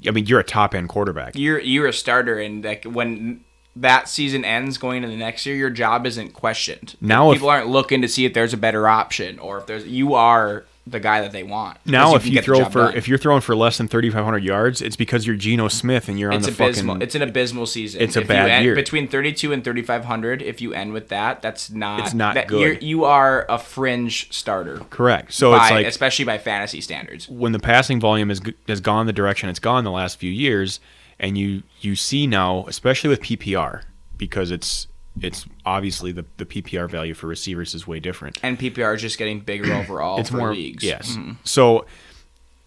I 0.07 0.11
mean, 0.11 0.25
you're 0.27 0.39
a 0.39 0.45
top 0.45 0.73
end 0.73 0.87
quarterback. 0.87 1.35
You're 1.35 1.59
you're 1.59 1.87
a 1.87 1.91
starter, 1.93 2.39
and 2.39 2.63
like 2.63 2.85
when 2.85 3.43
that 3.75 4.07
season 4.07 4.45
ends, 4.45 4.77
going 4.77 4.97
into 5.03 5.09
the 5.09 5.17
next 5.17 5.45
year, 5.45 5.57
your 5.57 5.69
job 5.69 6.05
isn't 6.05 6.31
questioned. 6.31 6.95
Now 7.01 7.31
if- 7.31 7.35
people 7.35 7.49
aren't 7.49 7.67
looking 7.67 8.01
to 8.01 8.07
see 8.07 8.23
if 8.23 8.33
there's 8.33 8.53
a 8.53 8.57
better 8.57 8.87
option 8.87 9.39
or 9.39 9.57
if 9.57 9.65
there's 9.65 9.85
you 9.85 10.13
are 10.13 10.63
the 10.85 10.99
guy 10.99 11.21
that 11.21 11.31
they 11.31 11.43
want. 11.43 11.77
Now, 11.85 12.13
if 12.15 12.23
can 12.23 12.33
you 12.33 12.41
throw 12.41 12.65
for 12.65 12.79
done. 12.87 12.95
if 12.97 13.07
you're 13.07 13.17
throwing 13.17 13.39
for 13.39 13.55
less 13.55 13.77
than 13.77 13.87
3,500 13.87 14.43
yards, 14.43 14.81
it's 14.81 14.97
because 14.97 15.25
you're 15.25 15.37
Geno 15.37 15.69
Smith 15.69 16.09
and 16.09 16.19
you're 16.19 16.29
on 16.31 16.39
it's 16.39 16.47
the 16.47 16.51
abysmal. 16.51 16.95
fucking. 16.95 17.01
It's 17.03 17.15
an 17.15 17.21
abysmal 17.21 17.65
season. 17.67 18.01
It's 18.01 18.17
a 18.17 18.19
If 18.19 18.25
you 18.25 18.27
bad 18.29 18.49
end- 18.49 18.65
year. 18.65 18.75
Between 18.75 19.07
32 19.07 19.53
and 19.53 19.63
3,500, 19.63 20.41
if 20.41 20.59
you 20.59 20.73
end 20.73 20.91
with 20.91 21.07
that, 21.07 21.41
that's 21.41 21.69
not. 21.69 22.01
It's 22.01 22.13
not 22.13 22.35
that, 22.35 22.47
good. 22.47 22.59
You're, 22.59 22.73
you 22.73 23.05
are 23.05 23.45
a 23.47 23.57
fringe 23.57 24.31
starter. 24.33 24.79
correct. 24.89 25.31
So 25.33 25.51
by, 25.51 25.63
it's 25.67 25.71
like 25.71 25.85
especially 25.87 26.25
by 26.25 26.37
fantasy 26.37 26.81
standards. 26.81 27.29
when 27.29 27.53
the 27.53 27.59
passing 27.59 28.01
volume 28.01 28.27
has 28.27 28.41
has 28.67 28.81
gone 28.81 29.05
the 29.05 29.13
direction 29.13 29.47
it's 29.49 29.59
gone 29.59 29.85
the 29.85 29.91
last 29.91 30.19
few 30.19 30.31
years, 30.31 30.81
and 31.17 31.37
you 31.37 31.63
you 31.79 31.95
see 31.95 32.27
now, 32.27 32.65
especially 32.67 33.09
with 33.09 33.21
PPR, 33.21 33.83
because 34.17 34.51
it's 34.51 34.87
it's 35.21 35.45
obviously 35.65 36.11
the 36.11 36.25
the 36.37 36.45
PPR 36.45 36.89
value 36.89 37.13
for 37.13 37.27
receivers 37.27 37.73
is 37.73 37.87
way 37.87 37.99
different. 37.99 38.37
And 38.43 38.59
PPR 38.59 38.95
is 38.95 39.01
just 39.01 39.17
getting 39.17 39.39
bigger 39.39 39.73
overall 39.73 40.19
it's 40.19 40.29
for 40.29 40.37
more 40.37 40.53
leagues. 40.53 40.83
yes. 40.83 41.15
Mhm. 41.15 41.37
So 41.43 41.85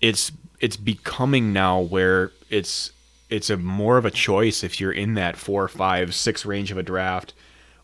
it's 0.01 0.33
it's 0.61 0.77
becoming 0.77 1.53
now 1.53 1.81
where 1.81 2.33
it's 2.51 2.93
it's 3.29 3.51
a 3.51 3.57
more 3.57 3.99
of 3.99 4.05
a 4.05 4.11
choice 4.11 4.63
if 4.63 4.81
you're 4.81 4.93
in 4.93 5.15
that 5.15 5.37
four, 5.37 5.67
five, 5.69 6.15
six 6.15 6.47
range 6.47 6.71
of 6.71 6.79
a 6.79 6.83
draft. 6.83 7.33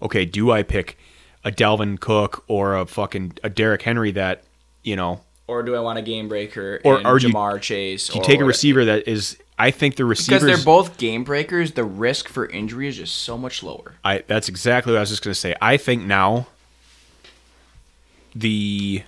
Okay, 0.00 0.24
do 0.24 0.50
I 0.52 0.62
pick 0.62 0.96
a 1.44 1.50
Dalvin 1.50 1.98
Cook 1.98 2.44
or 2.48 2.76
a 2.76 2.86
fucking 2.86 3.34
a 3.42 3.50
Derrick 3.50 3.82
Henry 3.82 4.10
that 4.12 4.44
you 4.84 4.94
know 4.96 5.20
Or 5.48 5.62
do 5.62 5.74
I 5.74 5.80
want 5.80 5.98
a 5.98 6.02
game 6.02 6.28
breaker 6.28 6.80
Or 6.84 7.04
are 7.06 7.18
you- 7.18 7.28
Ja'Marr 7.28 7.60
Chase? 7.60 8.14
you 8.14 8.20
or 8.20 8.24
take 8.24 8.40
a 8.40 8.44
receiver 8.44 8.84
that 8.86 9.08
is 9.08 9.36
I 9.58 9.70
think 9.70 9.96
the 9.96 10.04
receivers 10.04 10.42
Because 10.42 10.56
they're 10.56 10.64
both 10.64 10.96
game 10.98 11.24
breakers, 11.24 11.72
the 11.72 11.84
risk 11.84 12.28
for 12.28 12.46
injury 12.46 12.88
is 12.88 12.96
just 12.96 13.16
so 13.18 13.36
much 13.36 13.62
lower. 13.62 13.94
I 14.04 14.22
that's 14.26 14.48
exactly 14.48 14.92
what 14.92 14.98
I 14.98 15.00
was 15.00 15.10
just 15.10 15.22
going 15.22 15.32
to 15.34 15.38
say. 15.38 15.54
I 15.60 15.76
think 15.76 16.04
now 16.04 16.46
the 18.34 19.02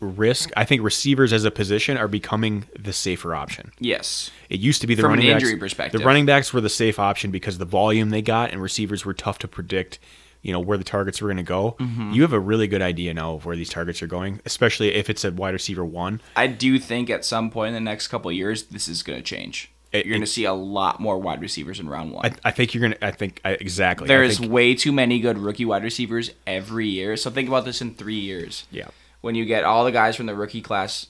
risk, 0.00 0.50
I 0.56 0.64
think 0.64 0.82
receivers 0.82 1.32
as 1.32 1.44
a 1.44 1.50
position 1.50 1.96
are 1.96 2.08
becoming 2.08 2.64
the 2.78 2.92
safer 2.92 3.34
option. 3.34 3.72
Yes. 3.80 4.30
It 4.50 4.60
used 4.60 4.80
to 4.82 4.86
be 4.86 4.94
the 4.94 5.02
From 5.02 5.12
an 5.12 5.18
running 5.20 5.32
injury 5.32 5.52
backs, 5.54 5.60
perspective. 5.60 6.00
The 6.00 6.06
running 6.06 6.26
backs 6.26 6.52
were 6.52 6.60
the 6.60 6.68
safe 6.68 6.98
option 6.98 7.30
because 7.30 7.58
the 7.58 7.64
volume 7.64 8.10
they 8.10 8.22
got 8.22 8.50
and 8.52 8.60
receivers 8.60 9.04
were 9.04 9.14
tough 9.14 9.38
to 9.38 9.48
predict. 9.48 9.98
You 10.44 10.52
know 10.52 10.60
where 10.60 10.78
the 10.78 10.84
targets 10.84 11.20
were 11.20 11.26
going 11.28 11.38
to 11.38 11.42
go. 11.42 11.74
Mm-hmm. 11.80 12.12
You 12.12 12.22
have 12.22 12.32
a 12.32 12.38
really 12.38 12.68
good 12.68 12.82
idea 12.82 13.12
now 13.14 13.32
of 13.34 13.44
where 13.46 13.56
these 13.56 13.70
targets 13.70 14.00
are 14.02 14.06
going, 14.06 14.40
especially 14.44 14.94
if 14.94 15.10
it's 15.10 15.24
a 15.24 15.32
wide 15.32 15.54
receiver 15.54 15.84
one. 15.84 16.20
I 16.36 16.46
do 16.46 16.78
think 16.78 17.10
at 17.10 17.24
some 17.24 17.50
point 17.50 17.68
in 17.68 17.74
the 17.74 17.80
next 17.90 18.08
couple 18.08 18.30
of 18.30 18.36
years, 18.36 18.64
this 18.64 18.86
is 18.86 19.02
going 19.02 19.18
to 19.18 19.22
change. 19.24 19.72
It- 19.90 20.04
You're 20.06 20.14
going 20.16 20.20
to 20.20 20.26
see 20.26 20.44
a 20.44 20.52
lot 20.52 21.00
more 21.00 21.18
wide 21.18 21.40
receivers 21.40 21.80
in 21.80 21.88
round 21.88 22.12
one. 22.12 22.26
I, 22.26 22.32
I 22.44 22.50
think 22.50 22.74
you're 22.74 22.82
gonna. 22.82 22.96
I 23.00 23.10
think 23.10 23.40
I, 23.44 23.50
exactly. 23.52 24.04
I 24.04 24.08
There's 24.08 24.38
think- 24.38 24.52
way 24.52 24.74
too 24.74 24.92
many 24.92 25.18
good 25.18 25.38
rookie 25.38 25.64
wide 25.64 25.82
receivers 25.82 26.30
every 26.46 26.88
year. 26.88 27.16
So 27.16 27.30
think 27.30 27.48
about 27.48 27.64
this 27.64 27.80
in 27.80 27.94
three 27.94 28.18
years. 28.20 28.66
yeah. 28.70 28.88
When 29.22 29.34
you 29.34 29.46
get 29.46 29.64
all 29.64 29.84
the 29.86 29.92
guys 29.92 30.16
from 30.16 30.26
the 30.26 30.34
rookie 30.34 30.60
class, 30.60 31.06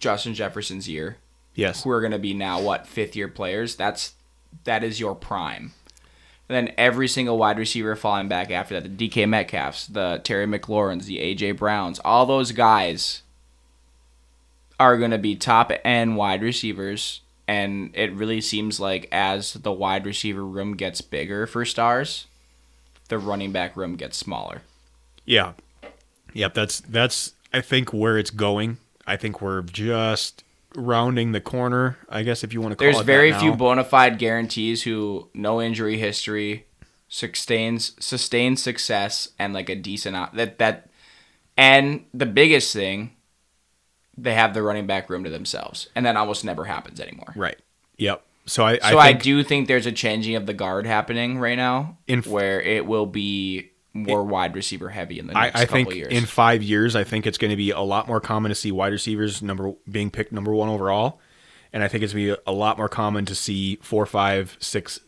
Justin 0.00 0.34
Jefferson's 0.34 0.88
year, 0.88 1.18
Yes. 1.54 1.84
who 1.84 1.90
are 1.90 2.00
going 2.00 2.10
to 2.12 2.18
be 2.18 2.34
now 2.34 2.60
what 2.60 2.88
fifth 2.88 3.14
year 3.14 3.28
players. 3.28 3.76
That's 3.76 4.14
that 4.64 4.82
is 4.82 4.98
your 4.98 5.14
prime. 5.14 5.72
Then 6.48 6.72
every 6.76 7.08
single 7.08 7.38
wide 7.38 7.58
receiver 7.58 7.96
falling 7.96 8.28
back 8.28 8.50
after 8.50 8.78
that, 8.78 8.98
the 8.98 9.08
DK 9.08 9.26
Metcalfs, 9.26 9.86
the 9.86 10.20
Terry 10.24 10.46
McLaurins, 10.46 11.04
the 11.04 11.18
AJ 11.18 11.56
Browns, 11.56 12.00
all 12.04 12.26
those 12.26 12.52
guys 12.52 13.22
are 14.78 14.98
going 14.98 15.10
to 15.10 15.18
be 15.18 15.36
top 15.36 15.72
end 15.84 16.16
wide 16.16 16.42
receivers. 16.42 17.22
And 17.48 17.90
it 17.94 18.12
really 18.12 18.40
seems 18.40 18.78
like 18.78 19.08
as 19.10 19.54
the 19.54 19.72
wide 19.72 20.06
receiver 20.06 20.44
room 20.44 20.76
gets 20.76 21.00
bigger 21.00 21.46
for 21.46 21.64
stars, 21.64 22.26
the 23.08 23.18
running 23.18 23.52
back 23.52 23.76
room 23.76 23.96
gets 23.96 24.16
smaller. 24.16 24.62
Yeah. 25.24 25.52
Yep, 26.34 26.54
that's 26.54 26.80
that's 26.80 27.34
I 27.52 27.60
think 27.60 27.92
where 27.92 28.18
it's 28.18 28.30
going. 28.30 28.78
I 29.06 29.16
think 29.16 29.40
we're 29.40 29.62
just 29.62 30.43
rounding 30.74 31.32
the 31.32 31.40
corner, 31.40 31.96
I 32.08 32.22
guess 32.22 32.44
if 32.44 32.52
you 32.52 32.60
want 32.60 32.72
to 32.72 32.76
call 32.76 32.84
There's 32.84 33.00
it 33.00 33.04
very 33.04 33.32
few 33.32 33.54
bona 33.54 33.84
fide 33.84 34.18
guarantees 34.18 34.82
who 34.82 35.28
no 35.34 35.60
injury 35.60 35.98
history, 35.98 36.66
sustains 37.08 37.92
sustained 37.98 38.58
success, 38.58 39.28
and 39.38 39.54
like 39.54 39.68
a 39.68 39.76
decent 39.76 40.16
that 40.34 40.58
that, 40.58 40.88
and 41.56 42.04
the 42.12 42.26
biggest 42.26 42.72
thing, 42.72 43.12
they 44.16 44.34
have 44.34 44.54
the 44.54 44.62
running 44.62 44.86
back 44.86 45.08
room 45.10 45.24
to 45.24 45.30
themselves, 45.30 45.88
and 45.94 46.04
that 46.06 46.16
almost 46.16 46.44
never 46.44 46.64
happens 46.64 47.00
anymore. 47.00 47.32
Right. 47.36 47.58
Yep. 47.98 48.24
So 48.46 48.64
I 48.64 48.78
So 48.78 48.98
I 48.98 49.06
I, 49.08 49.12
do 49.12 49.42
think 49.42 49.68
there's 49.68 49.86
a 49.86 49.92
changing 49.92 50.36
of 50.36 50.46
the 50.46 50.54
guard 50.54 50.86
happening 50.86 51.38
right 51.38 51.56
now, 51.56 51.98
In- 52.06 52.22
where 52.22 52.60
it 52.60 52.86
will 52.86 53.06
be 53.06 53.70
more 53.94 54.24
wide 54.24 54.54
receiver 54.54 54.90
heavy 54.90 55.18
in 55.18 55.28
the 55.28 55.32
next 55.34 55.56
I 55.56 55.64
couple 55.64 55.76
think 55.76 55.94
years. 55.94 56.12
in 56.12 56.26
five 56.26 56.62
years, 56.62 56.96
I 56.96 57.04
think 57.04 57.26
it's 57.26 57.38
going 57.38 57.52
to 57.52 57.56
be 57.56 57.70
a 57.70 57.80
lot 57.80 58.08
more 58.08 58.20
common 58.20 58.50
to 58.50 58.54
see 58.54 58.72
wide 58.72 58.92
receivers 58.92 59.40
number 59.40 59.72
being 59.90 60.10
picked 60.10 60.32
number 60.32 60.52
one 60.52 60.68
overall, 60.68 61.20
and 61.72 61.82
I 61.82 61.88
think 61.88 62.02
it's 62.04 62.12
going 62.12 62.26
to 62.26 62.34
be 62.34 62.42
a 62.46 62.52
lot 62.52 62.76
more 62.76 62.88
common 62.88 63.24
to 63.26 63.34
see 63.34 63.76
four, 63.76 64.04
five, 64.04 64.56
six, 64.60 64.98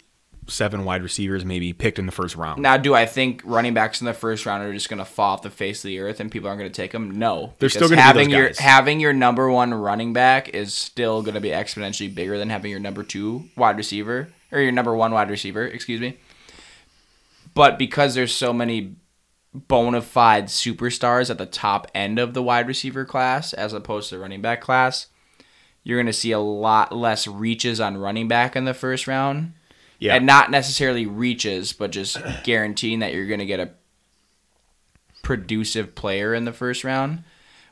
seven 0.49 0.85
wide 0.85 1.03
receivers 1.03 1.45
maybe 1.45 1.73
picked 1.73 1.99
in 1.99 2.07
the 2.07 2.13
first 2.13 2.37
round. 2.37 2.63
Now, 2.63 2.77
do 2.77 2.95
I 2.95 3.07
think 3.07 3.43
running 3.45 3.75
backs 3.75 4.01
in 4.01 4.05
the 4.05 4.15
first 4.15 4.47
round 4.47 4.63
are 4.63 4.73
just 4.73 4.89
going 4.89 4.99
to 4.99 5.05
fall 5.05 5.35
off 5.35 5.43
the 5.43 5.51
face 5.51 5.85
of 5.85 5.89
the 5.89 5.99
earth 5.99 6.21
and 6.21 6.31
people 6.31 6.49
aren't 6.49 6.61
going 6.61 6.71
to 6.71 6.77
take 6.77 6.93
them? 6.93 7.19
No, 7.19 7.55
They're 7.59 7.69
still 7.69 7.89
gonna 7.89 7.97
be 7.97 8.03
having 8.03 8.31
your 8.31 8.53
having 8.57 9.01
your 9.01 9.13
number 9.13 9.51
one 9.51 9.75
running 9.75 10.13
back 10.13 10.51
is 10.51 10.73
still 10.73 11.23
going 11.23 11.35
to 11.35 11.41
be 11.41 11.49
exponentially 11.49 12.15
bigger 12.15 12.39
than 12.39 12.51
having 12.51 12.71
your 12.71 12.79
number 12.79 13.03
two 13.03 13.49
wide 13.57 13.77
receiver 13.77 14.29
or 14.53 14.61
your 14.61 14.71
number 14.71 14.95
one 14.95 15.11
wide 15.11 15.31
receiver. 15.31 15.67
Excuse 15.67 16.01
me. 16.01 16.17
But 17.57 17.79
because 17.79 18.15
there's 18.15 18.35
so 18.35 18.53
many 18.53 18.97
bona 19.55 20.03
fide 20.03 20.45
superstars 20.45 21.31
at 21.31 21.39
the 21.39 21.47
top 21.47 21.91
end 21.95 22.19
of 22.19 22.35
the 22.35 22.43
wide 22.43 22.69
receiver 22.69 23.07
class 23.07 23.55
as 23.55 23.73
opposed 23.73 24.11
to 24.11 24.17
the 24.17 24.21
running 24.21 24.43
back 24.43 24.61
class, 24.61 25.07
you're 25.83 25.97
going 25.97 26.05
to 26.05 26.13
see 26.13 26.33
a 26.33 26.39
lot 26.39 26.95
less 26.95 27.27
reaches 27.27 27.81
on 27.81 27.97
running 27.97 28.29
back 28.29 28.57
in 28.57 28.67
the 28.67 28.75
first 28.75 29.07
round 29.07 29.55
yeah. 29.99 30.15
and 30.15 30.27
not 30.27 30.51
necessarily 30.51 31.07
reaches, 31.07 31.73
but 31.73 31.93
just 31.93 32.19
guaranteeing 32.45 32.99
that 32.99 33.15
you're 33.15 33.27
going 33.27 33.41
to 33.41 33.47
get 33.47 33.61
a 33.61 33.71
producive 35.23 35.95
player 35.95 36.35
in 36.35 36.45
the 36.45 36.53
first 36.53 36.85
round, 36.85 37.25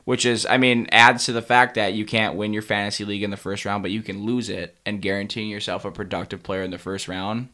which 0.03 0.25
is, 0.25 0.47
I 0.47 0.57
mean, 0.57 0.87
adds 0.91 1.25
to 1.25 1.31
the 1.31 1.43
fact 1.43 1.75
that 1.75 1.93
you 1.93 2.05
can't 2.05 2.35
win 2.35 2.53
your 2.53 2.63
fantasy 2.63 3.05
league 3.05 3.21
in 3.21 3.29
the 3.29 3.37
first 3.37 3.65
round, 3.65 3.83
but 3.83 3.91
you 3.91 4.01
can 4.01 4.25
lose 4.25 4.49
it, 4.49 4.79
and 4.83 4.99
guaranteeing 4.99 5.47
yourself 5.47 5.85
a 5.85 5.91
productive 5.91 6.41
player 6.41 6.63
in 6.63 6.71
the 6.71 6.79
first 6.79 7.07
round. 7.07 7.49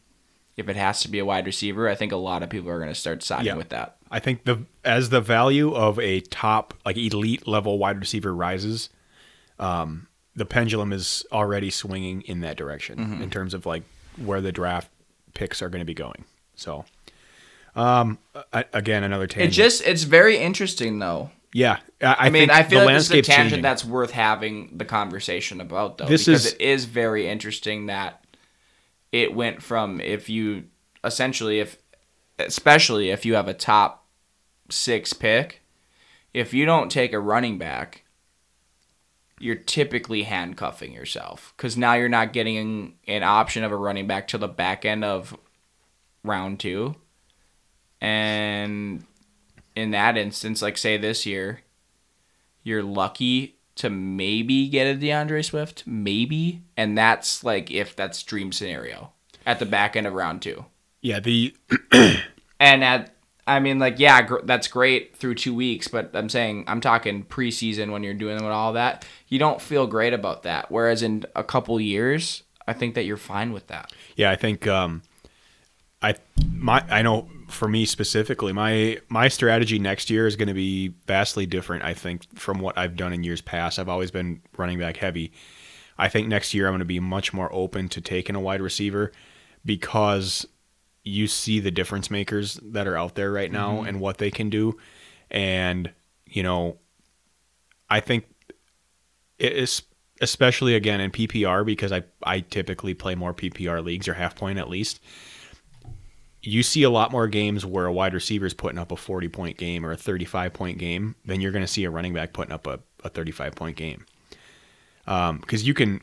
If 0.56 0.68
it 0.68 0.76
has 0.76 1.00
to 1.02 1.08
be 1.08 1.18
a 1.18 1.24
wide 1.24 1.46
receiver, 1.46 1.88
I 1.88 1.94
think 1.94 2.12
a 2.12 2.16
lot 2.16 2.42
of 2.42 2.50
people 2.50 2.68
are 2.70 2.78
going 2.78 2.90
to 2.90 2.94
start 2.94 3.22
siding 3.22 3.46
Yeah. 3.46 3.54
with 3.56 3.70
that. 3.70 3.96
I 4.10 4.18
think 4.18 4.44
the 4.44 4.64
as 4.84 5.08
the 5.08 5.20
value 5.22 5.72
of 5.74 5.98
a 5.98 6.20
top 6.20 6.74
like 6.84 6.96
elite 6.98 7.46
level 7.46 7.78
wide 7.78 7.98
receiver 7.98 8.34
rises, 8.34 8.90
um, 9.58 10.08
the 10.36 10.44
pendulum 10.44 10.92
is 10.92 11.24
already 11.32 11.70
swinging 11.70 12.20
in 12.22 12.40
that 12.40 12.56
direction 12.56 12.98
Mm-hmm. 12.98 13.22
in 13.22 13.30
terms 13.30 13.54
of 13.54 13.64
like 13.66 13.82
where 14.22 14.40
the 14.42 14.52
draft 14.52 14.90
picks 15.34 15.62
are 15.62 15.68
going 15.70 15.80
to 15.80 15.86
be 15.86 15.94
going. 15.94 16.24
So, 16.54 16.84
um, 17.74 18.18
I, 18.52 18.64
again, 18.74 19.02
another 19.04 19.24
It 19.24 19.30
tangent. 19.30 19.54
just 19.54 19.82
it's 19.86 20.02
very 20.02 20.36
interesting 20.36 20.98
though. 20.98 21.30
yeah, 21.54 21.78
I, 22.02 22.26
I, 22.26 22.30
mean, 22.30 22.50
I 22.50 22.62
feel 22.62 22.80
the 22.80 22.86
like 22.86 22.96
this 22.96 23.04
is 23.06 23.10
a 23.10 23.22
tangent 23.22 23.36
changing. 23.50 23.62
that's 23.62 23.84
worth 23.84 24.10
having 24.10 24.76
the 24.76 24.84
conversation 24.84 25.60
about 25.62 25.96
though. 25.98 26.04
This 26.06 26.26
because 26.26 26.46
is- 26.46 26.52
it 26.52 26.60
is 26.60 26.84
very 26.84 27.26
interesting 27.28 27.86
that 27.86 28.21
it 29.12 29.34
went 29.34 29.62
from 29.62 30.00
if 30.00 30.28
you 30.28 30.64
essentially 31.04 31.60
if 31.60 31.78
especially 32.38 33.10
if 33.10 33.24
you 33.24 33.34
have 33.34 33.46
a 33.46 33.54
top 33.54 34.06
six 34.70 35.12
pick, 35.12 35.62
if 36.32 36.54
you 36.54 36.64
don't 36.64 36.90
take 36.90 37.12
a 37.12 37.20
running 37.20 37.58
back, 37.58 38.04
you're 39.38 39.54
typically 39.54 40.22
handcuffing 40.22 40.92
yourself 40.92 41.52
because 41.56 41.76
now 41.76 41.94
you're 41.94 42.08
not 42.08 42.32
getting 42.32 42.94
an 43.06 43.22
option 43.22 43.64
of 43.64 43.72
a 43.72 43.76
running 43.76 44.06
back 44.06 44.28
till 44.28 44.40
the 44.40 44.48
back 44.48 44.84
end 44.84 45.04
of 45.04 45.36
round 46.24 46.58
two. 46.58 46.94
And 48.00 49.04
in 49.76 49.90
that 49.92 50.16
instance, 50.16 50.62
like 50.62 50.78
say 50.78 50.96
this 50.96 51.26
year, 51.26 51.60
you're 52.62 52.82
lucky 52.82 53.56
to 53.82 53.90
maybe 53.90 54.68
get 54.68 54.86
a 54.86 54.94
D'Andre 54.94 55.42
Swift, 55.42 55.82
maybe, 55.86 56.62
and 56.76 56.96
that's 56.96 57.42
like 57.42 57.70
if 57.70 57.94
that's 57.96 58.22
dream 58.22 58.52
scenario 58.52 59.12
at 59.44 59.58
the 59.58 59.66
back 59.66 59.96
end 59.96 60.06
of 60.06 60.14
round 60.14 60.40
two. 60.40 60.64
yeah, 61.00 61.18
the 61.20 61.54
And 62.60 62.84
at, 62.84 63.12
I 63.44 63.58
mean, 63.58 63.80
like, 63.80 63.98
yeah, 63.98 64.22
gr- 64.22 64.44
that's 64.44 64.68
great 64.68 65.16
through 65.16 65.34
two 65.34 65.52
weeks, 65.52 65.88
but 65.88 66.12
I'm 66.14 66.28
saying, 66.28 66.62
I'm 66.68 66.80
talking 66.80 67.24
preseason 67.24 67.90
when 67.90 68.04
you're 68.04 68.14
doing 68.14 68.36
with 68.36 68.52
all 68.52 68.74
that. 68.74 69.04
You 69.26 69.40
don't 69.40 69.60
feel 69.60 69.88
great 69.88 70.12
about 70.12 70.44
that. 70.44 70.70
Whereas 70.70 71.02
in 71.02 71.24
a 71.34 71.42
couple 71.42 71.80
years, 71.80 72.44
I 72.68 72.72
think 72.72 72.94
that 72.94 73.02
you're 73.02 73.16
fine 73.16 73.52
with 73.52 73.66
that. 73.66 73.92
Yeah, 74.14 74.30
I 74.30 74.36
think 74.36 74.68
um, 74.68 75.02
I 76.00 76.14
my 76.54 76.84
I 76.88 77.02
know 77.02 77.28
for 77.52 77.68
me 77.68 77.84
specifically, 77.84 78.52
my 78.52 78.98
my 79.08 79.28
strategy 79.28 79.78
next 79.78 80.10
year 80.10 80.26
is 80.26 80.36
going 80.36 80.48
to 80.48 80.54
be 80.54 80.94
vastly 81.06 81.46
different. 81.46 81.84
I 81.84 81.94
think 81.94 82.38
from 82.38 82.58
what 82.58 82.76
I've 82.76 82.96
done 82.96 83.12
in 83.12 83.22
years 83.22 83.40
past. 83.40 83.78
I've 83.78 83.88
always 83.88 84.10
been 84.10 84.42
running 84.56 84.78
back 84.78 84.96
heavy. 84.96 85.32
I 85.98 86.08
think 86.08 86.28
next 86.28 86.54
year 86.54 86.66
I'm 86.66 86.72
going 86.72 86.80
to 86.80 86.84
be 86.84 87.00
much 87.00 87.32
more 87.32 87.52
open 87.52 87.88
to 87.90 88.00
taking 88.00 88.34
a 88.34 88.40
wide 88.40 88.60
receiver 88.60 89.12
because 89.64 90.46
you 91.04 91.26
see 91.26 91.60
the 91.60 91.70
difference 91.70 92.10
makers 92.10 92.58
that 92.62 92.86
are 92.86 92.96
out 92.96 93.14
there 93.14 93.30
right 93.30 93.52
now 93.52 93.76
mm-hmm. 93.76 93.86
and 93.86 94.00
what 94.00 94.18
they 94.18 94.30
can 94.30 94.50
do, 94.50 94.78
and 95.30 95.92
you 96.26 96.42
know, 96.42 96.78
I 97.90 98.00
think 98.00 98.24
it 99.38 99.52
is 99.52 99.82
especially 100.20 100.74
again 100.74 101.00
in 101.00 101.10
PPR 101.10 101.66
because 101.66 101.92
I 101.92 102.04
I 102.22 102.40
typically 102.40 102.94
play 102.94 103.14
more 103.14 103.34
PPR 103.34 103.84
leagues 103.84 104.08
or 104.08 104.14
half 104.14 104.34
point 104.34 104.58
at 104.58 104.68
least. 104.68 105.00
You 106.42 106.62
see 106.62 106.82
a 106.82 106.90
lot 106.90 107.12
more 107.12 107.28
games 107.28 107.64
where 107.64 107.86
a 107.86 107.92
wide 107.92 108.14
receiver 108.14 108.46
is 108.46 108.54
putting 108.54 108.78
up 108.78 108.90
a 108.90 108.96
40 108.96 109.28
point 109.28 109.56
game 109.56 109.86
or 109.86 109.92
a 109.92 109.96
35 109.96 110.52
point 110.52 110.78
game 110.78 111.14
than 111.24 111.40
you're 111.40 111.52
going 111.52 111.64
to 111.64 111.70
see 111.70 111.84
a 111.84 111.90
running 111.90 112.12
back 112.12 112.32
putting 112.32 112.52
up 112.52 112.66
a, 112.66 112.80
a 113.04 113.08
35 113.08 113.54
point 113.54 113.76
game. 113.76 114.06
Um, 115.06 115.38
because 115.38 115.66
you 115.66 115.74
can, 115.74 116.00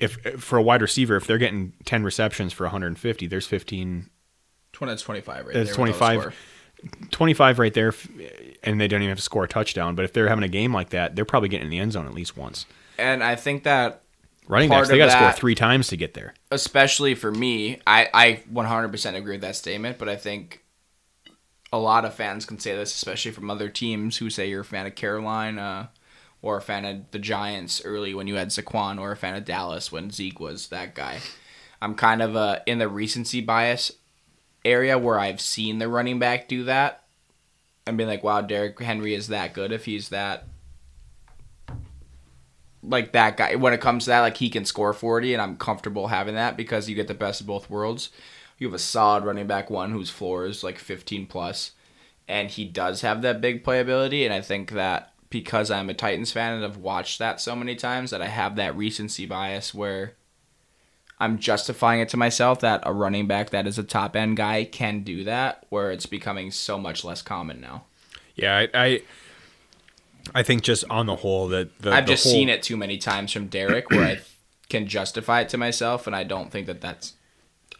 if 0.00 0.14
for 0.38 0.58
a 0.58 0.62
wide 0.62 0.82
receiver, 0.82 1.16
if 1.16 1.26
they're 1.26 1.38
getting 1.38 1.72
10 1.84 2.02
receptions 2.02 2.52
for 2.52 2.64
150, 2.64 3.26
there's 3.26 3.46
15 3.46 4.10
20, 4.72 4.90
that's 4.90 5.02
25 5.02 5.46
right 5.46 5.54
That's 5.54 5.74
25. 5.74 6.34
25 7.10 7.58
right 7.58 7.72
there, 7.72 7.94
and 8.62 8.78
they 8.78 8.86
don't 8.86 9.00
even 9.00 9.08
have 9.08 9.18
to 9.18 9.22
score 9.22 9.44
a 9.44 9.48
touchdown. 9.48 9.94
But 9.94 10.04
if 10.04 10.12
they're 10.12 10.28
having 10.28 10.44
a 10.44 10.48
game 10.48 10.74
like 10.74 10.90
that, 10.90 11.16
they're 11.16 11.24
probably 11.24 11.48
getting 11.48 11.64
in 11.64 11.70
the 11.70 11.78
end 11.78 11.92
zone 11.92 12.06
at 12.06 12.12
least 12.12 12.36
once. 12.36 12.66
And 12.98 13.24
I 13.24 13.36
think 13.36 13.64
that 13.64 14.02
Running 14.48 14.68
backs, 14.68 14.88
they 14.88 14.98
got 14.98 15.06
to 15.06 15.12
score 15.12 15.32
three 15.32 15.54
times 15.54 15.88
to 15.88 15.96
get 15.96 16.14
there. 16.14 16.34
especially 16.50 17.14
for 17.14 17.32
me, 17.32 17.80
I, 17.86 18.08
I 18.14 18.42
100% 18.52 19.14
agree 19.16 19.32
with 19.32 19.40
that 19.40 19.56
statement, 19.56 19.98
but 19.98 20.08
I 20.08 20.16
think 20.16 20.64
a 21.72 21.78
lot 21.78 22.04
of 22.04 22.14
fans 22.14 22.46
can 22.46 22.58
say 22.58 22.74
this, 22.76 22.94
especially 22.94 23.32
from 23.32 23.50
other 23.50 23.68
teams 23.68 24.18
who 24.18 24.30
say 24.30 24.48
you're 24.48 24.60
a 24.60 24.64
fan 24.64 24.86
of 24.86 24.94
Carolina 24.94 25.90
or 26.42 26.56
a 26.56 26.62
fan 26.62 26.84
of 26.84 27.10
the 27.10 27.18
Giants 27.18 27.82
early 27.84 28.14
when 28.14 28.28
you 28.28 28.36
had 28.36 28.48
Saquon 28.48 29.00
or 29.00 29.10
a 29.12 29.16
fan 29.16 29.34
of 29.34 29.44
Dallas 29.44 29.90
when 29.90 30.10
Zeke 30.10 30.38
was 30.38 30.68
that 30.68 30.94
guy. 30.94 31.18
I'm 31.82 31.94
kind 31.94 32.22
of 32.22 32.36
uh, 32.36 32.60
in 32.66 32.78
the 32.78 32.88
recency 32.88 33.40
bias 33.40 33.92
area 34.64 34.96
where 34.96 35.18
I've 35.18 35.40
seen 35.40 35.78
the 35.78 35.88
running 35.88 36.18
back 36.18 36.48
do 36.48 36.64
that 36.64 37.04
and 37.86 37.98
be 37.98 38.04
like, 38.04 38.22
wow, 38.22 38.40
Derrick 38.40 38.80
Henry 38.80 39.14
is 39.14 39.28
that 39.28 39.54
good 39.54 39.72
if 39.72 39.84
he's 39.84 40.08
that 40.10 40.46
like 42.88 43.12
that 43.12 43.36
guy 43.36 43.54
when 43.56 43.72
it 43.72 43.80
comes 43.80 44.04
to 44.04 44.10
that 44.10 44.20
like 44.20 44.36
he 44.36 44.48
can 44.48 44.64
score 44.64 44.92
40 44.92 45.32
and 45.32 45.42
i'm 45.42 45.56
comfortable 45.56 46.08
having 46.08 46.34
that 46.34 46.56
because 46.56 46.88
you 46.88 46.94
get 46.94 47.08
the 47.08 47.14
best 47.14 47.40
of 47.40 47.46
both 47.46 47.70
worlds. 47.70 48.10
You 48.58 48.68
have 48.68 48.74
a 48.74 48.78
solid 48.78 49.24
running 49.24 49.46
back 49.46 49.68
one 49.68 49.92
whose 49.92 50.08
floor 50.08 50.46
is 50.46 50.64
like 50.64 50.78
15 50.78 51.26
plus 51.26 51.72
and 52.26 52.48
he 52.48 52.64
does 52.64 53.02
have 53.02 53.20
that 53.22 53.40
big 53.40 53.62
playability 53.62 54.24
and 54.24 54.32
i 54.32 54.40
think 54.40 54.70
that 54.70 55.12
because 55.28 55.70
i'm 55.70 55.90
a 55.90 55.94
titans 55.94 56.32
fan 56.32 56.54
and 56.54 56.64
i've 56.64 56.78
watched 56.78 57.18
that 57.18 57.40
so 57.40 57.54
many 57.54 57.74
times 57.74 58.10
that 58.10 58.22
i 58.22 58.28
have 58.28 58.56
that 58.56 58.74
recency 58.74 59.26
bias 59.26 59.74
where 59.74 60.14
i'm 61.20 61.38
justifying 61.38 62.00
it 62.00 62.08
to 62.08 62.16
myself 62.16 62.60
that 62.60 62.80
a 62.84 62.92
running 62.92 63.26
back 63.26 63.50
that 63.50 63.66
is 63.66 63.78
a 63.78 63.82
top 63.82 64.16
end 64.16 64.38
guy 64.38 64.64
can 64.64 65.02
do 65.02 65.22
that 65.24 65.66
where 65.68 65.90
it's 65.90 66.06
becoming 66.06 66.50
so 66.50 66.78
much 66.78 67.04
less 67.04 67.20
common 67.20 67.60
now. 67.60 67.84
Yeah, 68.36 68.56
I, 68.58 68.68
I, 68.74 69.02
I 70.34 70.42
think 70.42 70.62
just 70.62 70.84
on 70.90 71.06
the 71.06 71.16
whole 71.16 71.48
that 71.48 71.78
the, 71.80 71.92
I've 71.92 72.06
the 72.06 72.12
just 72.12 72.24
whole- 72.24 72.32
seen 72.32 72.48
it 72.48 72.62
too 72.62 72.76
many 72.76 72.98
times 72.98 73.32
from 73.32 73.46
Derrick 73.46 73.90
where 73.90 74.04
I 74.04 74.20
can 74.68 74.86
justify 74.86 75.42
it 75.42 75.48
to 75.50 75.58
myself, 75.58 76.06
and 76.06 76.16
I 76.16 76.24
don't 76.24 76.50
think 76.50 76.66
that 76.66 76.80
that's 76.80 77.14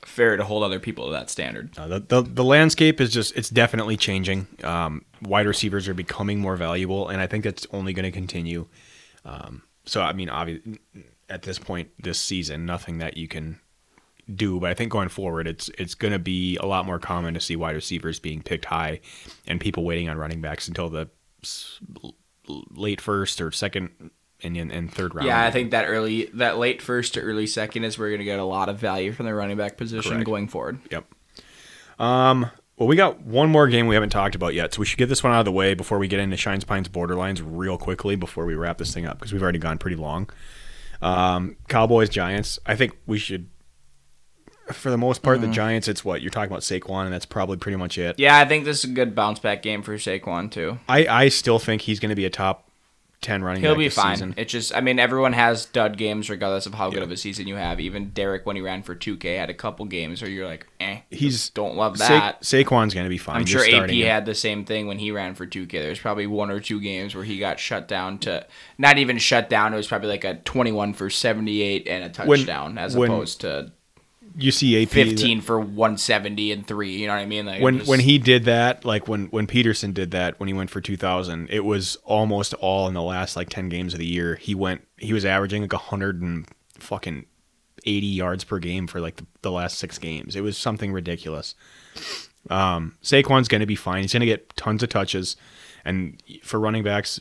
fair 0.05 0.37
to 0.37 0.45
hold 0.45 0.63
other 0.63 0.79
people 0.79 1.07
to 1.07 1.13
that 1.13 1.29
standard. 1.31 1.77
Uh, 1.77 1.89
the, 1.89 2.01
the 2.01 2.23
the 2.23 2.45
landscape 2.45 3.01
is 3.01 3.13
just 3.13 3.37
it's 3.37 3.51
definitely 3.51 3.97
changing. 3.97 4.47
Um, 4.63 5.05
wide 5.23 5.47
receivers 5.47 5.89
are 5.89 5.95
becoming 5.95 6.39
more 6.39 6.57
valuable, 6.57 7.09
and 7.09 7.21
I 7.21 7.27
think 7.27 7.45
that's 7.45 7.67
only 7.73 7.93
going 7.93 8.05
to 8.05 8.13
continue. 8.13 8.67
Um, 9.25 9.63
so 9.85 10.03
I 10.03 10.13
mean, 10.13 10.29
obviously, 10.29 10.79
at 11.29 11.43
this 11.43 11.59
point 11.59 11.91
this 12.01 12.21
season, 12.21 12.67
nothing 12.67 12.99
that 12.99 13.17
you 13.17 13.27
can 13.27 13.59
do, 14.33 14.59
but 14.61 14.71
I 14.71 14.75
think 14.75 14.93
going 14.93 15.09
forward, 15.09 15.47
it's 15.49 15.69
it's 15.79 15.95
going 15.95 16.13
to 16.13 16.19
be 16.21 16.57
a 16.59 16.67
lot 16.67 16.87
more 16.87 16.99
common 17.01 17.35
to 17.35 17.41
see 17.41 17.57
wide 17.57 17.75
receivers 17.75 18.21
being 18.21 18.43
picked 18.43 18.67
high, 18.67 19.01
and 19.49 19.61
people 19.61 19.85
waiting 19.85 20.09
on 20.09 20.19
running 20.19 20.41
backs 20.41 20.69
until 20.69 20.89
the 20.89 21.09
late 22.49 23.01
first 23.01 23.41
or 23.41 23.51
second 23.51 24.11
and, 24.43 24.57
and, 24.57 24.93
third 24.93 25.15
round. 25.15 25.27
Yeah, 25.27 25.43
I 25.43 25.51
think 25.51 25.71
that 25.71 25.87
early, 25.87 26.27
that 26.35 26.59
late 26.59 26.83
first 26.83 27.15
to 27.15 27.21
early 27.21 27.47
second 27.47 27.85
is 27.85 27.99
where 27.99 28.09
you're 28.09 28.19
gonna 28.19 28.25
get 28.25 28.39
a 28.39 28.45
lot 28.45 28.69
of 28.69 28.79
value 28.79 29.13
from 29.13 29.27
the 29.27 29.35
running 29.35 29.57
back 29.57 29.77
position 29.77 30.13
Correct. 30.13 30.27
going 30.27 30.49
forward. 30.49 30.79
Yep. 30.91 31.07
Um. 31.99 32.51
Well, 32.77 32.89
we 32.89 32.97
got 32.97 33.23
one 33.23 33.49
more 33.49 33.69
game 33.69 33.87
we 33.87 33.95
haven't 33.95 34.11
talked 34.11 34.35
about 34.35 34.53
yet, 34.53 34.75
so 34.75 34.81
we 34.81 34.85
should 34.85 34.99
get 34.99 35.09
this 35.09 35.25
one 35.25 35.33
out 35.33 35.39
of 35.39 35.45
the 35.47 35.53
way 35.53 35.73
before 35.73 35.99
we 35.99 36.09
get 36.09 36.21
into 36.21 36.37
Shines 36.37 36.63
Pines 36.63 36.91
Borderlines 36.91 37.43
real 37.43 37.79
quickly 37.79 38.17
before 38.17 38.45
we 38.45 38.55
wrap 38.55 38.77
this 38.77 38.93
thing 38.93 39.07
up 39.07 39.19
because 39.19 39.33
we've 39.33 39.43
already 39.43 39.59
gone 39.59 39.79
pretty 39.79 39.97
long. 39.97 40.29
Um, 41.01 41.57
Cowboys 41.69 42.11
Giants. 42.11 42.59
I 42.67 42.77
think 42.77 42.95
we 43.07 43.19
should, 43.19 43.49
for 44.73 44.91
the 44.91 44.99
most 44.99 45.23
part, 45.23 45.41
the 45.41 45.49
Giants. 45.49 45.89
It's 45.89 46.05
what 46.05 46.23
you're 46.23 46.31
talking 46.31 46.51
about 46.51 46.63
Saquon, 46.63 47.05
and 47.05 47.13
that's 47.13 47.27
probably 47.27 47.57
pretty 47.57 47.77
much 47.77 47.99
it. 47.99 48.19
Yeah, 48.19 48.39
I 48.39 48.45
think 48.47 48.65
this 48.65 48.85
is 48.85 48.91
a 48.91 48.95
good 48.95 49.15
bounce 49.15 49.39
back 49.39 49.63
game 49.63 49.83
for 49.83 49.95
Saquon 49.97 50.51
too. 50.51 50.79
I 50.89 51.07
I 51.07 51.29
still 51.29 51.59
think 51.59 51.83
he's 51.83 52.01
going 52.01 52.11
to 52.11 52.17
be 52.17 52.25
a 52.25 52.31
top 52.31 52.65
ten 53.23 53.43
running. 53.43 53.63
He'll 53.63 53.75
be 53.75 53.89
fine. 53.89 54.17
Season. 54.17 54.35
It's 54.37 54.53
just, 54.53 54.77
I 54.77 54.83
mean, 54.83 54.99
everyone 54.99 55.33
has 55.33 55.65
dud 55.65 55.97
games 55.97 56.29
regardless 56.29 56.67
of 56.67 56.75
how 56.75 56.91
good 56.91 57.03
of 57.03 57.11
a 57.11 57.17
season 57.17 57.49
you 57.49 57.55
have. 57.57 57.81
Even 57.81 58.11
Derrick, 58.11 58.45
when 58.45 58.57
he 58.57 58.63
ran 58.63 58.83
for 58.83 58.95
2K, 58.95 59.39
had 59.39 59.49
a 59.49 59.55
couple 59.55 59.87
games 59.87 60.21
where 60.21 60.31
you're 60.31 60.47
like, 60.47 60.67
eh, 60.81 60.99
He's 61.11 61.49
don't 61.51 61.77
love 61.77 61.97
Sa- 61.97 62.09
that. 62.09 62.43
Saquon's 62.43 62.93
going 62.93 63.05
to 63.07 63.11
be 63.11 63.17
fine. 63.19 63.37
I'm 63.37 63.47
You're 63.47 63.65
sure 63.65 63.85
AP 63.85 63.91
him. 63.91 64.07
had 64.07 64.27
the 64.27 64.35
same 64.35 64.65
thing 64.67 64.87
when 64.87 64.99
he 64.99 65.11
ran 65.13 65.35
for 65.35 65.47
2K. 65.47 65.71
There's 65.71 65.99
probably 65.99 66.27
one 66.27 66.51
or 66.51 66.61
two 66.61 66.79
games 66.81 67.15
where 67.15 67.25
he 67.25 67.39
got 67.39 67.59
shut 67.59 67.89
down 67.89 68.19
to 68.19 68.47
not 68.77 68.99
even 68.99 69.17
shut 69.19 69.49
down. 69.49 69.73
It 69.73 69.77
was 69.79 69.89
probably 69.89 70.09
like 70.11 70.25
a 70.25 70.35
21 70.35 70.93
for 70.93 71.09
78 71.09 71.89
and 71.89 72.05
a 72.05 72.23
When- 72.27 72.39
touchdown 72.39 72.77
as 72.79 72.97
when 72.97 73.11
opposed 73.11 73.41
to 73.41 73.73
You 74.39 74.51
see 74.53 74.83
AP 74.83 74.91
15 74.91 75.41
for 75.41 75.59
170 75.59 76.53
and 76.53 76.67
three. 76.67 76.97
You 76.97 77.07
know 77.07 77.15
what 77.15 77.21
I 77.21 77.27
mean? 77.27 77.47
Like, 77.47 77.63
when 77.63 77.79
was- 77.79 77.89
when 77.89 78.01
he 78.01 78.19
did 78.19 78.45
that, 78.45 78.85
like 78.85 79.09
when 79.09 79.27
when 79.27 79.47
Peterson 79.47 79.93
did 79.93 80.11
that 80.11 80.39
when 80.39 80.47
he 80.47 80.53
went 80.53 80.69
for 80.71 80.81
2000, 80.83 81.49
it 81.51 81.65
was 81.65 81.97
almost 82.05 82.53
all 82.55 82.87
in 82.89 82.95
the 82.95 83.03
last 83.03 83.35
like 83.37 83.49
10 83.49 83.69
games 83.71 83.95
of 83.95 83.99
the 83.99 84.07
year. 84.07 84.35
He 84.37 84.55
went 84.55 84.87
he 84.99 85.13
was 85.15 85.25
averaging 85.25 85.63
like 85.63 85.73
100 85.73 86.21
and 86.21 86.47
fucking 86.79 87.25
80 87.87 88.07
yards 88.07 88.45
per 88.45 88.59
game 88.59 88.87
for 88.87 89.01
like 89.01 89.17
the, 89.17 89.27
the 89.43 89.51
last 89.51 89.79
6 89.79 89.99
games. 89.99 90.37
It 90.37 90.43
was 90.43 90.59
something 90.59 90.93
ridiculous. 90.93 91.55
Um 92.51 92.97
Saquon's 93.03 93.49
going 93.49 93.61
to 93.61 93.67
be 93.67 93.75
fine. 93.77 94.03
He's 94.03 94.13
going 94.13 94.21
to 94.21 94.27
get 94.27 94.55
tons 94.57 94.83
of 94.83 94.89
touches 94.89 95.37
and 95.85 96.23
for 96.43 96.61
running 96.61 96.83
backs 96.83 97.21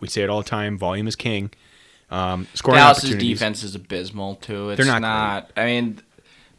we 0.00 0.08
say 0.08 0.22
it 0.22 0.28
all 0.28 0.42
the 0.42 0.48
time, 0.48 0.76
volume 0.76 1.06
is 1.08 1.16
king. 1.16 1.50
Um 2.10 2.46
scoring 2.54 2.78
Dallas's 2.78 3.16
defense 3.16 3.62
is 3.62 3.74
abysmal 3.74 4.36
too. 4.36 4.70
It's 4.70 4.76
They're 4.76 4.86
not 4.86 5.00
not. 5.02 5.50
I 5.56 5.64
mean, 5.64 6.00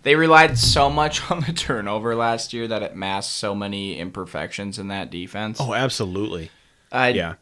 they 0.03 0.15
relied 0.15 0.57
so 0.57 0.90
much 0.90 1.30
on 1.32 1.41
the 1.41 1.53
turnover 1.53 2.15
last 2.15 2.53
year 2.53 2.68
that 2.68 2.82
it 2.84 2.95
masked 2.95 3.34
so 3.34 3.53
many 3.56 3.99
imperfections 3.99 4.80
in 4.80 4.88
that 4.90 5.10
defense. 5.11 5.57
Oh, 5.60 5.74
absolutely. 5.74 6.52
I, 6.91 7.10
Yeah. 7.10 7.36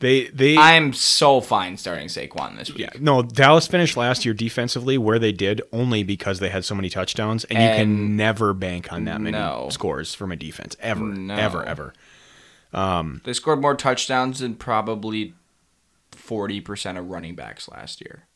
They 0.00 0.28
they 0.28 0.56
I'm 0.56 0.92
so 0.92 1.40
fine 1.40 1.76
starting 1.76 2.06
Saquon 2.06 2.56
this 2.56 2.68
week. 2.70 2.78
yeah 2.82 2.90
no 3.00 3.20
Dallas 3.20 3.66
finished 3.66 3.96
last 3.96 4.24
year 4.24 4.32
defensively 4.32 4.96
where 4.96 5.18
they 5.18 5.32
did 5.32 5.60
only 5.72 6.04
because 6.04 6.38
they 6.38 6.50
had 6.50 6.64
so 6.64 6.76
many 6.76 6.88
touchdowns, 6.88 7.42
and, 7.46 7.58
you 7.58 7.68
can 7.84 8.16
never 8.16 8.54
bank 8.54 8.92
on 8.92 9.06
that 9.06 9.20
many 9.20 9.36
No. 9.36 9.66
scores 9.72 10.14
from 10.14 10.30
a 10.30 10.36
defense 10.36 10.76
ever, 10.78 11.02
No. 11.04 11.34
ever, 11.34 11.64
ever. 11.64 11.94
Um, 12.72 13.22
they 13.24 13.32
scored 13.32 13.60
more 13.60 13.74
touchdowns 13.74 14.38
than 14.38 14.54
probably 14.54 15.34
40% 16.12 16.96
of 16.96 17.08
running 17.10 17.34
backs 17.34 17.68
last 17.68 18.00
year, 18.00 18.27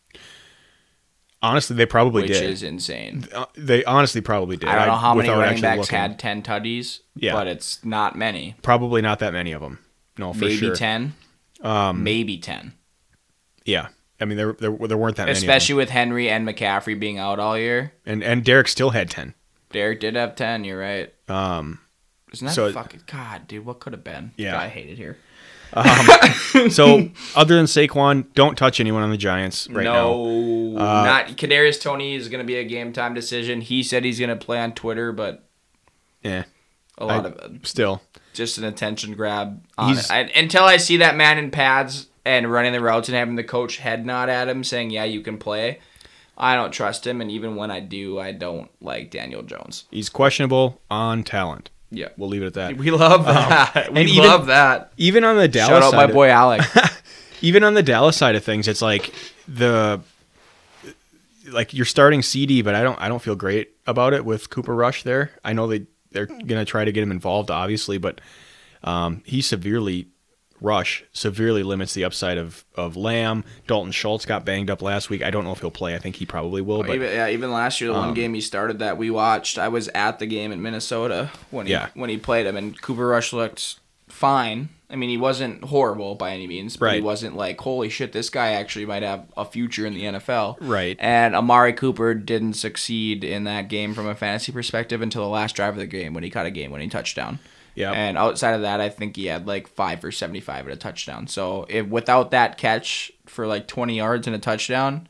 Honestly, 1.43 1.75
they 1.75 1.87
probably 1.87 2.23
which 2.23 2.33
did. 2.33 2.43
Which 2.43 2.51
is 2.53 2.63
insane. 2.63 3.27
Uh, 3.35 3.47
they 3.57 3.85
honestly 3.85 4.21
probably 4.21 4.57
did. 4.57 4.69
I 4.69 4.77
don't 4.77 4.87
know 4.89 4.95
how 4.95 5.15
many 5.15 5.29
running 5.29 5.61
backs 5.61 5.81
looking. 5.81 5.99
had 5.99 6.19
10 6.19 6.43
tutties, 6.43 7.01
Yeah. 7.17 7.33
but 7.33 7.49
it's 7.49 7.85
not 7.85 8.17
many. 8.17 8.55
Probably 8.63 9.03
not 9.03 9.19
that 9.19 9.33
many 9.33 9.51
of 9.53 9.61
them. 9.61 9.81
No, 10.19 10.33
for 10.33 10.41
Maybe 10.45 10.57
sure. 10.57 10.77
10. 10.77 11.15
Um, 11.63 12.05
Maybe 12.05 12.39
10. 12.39 12.75
yeah, 13.65 13.89
I 14.21 14.25
mean 14.25 14.37
there 14.37 14.53
there, 14.53 14.71
there 14.77 14.97
weren't 14.97 15.17
that 15.17 15.27
many. 15.27 15.37
Especially 15.39 15.75
with 15.77 15.91
Henry 15.91 16.29
and 16.31 16.47
McCaffrey 16.47 16.99
being 16.99 17.19
out 17.19 17.39
all 17.41 17.57
year. 17.59 17.93
and 18.07 18.23
and 18.23 18.45
Derrick 18.45 18.69
still 18.69 18.91
had 18.91 19.11
ten. 19.11 19.35
Derrick 19.71 20.01
did 20.01 20.15
have 20.17 20.37
10, 20.37 20.65
you're 20.65 20.79
right. 20.79 21.13
Um, 21.29 21.81
Isn't 22.33 22.47
that 22.47 22.55
So- 22.55 22.73
fucking 22.73 23.03
God, 23.07 23.49
dude? 23.49 23.65
What 23.65 23.81
could 23.81 23.93
have 23.95 24.05
been? 24.05 24.33
Yeah. 24.37 24.59
I 24.61 24.69
hate 24.69 24.89
it 24.91 24.97
here. 24.99 25.17
So 26.71 27.09
other 27.37 27.55
than 27.57 27.67
Saquon, 27.67 28.27
don't 28.35 28.57
touch 28.57 28.79
anyone 28.81 29.03
on 29.03 29.11
the 29.11 29.17
Giants 29.17 29.69
right 29.71 29.85
now. 29.85 29.93
no, 30.13 30.77
Uh, 30.77 31.05
not 31.05 31.27
Kadarius 31.29 31.81
Toney 31.81 32.15
is 32.15 32.29
going 32.29 32.41
to 32.41 32.47
be 32.47 32.57
a 32.57 32.65
game 32.65 32.93
time 32.93 33.15
decision. 33.15 33.61
He 33.61 33.83
said 33.83 34.05
he's 34.05 34.19
going 34.19 34.29
to 34.31 34.37
play 34.37 34.59
on 34.61 34.73
Twitter, 34.73 35.13
but 35.13 35.45
Yeah, 36.23 36.45
a 36.99 37.07
lot 37.07 37.25
I- 37.25 37.29
of 37.31 37.55
it, 37.55 37.67
still. 37.67 38.03
just 38.35 38.59
an 38.59 38.65
attention 38.65 39.15
grab. 39.15 39.63
On 39.79 39.89
He's- 39.89 40.07
it. 40.11 40.13
I, 40.13 40.19
until 40.39 40.65
I 40.65 40.77
see 40.77 40.99
that 40.99 41.17
man 41.17 41.39
in 41.39 41.51
pads 41.51 42.07
and 42.25 42.51
running 42.53 42.73
the 42.73 42.81
routes 42.81 43.09
and 43.09 43.17
having 43.17 43.37
the 43.37 43.45
coach 43.45 43.79
head 43.79 44.07
nod 44.07 44.29
at 44.29 44.49
him 44.49 44.63
saying, 44.65 44.91
"Yeah, 44.91 45.05
you 45.05 45.21
can 45.23 45.39
play." 45.39 45.81
I 46.39 46.55
don't 46.55 46.71
trust 46.73 47.07
him, 47.07 47.21
and 47.21 47.31
even 47.31 47.57
when 47.57 47.71
I 47.71 47.81
do, 47.81 48.19
I 48.19 48.33
don't 48.33 48.71
like 48.81 49.11
Daniel 49.11 49.43
Jones. 49.43 49.85
He's 49.91 50.09
questionable 50.09 50.81
on 50.91 51.25
talent. 51.25 51.69
Yeah, 51.95 52.09
We'll 52.17 52.31
leave 52.31 52.43
it 52.43 52.47
at 52.47 52.55
that. 52.55 52.77
we 52.79 52.91
love 52.91 53.27
that. 53.27 53.93
we 53.93 54.01
and 54.01 54.09
even- 54.09 54.25
love 54.25 54.47
that. 54.47 54.93
Even 54.97 55.25
on 55.25 55.37
the 55.37 55.47
Dallas 55.47 55.69
Shout 55.69 55.83
out 55.83 55.91
side 55.91 55.97
my 55.99 56.05
of- 56.05 56.13
boy 56.13 56.29
Alec. 56.31 56.63
even 57.43 57.63
on 57.65 57.75
the 57.75 57.83
Dallas 57.83 58.17
side 58.17 58.35
of 58.35 58.43
things, 58.45 58.67
it's 58.67 58.81
like 58.83 59.13
the 59.47 60.01
like 61.51 61.75
you're 61.75 61.85
starting 61.85 62.23
CD, 62.23 62.63
but 62.63 62.75
I 62.75 62.83
don't 62.83 63.01
I 63.01 63.09
don't 63.09 63.21
feel 63.21 63.35
great 63.37 63.73
about 63.87 64.15
it 64.15 64.25
with 64.25 64.49
Cooper 64.51 64.75
Rush 64.75 65.03
there. 65.03 65.31
I 65.45 65.53
know 65.53 65.67
they 65.67 65.87
they're 66.13 66.27
gonna 66.27 66.65
try 66.65 66.85
to 66.85 66.93
get 66.93 67.03
him 67.03 67.11
involved, 67.11 67.51
obviously, 67.51 67.99
but 67.99 68.21
um, 68.85 69.23
he 69.25 69.43
severely 69.43 70.09
Rush 70.63 71.05
severely 71.13 71.63
limits 71.63 71.95
the 71.95 72.05
upside 72.05 72.39
of 72.39 72.65
of 72.75 72.97
Lamb. 72.97 73.45
Dalton 73.67 73.93
Schultz 73.93 74.25
got 74.25 74.45
banged 74.45 74.71
up 74.71 74.81
last 74.83 75.11
week. 75.11 75.23
I 75.23 75.31
don't 75.31 75.45
know 75.45 75.53
if 75.53 75.61
he'll 75.61 75.71
play. 75.71 75.95
I 75.95 75.99
think 75.99 76.17
he 76.17 76.27
probably 76.27 76.63
will, 76.63 76.83
but 76.83 76.95
even, 76.95 77.11
yeah, 77.11 77.29
even 77.29 77.51
last 77.53 77.81
year, 77.81 77.89
the 77.93 77.99
one 77.99 78.09
Um, 78.11 78.15
game 78.15 78.35
he 78.35 78.41
started 78.41 78.79
that 78.79 78.97
we 78.97 79.11
watched, 79.11 79.59
I 79.59 79.69
was 79.69 79.89
at 79.95 80.19
the 80.19 80.27
game 80.27 80.53
in 80.53 80.63
Minnesota 80.63 81.31
when 81.51 81.67
he 81.67 81.73
Yeah. 81.73 81.89
when 81.95 82.11
he 82.11 82.17
played 82.17 82.47
him, 82.47 82.57
and 82.57 82.81
Cooper 82.81 83.07
Rush 83.07 83.33
looked 83.33 83.77
fine. 84.09 84.69
I 84.91 84.97
mean, 84.97 85.09
he 85.09 85.17
wasn't 85.17 85.65
horrible 85.65 86.17
by 86.17 86.33
any 86.33 86.47
means, 86.47 86.77
but 86.77 86.95
he 86.97 87.01
wasn't 87.01 87.35
like, 87.35 87.59
holy 87.63 87.89
shit, 87.89 88.13
this 88.13 88.29
guy 88.29 88.53
actually 88.53 88.85
might 88.85 89.03
have 89.03 89.25
a 89.39 89.45
future 89.47 89.87
in 89.87 89.95
the 89.95 90.03
NFL. 90.05 90.59
Right. 90.61 90.99
And 91.01 91.35
Amari 91.35 91.73
Cooper 91.73 92.13
didn't 92.13 92.55
succeed 92.55 93.25
in 93.25 93.45
that 93.45 93.69
game 93.69 93.95
from 93.95 94.07
a 94.07 94.15
fantasy 94.15 94.53
perspective 94.53 95.01
until 95.01 95.23
the 95.23 95.29
last 95.31 95.57
drive 95.57 95.73
of 95.73 95.79
the 95.81 95.87
game 95.87 96.13
when 96.13 96.25
he 96.25 96.29
caught 96.29 96.45
a 96.45 96.51
game 96.51 96.71
winning 96.71 96.91
touchdown. 96.91 97.39
Yeah, 97.75 97.93
And 97.93 98.19
outside 98.19 98.53
of 98.53 98.63
that, 98.63 98.81
I 98.81 98.89
think 98.89 99.17
he 99.17 99.27
had 99.27 99.47
like 99.47 99.67
five 99.67 100.01
for 100.01 100.13
75 100.13 100.67
at 100.67 100.73
a 100.73 100.77
touchdown. 100.77 101.27
So 101.27 101.67
if 101.69 101.87
without 101.87 102.31
that 102.33 102.59
catch 102.59 103.11
for 103.27 103.47
like 103.47 103.67
20 103.67 103.97
yards 103.97 104.27
and 104.27 104.37
a 104.37 104.39
touchdown, 104.39 105.09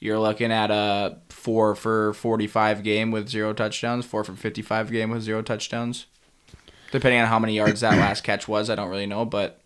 you're 0.00 0.18
looking 0.18 0.50
at 0.50 0.70
a 0.70 1.18
four 1.28 1.74
for 1.74 2.12
45 2.14 2.82
game 2.82 3.10
with 3.10 3.28
zero 3.28 3.52
touchdowns, 3.52 4.04
four 4.04 4.24
for 4.24 4.34
55 4.34 4.90
game 4.90 5.10
with 5.10 5.22
zero 5.22 5.40
touchdowns. 5.40 6.06
Depending 6.90 7.20
on 7.20 7.26
how 7.26 7.38
many 7.38 7.56
yards 7.56 7.80
that 7.80 7.98
last 7.98 8.22
catch 8.22 8.46
was, 8.46 8.70
I 8.70 8.74
don't 8.74 8.90
really 8.90 9.06
know, 9.06 9.24
but 9.24 9.60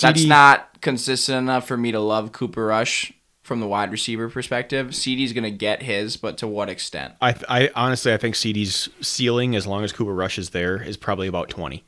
that's 0.00 0.24
not 0.24 0.80
consistent 0.80 1.38
enough 1.38 1.66
for 1.66 1.76
me 1.76 1.92
to 1.92 2.00
love 2.00 2.32
Cooper 2.32 2.66
Rush 2.66 3.12
from 3.50 3.58
the 3.58 3.66
wide 3.66 3.90
receiver 3.90 4.28
perspective. 4.28 4.94
CD's 4.94 5.32
going 5.32 5.42
to 5.42 5.50
get 5.50 5.82
his, 5.82 6.16
but 6.16 6.38
to 6.38 6.46
what 6.46 6.68
extent? 6.68 7.14
I 7.20 7.34
I 7.48 7.70
honestly 7.74 8.12
I 8.12 8.16
think 8.16 8.36
CD's 8.36 8.88
ceiling, 9.00 9.56
as 9.56 9.66
long 9.66 9.82
as 9.82 9.90
Cooper 9.90 10.14
Rush 10.14 10.38
is 10.38 10.50
there, 10.50 10.80
is 10.80 10.96
probably 10.96 11.26
about 11.26 11.48
twenty. 11.48 11.82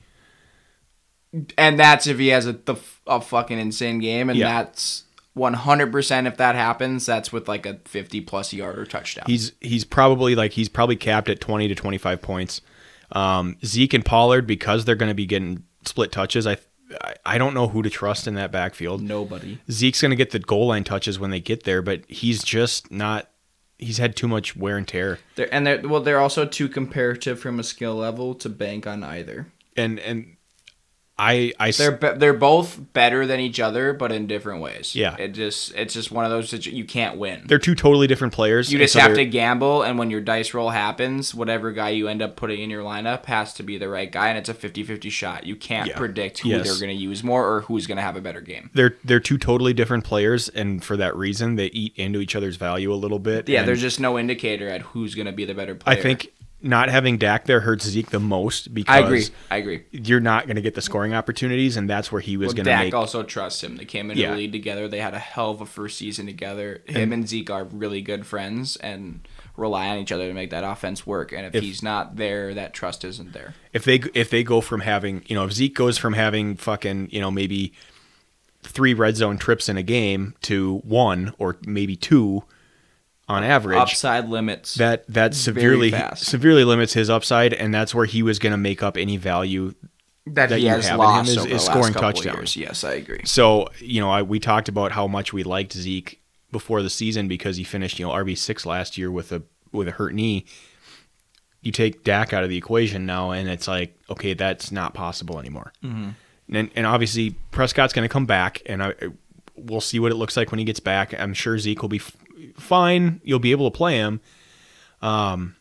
And 1.56 1.78
that's 1.78 2.08
if 2.08 2.18
he 2.18 2.28
has 2.28 2.48
a 2.48 2.54
the, 2.54 2.74
a 3.06 3.20
fucking 3.20 3.60
insane 3.60 4.00
game, 4.00 4.28
and 4.28 4.36
Yeah. 4.36 4.64
that's 4.64 5.04
one 5.34 5.54
hundred 5.54 5.92
percent. 5.92 6.26
If 6.26 6.36
that 6.38 6.56
happens, 6.56 7.06
that's 7.06 7.32
with 7.32 7.46
like 7.46 7.64
a 7.64 7.78
fifty 7.84 8.20
plus 8.20 8.52
yard 8.52 8.76
or 8.76 8.84
touchdown. 8.84 9.26
He's 9.28 9.52
he's 9.60 9.84
probably 9.84 10.34
like 10.34 10.50
he's 10.50 10.68
probably 10.68 10.96
capped 10.96 11.28
at 11.28 11.40
20 11.40 11.68
to 11.68 11.76
25 11.76 12.20
points. 12.20 12.60
Um, 13.12 13.56
Zeke 13.64 13.94
and 13.94 14.04
Pollard 14.04 14.48
because 14.48 14.84
they're 14.84 14.96
going 14.96 15.10
to 15.10 15.14
be 15.14 15.26
getting 15.26 15.62
split 15.86 16.10
touches. 16.10 16.44
I 16.44 16.56
I- 17.24 17.38
don't 17.38 17.54
know 17.54 17.68
who 17.68 17.82
to 17.82 17.90
trust 17.90 18.26
in 18.26 18.34
that 18.34 18.50
backfield. 18.52 19.02
nobody. 19.02 19.58
Zeke's 19.70 20.00
going 20.00 20.10
to 20.10 20.16
get 20.16 20.30
the 20.30 20.38
goal 20.38 20.66
line 20.68 20.84
touches 20.84 21.18
when 21.18 21.30
they 21.30 21.40
get 21.40 21.64
there, 21.64 21.82
but 21.82 22.02
he's 22.08 22.42
just 22.42 22.90
not. 22.90 23.28
He's 23.78 23.98
had 23.98 24.14
too 24.14 24.28
much 24.28 24.54
wear 24.54 24.76
and 24.76 24.86
tear, 24.86 25.18
They're, 25.34 25.52
and 25.52 25.66
they're 25.66 25.80
well, 25.88 26.00
they're 26.00 26.20
also 26.20 26.46
too 26.46 26.68
comparative 26.68 27.40
from 27.40 27.58
a 27.58 27.64
skill 27.64 27.96
level 27.96 28.34
to 28.36 28.48
bank 28.48 28.86
on 28.86 29.02
either. 29.02 29.48
and 29.76 29.98
and 29.98 30.36
I 31.18 31.52
I 31.60 31.70
They're 31.72 31.92
be- 31.92 32.12
they're 32.16 32.32
both 32.32 32.80
better 32.94 33.26
than 33.26 33.38
each 33.38 33.60
other, 33.60 33.92
but 33.92 34.10
in 34.10 34.26
different 34.26 34.60
ways. 34.62 34.94
Yeah. 34.94 35.14
it 35.18 35.28
just 35.28 35.74
it's 35.74 35.92
just 35.94 36.10
one 36.10 36.24
of 36.24 36.30
those 36.30 36.50
that 36.52 36.64
you- 36.66 36.84
can't 36.84 37.18
win. 37.18 37.42
they're 37.46 37.58
two 37.58 37.74
totally 37.74 38.06
different 38.06 38.32
players. 38.32 38.72
You 38.72 38.78
just 38.78 38.94
so 38.94 39.00
have 39.00 39.14
to 39.14 39.24
gamble, 39.26 39.82
and 39.82 39.98
when 39.98 40.10
your 40.10 40.20
dice 40.22 40.52
roll 40.54 40.70
happens, 40.70 41.34
whatever 41.34 41.70
guy 41.70 41.90
you 41.90 42.08
end 42.08 42.22
up 42.22 42.34
putting 42.34 42.60
in 42.62 42.70
your 42.70 42.82
lineup 42.82 43.26
has 43.26 43.52
to 43.54 43.62
be 43.62 43.78
the 43.78 43.88
right 43.88 44.10
guy, 44.10 44.28
and 44.30 44.38
it's 44.38 44.48
a 44.48 44.54
50-50 44.54 45.10
shot. 45.10 45.46
You 45.46 45.54
can't 45.54 45.88
Yeah. 45.88 45.96
predict 45.96 46.40
who 46.40 46.48
Yes. 46.48 46.66
they're 46.66 46.80
going 46.86 46.96
to 46.96 47.02
use 47.02 47.22
more 47.22 47.46
or 47.46 47.60
who's 47.62 47.86
going 47.86 47.96
to 47.96 48.02
have 48.02 48.16
a 48.16 48.20
better 48.20 48.40
game. 48.40 48.70
They're 48.74 48.96
they're 49.04 49.20
two 49.20 49.38
totally 49.38 49.74
different 49.74 50.04
players, 50.04 50.48
and 50.48 50.82
for 50.82 50.96
that 50.96 51.14
reason, 51.16 51.56
they 51.56 51.66
eat 51.66 51.92
into 51.96 52.20
each 52.20 52.34
other's 52.34 52.56
value 52.56 52.92
a 52.92 52.96
little 52.96 53.18
bit. 53.18 53.48
Yeah, 53.48 53.62
there's 53.64 53.80
just 53.82 54.00
no 54.00 54.18
indicator 54.18 54.68
at 54.68 54.80
who's 54.82 55.14
going 55.14 55.26
to 55.26 55.32
be 55.32 55.44
the 55.44 55.54
better 55.54 55.74
player. 55.74 55.98
I 55.98 56.00
think 56.00 56.32
not 56.62 56.88
having 56.88 57.18
Dak 57.18 57.46
there 57.46 57.60
hurts 57.60 57.84
Zeke 57.86 58.10
the 58.10 58.20
most 58.20 58.72
because 58.72 58.94
I 58.94 59.00
agree. 59.00 59.24
I 59.50 59.56
agree. 59.56 59.82
you're 59.90 60.20
not 60.20 60.46
going 60.46 60.56
to 60.56 60.62
get 60.62 60.74
the 60.74 60.80
scoring 60.82 61.12
opportunities, 61.14 61.76
and 61.76 61.88
that's 61.90 62.12
where 62.12 62.20
he 62.20 62.36
was 62.36 62.48
Well, 62.48 62.54
going 62.56 62.64
to 62.66 62.70
Dak 62.70 62.84
make. 62.84 62.94
also 62.94 63.22
trusts 63.22 63.62
him. 63.64 63.76
They 63.76 63.84
came 63.84 64.10
into 64.10 64.22
Yeah. 64.22 64.30
the 64.30 64.36
league 64.36 64.52
together. 64.52 64.88
They 64.88 65.00
had 65.00 65.14
a 65.14 65.18
hell 65.18 65.50
of 65.50 65.60
a 65.60 65.66
first 65.66 65.98
season 65.98 66.26
together. 66.26 66.82
Him 66.86 67.12
and 67.12 67.28
Zeke 67.28 67.50
are 67.50 67.64
really 67.64 68.00
good 68.02 68.24
friends 68.26 68.76
and 68.76 69.26
rely 69.56 69.88
on 69.88 69.98
each 69.98 70.12
other 70.12 70.26
to 70.28 70.32
make 70.34 70.50
that 70.50 70.64
offense 70.64 71.06
work. 71.06 71.32
And 71.32 71.44
if, 71.46 71.54
If- 71.54 71.62
he's 71.62 71.82
not 71.82 72.16
there, 72.16 72.54
that 72.54 72.72
trust 72.74 73.04
isn't 73.04 73.32
there. 73.32 73.54
if 73.72 73.84
they 73.84 74.02
if 74.14 74.30
they 74.30 74.42
go 74.44 74.60
from 74.60 74.80
having 74.80 75.22
you 75.26 75.34
know 75.34 75.44
if 75.44 75.52
Zeke 75.52 75.74
goes 75.74 75.98
from 75.98 76.12
having 76.14 76.56
fucking 76.56 77.08
you 77.10 77.20
know 77.20 77.30
maybe 77.30 77.72
three 78.62 78.94
red 78.94 79.16
zone 79.16 79.38
trips 79.38 79.68
in 79.68 79.76
a 79.76 79.82
game 79.82 80.34
to 80.42 80.78
one 80.84 81.34
or 81.38 81.56
maybe 81.66 81.96
two 81.96 82.44
on 83.28 83.44
average, 83.44 83.78
Upside 83.78 84.28
limits. 84.28 84.74
that 84.74 85.06
that 85.08 85.34
severely 85.34 85.92
severely 86.16 86.64
limits 86.64 86.92
his 86.92 87.08
upside, 87.08 87.52
and 87.54 87.72
that's 87.72 87.94
where 87.94 88.06
he 88.06 88.22
was 88.22 88.38
going 88.38 88.50
to 88.50 88.56
make 88.58 88.82
up 88.82 88.96
any 88.96 89.16
value. 89.16 89.74
that, 90.26 90.50
that 90.50 90.58
he 90.58 90.66
has 90.66 90.86
in 90.86 90.92
him 90.92 90.98
lost 90.98 91.30
is- 91.30 91.38
over 91.38 91.48
is 91.48 91.62
scoring 91.62 91.82
last 91.82 91.92
couple 91.94 92.08
of 92.08 92.14
touchdowns. 92.16 92.56
Yes, 92.56 92.84
I 92.84 92.94
agree. 92.94 93.22
So 93.24 93.68
you 93.78 94.00
know, 94.00 94.10
I, 94.10 94.22
we 94.22 94.38
talked 94.40 94.68
about 94.68 94.92
how 94.92 95.06
much 95.06 95.32
we 95.32 95.42
liked 95.44 95.72
Zeke 95.72 96.20
before 96.50 96.82
the 96.82 96.90
season 96.90 97.28
because 97.28 97.56
he 97.56 97.64
finished 97.64 97.98
you 97.98 98.06
know 98.06 98.12
RB 98.12 98.36
six 98.36 98.66
last 98.66 98.98
year 98.98 99.10
with 99.10 99.32
a 99.32 99.42
with 99.70 99.88
a 99.88 99.92
hurt 99.92 100.14
knee. 100.14 100.44
You 101.62 101.70
take 101.70 102.02
Dak 102.02 102.32
out 102.32 102.42
of 102.42 102.50
the 102.50 102.56
equation 102.56 103.06
now, 103.06 103.30
and 103.30 103.48
it's 103.48 103.68
like 103.68 103.96
okay, 104.10 104.34
that's 104.34 104.72
not 104.72 104.94
possible 104.94 105.38
anymore. 105.38 105.72
Mm-hmm. 105.82 106.10
And 106.56 106.70
and 106.74 106.86
obviously 106.86 107.30
Prescott's 107.52 107.92
going 107.92 108.06
to 108.06 108.12
come 108.12 108.26
back, 108.26 108.62
and 108.66 108.82
I 108.82 108.94
we'll 109.54 109.80
see 109.80 109.98
what 109.98 110.10
it 110.10 110.16
looks 110.16 110.36
like 110.36 110.50
when 110.50 110.58
he 110.58 110.64
gets 110.64 110.80
back. 110.80 111.18
I'm 111.18 111.34
sure 111.34 111.58
Zeke 111.58 111.82
will 111.82 111.88
be 111.88 112.00
fine. 112.56 113.20
You'll 113.24 113.38
be 113.38 113.52
able 113.52 113.70
to 113.70 113.76
play 113.76 113.96
him. 113.96 114.20
Um, 115.00 115.56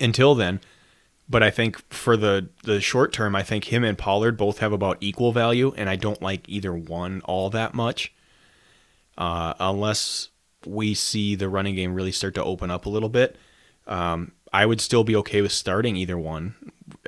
until 0.00 0.34
then. 0.34 0.60
But 1.28 1.42
I 1.42 1.50
think 1.50 1.92
for 1.92 2.16
the 2.16 2.50
the 2.62 2.80
short 2.80 3.12
term, 3.12 3.34
I 3.34 3.42
think 3.42 3.64
him 3.64 3.82
and 3.82 3.98
Pollard 3.98 4.36
both 4.36 4.58
have 4.58 4.72
about 4.72 4.98
equal 5.00 5.32
value, 5.32 5.74
and 5.76 5.88
I 5.88 5.96
don't 5.96 6.22
like 6.22 6.48
either 6.48 6.72
one 6.72 7.20
all 7.24 7.50
that 7.50 7.74
much. 7.74 8.12
Uh, 9.18 9.54
unless 9.58 10.28
we 10.64 10.94
see 10.94 11.34
the 11.34 11.48
running 11.48 11.74
game 11.74 11.94
really 11.94 12.12
start 12.12 12.34
to 12.34 12.44
open 12.44 12.70
up 12.70 12.86
a 12.86 12.90
little 12.90 13.08
bit, 13.08 13.36
um, 13.86 14.32
I 14.52 14.66
would 14.66 14.80
still 14.80 15.02
be 15.02 15.16
okay 15.16 15.42
with 15.42 15.52
starting 15.52 15.96
either 15.96 16.16
one 16.16 16.54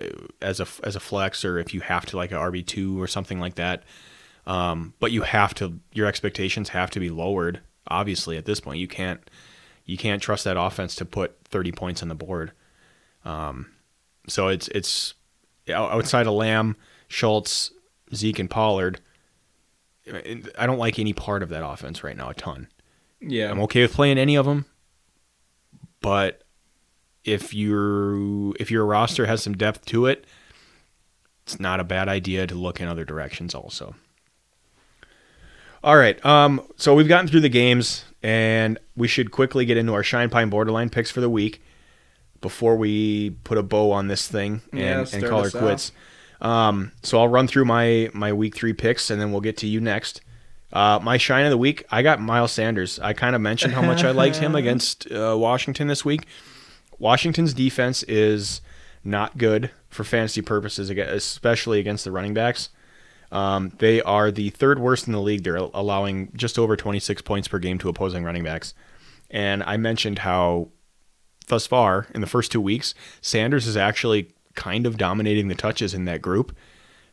uh, 0.03 0.07
as 0.43 0.59
a 0.59 0.67
as 0.83 0.97
a 0.97 1.01
flex, 1.01 1.45
or 1.45 1.59
if 1.59 1.73
you 1.73 1.81
have 1.83 2.05
to 2.07 2.17
like 2.17 2.33
a 2.33 2.37
RB 2.37 2.67
two 2.67 3.01
or 3.01 3.07
something 3.07 3.39
like 3.39 3.55
that. 3.55 3.85
Um, 4.49 4.95
but 4.99 5.13
you 5.13 5.23
have 5.23 5.55
to 5.55 5.79
your 5.93 6.09
expectations 6.09 6.71
have 6.71 6.91
to 6.91 6.99
be 6.99 7.11
lowered. 7.11 7.61
Obviously, 7.89 8.37
at 8.37 8.45
this 8.45 8.61
point, 8.61 8.79
you 8.79 8.89
can't 8.89 9.21
you 9.85 9.97
can't 9.97 10.23
trust 10.23 10.45
that 10.45 10.59
offense 10.59 10.95
to 10.97 11.05
put 11.05 11.37
30 11.47 11.73
points 11.73 12.03
on 12.03 12.09
the 12.09 12.15
board. 12.15 12.53
Um, 13.25 13.71
so 14.29 14.49
it's 14.49 14.69
it's 14.69 15.15
outside 15.69 16.27
of 16.27 16.35
Lamb, 16.35 16.77
Schultz, 17.09 17.73
Zeke, 18.15 18.39
and 18.39 18.51
Pollard. 18.51 19.01
I 20.07 20.67
don't 20.67 20.79
like 20.79 20.99
any 20.99 21.13
part 21.13 21.43
of 21.43 21.49
that 21.51 21.67
offense 21.67 22.03
right 22.03 22.17
now 22.17 22.31
a 22.31 22.35
ton. 22.35 22.69
Yeah. 23.21 23.51
I'm 23.51 23.61
okay 23.61 23.83
with 23.83 23.93
playing 23.93 24.19
any 24.19 24.37
of 24.37 24.47
them, 24.47 24.65
but 26.01 26.45
if 27.25 27.53
your 27.53 28.55
if 28.57 28.71
your 28.71 28.87
roster 28.87 29.27
has 29.27 29.43
some 29.43 29.55
depth 29.55 29.85
to 29.87 30.07
it, 30.07 30.25
it's 31.45 31.59
not 31.59 31.81
a 31.81 31.85
bad 31.85 32.09
idea 32.09 32.47
to 32.47 32.55
look 32.55 32.81
in 32.81 32.89
other 32.89 33.05
directions 33.05 33.55
also. 33.55 33.95
All 35.83 35.97
right, 35.97 36.25
um, 36.27 36.61
so 36.77 36.95
we've 36.95 37.09
gotten 37.09 37.29
through 37.29 37.41
the 37.41 37.49
games, 37.49 38.05
and 38.23 38.79
we 38.97 39.07
should 39.07 39.31
quickly 39.31 39.65
get 39.65 39.77
into 39.77 39.93
our 39.95 40.03
Shine 40.03 40.29
Pine 40.29 40.51
Borderline 40.51 40.91
picks 40.91 41.11
for 41.11 41.21
the 41.21 41.31
week 41.31 41.63
before 42.41 42.77
we 42.77 43.31
put 43.45 43.59
a 43.59 43.63
bow 43.63 43.93
on 43.93 44.09
this 44.09 44.27
thing 44.29 44.61
and, 44.73 44.81
Yeah, 44.81 45.07
and 45.13 45.25
call 45.27 45.45
her 45.45 45.51
quits. 45.51 45.93
Um, 46.41 46.93
so 47.03 47.19
I'll 47.19 47.29
run 47.29 47.49
through 47.49 47.65
my 47.65 48.11
my 48.13 48.33
week 48.33 48.57
three 48.57 48.73
picks, 48.73 49.11
and 49.11 49.21
then 49.21 49.31
we'll 49.33 49.41
get 49.41 49.57
to 49.59 49.67
you 49.67 49.81
next. 49.81 50.21
Uh, 50.73 50.99
my 51.03 51.17
shine 51.17 51.45
of 51.47 51.51
the 51.51 51.59
week, 51.59 51.85
I 51.91 52.03
got 52.03 52.21
Miles 52.21 52.53
Sanders. 52.53 52.99
I 52.99 53.13
kind 53.13 53.35
of 53.35 53.41
mentioned 53.41 53.73
how 53.73 53.83
much 53.83 54.05
I 54.05 54.11
liked 54.11 54.37
him 54.37 54.55
against 54.57 55.11
uh, 55.11 55.37
Washington 55.39 55.89
this 55.89 56.05
week. 56.05 56.27
Washington's 56.99 57.55
defense 57.55 58.03
is 58.03 58.61
not 59.03 59.39
good 59.39 59.71
for 59.89 60.05
fantasy 60.05 60.43
purposes, 60.43 60.91
especially 60.91 61.79
against 61.79 62.05
the 62.05 62.13
running 62.13 62.35
backs. 62.35 62.69
Um, 63.31 63.73
they 63.79 64.01
are 64.03 64.31
the 64.31 64.51
third 64.51 64.79
worst 64.79 65.07
in 65.07 65.13
the 65.13 65.21
league. 65.21 65.45
They're 65.45 65.57
allowing 65.57 66.33
just 66.35 66.59
over 66.59 66.77
26 66.77 67.23
points 67.23 67.49
per 67.49 67.59
game 67.59 67.79
to 67.79 67.89
opposing 67.89 68.25
running 68.25 68.45
backs. 68.45 68.75
And 69.31 69.63
I 69.65 69.77
mentioned 69.77 70.21
how 70.21 70.69
thus 71.49 71.67
far 71.67 72.07
in 72.15 72.21
the 72.21 72.27
first 72.27 72.53
two 72.53 72.61
weeks, 72.61 72.95
Sanders 73.21 73.67
is 73.67 73.77
actually 73.77 74.33
kind 74.55 74.87
of 74.87 74.97
dominating 74.97 75.49
the 75.49 75.55
touches 75.55 75.95
in 75.95 76.05
that 76.07 76.23
group. 76.23 76.57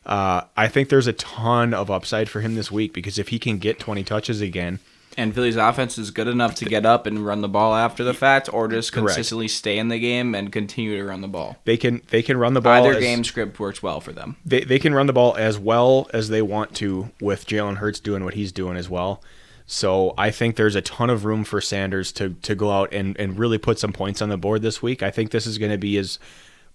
Uh, 0.04 0.42
I 0.56 0.68
think 0.68 0.88
there's 0.88 1.08
a 1.08 1.12
ton 1.12 1.74
of 1.74 1.90
upside 1.90 2.28
for 2.28 2.40
him 2.40 2.54
this 2.54 2.70
week 2.70 2.92
because 2.92 3.18
if 3.18 3.28
he 3.28 3.38
can 3.38 3.58
get 3.58 3.78
20 3.78 4.04
touches 4.04 4.40
again, 4.40 4.78
And 5.18 5.34
Philly's 5.34 5.56
offense 5.56 5.96
is 5.96 6.10
good 6.10 6.28
enough 6.28 6.54
to 6.56 6.64
get 6.66 6.84
up 6.84 7.06
and 7.06 7.24
run 7.24 7.40
the 7.40 7.48
ball 7.48 7.74
after 7.74 8.04
the 8.04 8.12
fact, 8.12 8.52
or 8.52 8.68
just 8.68 8.92
Correct. 8.92 9.08
consistently 9.08 9.48
stay 9.48 9.78
in 9.78 9.88
the 9.88 9.98
game 9.98 10.34
and 10.34 10.52
continue 10.52 10.96
to 10.98 11.04
run 11.04 11.22
the 11.22 11.28
ball. 11.28 11.56
they 11.64 11.76
can 11.78 12.02
they 12.10 12.22
can 12.22 12.36
run 12.36 12.52
the 12.54 12.60
ball. 12.60 12.84
Either 12.84 12.96
as- 12.98 13.02
game 13.02 13.24
script 13.24 13.58
works 13.58 13.82
well 13.82 14.00
for 14.00 14.12
them. 14.12 14.36
they, 14.44 14.60
they 14.64 14.78
can 14.78 14.94
run 14.94 15.06
the 15.06 15.12
ball 15.14 15.34
as 15.38 15.58
well 15.58 16.08
as 16.12 16.28
they 16.28 16.42
want 16.42 16.74
to 16.76 17.10
with 17.20 17.46
Jalen 17.46 17.76
Hurts 17.76 17.98
doing 18.00 18.24
what 18.24 18.34
he's 18.34 18.52
doing 18.52 18.76
as 18.76 18.90
well. 18.90 19.22
So 19.68 20.14
I 20.16 20.30
think 20.30 20.54
there's 20.56 20.76
a 20.76 20.80
ton 20.82 21.10
of 21.10 21.24
room 21.24 21.42
for 21.44 21.60
Sanders 21.60 22.12
to 22.12 22.34
to 22.42 22.54
go 22.54 22.70
out 22.70 22.92
and, 22.92 23.18
and 23.18 23.38
really 23.38 23.58
put 23.58 23.78
some 23.78 23.92
points 23.92 24.20
on 24.22 24.28
the 24.28 24.36
board 24.36 24.62
this 24.62 24.80
week. 24.82 25.02
I 25.02 25.10
think 25.10 25.30
this 25.30 25.46
is 25.46 25.58
going 25.58 25.72
to 25.72 25.78
be 25.78 25.96
his 25.96 26.18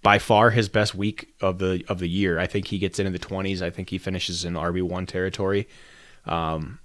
by 0.02 0.18
far 0.18 0.50
his 0.50 0.68
best 0.68 0.94
week 0.94 1.32
of 1.40 1.58
the 1.58 1.84
of 1.88 2.00
the 2.00 2.08
year. 2.08 2.38
I 2.40 2.46
think 2.48 2.66
he 2.66 2.78
gets 2.78 2.98
into 2.98 3.12
the 3.12 3.18
20s. 3.24 3.62
I 3.62 3.70
think 3.70 3.88
he 3.90 3.98
finishes 3.98 4.44
in 4.44 4.54
RB 4.54 4.82
one 4.82 5.06
territory, 5.06 5.68
um, 6.26 6.80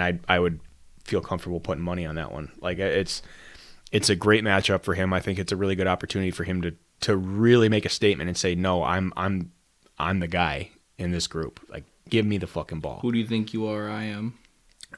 and 0.00 0.20
I 0.28 0.34
I 0.34 0.38
would 0.38 0.60
feel 1.04 1.20
comfortable 1.20 1.60
putting 1.60 1.82
money 1.84 2.06
on 2.06 2.14
that 2.16 2.32
one. 2.32 2.50
Like 2.60 2.78
it's 2.78 3.22
it's 3.90 4.10
a 4.10 4.16
great 4.16 4.44
matchup 4.44 4.82
for 4.82 4.94
him. 4.94 5.12
I 5.12 5.20
think 5.20 5.38
it's 5.38 5.52
a 5.52 5.56
really 5.56 5.74
good 5.74 5.86
opportunity 5.86 6.30
for 6.30 6.44
him 6.44 6.62
to 6.62 6.74
to 7.00 7.16
really 7.16 7.68
make 7.68 7.84
a 7.84 7.88
statement 7.88 8.28
and 8.28 8.36
say, 8.36 8.54
"No, 8.54 8.82
I'm 8.82 9.12
I'm 9.16 9.52
I'm 9.98 10.20
the 10.20 10.28
guy 10.28 10.70
in 10.98 11.10
this 11.10 11.26
group. 11.26 11.60
Like, 11.70 11.84
give 12.08 12.26
me 12.26 12.38
the 12.38 12.46
fucking 12.46 12.80
ball." 12.80 12.98
Who 13.00 13.12
do 13.12 13.18
you 13.18 13.26
think 13.26 13.52
you 13.52 13.66
are? 13.68 13.88
I 13.88 14.04
am. 14.04 14.38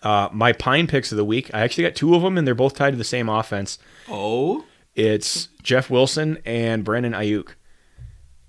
Uh, 0.02 0.28
my 0.32 0.52
pine 0.52 0.86
picks 0.86 1.12
of 1.12 1.18
the 1.18 1.24
week. 1.24 1.52
I 1.52 1.60
actually 1.60 1.84
got 1.84 1.94
two 1.96 2.14
of 2.14 2.22
them, 2.22 2.38
and 2.38 2.46
they're 2.46 2.54
both 2.54 2.74
tied 2.74 2.92
to 2.92 2.96
the 2.96 3.04
same 3.04 3.28
offense. 3.28 3.78
Oh, 4.08 4.64
It's 4.94 5.48
Jeff 5.62 5.90
Wilson 5.90 6.38
and 6.44 6.84
Brandon 6.84 7.12
Aiyuk, 7.12 7.50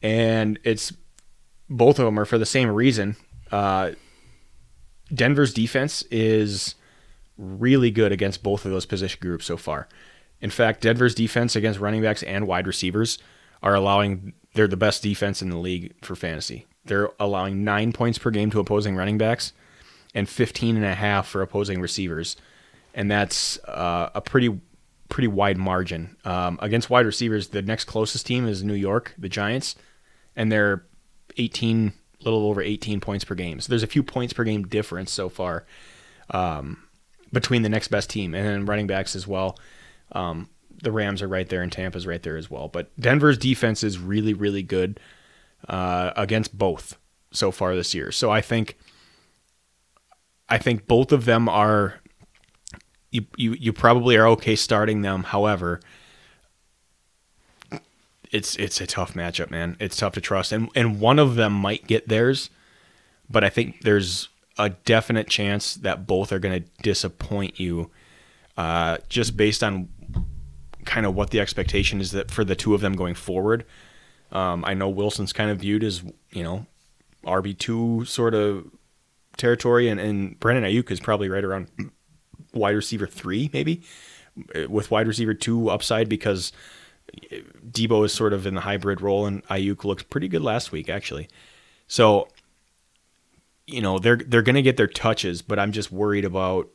and 0.02 0.60
it's 0.64 0.94
both 1.69 1.99
of 1.99 2.06
them 2.06 2.19
are 2.19 2.26
for 2.26 2.38
the 2.38 2.45
same 2.45 2.69
reason. 2.69 3.15
Uh, 3.52 3.91
Denver's 5.13 5.53
defense 5.53 6.03
is 6.11 6.75
really 7.38 7.91
good 7.91 8.11
against 8.11 8.43
both 8.43 8.65
of 8.65 8.71
those 8.71 8.85
position 8.85 9.19
groups 9.21 9.45
so 9.45 9.57
far. 9.57 9.88
In 10.39 10.49
fact, 10.49 10.81
Denver's 10.81 11.15
defense 11.15 11.55
against 11.55 11.79
running 11.79 12.01
backs 12.01 12.23
and 12.23 12.47
wide 12.47 12.67
receivers 12.67 13.17
are 13.61 13.75
allowing 13.75 14.33
they're 14.53 14.67
the 14.67 14.77
best 14.77 15.03
defense 15.03 15.41
in 15.41 15.49
the 15.49 15.57
league 15.57 15.93
for 16.03 16.15
fantasy. 16.15 16.65
They're 16.85 17.09
allowing 17.19 17.63
9 17.63 17.93
points 17.93 18.17
per 18.17 18.31
game 18.31 18.49
to 18.51 18.59
opposing 18.59 18.95
running 18.95 19.17
backs 19.17 19.53
and 20.13 20.27
15 20.27 20.75
and 20.75 20.85
a 20.85 20.95
half 20.95 21.27
for 21.27 21.41
opposing 21.41 21.79
receivers. 21.79 22.35
And 22.93 23.09
that's 23.09 23.63
uh, 23.65 24.09
a 24.13 24.21
pretty 24.21 24.59
pretty 25.09 25.27
wide 25.27 25.57
margin. 25.57 26.15
Um, 26.23 26.57
against 26.61 26.89
wide 26.89 27.05
receivers, 27.05 27.49
the 27.49 27.61
next 27.61 27.83
closest 27.85 28.25
team 28.25 28.47
is 28.47 28.63
New 28.63 28.73
York, 28.73 29.13
the 29.17 29.29
Giants, 29.29 29.75
and 30.35 30.51
they're 30.51 30.85
18 31.38 31.93
little 32.23 32.45
over 32.45 32.61
18 32.61 32.99
points 32.99 33.23
per 33.26 33.35
game. 33.35 33.60
So 33.60 33.69
there's 33.69 33.84
a 33.84 33.88
few 33.88 34.03
points 34.03 34.34
per 34.34 34.43
game 34.43 34.64
difference 34.64 35.11
so 35.11 35.30
far 35.30 35.65
um, 36.31 36.84
between 37.31 37.61
the 37.61 37.69
next 37.69 37.89
best 37.89 38.10
team 38.10 38.34
and 38.34 38.45
then 38.45 38.65
running 38.65 38.88
backs 38.88 39.15
as 39.15 39.27
well. 39.27 39.57
Um, 40.11 40.49
the 40.81 40.91
Rams 40.91 41.22
are 41.22 41.27
right 41.27 41.48
there 41.48 41.61
and 41.61 41.72
Tampa's 41.72 42.07
right 42.07 42.22
there 42.22 42.38
as 42.38 42.49
well. 42.49 42.68
But 42.68 42.91
Denver's 42.99 43.38
defense 43.38 43.84
is 43.84 43.98
really, 43.99 44.34
really 44.34 44.64
good 44.64 44.99
uh, 45.68 46.11
against 46.15 46.57
both 46.57 46.98
so 47.31 47.52
far 47.52 47.76
this 47.76 47.93
year. 47.93 48.11
So 48.11 48.31
I 48.31 48.41
think 48.41 48.77
I 50.49 50.57
think 50.57 50.85
both 50.88 51.11
of 51.11 51.26
them 51.26 51.48
are 51.48 52.02
you 53.11 53.26
you, 53.38 53.53
you 53.53 53.73
probably 53.73 54.18
are 54.18 54.27
okay 54.30 54.56
starting 54.56 55.02
them. 55.02 55.23
However, 55.23 55.80
it's 58.31 58.55
it's 58.55 58.79
a 58.81 58.87
tough 58.87 59.13
matchup, 59.13 59.51
man. 59.51 59.75
It's 59.79 59.97
tough 59.97 60.13
to 60.13 60.21
trust. 60.21 60.51
And 60.51 60.69
and 60.75 60.99
one 60.99 61.19
of 61.19 61.35
them 61.35 61.53
might 61.53 61.87
get 61.87 62.07
theirs, 62.07 62.49
but 63.29 63.43
I 63.43 63.49
think 63.49 63.81
there's 63.81 64.29
a 64.57 64.69
definite 64.69 65.27
chance 65.27 65.75
that 65.75 66.07
both 66.07 66.31
are 66.31 66.39
going 66.39 66.63
to 66.63 66.69
disappoint 66.81 67.59
you 67.59 67.89
uh, 68.57 68.97
just 69.09 69.37
based 69.37 69.63
on 69.63 69.89
kind 70.85 71.05
of 71.05 71.15
what 71.15 71.29
the 71.29 71.39
expectation 71.39 72.01
is 72.01 72.11
that 72.11 72.31
for 72.31 72.43
the 72.43 72.55
two 72.55 72.73
of 72.73 72.81
them 72.81 72.93
going 72.93 73.15
forward. 73.15 73.65
Um, 74.31 74.63
I 74.65 74.73
know 74.73 74.89
Wilson's 74.89 75.33
kind 75.33 75.51
of 75.51 75.59
viewed 75.59 75.83
as 75.83 76.03
you 76.31 76.43
know 76.43 76.65
RB 77.25 77.57
two 77.57 78.05
sort 78.05 78.33
of 78.33 78.65
territory, 79.37 79.89
and, 79.89 79.99
and 79.99 80.39
Brandon 80.39 80.63
Aiyuk 80.71 80.89
is 80.89 80.99
probably 80.99 81.27
right 81.27 81.43
around 81.43 81.67
wide 82.53 82.75
receiver 82.75 83.07
three, 83.07 83.49
maybe 83.51 83.83
with 84.69 84.89
wide 84.89 85.07
receiver 85.07 85.33
two 85.33 85.69
upside 85.69 86.07
because 86.07 86.53
Debo 87.69 88.06
is 88.06 88.14
sort 88.14 88.34
of 88.34 88.45
in 88.45 88.56
the 88.56 88.61
hybrid 88.61 89.02
role, 89.02 89.26
and 89.26 89.45
Aiyuk 89.48 89.84
looked 89.84 90.10
pretty 90.10 90.28
good 90.28 90.41
last 90.41 90.72
week 90.72 90.90
actually. 90.90 91.28
So 91.88 92.28
you 93.68 93.82
know 93.82 93.99
they're 93.99 94.18
they're 94.18 94.41
going 94.41 94.56
to 94.56 94.61
get 94.61 94.78
their 94.78 94.88
touches, 94.88 95.41
but 95.41 95.60
I'm 95.60 95.72
just 95.72 95.91
worried 95.91 96.26
about 96.26 96.69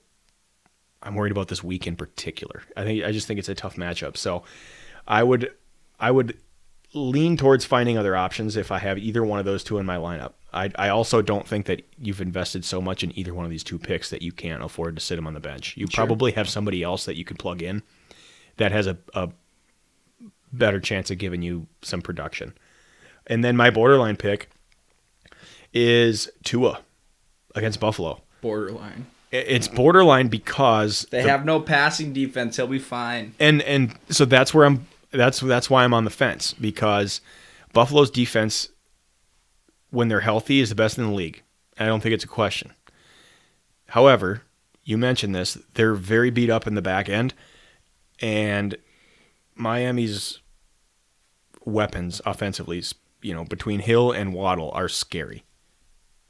I'm 1.03 1.15
worried 1.15 1.33
about 1.33 1.49
this 1.49 1.63
week 1.63 1.87
in 1.87 1.97
particular. 1.97 2.63
I 2.77 2.85
think 2.85 3.05
I 3.05 3.13
just 3.13 3.27
think 3.27 3.39
it's 3.39 3.49
a 3.49 3.55
tough 3.55 3.77
matchup. 3.77 4.17
So 4.17 4.45
I 5.07 5.23
would 5.23 5.53
I 6.01 6.11
would 6.11 6.39
lean 6.95 7.37
towards 7.37 7.65
finding 7.65 7.99
other 7.99 8.17
options 8.17 8.57
if 8.57 8.71
I 8.71 8.79
have 8.79 8.99
either 8.99 9.25
one 9.25 9.39
of 9.39 9.45
those 9.45 9.63
two 9.63 9.79
in 9.79 9.87
my 9.87 9.97
lineup. 9.97 10.33
I 10.53 10.71
I 10.77 10.89
also 10.89 11.23
don't 11.23 11.47
think 11.47 11.67
that 11.67 11.83
you've 11.99 12.21
invested 12.21 12.65
so 12.65 12.81
much 12.81 13.03
in 13.03 13.17
either 13.19 13.35
one 13.35 13.45
of 13.45 13.51
these 13.51 13.65
two 13.65 13.79
picks 13.79 14.11
that 14.11 14.23
you 14.23 14.33
can't 14.33 14.63
afford 14.63 14.97
to 14.97 15.01
sit 15.01 15.17
them 15.17 15.27
on 15.27 15.35
the 15.35 15.41
bench. 15.41 15.77
You 15.77 15.87
probably 15.87 16.33
have 16.33 16.49
somebody 16.49 16.83
else 16.83 17.05
that 17.05 17.17
you 17.17 17.25
could 17.25 17.39
plug 17.39 17.63
in 17.63 17.83
that 18.57 18.73
has 18.73 18.87
a, 18.87 18.97
a 19.15 19.31
better 20.59 20.81
chance 20.81 21.11
of 21.11 21.19
giving 21.19 21.43
you 21.43 21.67
some 21.83 22.03
production. 22.03 22.53
And 23.27 23.45
then 23.45 23.57
my 23.57 23.71
borderline 23.71 24.17
pick 24.17 24.49
is 25.73 26.31
Tua 26.45 26.81
against 27.55 27.81
Buffalo. 27.81 28.23
borderline. 28.41 29.07
It's 29.33 29.67
borderline 29.69 30.29
because 30.29 31.07
They 31.11 31.23
the- 31.23 31.29
have 31.31 31.45
no 31.45 31.61
passing 31.61 32.13
defense. 32.13 32.57
He'll 32.57 32.67
be 32.69 32.79
fine. 32.79 33.35
and 33.41 33.61
and 33.63 33.95
so 34.09 34.25
that's 34.25 34.55
where 34.55 34.65
I'm 34.65 34.87
that's 35.11 35.41
that's 35.41 35.69
why 35.69 35.85
I'm 35.85 35.93
on 35.93 36.05
the 36.05 36.11
fence 36.11 36.55
because 36.55 37.21
Buffalo's 37.73 38.11
defense 38.11 38.69
when 39.91 40.09
they're 40.09 40.21
healthy 40.21 40.61
is 40.61 40.69
the 40.69 40.75
best 40.75 40.97
in 40.97 41.05
the 41.07 41.13
league. 41.13 41.43
I 41.79 41.87
don't 41.87 42.01
think 42.03 42.15
it's 42.15 42.25
a 42.25 42.29
question. 42.29 42.73
However, 43.89 44.43
you 44.85 44.97
mentioned 44.97 45.35
this, 45.35 45.59
they're 45.75 45.95
very 45.95 46.31
beat 46.31 46.49
up 46.51 46.67
in 46.67 46.75
the 46.75 46.83
back 46.83 47.09
end 47.09 47.35
and 48.21 48.77
Miami's 49.57 50.39
weapons 51.67 52.23
offensively, 52.25 52.83
you 53.21 53.35
know, 53.35 53.45
between 53.45 53.81
Hill 53.81 54.13
and 54.13 54.33
Waddle 54.33 54.71
are 54.71 54.89
scary. 54.89 55.45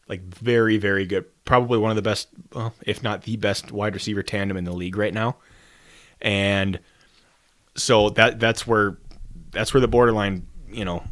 Like 0.08 0.22
very 0.22 0.78
very 0.78 1.06
good. 1.06 1.26
Probably 1.44 1.78
one 1.78 1.90
of 1.90 1.96
the 1.96 2.02
best, 2.02 2.28
well, 2.52 2.74
if 2.82 3.04
not 3.04 3.22
the 3.22 3.36
best 3.36 3.70
wide 3.70 3.94
receiver 3.94 4.24
tandem 4.24 4.56
in 4.56 4.64
the 4.64 4.72
league 4.72 4.96
right 4.96 5.14
now 5.14 5.36
and 6.20 6.80
so 7.74 8.10
that 8.10 8.40
that's 8.40 8.66
where 8.66 8.98
that's 9.50 9.74
where 9.74 9.80
the 9.80 9.88
borderline 9.88 10.46
you 10.70 10.84
know 10.84 11.04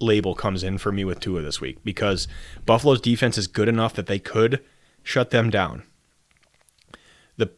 label 0.00 0.34
comes 0.34 0.62
in 0.62 0.78
for 0.78 0.92
me 0.92 1.04
with 1.04 1.18
Tua 1.20 1.42
this 1.42 1.60
week 1.60 1.78
because 1.82 2.28
Buffalo's 2.64 3.00
defense 3.00 3.36
is 3.36 3.46
good 3.48 3.68
enough 3.68 3.94
that 3.94 4.06
they 4.06 4.20
could 4.20 4.62
shut 5.02 5.30
them 5.30 5.50
down. 5.50 5.82
the 7.36 7.50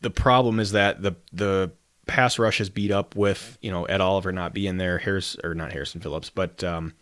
The 0.00 0.10
problem 0.10 0.60
is 0.60 0.72
that 0.72 1.02
the 1.02 1.16
the 1.32 1.72
pass 2.08 2.38
rush 2.38 2.60
is 2.60 2.68
beat 2.70 2.90
up 2.90 3.14
with 3.14 3.56
you 3.60 3.70
know 3.70 3.84
Ed 3.84 4.00
Oliver 4.00 4.32
not 4.32 4.52
being 4.52 4.78
there, 4.78 4.98
Harris 4.98 5.36
or 5.44 5.54
not 5.54 5.72
Harrison 5.72 6.00
Phillips, 6.00 6.30
but 6.30 6.64
um, 6.64 6.94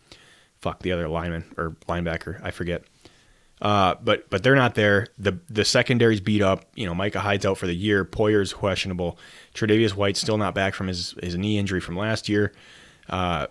fuck 0.60 0.82
the 0.82 0.92
other 0.92 1.08
lineman 1.08 1.44
or 1.56 1.70
linebacker, 1.88 2.42
I 2.42 2.50
forget. 2.50 2.84
Uh, 3.62 3.94
but 4.02 4.28
but 4.28 4.42
they're 4.42 4.54
not 4.54 4.74
there. 4.74 5.06
The 5.18 5.38
the 5.48 5.64
secondary's 5.64 6.20
beat 6.20 6.42
up. 6.42 6.66
You 6.74 6.84
know, 6.84 6.94
Micah 6.94 7.20
Hyde's 7.20 7.46
out 7.46 7.56
for 7.56 7.66
the 7.66 7.74
year. 7.74 8.04
Poyer's 8.04 8.52
questionable. 8.52 9.18
Tre'Davious 9.54 9.94
White's 9.94 10.20
still 10.20 10.36
not 10.36 10.54
back 10.54 10.74
from 10.74 10.88
his, 10.88 11.14
his 11.22 11.36
knee 11.36 11.56
injury 11.58 11.80
from 11.80 11.96
last 11.96 12.28
year. 12.28 12.52
Uh, 13.08 13.46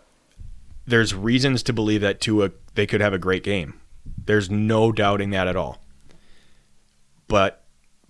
there's 0.85 1.15
reasons 1.15 1.63
to 1.63 1.73
believe 1.73 2.01
that 2.01 2.21
Tua 2.21 2.51
they 2.75 2.85
could 2.85 3.01
have 3.01 3.13
a 3.13 3.17
great 3.17 3.43
game. 3.43 3.79
There's 4.25 4.51
no 4.51 4.91
doubting 4.91 5.31
that 5.31 5.47
at 5.47 5.55
all. 5.55 5.81
But 7.27 7.64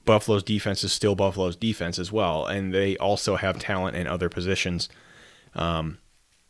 Buffalo's 0.06 0.44
defense 0.44 0.84
is 0.84 0.94
still 0.94 1.16
Buffalo's 1.16 1.56
defense 1.56 2.00
as 2.00 2.12
well, 2.12 2.46
and 2.46 2.74
they 2.74 2.98
also 2.98 3.36
have 3.36 3.60
talent 3.60 3.98
in 3.98 4.08
other 4.08 4.30
positions. 4.30 4.90
Um, 5.56 5.98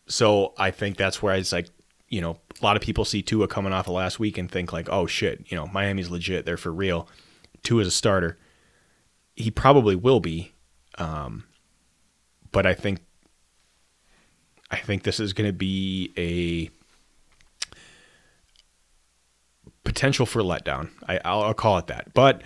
so 0.08 0.54
I 0.58 0.72
think 0.72 0.98
that's 0.98 1.22
where 1.22 1.36
it's 1.36 1.52
like, 1.52 1.68
you 2.10 2.22
know, 2.22 2.38
a 2.62 2.64
lot 2.64 2.76
of 2.76 2.82
people 2.82 3.06
see 3.06 3.22
Tua 3.22 3.48
coming 3.48 3.74
off 3.74 3.88
of 3.88 3.94
last 3.94 4.20
week 4.20 4.38
and 4.38 4.50
think 4.50 4.72
like, 4.72 4.90
oh 4.90 5.08
shit, 5.08 5.46
you 5.52 5.58
know, 5.58 5.68
Miami's 5.68 6.10
legit, 6.10 6.46
they're 6.46 6.58
for 6.58 6.72
real. 6.72 7.08
Tua's 7.64 7.88
a 7.88 7.92
starter. 7.92 8.38
He 9.36 9.52
probably 9.52 9.96
will 9.96 10.20
be, 10.20 10.54
um, 10.98 11.46
but 12.52 12.66
I 12.66 12.74
think 12.74 13.00
I 14.72 14.78
think 14.78 15.04
this 15.04 15.20
is 15.20 15.34
going 15.34 15.48
to 15.48 15.54
be 15.54 16.12
a 16.18 16.70
potential 19.84 20.26
for 20.26 20.42
letdown. 20.42 20.90
I, 21.08 21.20
I'll, 21.24 21.44
I'll 21.44 21.54
call 21.54 21.78
it 21.78 21.88
that. 21.88 22.14
But 22.14 22.42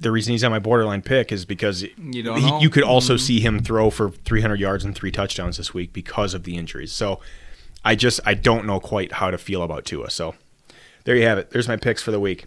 the 0.00 0.10
reason 0.10 0.32
he's 0.32 0.44
on 0.44 0.50
my 0.50 0.58
borderline 0.58 1.02
pick 1.02 1.32
is 1.32 1.44
because 1.44 1.82
You 1.82 2.34
he- 2.34 2.58
you 2.60 2.70
could 2.70 2.84
also 2.84 3.16
see 3.16 3.40
him 3.40 3.60
throw 3.60 3.90
for 3.90 4.10
300 4.10 4.60
yards 4.60 4.84
and 4.84 4.94
three 4.94 5.10
touchdowns 5.10 5.56
this 5.56 5.74
week 5.74 5.92
because 5.92 6.34
of 6.34 6.44
the 6.44 6.56
injuries. 6.56 6.92
So 6.92 7.20
I 7.84 7.94
just 7.94 8.20
I 8.24 8.34
don't 8.34 8.66
know 8.66 8.80
quite 8.80 9.12
how 9.12 9.30
to 9.30 9.38
feel 9.38 9.62
about 9.62 9.84
Tua. 9.84 10.10
So 10.10 10.34
there 11.04 11.16
you 11.16 11.26
have 11.26 11.38
it. 11.38 11.50
There's 11.50 11.68
my 11.68 11.76
picks 11.76 12.02
for 12.02 12.10
the 12.10 12.20
week. 12.20 12.46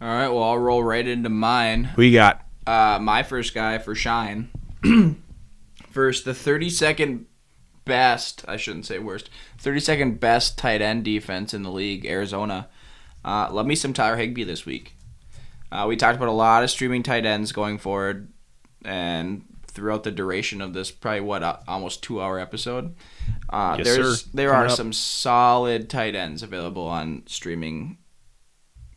All 0.00 0.08
right, 0.08 0.28
well, 0.28 0.42
I'll 0.42 0.58
roll 0.58 0.82
right 0.82 1.06
into 1.06 1.28
mine. 1.30 1.84
Who 1.84 2.02
you 2.02 2.12
got? 2.12 2.44
Uh, 2.66 2.98
my 3.00 3.22
first 3.22 3.54
guy 3.54 3.78
for 3.78 3.94
Shine. 3.94 4.50
first, 5.90 6.24
the 6.24 6.32
32nd 6.32 7.24
best, 7.84 8.44
I 8.48 8.56
shouldn't 8.56 8.86
say 8.86 8.98
worst, 8.98 9.30
32nd 9.62 10.18
best 10.20 10.58
tight 10.58 10.82
end 10.82 11.04
defense 11.04 11.54
in 11.54 11.62
the 11.62 11.70
league, 11.70 12.04
Arizona. 12.06 12.68
Uh, 13.24 13.48
love 13.50 13.66
me 13.66 13.74
some 13.74 13.92
Tyler 13.92 14.16
Higbee 14.16 14.44
this 14.44 14.66
week. 14.66 14.96
Uh, 15.74 15.86
we 15.88 15.96
talked 15.96 16.16
about 16.16 16.28
a 16.28 16.32
lot 16.32 16.62
of 16.62 16.70
streaming 16.70 17.02
tight 17.02 17.26
ends 17.26 17.50
going 17.52 17.78
forward, 17.78 18.32
and 18.84 19.44
throughout 19.66 20.04
the 20.04 20.10
duration 20.12 20.60
of 20.60 20.72
this, 20.72 20.90
probably 20.92 21.20
what 21.20 21.42
uh, 21.42 21.56
almost 21.66 22.02
two 22.02 22.20
hour 22.22 22.38
episode. 22.38 22.94
Uh, 23.50 23.74
Yes, 23.78 23.86
there's 23.86 24.22
sir. 24.22 24.30
there 24.34 24.50
Coming 24.50 24.62
are 24.62 24.70
up. 24.70 24.76
some 24.76 24.92
solid 24.92 25.90
tight 25.90 26.14
ends 26.14 26.42
available 26.44 26.86
on 26.86 27.24
streaming 27.26 27.98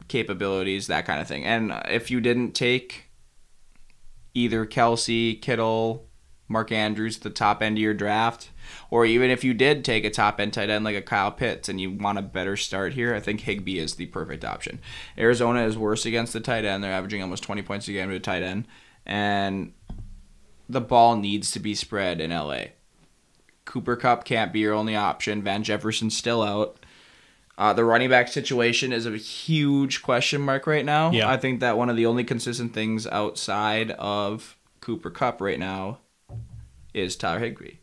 capabilities, 0.07 0.85
that 0.87 1.05
kind 1.05 1.19
of 1.19 1.27
thing. 1.27 1.43
And 1.45 1.73
if 1.85 2.11
you 2.11 2.21
didn't 2.21 2.51
take 2.53 3.05
either 4.35 4.65
Kelce, 4.67 5.41
Kittle, 5.41 6.07
Mark 6.47 6.71
Andrews 6.71 7.17
at 7.17 7.23
the 7.23 7.29
top 7.31 7.61
end 7.63 7.77
of 7.77 7.81
your 7.81 7.95
draft, 7.95 8.51
or 8.89 9.05
even 9.05 9.29
if 9.29 9.43
you 9.43 9.53
did 9.53 9.83
take 9.83 10.05
a 10.05 10.09
top 10.09 10.39
end 10.39 10.53
tight 10.53 10.69
end 10.69 10.85
like 10.85 10.95
a 10.95 11.01
Kyle 11.01 11.31
Pitts 11.31 11.69
and 11.69 11.79
you 11.79 11.91
want 11.91 12.17
a 12.17 12.21
better 12.21 12.57
start 12.57 12.93
here, 12.93 13.13
I 13.15 13.19
think 13.19 13.41
Higbee 13.41 13.79
is 13.79 13.95
the 13.95 14.07
perfect 14.07 14.45
option. 14.45 14.79
Arizona 15.17 15.63
is 15.65 15.77
worse 15.77 16.05
against 16.05 16.33
the 16.33 16.39
tight 16.39 16.65
end. 16.65 16.83
They're 16.83 16.91
averaging 16.91 17.21
almost 17.21 17.43
20 17.43 17.61
points 17.61 17.87
a 17.87 17.91
game 17.91 18.09
to 18.09 18.13
the 18.13 18.19
tight 18.19 18.43
end. 18.43 18.67
And 19.05 19.73
the 20.69 20.81
ball 20.81 21.15
needs 21.15 21.51
to 21.51 21.59
be 21.59 21.75
spread 21.75 22.19
in 22.19 22.31
LA. 22.31 22.65
Cooper 23.65 23.95
Kupp 23.95 24.23
can't 24.23 24.53
be 24.53 24.59
your 24.59 24.73
only 24.73 24.95
option. 24.95 25.41
Van 25.43 25.63
Jefferson's 25.63 26.17
still 26.17 26.41
out. 26.41 26.79
Uh, 27.57 27.73
the 27.73 27.83
running 27.83 28.09
back 28.09 28.27
situation 28.27 28.93
is 28.93 29.05
a 29.05 29.17
huge 29.17 30.03
question 30.03 30.41
mark 30.41 30.67
right 30.67 30.85
now. 30.85 31.11
Yeah. 31.11 31.29
I 31.29 31.37
think 31.37 31.59
that 31.61 31.77
one 31.77 31.89
of 31.89 31.95
the 31.95 32.05
only 32.05 32.23
consistent 32.23 32.73
things 32.73 33.07
outside 33.07 33.91
of 33.91 34.57
Cooper 34.79 35.09
Kupp 35.09 35.41
right 35.41 35.57
now 35.57 35.97
is 36.93 37.15
Tyler 37.15 37.39
Higbee. 37.39 37.77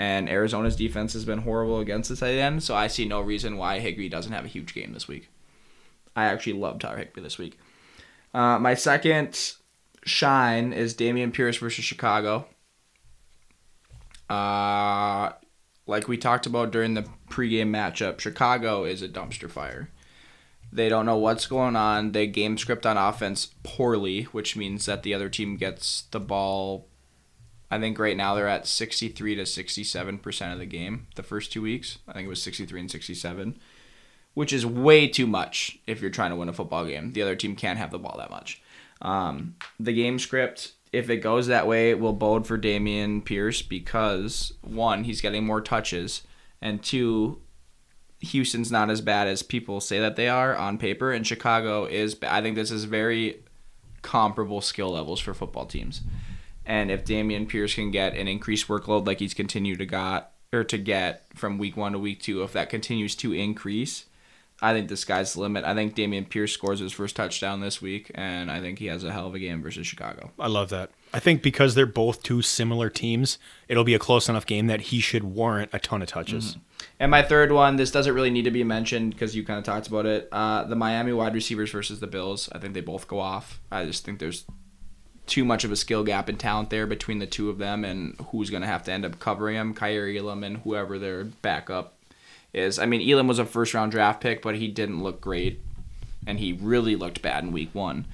And 0.00 0.30
Arizona's 0.30 0.76
defense 0.76 1.12
has 1.12 1.26
been 1.26 1.40
horrible 1.40 1.78
against 1.78 2.08
the 2.08 2.16
tight 2.16 2.38
end, 2.38 2.62
so 2.62 2.74
I 2.74 2.86
see 2.86 3.04
no 3.04 3.20
reason 3.20 3.58
why 3.58 3.80
Higbee 3.80 4.08
doesn't 4.08 4.32
have 4.32 4.46
a 4.46 4.48
huge 4.48 4.72
game 4.72 4.94
this 4.94 5.06
week. 5.06 5.28
I 6.16 6.24
actually 6.24 6.54
love 6.54 6.78
Tyler 6.78 6.96
Higbee 6.96 7.20
this 7.20 7.36
week. 7.36 7.58
Uh, 8.32 8.58
my 8.58 8.72
second 8.72 9.56
shine 10.06 10.72
is 10.72 10.94
Dameon 10.94 11.34
Pierce 11.34 11.58
versus 11.58 11.84
Chicago. 11.84 12.46
Uh, 14.30 15.32
like 15.86 16.08
we 16.08 16.16
talked 16.16 16.46
about 16.46 16.70
during 16.72 16.94
the 16.94 17.04
pregame 17.28 17.68
matchup, 17.68 18.20
Chicago 18.20 18.84
is 18.84 19.02
a 19.02 19.08
dumpster 19.08 19.50
fire. 19.50 19.90
They 20.72 20.88
don't 20.88 21.04
know 21.04 21.18
what's 21.18 21.46
going 21.46 21.76
on. 21.76 22.12
They 22.12 22.26
game 22.26 22.56
script 22.56 22.86
on 22.86 22.96
offense 22.96 23.52
poorly, 23.64 24.22
which 24.32 24.56
means 24.56 24.86
that 24.86 25.02
the 25.02 25.12
other 25.12 25.28
team 25.28 25.58
gets 25.58 26.04
the 26.10 26.20
ball. 26.20 26.88
I 27.70 27.78
think 27.78 27.98
right 27.98 28.16
now 28.16 28.34
they're 28.34 28.48
at 28.48 28.66
63 28.66 29.36
to 29.36 29.42
67% 29.42 30.52
of 30.52 30.58
the 30.58 30.66
game 30.66 31.06
the 31.14 31.22
first 31.22 31.52
two 31.52 31.62
weeks. 31.62 31.98
I 32.08 32.12
think 32.12 32.26
it 32.26 32.28
was 32.28 32.42
63 32.42 32.80
and 32.80 32.90
67, 32.90 33.58
which 34.34 34.52
is 34.52 34.66
way 34.66 35.06
too 35.06 35.26
much 35.26 35.78
if 35.86 36.00
you're 36.00 36.10
trying 36.10 36.30
to 36.30 36.36
win 36.36 36.48
a 36.48 36.52
football 36.52 36.84
game. 36.84 37.12
The 37.12 37.22
other 37.22 37.36
team 37.36 37.54
can't 37.54 37.78
have 37.78 37.92
the 37.92 37.98
ball 37.98 38.16
that 38.18 38.30
much. 38.30 38.60
Um, 39.02 39.54
the 39.78 39.92
game 39.92 40.18
script, 40.18 40.72
if 40.92 41.08
it 41.08 41.18
goes 41.18 41.46
that 41.46 41.66
way, 41.66 41.94
will 41.94 42.12
bode 42.12 42.46
for 42.46 42.58
Dameon 42.58 43.24
Pierce 43.24 43.62
because 43.62 44.52
one, 44.62 45.04
he's 45.04 45.20
getting 45.20 45.46
more 45.46 45.60
touches, 45.60 46.22
and 46.60 46.82
two, 46.82 47.40
Houston's 48.18 48.70
not 48.70 48.90
as 48.90 49.00
bad 49.00 49.28
as 49.28 49.42
people 49.42 49.80
say 49.80 50.00
that 50.00 50.16
they 50.16 50.28
are 50.28 50.54
on 50.56 50.76
paper, 50.76 51.12
and 51.12 51.26
Chicago 51.26 51.84
is. 51.86 52.16
I 52.22 52.42
think 52.42 52.56
this 52.56 52.70
is 52.70 52.84
very 52.84 53.42
comparable 54.02 54.60
skill 54.60 54.90
levels 54.90 55.20
for 55.20 55.32
football 55.32 55.66
teams. 55.66 56.02
And 56.70 56.88
if 56.88 57.04
Dameon 57.04 57.48
Pierce 57.48 57.74
can 57.74 57.90
get 57.90 58.14
an 58.14 58.28
increased 58.28 58.68
workload 58.68 59.04
like 59.04 59.18
he's 59.18 59.34
continued 59.34 59.80
to 59.80 59.86
got 59.86 60.30
or 60.52 60.62
to 60.62 60.78
get 60.78 61.26
from 61.34 61.58
week 61.58 61.76
one 61.76 61.90
to 61.92 61.98
week 61.98 62.22
two, 62.22 62.44
if 62.44 62.52
that 62.52 62.70
continues 62.70 63.16
to 63.16 63.32
increase, 63.32 64.04
I 64.62 64.72
think 64.72 64.88
the 64.88 64.96
sky's 64.96 65.32
the 65.32 65.40
limit. 65.40 65.64
I 65.64 65.74
think 65.74 65.96
Dameon 65.96 66.28
Pierce 66.28 66.52
scores 66.52 66.78
his 66.78 66.92
first 66.92 67.16
touchdown 67.16 67.60
this 67.60 67.82
week, 67.82 68.12
and 68.14 68.52
I 68.52 68.60
think 68.60 68.78
he 68.78 68.86
has 68.86 69.02
a 69.02 69.10
hell 69.10 69.26
of 69.26 69.34
a 69.34 69.40
game 69.40 69.62
versus 69.62 69.84
Chicago. 69.84 70.30
I 70.38 70.46
love 70.46 70.68
that. 70.68 70.92
I 71.12 71.18
think 71.18 71.42
because 71.42 71.74
they're 71.74 71.86
both 71.86 72.22
two 72.22 72.40
similar 72.40 72.88
teams, 72.88 73.38
it'll 73.66 73.82
be 73.82 73.94
a 73.94 73.98
close 73.98 74.28
enough 74.28 74.46
game 74.46 74.68
that 74.68 74.80
he 74.80 75.00
should 75.00 75.24
warrant 75.24 75.70
a 75.72 75.80
ton 75.80 76.02
of 76.02 76.08
touches. 76.08 76.56
And 77.00 77.10
my 77.10 77.22
third 77.22 77.50
one, 77.50 77.76
this 77.76 77.90
doesn't 77.90 78.14
really 78.14 78.30
need 78.30 78.44
to 78.44 78.52
be 78.52 78.62
mentioned 78.62 79.10
because 79.10 79.34
you 79.34 79.44
kind 79.44 79.58
of 79.58 79.64
talked 79.64 79.88
about 79.88 80.06
it. 80.06 80.28
Uh, 80.30 80.62
the 80.62 80.76
Miami 80.76 81.12
wide 81.12 81.34
receivers 81.34 81.72
versus 81.72 81.98
the 81.98 82.06
Bills. 82.06 82.48
I 82.52 82.58
think 82.58 82.74
they 82.74 82.80
both 82.80 83.08
go 83.08 83.18
off. 83.18 83.60
I 83.72 83.84
just 83.86 84.04
think 84.04 84.20
there's 84.20 84.44
too 85.30 85.44
much 85.44 85.64
of 85.64 85.72
a 85.72 85.76
skill 85.76 86.04
gap 86.04 86.28
in 86.28 86.36
talent 86.36 86.68
there 86.68 86.86
between 86.86 87.20
the 87.20 87.26
two 87.26 87.48
of 87.48 87.58
them, 87.58 87.84
and 87.84 88.16
who's 88.30 88.50
going 88.50 88.62
to 88.62 88.68
have 88.68 88.82
to 88.82 88.92
end 88.92 89.06
up 89.06 89.18
covering 89.18 89.56
them, 89.56 89.74
Kaiir 89.74 90.14
Elam 90.14 90.44
and 90.44 90.58
whoever 90.58 90.98
their 90.98 91.24
backup 91.24 91.96
is. 92.52 92.78
I 92.78 92.86
mean, 92.86 93.08
Elam 93.08 93.28
was 93.28 93.38
a 93.38 93.46
first 93.46 93.72
round 93.72 93.92
draft 93.92 94.20
pick, 94.20 94.42
but 94.42 94.56
he 94.56 94.68
didn't 94.68 95.02
look 95.02 95.20
great, 95.20 95.60
and 96.26 96.38
he 96.38 96.52
really 96.52 96.96
looked 96.96 97.22
bad 97.22 97.44
in 97.44 97.52
week 97.52 97.70
one. 97.72 98.06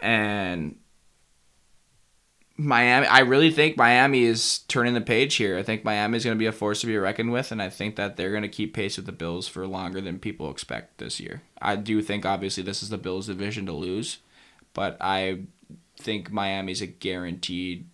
And 0.00 0.76
Miami, 2.56 3.06
I 3.06 3.20
really 3.20 3.52
think 3.52 3.76
Miami 3.76 4.24
is 4.24 4.58
turning 4.68 4.94
the 4.94 5.00
page 5.00 5.36
here. 5.36 5.56
I 5.56 5.62
think 5.62 5.84
Miami 5.84 6.16
is 6.16 6.24
going 6.24 6.36
to 6.36 6.38
be 6.38 6.46
a 6.46 6.52
force 6.52 6.80
to 6.80 6.86
be 6.88 6.98
reckoned 6.98 7.32
with, 7.32 7.52
and 7.52 7.62
I 7.62 7.70
think 7.70 7.96
that 7.96 8.16
they're 8.16 8.30
going 8.30 8.42
to 8.42 8.48
keep 8.48 8.74
pace 8.74 8.96
with 8.96 9.06
the 9.06 9.12
Bills 9.12 9.46
for 9.46 9.66
longer 9.66 10.00
than 10.00 10.18
people 10.18 10.50
expect 10.50 10.98
this 10.98 11.20
year. 11.20 11.42
I 11.60 11.76
do 11.76 12.02
think, 12.02 12.26
obviously, 12.26 12.64
this 12.64 12.82
is 12.82 12.88
the 12.88 12.98
Bills' 12.98 13.28
division 13.28 13.64
to 13.66 13.72
lose, 13.72 14.18
but 14.74 14.96
I 15.00 15.42
think 16.02 16.30
Miami's 16.32 16.82
a 16.82 16.86
guaranteed, 16.86 17.86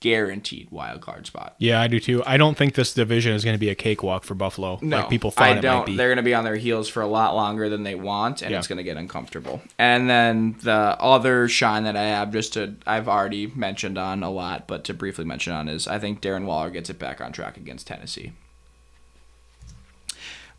guaranteed 0.00 0.68
wild 0.70 1.00
card 1.00 1.26
spot. 1.26 1.54
Yeah, 1.58 1.80
I 1.80 1.86
do 1.86 2.00
too. 2.00 2.22
I 2.26 2.36
don't 2.36 2.56
think 2.56 2.74
this 2.74 2.92
division 2.94 3.34
is 3.34 3.44
going 3.44 3.54
to 3.54 3.58
be 3.60 3.68
a 3.68 3.74
cakewalk 3.74 4.24
for 4.24 4.34
Buffalo, 4.34 4.78
No, 4.82 4.98
like 4.98 5.08
people 5.10 5.30
thought 5.30 5.44
I 5.48 5.58
it 5.58 5.60
don't. 5.60 5.78
might 5.78 5.86
be. 5.86 5.96
They're 5.96 6.08
going 6.08 6.16
to 6.16 6.22
be 6.22 6.34
on 6.34 6.44
their 6.44 6.56
heels 6.56 6.88
for 6.88 7.02
a 7.02 7.06
lot 7.06 7.34
longer 7.36 7.68
than 7.68 7.82
they 7.82 7.94
want, 7.94 8.42
and 8.42 8.50
Yeah. 8.50 8.58
it's 8.58 8.66
going 8.66 8.78
to 8.78 8.82
get 8.84 8.96
uncomfortable. 8.96 9.60
And 9.78 10.08
then 10.10 10.56
the 10.62 10.72
other 11.00 11.48
shine 11.48 11.84
that 11.84 11.96
I 11.96 12.02
have, 12.04 12.32
just 12.32 12.54
to 12.54 12.74
I've 12.86 13.08
already 13.08 13.46
mentioned 13.48 13.98
on 13.98 14.22
a 14.22 14.30
lot, 14.30 14.66
but 14.66 14.84
to 14.84 14.94
briefly 14.94 15.24
mention 15.24 15.52
on 15.52 15.68
is 15.68 15.86
I 15.86 15.98
think 15.98 16.20
Darren 16.20 16.46
Waller 16.46 16.70
gets 16.70 16.90
it 16.90 16.98
back 16.98 17.20
on 17.20 17.32
track 17.32 17.56
against 17.56 17.86
Tennessee. 17.86 18.32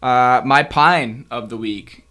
Uh, 0.02 0.42
my 0.46 0.64
pine 0.64 1.26
of 1.32 1.50
the 1.50 1.56
week, 1.58 2.03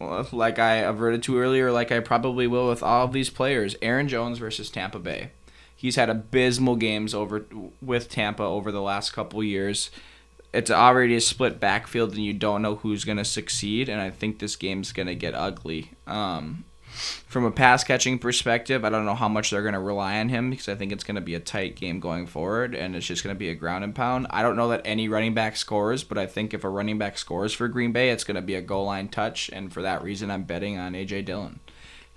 like 0.00 0.58
I 0.58 0.76
averted 0.76 1.22
to 1.24 1.38
earlier, 1.38 1.70
like 1.70 1.92
I 1.92 2.00
probably 2.00 2.46
will 2.46 2.68
with 2.68 2.82
all 2.82 3.04
of 3.04 3.12
these 3.12 3.30
players, 3.30 3.76
Aaron 3.82 4.08
Jones 4.08 4.38
versus 4.38 4.70
Tampa 4.70 4.98
Bay. 4.98 5.30
He's 5.76 5.96
had 5.96 6.10
abysmal 6.10 6.76
games 6.76 7.14
over 7.14 7.46
with 7.80 8.08
Tampa 8.08 8.42
over 8.42 8.70
the 8.70 8.82
last 8.82 9.12
couple 9.12 9.42
years. 9.42 9.90
It's 10.52 10.70
already 10.70 11.14
a 11.16 11.20
split 11.20 11.60
backfield, 11.60 12.10
and 12.10 12.24
you 12.24 12.34
don't 12.34 12.60
know 12.60 12.76
who's 12.76 13.04
going 13.04 13.18
to 13.18 13.24
succeed. 13.24 13.88
And 13.88 14.00
I 14.00 14.10
think 14.10 14.38
this 14.38 14.56
game's 14.56 14.92
going 14.92 15.06
to 15.06 15.14
get 15.14 15.34
ugly. 15.34 15.92
Um, 16.06 16.64
From 17.26 17.44
a 17.44 17.50
pass 17.50 17.84
catching 17.84 18.18
perspective, 18.18 18.84
I 18.84 18.90
don't 18.90 19.04
know 19.04 19.14
how 19.14 19.28
much 19.28 19.50
they're 19.50 19.62
going 19.62 19.74
to 19.74 19.80
rely 19.80 20.18
on 20.18 20.28
him 20.28 20.50
because 20.50 20.68
I 20.68 20.74
think 20.74 20.92
it's 20.92 21.04
going 21.04 21.14
to 21.14 21.20
be 21.20 21.34
a 21.34 21.40
tight 21.40 21.76
game 21.76 22.00
going 22.00 22.26
forward 22.26 22.74
and 22.74 22.96
it's 22.96 23.06
just 23.06 23.22
going 23.22 23.34
to 23.34 23.38
be 23.38 23.48
a 23.48 23.54
ground 23.54 23.84
and 23.84 23.94
pound. 23.94 24.26
I 24.30 24.42
don't 24.42 24.56
know 24.56 24.68
that 24.68 24.82
any 24.84 25.08
running 25.08 25.32
back 25.32 25.56
scores, 25.56 26.02
but 26.04 26.18
I 26.18 26.26
think 26.26 26.52
if 26.52 26.64
a 26.64 26.68
running 26.68 26.98
back 26.98 27.16
scores 27.18 27.52
for 27.52 27.68
Green 27.68 27.92
Bay, 27.92 28.10
it's 28.10 28.24
going 28.24 28.34
to 28.34 28.42
be 28.42 28.54
a 28.54 28.62
goal 28.62 28.86
line 28.86 29.08
touch. 29.08 29.48
And 29.52 29.72
for 29.72 29.82
that 29.82 30.02
reason, 30.02 30.30
I'm 30.30 30.42
betting 30.42 30.76
on 30.76 30.94
A.J. 30.94 31.22
Dillon. 31.22 31.60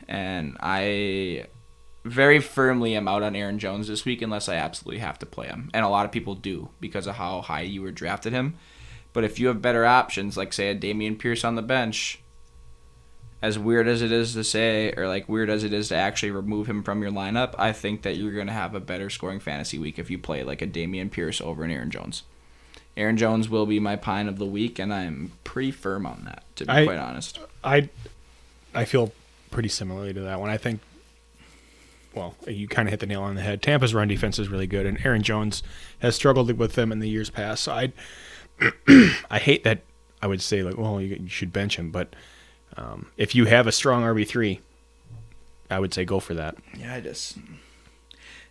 And 0.08 0.58
I 0.60 1.46
very 2.04 2.40
firmly 2.40 2.96
am 2.96 3.08
out 3.08 3.24
on 3.24 3.36
Aaron 3.36 3.60
Jones 3.60 3.88
this 3.88 4.06
week 4.06 4.22
unless 4.22 4.50
I 4.50 4.56
absolutely 4.56 5.00
have 5.00 5.20
to 5.20 5.26
play 5.26 5.48
him. 5.48 5.70
And 5.74 5.86
a 5.86 5.90
lot 5.90 6.06
of 6.06 6.12
people 6.12 6.36
do 6.36 6.70
because 6.80 7.08
of 7.08 7.16
how 7.16 7.42
high 7.42 7.62
you 7.62 7.82
were 7.82 7.92
drafted 7.92 8.34
him. 8.34 8.56
But 9.14 9.24
if 9.24 9.40
you 9.40 9.48
have 9.48 9.62
better 9.62 9.86
options, 9.86 10.36
like 10.36 10.54
say 10.54 10.70
a 10.70 10.76
Dameon 10.76 11.20
Pierce 11.20 11.44
on 11.44 11.56
the 11.56 11.62
bench, 11.62 12.23
as 13.44 13.60
weird 13.60 13.90
as 13.90 14.02
it 14.02 14.12
is 14.12 14.34
to 14.34 14.44
say, 14.44 14.94
or 14.96 15.06
like 15.08 15.28
weird 15.28 15.50
as 15.50 15.66
it 15.66 15.74
is 15.74 15.90
to 15.90 15.96
actually 15.96 16.32
remove 16.32 16.68
him 16.68 16.82
from 16.82 17.02
your 17.02 17.12
lineup, 17.12 17.54
I 17.60 17.74
think 17.74 18.02
that 18.04 18.16
you're 18.16 18.32
going 18.32 18.48
to 18.48 18.54
have 18.54 18.74
a 18.74 18.80
better 18.80 19.10
scoring 19.10 19.42
fantasy 19.42 19.78
week 19.78 20.00
if 20.00 20.10
you 20.10 20.18
play 20.18 20.44
like 20.44 20.62
a 20.62 20.68
Dameon 20.68 21.12
Pierce 21.12 21.42
over 21.42 21.66
an 21.66 21.70
Aaron 21.70 21.92
Jones. 21.92 22.24
Aaron 22.96 23.18
Jones 23.18 23.50
will 23.50 23.66
be 23.66 23.82
my 23.82 23.98
pine 23.98 24.30
of 24.30 24.38
the 24.38 24.46
week, 24.46 24.80
and 24.80 24.94
I'm 24.94 25.34
pretty 25.44 25.72
firm 25.72 26.06
on 26.06 26.24
that, 26.24 26.44
to 26.56 26.66
be 26.66 26.72
I- 26.72 26.86
quite 26.86 26.98
honest. 26.98 27.38
I 27.64 27.90
I 28.74 28.86
feel 28.86 29.12
pretty 29.52 29.70
similarly 29.70 30.14
to 30.14 30.22
that 30.22 30.40
one. 30.40 30.50
I 30.50 30.58
think 30.58 30.80
well, 32.16 32.36
you 32.48 32.68
kind 32.68 32.88
of 32.88 32.92
hit 32.92 33.00
the 33.02 33.08
nail 33.08 33.24
on 33.24 33.36
the 33.36 33.42
head. 33.42 33.62
Tampa's 33.62 33.94
run 33.94 34.08
defense 34.08 34.40
is 34.40 34.48
really 34.48 34.68
good, 34.68 34.86
and 34.86 35.04
Aaron 35.06 35.24
Jones 35.24 35.64
has 36.00 36.16
struggled 36.16 36.52
with 36.58 36.74
them 36.74 36.92
in 36.92 37.00
the 37.00 37.10
years 37.10 37.30
past. 37.30 37.64
So 37.64 37.74
I 37.74 37.92
I 39.30 39.40
hate 39.40 39.64
that 39.66 39.82
I 40.22 40.28
would 40.28 40.42
say 40.42 40.64
like, 40.64 40.78
well, 40.78 41.02
you, 41.02 41.18
you 41.24 41.28
should 41.30 41.52
bench 41.52 41.76
him, 41.78 41.92
but 41.92 42.16
um, 42.78 43.08
if 43.18 43.36
you 43.36 43.46
have 43.46 43.68
a 43.68 43.72
strong 43.72 44.04
RB 44.04 44.28
three, 44.28 44.62
I 45.70 45.80
would 45.80 45.94
say 45.94 46.06
go 46.06 46.20
for 46.20 46.34
that. 46.34 46.56
Yeah, 46.78 46.96
I 46.96 47.02
just. 47.02 47.38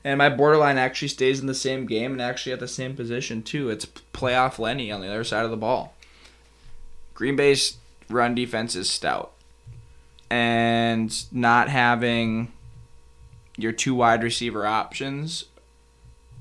And 0.04 0.18
my 0.18 0.28
borderline 0.28 0.78
actually 0.78 1.08
stays 1.08 1.40
in 1.40 1.46
the 1.46 1.54
same 1.54 1.86
game 1.86 2.12
and 2.12 2.22
actually 2.22 2.52
at 2.52 2.60
the 2.60 2.68
same 2.68 2.96
position 2.96 3.42
too. 3.42 3.70
It's 3.70 3.86
playoff 4.12 4.58
Lenny 4.58 4.90
on 4.90 5.00
the 5.00 5.08
other 5.08 5.24
side 5.24 5.44
of 5.44 5.50
the 5.50 5.56
ball. 5.56 5.94
Green 7.14 7.36
Bay's 7.36 7.76
run 8.08 8.34
defense 8.34 8.74
is 8.74 8.90
stout, 8.90 9.32
and 10.30 11.24
not 11.32 11.68
having 11.68 12.52
your 13.56 13.72
two 13.72 13.94
wide 13.94 14.22
receiver 14.22 14.66
options 14.66 15.44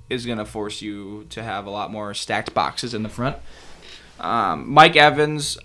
is 0.09 0.25
going 0.25 0.37
to 0.37 0.45
force 0.45 0.81
you 0.81 1.25
to 1.29 1.43
have 1.43 1.65
a 1.65 1.69
lot 1.69 1.91
more 1.91 2.13
stacked 2.13 2.53
boxes 2.53 2.93
in 2.93 3.03
the 3.03 3.09
front. 3.09 3.37
Um, 4.19 4.69
Mike 4.69 4.95
Evans 4.95 5.57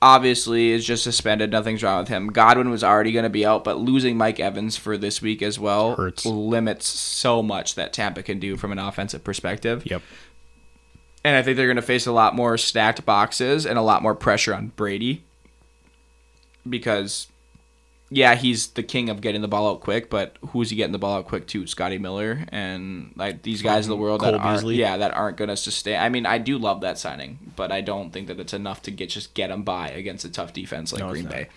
obviously 0.00 0.70
is 0.70 0.84
just 0.84 1.02
suspended. 1.02 1.50
Nothing's 1.50 1.82
wrong 1.82 2.00
with 2.00 2.08
him. 2.08 2.28
Godwin 2.28 2.70
was 2.70 2.84
already 2.84 3.12
going 3.12 3.24
to 3.24 3.30
be 3.30 3.44
out, 3.44 3.64
but 3.64 3.78
losing 3.78 4.16
Mike 4.16 4.40
Evans 4.40 4.76
for 4.76 4.96
this 4.96 5.20
week 5.20 5.42
as 5.42 5.58
well 5.58 5.96
Hurts. 5.96 6.24
limits 6.24 6.86
so 6.86 7.42
much 7.42 7.74
that 7.74 7.92
Tampa 7.92 8.22
can 8.22 8.38
do 8.38 8.56
from 8.56 8.72
an 8.72 8.78
offensive 8.78 9.24
perspective. 9.24 9.82
Yep. 9.86 10.02
And 11.24 11.36
I 11.36 11.42
think 11.42 11.56
they're 11.56 11.66
going 11.66 11.76
to 11.76 11.82
face 11.82 12.06
a 12.06 12.12
lot 12.12 12.36
more 12.36 12.56
stacked 12.56 13.04
boxes 13.04 13.66
and 13.66 13.78
a 13.78 13.82
lot 13.82 14.02
more 14.02 14.14
pressure 14.14 14.54
on 14.54 14.68
Brady 14.68 15.24
because, 16.68 17.26
yeah, 18.10 18.34
he's 18.36 18.68
the 18.68 18.82
king 18.82 19.10
of 19.10 19.20
getting 19.20 19.42
the 19.42 19.48
ball 19.48 19.70
out 19.70 19.80
quick, 19.80 20.08
but 20.08 20.36
who's 20.48 20.70
he 20.70 20.76
getting 20.76 20.92
the 20.92 20.98
ball 20.98 21.18
out 21.18 21.26
quick 21.26 21.46
to? 21.48 21.66
Scotty 21.66 21.98
Miller 21.98 22.46
and 22.48 23.12
like 23.16 23.42
these 23.42 23.60
guys 23.60 23.84
in 23.86 23.90
the 23.90 23.96
world 23.96 24.22
that 24.22 24.34
aren't, 24.34 24.60
Beasley. 24.60 24.76
yeah, 24.76 24.96
that 24.96 25.12
aren't 25.14 25.36
going 25.36 25.48
to 25.48 25.56
sustain. 25.56 26.00
I 26.00 26.08
mean, 26.08 26.24
I 26.24 26.38
do 26.38 26.56
love 26.56 26.80
that 26.80 26.98
signing, 26.98 27.38
but 27.54 27.70
I 27.70 27.82
don't 27.82 28.10
think 28.10 28.28
that 28.28 28.40
it's 28.40 28.54
enough 28.54 28.80
to 28.82 28.90
get 28.90 29.10
just 29.10 29.34
get 29.34 29.48
them 29.48 29.62
by 29.62 29.90
against 29.90 30.24
a 30.24 30.30
tough 30.30 30.52
defense 30.54 30.92
like 30.92 31.00
No, 31.00 31.10
Green. 31.10 31.26
Bay. 31.26 31.48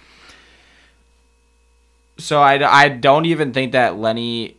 So 2.18 2.42
I, 2.42 2.84
I 2.84 2.90
don't 2.90 3.26
even 3.26 3.54
think 3.54 3.72
that 3.72 3.98
Lenny 3.98 4.58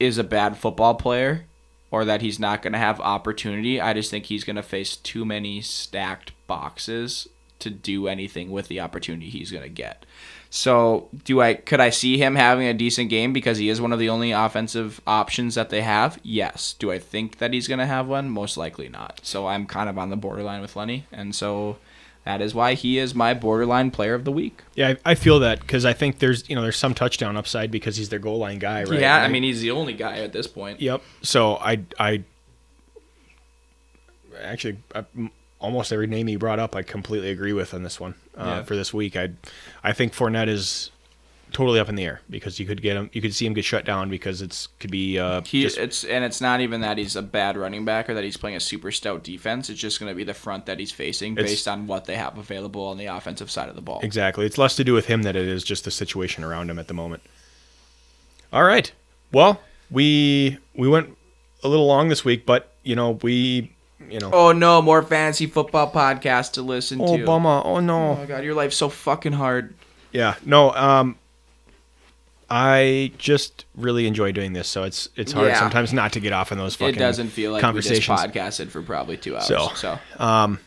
is 0.00 0.18
a 0.18 0.24
bad 0.24 0.56
football 0.56 0.94
player 0.94 1.44
or 1.90 2.04
that 2.04 2.20
he's 2.22 2.38
not 2.40 2.62
going 2.62 2.72
to 2.72 2.78
have 2.78 3.00
opportunity. 3.00 3.80
I 3.80 3.92
just 3.92 4.10
think 4.10 4.26
he's 4.26 4.44
going 4.44 4.56
to 4.56 4.62
face 4.62 4.96
too 4.96 5.24
many 5.24 5.60
stacked 5.60 6.32
boxes 6.46 7.28
to 7.60 7.70
do 7.70 8.08
anything 8.08 8.50
with 8.50 8.68
the 8.68 8.80
opportunity 8.80 9.30
he's 9.30 9.52
going 9.52 9.62
to 9.62 9.68
get. 9.68 10.04
So, 10.54 11.08
do 11.24 11.40
I 11.40 11.54
could 11.54 11.80
I 11.80 11.88
see 11.88 12.18
him 12.18 12.34
having 12.34 12.66
a 12.66 12.74
decent 12.74 13.08
game 13.08 13.32
because 13.32 13.56
he 13.56 13.70
is 13.70 13.80
one 13.80 13.90
of 13.90 13.98
the 13.98 14.10
only 14.10 14.32
offensive 14.32 15.00
options 15.06 15.54
that 15.54 15.70
they 15.70 15.80
have? 15.80 16.20
Yes. 16.22 16.74
Do 16.78 16.92
I 16.92 16.98
think 16.98 17.38
that 17.38 17.54
he's 17.54 17.66
going 17.66 17.78
to 17.78 17.86
have 17.86 18.06
one? 18.06 18.28
Most 18.28 18.58
likely 18.58 18.90
not. 18.90 19.20
So, 19.22 19.46
I'm 19.46 19.64
kind 19.64 19.88
of 19.88 19.96
on 19.96 20.10
the 20.10 20.16
borderline 20.16 20.60
with 20.60 20.76
Lenny, 20.76 21.06
and 21.10 21.34
so 21.34 21.78
that 22.24 22.42
is 22.42 22.54
why 22.54 22.74
he 22.74 22.98
is 22.98 23.14
my 23.14 23.32
borderline 23.32 23.90
player 23.90 24.12
of 24.12 24.26
the 24.26 24.30
week. 24.30 24.60
Yeah, 24.74 24.88
I, 24.88 25.12
I 25.12 25.14
feel 25.14 25.38
that 25.38 25.60
because 25.60 25.86
I 25.86 25.94
think 25.94 26.18
there's 26.18 26.46
you 26.50 26.54
know 26.54 26.60
there's 26.60 26.76
some 26.76 26.92
touchdown 26.92 27.38
upside 27.38 27.70
because 27.70 27.96
he's 27.96 28.10
their 28.10 28.18
goal 28.18 28.36
line 28.36 28.58
guy, 28.58 28.84
right? 28.84 29.00
Yeah, 29.00 29.22
I 29.22 29.28
mean 29.28 29.44
he's 29.44 29.62
the 29.62 29.70
only 29.70 29.94
guy 29.94 30.18
at 30.18 30.34
this 30.34 30.46
point. 30.46 30.82
Yep. 30.82 31.00
So 31.22 31.56
I 31.56 31.80
I 31.98 32.24
actually 34.38 34.76
I, 34.94 35.06
almost 35.62 35.92
every 35.92 36.06
name 36.06 36.26
he 36.26 36.36
brought 36.36 36.58
up 36.58 36.74
I 36.76 36.82
completely 36.82 37.30
agree 37.30 37.52
with 37.52 37.72
on 37.72 37.82
this 37.82 37.98
one 38.00 38.14
uh, 38.36 38.44
Yeah. 38.44 38.62
for 38.64 38.76
this 38.76 38.92
week. 38.92 39.16
I 39.16 39.30
I 39.82 39.92
think 39.92 40.12
Fournette 40.12 40.48
is 40.48 40.90
totally 41.52 41.78
up 41.78 41.88
in 41.90 41.96
the 41.96 42.04
air 42.04 42.22
because 42.30 42.58
you 42.58 42.64
could 42.64 42.80
get 42.80 42.96
him 42.96 43.10
you 43.12 43.20
could 43.20 43.34
see 43.34 43.44
him 43.44 43.52
get 43.52 43.62
shut 43.64 43.84
down 43.84 44.08
because 44.08 44.40
it's 44.40 44.68
could 44.80 44.90
be 44.90 45.18
uh 45.18 45.42
He, 45.42 45.62
just 45.62 45.76
it's 45.76 46.02
and 46.02 46.24
it's 46.24 46.40
not 46.40 46.60
even 46.62 46.80
that 46.80 46.96
he's 46.96 47.14
a 47.14 47.20
bad 47.22 47.56
running 47.58 47.84
back 47.84 48.08
or 48.08 48.14
that 48.14 48.24
he's 48.24 48.38
playing 48.38 48.56
a 48.56 48.60
super 48.60 48.90
stout 48.90 49.22
defense. 49.22 49.68
It's 49.68 49.78
just 49.80 50.00
going 50.00 50.10
to 50.10 50.16
be 50.16 50.24
the 50.24 50.32
front 50.34 50.64
that 50.66 50.78
he's 50.78 50.92
facing 50.92 51.32
It's- 51.34 51.50
based 51.50 51.68
on 51.68 51.86
what 51.86 52.06
they 52.06 52.16
have 52.16 52.38
available 52.38 52.84
on 52.86 52.96
the 52.96 53.06
offensive 53.06 53.50
side 53.50 53.68
of 53.68 53.74
the 53.74 53.82
ball. 53.82 54.00
exactly. 54.02 54.46
It's 54.46 54.56
less 54.56 54.76
to 54.76 54.84
do 54.84 54.94
with 54.94 55.06
him 55.06 55.22
than 55.24 55.36
it 55.36 55.46
is 55.46 55.62
just 55.62 55.84
the 55.84 55.90
situation 55.90 56.42
around 56.42 56.70
him 56.70 56.78
at 56.78 56.88
the 56.88 56.94
moment. 56.94 57.22
All 58.52 58.64
right. 58.64 58.90
Well, 59.30 59.60
we 59.90 60.56
we 60.74 60.88
went 60.88 61.16
a 61.62 61.68
little 61.68 61.86
long 61.86 62.08
this 62.08 62.24
week, 62.24 62.46
but 62.46 62.72
you 62.82 62.96
know 62.96 63.10
we 63.22 63.72
you 64.10 64.18
know 64.20 64.30
Oh 64.32 64.52
no, 64.52 64.80
more 64.82 65.02
fantasy 65.02 65.46
football 65.46 65.90
podcast 65.90 66.52
to 66.52 66.62
listen 66.62 67.00
oh 67.00 67.16
to. 67.16 67.24
bummer 67.26 67.62
oh 67.64 67.80
no. 67.80 68.10
Oh 68.10 68.16
my 68.16 68.26
god, 68.26 68.44
your 68.44 68.54
life's 68.54 68.76
so 68.76 68.88
fucking 68.88 69.32
hard. 69.32 69.74
Yeah, 70.12 70.34
no. 70.44 70.72
Um, 70.72 71.16
I 72.50 73.12
just 73.16 73.64
really 73.74 74.06
enjoy 74.06 74.32
doing 74.32 74.52
this, 74.52 74.68
so 74.68 74.82
it's 74.82 75.08
it's 75.16 75.32
hard 75.32 75.48
Yeah. 75.48 75.58
sometimes 75.58 75.92
not 75.92 76.12
to 76.12 76.20
get 76.20 76.32
off 76.34 76.52
on 76.52 76.58
those 76.58 76.74
fucking 76.76 76.94
It 76.96 76.98
doesn't 76.98 77.28
feel 77.28 77.52
like 77.52 77.62
we 77.62 77.80
just 77.80 78.02
conversations. 78.06 78.20
podcasted 78.34 78.68
for 78.70 78.82
probably 78.82 79.16
two 79.16 79.36
hours. 79.36 79.46
So, 79.46 79.68
So, 79.74 79.98
Um, 80.18 80.58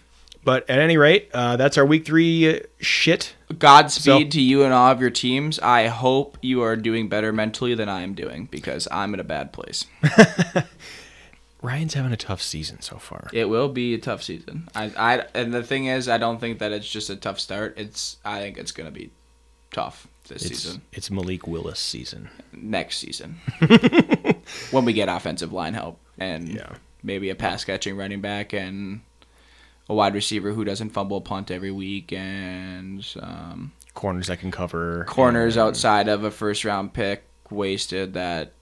but 0.43 0.67
at 0.69 0.79
any 0.79 0.97
rate, 0.97 1.29
uh, 1.33 1.57
that's 1.57 1.77
our 1.77 1.85
week 1.85 2.05
three 2.05 2.55
uh, 2.55 2.59
shit. 2.79 3.35
Godspeed 3.59 4.03
So- 4.03 4.29
to 4.37 4.41
you 4.41 4.63
and 4.63 4.73
all 4.73 4.91
of 4.91 4.99
your 4.99 5.11
teams. 5.11 5.59
I 5.59 5.87
hope 5.87 6.39
you 6.41 6.63
are 6.63 6.75
doing 6.75 7.07
better 7.07 7.31
mentally 7.31 7.75
than 7.75 7.87
I 7.89 8.01
am 8.01 8.15
doing 8.15 8.47
because 8.49 8.87
I'm 8.91 9.13
in 9.13 9.19
a 9.19 9.23
bad 9.23 9.53
place. 9.53 9.85
Ryan's 11.65 11.93
having 11.95 12.11
a 12.13 12.17
tough 12.17 12.41
season 12.41 12.81
so 12.81 12.97
far. 12.97 13.27
It 13.33 13.49
will 13.49 13.69
be 13.69 13.93
a 13.93 13.97
tough 13.97 14.21
season. 14.23 14.67
I, 14.75 14.91
I 14.97 15.25
and 15.33 15.53
the 15.53 15.63
thing 15.63 15.85
is, 15.85 16.07
I 16.07 16.17
don't 16.17 16.39
think 16.39 16.59
that 16.59 16.71
it's 16.71 16.89
just 16.89 17.09
a 17.09 17.15
tough 17.15 17.39
start. 17.39 17.73
It's 17.77 18.17
I 18.23 18.39
think 18.39 18.57
it's 18.57 18.71
gonna 18.71 18.91
be 18.91 19.11
tough 19.71 20.07
this 20.27 20.45
It's 20.45 20.61
season, 20.63 20.81
it's 20.93 21.11
Malik 21.11 21.47
Willis 21.47 21.79
season. 21.79 22.29
next 22.53 22.97
season, 22.99 23.35
when 24.71 24.85
we 24.85 24.93
get 24.93 25.09
offensive 25.09 25.51
line 25.53 25.73
help 25.73 25.99
and 26.17 26.49
Yeah. 26.49 26.75
maybe 27.03 27.29
a 27.29 27.35
pass 27.35 27.63
catching 27.65 27.95
running 27.97 28.21
back 28.21 28.53
and 28.53 29.01
a 29.89 29.93
wide 29.93 30.13
receiver 30.15 30.51
who 30.53 30.63
doesn't 30.65 30.89
fumble 30.91 31.17
a 31.17 31.21
punt 31.21 31.51
every 31.51 31.71
week 31.71 32.11
and 32.13 33.05
um, 33.21 33.71
Corners 33.93 34.27
that 34.27 34.39
can 34.39 34.49
cover 34.51 35.03
corners 35.07 35.57
and- 35.57 35.67
outside 35.67 36.07
of 36.07 36.23
a 36.23 36.31
first 36.31 36.65
round 36.65 36.93
pick 36.93 37.23
wasted 37.51 38.13
that 38.13 38.53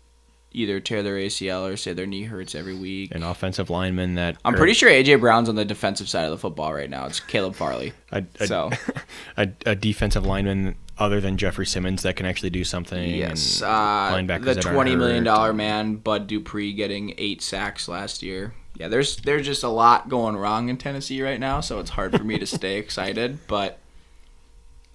either 0.53 0.80
tear 0.80 1.03
their 1.03 1.15
ACL 1.15 1.71
or 1.71 1.75
say 1.75 1.93
their 1.93 2.05
knee 2.05 2.23
hurts 2.23 2.55
every 2.55 2.75
week. 2.75 3.13
An 3.13 3.23
offensive 3.23 3.69
lineman 3.69 4.15
that 4.15 4.38
I'm 4.45 4.53
are 4.53 4.57
pretty 4.57 4.73
sure 4.73 4.89
AJ 4.89 5.19
Brown's 5.19 5.49
on 5.49 5.55
the 5.55 5.65
defensive 5.65 6.07
side 6.07 6.25
of 6.25 6.31
the 6.31 6.38
football 6.38 6.73
right 6.73 6.89
now. 6.89 7.05
It's 7.07 7.19
Caleb 7.19 7.55
Farley. 7.55 7.93
a, 8.11 8.23
a, 8.39 8.47
So 8.47 8.69
a, 9.38 9.49
a 9.65 9.75
defensive 9.75 10.25
lineman 10.25 10.75
other 10.97 11.19
than 11.19 11.38
Jeffrey 11.38 11.65
Simmons 11.65 12.03
that 12.03 12.15
can 12.15 12.25
actually 12.25 12.51
do 12.51 12.63
something. 12.63 13.15
yes, 13.15 13.61
uh, 13.61 13.67
linebackers 14.13 14.43
the 14.43 14.55
twenty 14.55 14.95
million 14.95 15.23
dollar 15.23 15.53
man 15.53 15.95
Bud 15.95 16.27
Dupree 16.27 16.73
getting 16.73 17.15
eight 17.17 17.41
sacks 17.41 17.88
last 17.88 18.21
year. 18.21 18.53
Yeah, 18.77 18.88
there's 18.88 19.17
there's 19.17 19.45
just 19.45 19.63
a 19.63 19.69
lot 19.69 20.09
going 20.09 20.35
wrong 20.35 20.69
in 20.69 20.77
Tennessee 20.77 21.21
right 21.21 21.39
now, 21.39 21.61
so 21.61 21.80
it's 21.80 21.91
hard 21.91 22.15
for 22.15 22.23
me 22.23 22.38
to 22.39 22.45
stay 22.45 22.77
excited. 22.80 23.39
But 23.47 23.80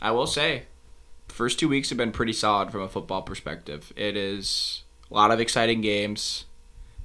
I 0.00 0.12
will 0.12 0.26
say, 0.26 0.64
first 1.28 1.58
two 1.58 1.68
weeks 1.68 1.88
have 1.88 1.98
been 1.98 2.12
pretty 2.12 2.32
solid 2.32 2.70
from 2.70 2.82
a 2.82 2.88
football 2.88 3.22
perspective. 3.22 3.92
It 3.96 4.16
is 4.16 4.82
a 5.10 5.14
lot 5.14 5.30
of 5.30 5.40
exciting 5.40 5.80
games 5.80 6.44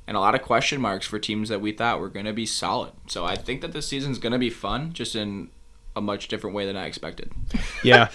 and 0.08 0.18
a 0.18 0.20
lot 0.20 0.36
of 0.36 0.42
question 0.42 0.82
marks 0.82 1.06
for 1.08 1.18
teams 1.20 1.50
that 1.50 1.62
we 1.62 1.72
thought 1.72 2.00
were 2.00 2.10
going 2.10 2.26
to 2.26 2.34
be 2.34 2.46
solid. 2.46 2.92
So 3.08 3.24
I 3.26 3.36
think 3.36 3.62
that 3.62 3.72
this 3.72 3.88
season's 3.88 4.20
going 4.20 4.34
to 4.34 4.40
be 4.40 4.50
fun, 4.50 4.92
just 4.94 5.16
in 5.16 5.50
a 5.96 6.02
much 6.02 6.28
different 6.28 6.56
way 6.56 6.66
than 6.66 6.76
I 6.76 6.86
expected. 6.88 7.32
yeah. 7.84 8.10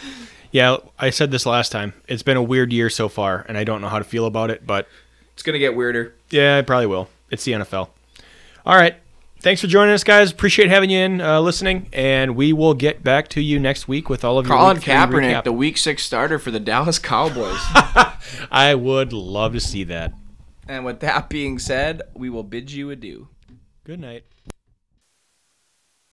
Yeah, 0.51 0.79
I 0.99 1.11
said 1.11 1.31
this 1.31 1.45
last 1.47 1.71
time. 1.73 1.93
It's 2.09 2.23
been 2.23 2.37
a 2.39 2.43
weird 2.43 2.73
year 2.73 2.89
so 2.91 3.09
far, 3.09 3.45
and 3.49 3.57
I 3.59 3.65
don't 3.65 3.81
know 3.83 3.89
how 3.89 3.99
to 3.99 4.05
feel 4.05 4.25
about 4.27 4.51
it, 4.51 4.67
but 4.67 4.89
It's 5.35 5.43
going 5.43 5.53
to 5.55 5.59
get 5.59 5.77
weirder. 5.77 6.15
yeah, 6.31 6.59
it 6.59 6.67
probably 6.67 6.87
will. 6.87 7.09
It's 7.31 7.45
the 7.45 7.53
NFL. 7.53 7.89
All 8.65 8.75
right. 8.77 8.97
Thanks 9.41 9.61
for 9.61 9.67
joining 9.67 9.95
us, 9.95 10.05
guys. 10.05 10.31
Appreciate 10.33 10.69
having 10.69 10.91
you 10.91 10.99
in, 11.01 11.21
uh, 11.21 11.41
listening, 11.41 11.89
and 11.93 12.37
we 12.37 12.53
will 12.53 12.75
get 12.75 13.03
back 13.03 13.29
to 13.29 13.41
you 13.41 13.59
next 13.59 13.89
week 13.89 14.09
with 14.09 14.25
all 14.25 14.39
of 14.39 14.47
your 14.47 14.57
Colin 14.57 14.79
Kaepernick, 14.79 15.33
recap. 15.35 15.45
the 15.45 15.53
week 15.53 15.77
six 15.77 16.03
starter 16.05 16.39
for 16.39 16.51
the 16.51 16.61
Dallas 16.61 16.99
Cowboys. 16.99 17.59
I 18.51 18.75
would 18.75 19.13
love 19.13 19.53
to 19.55 19.61
see 19.61 19.85
that. 19.85 20.13
and 20.69 20.85
with 20.85 21.01
that 21.01 21.29
being 21.29 21.59
said, 21.59 22.03
we 22.15 22.29
will 22.31 22.43
bid 22.45 22.71
you 22.73 22.91
adieu. 22.91 23.29
Good 23.85 24.01
night. 24.01 24.25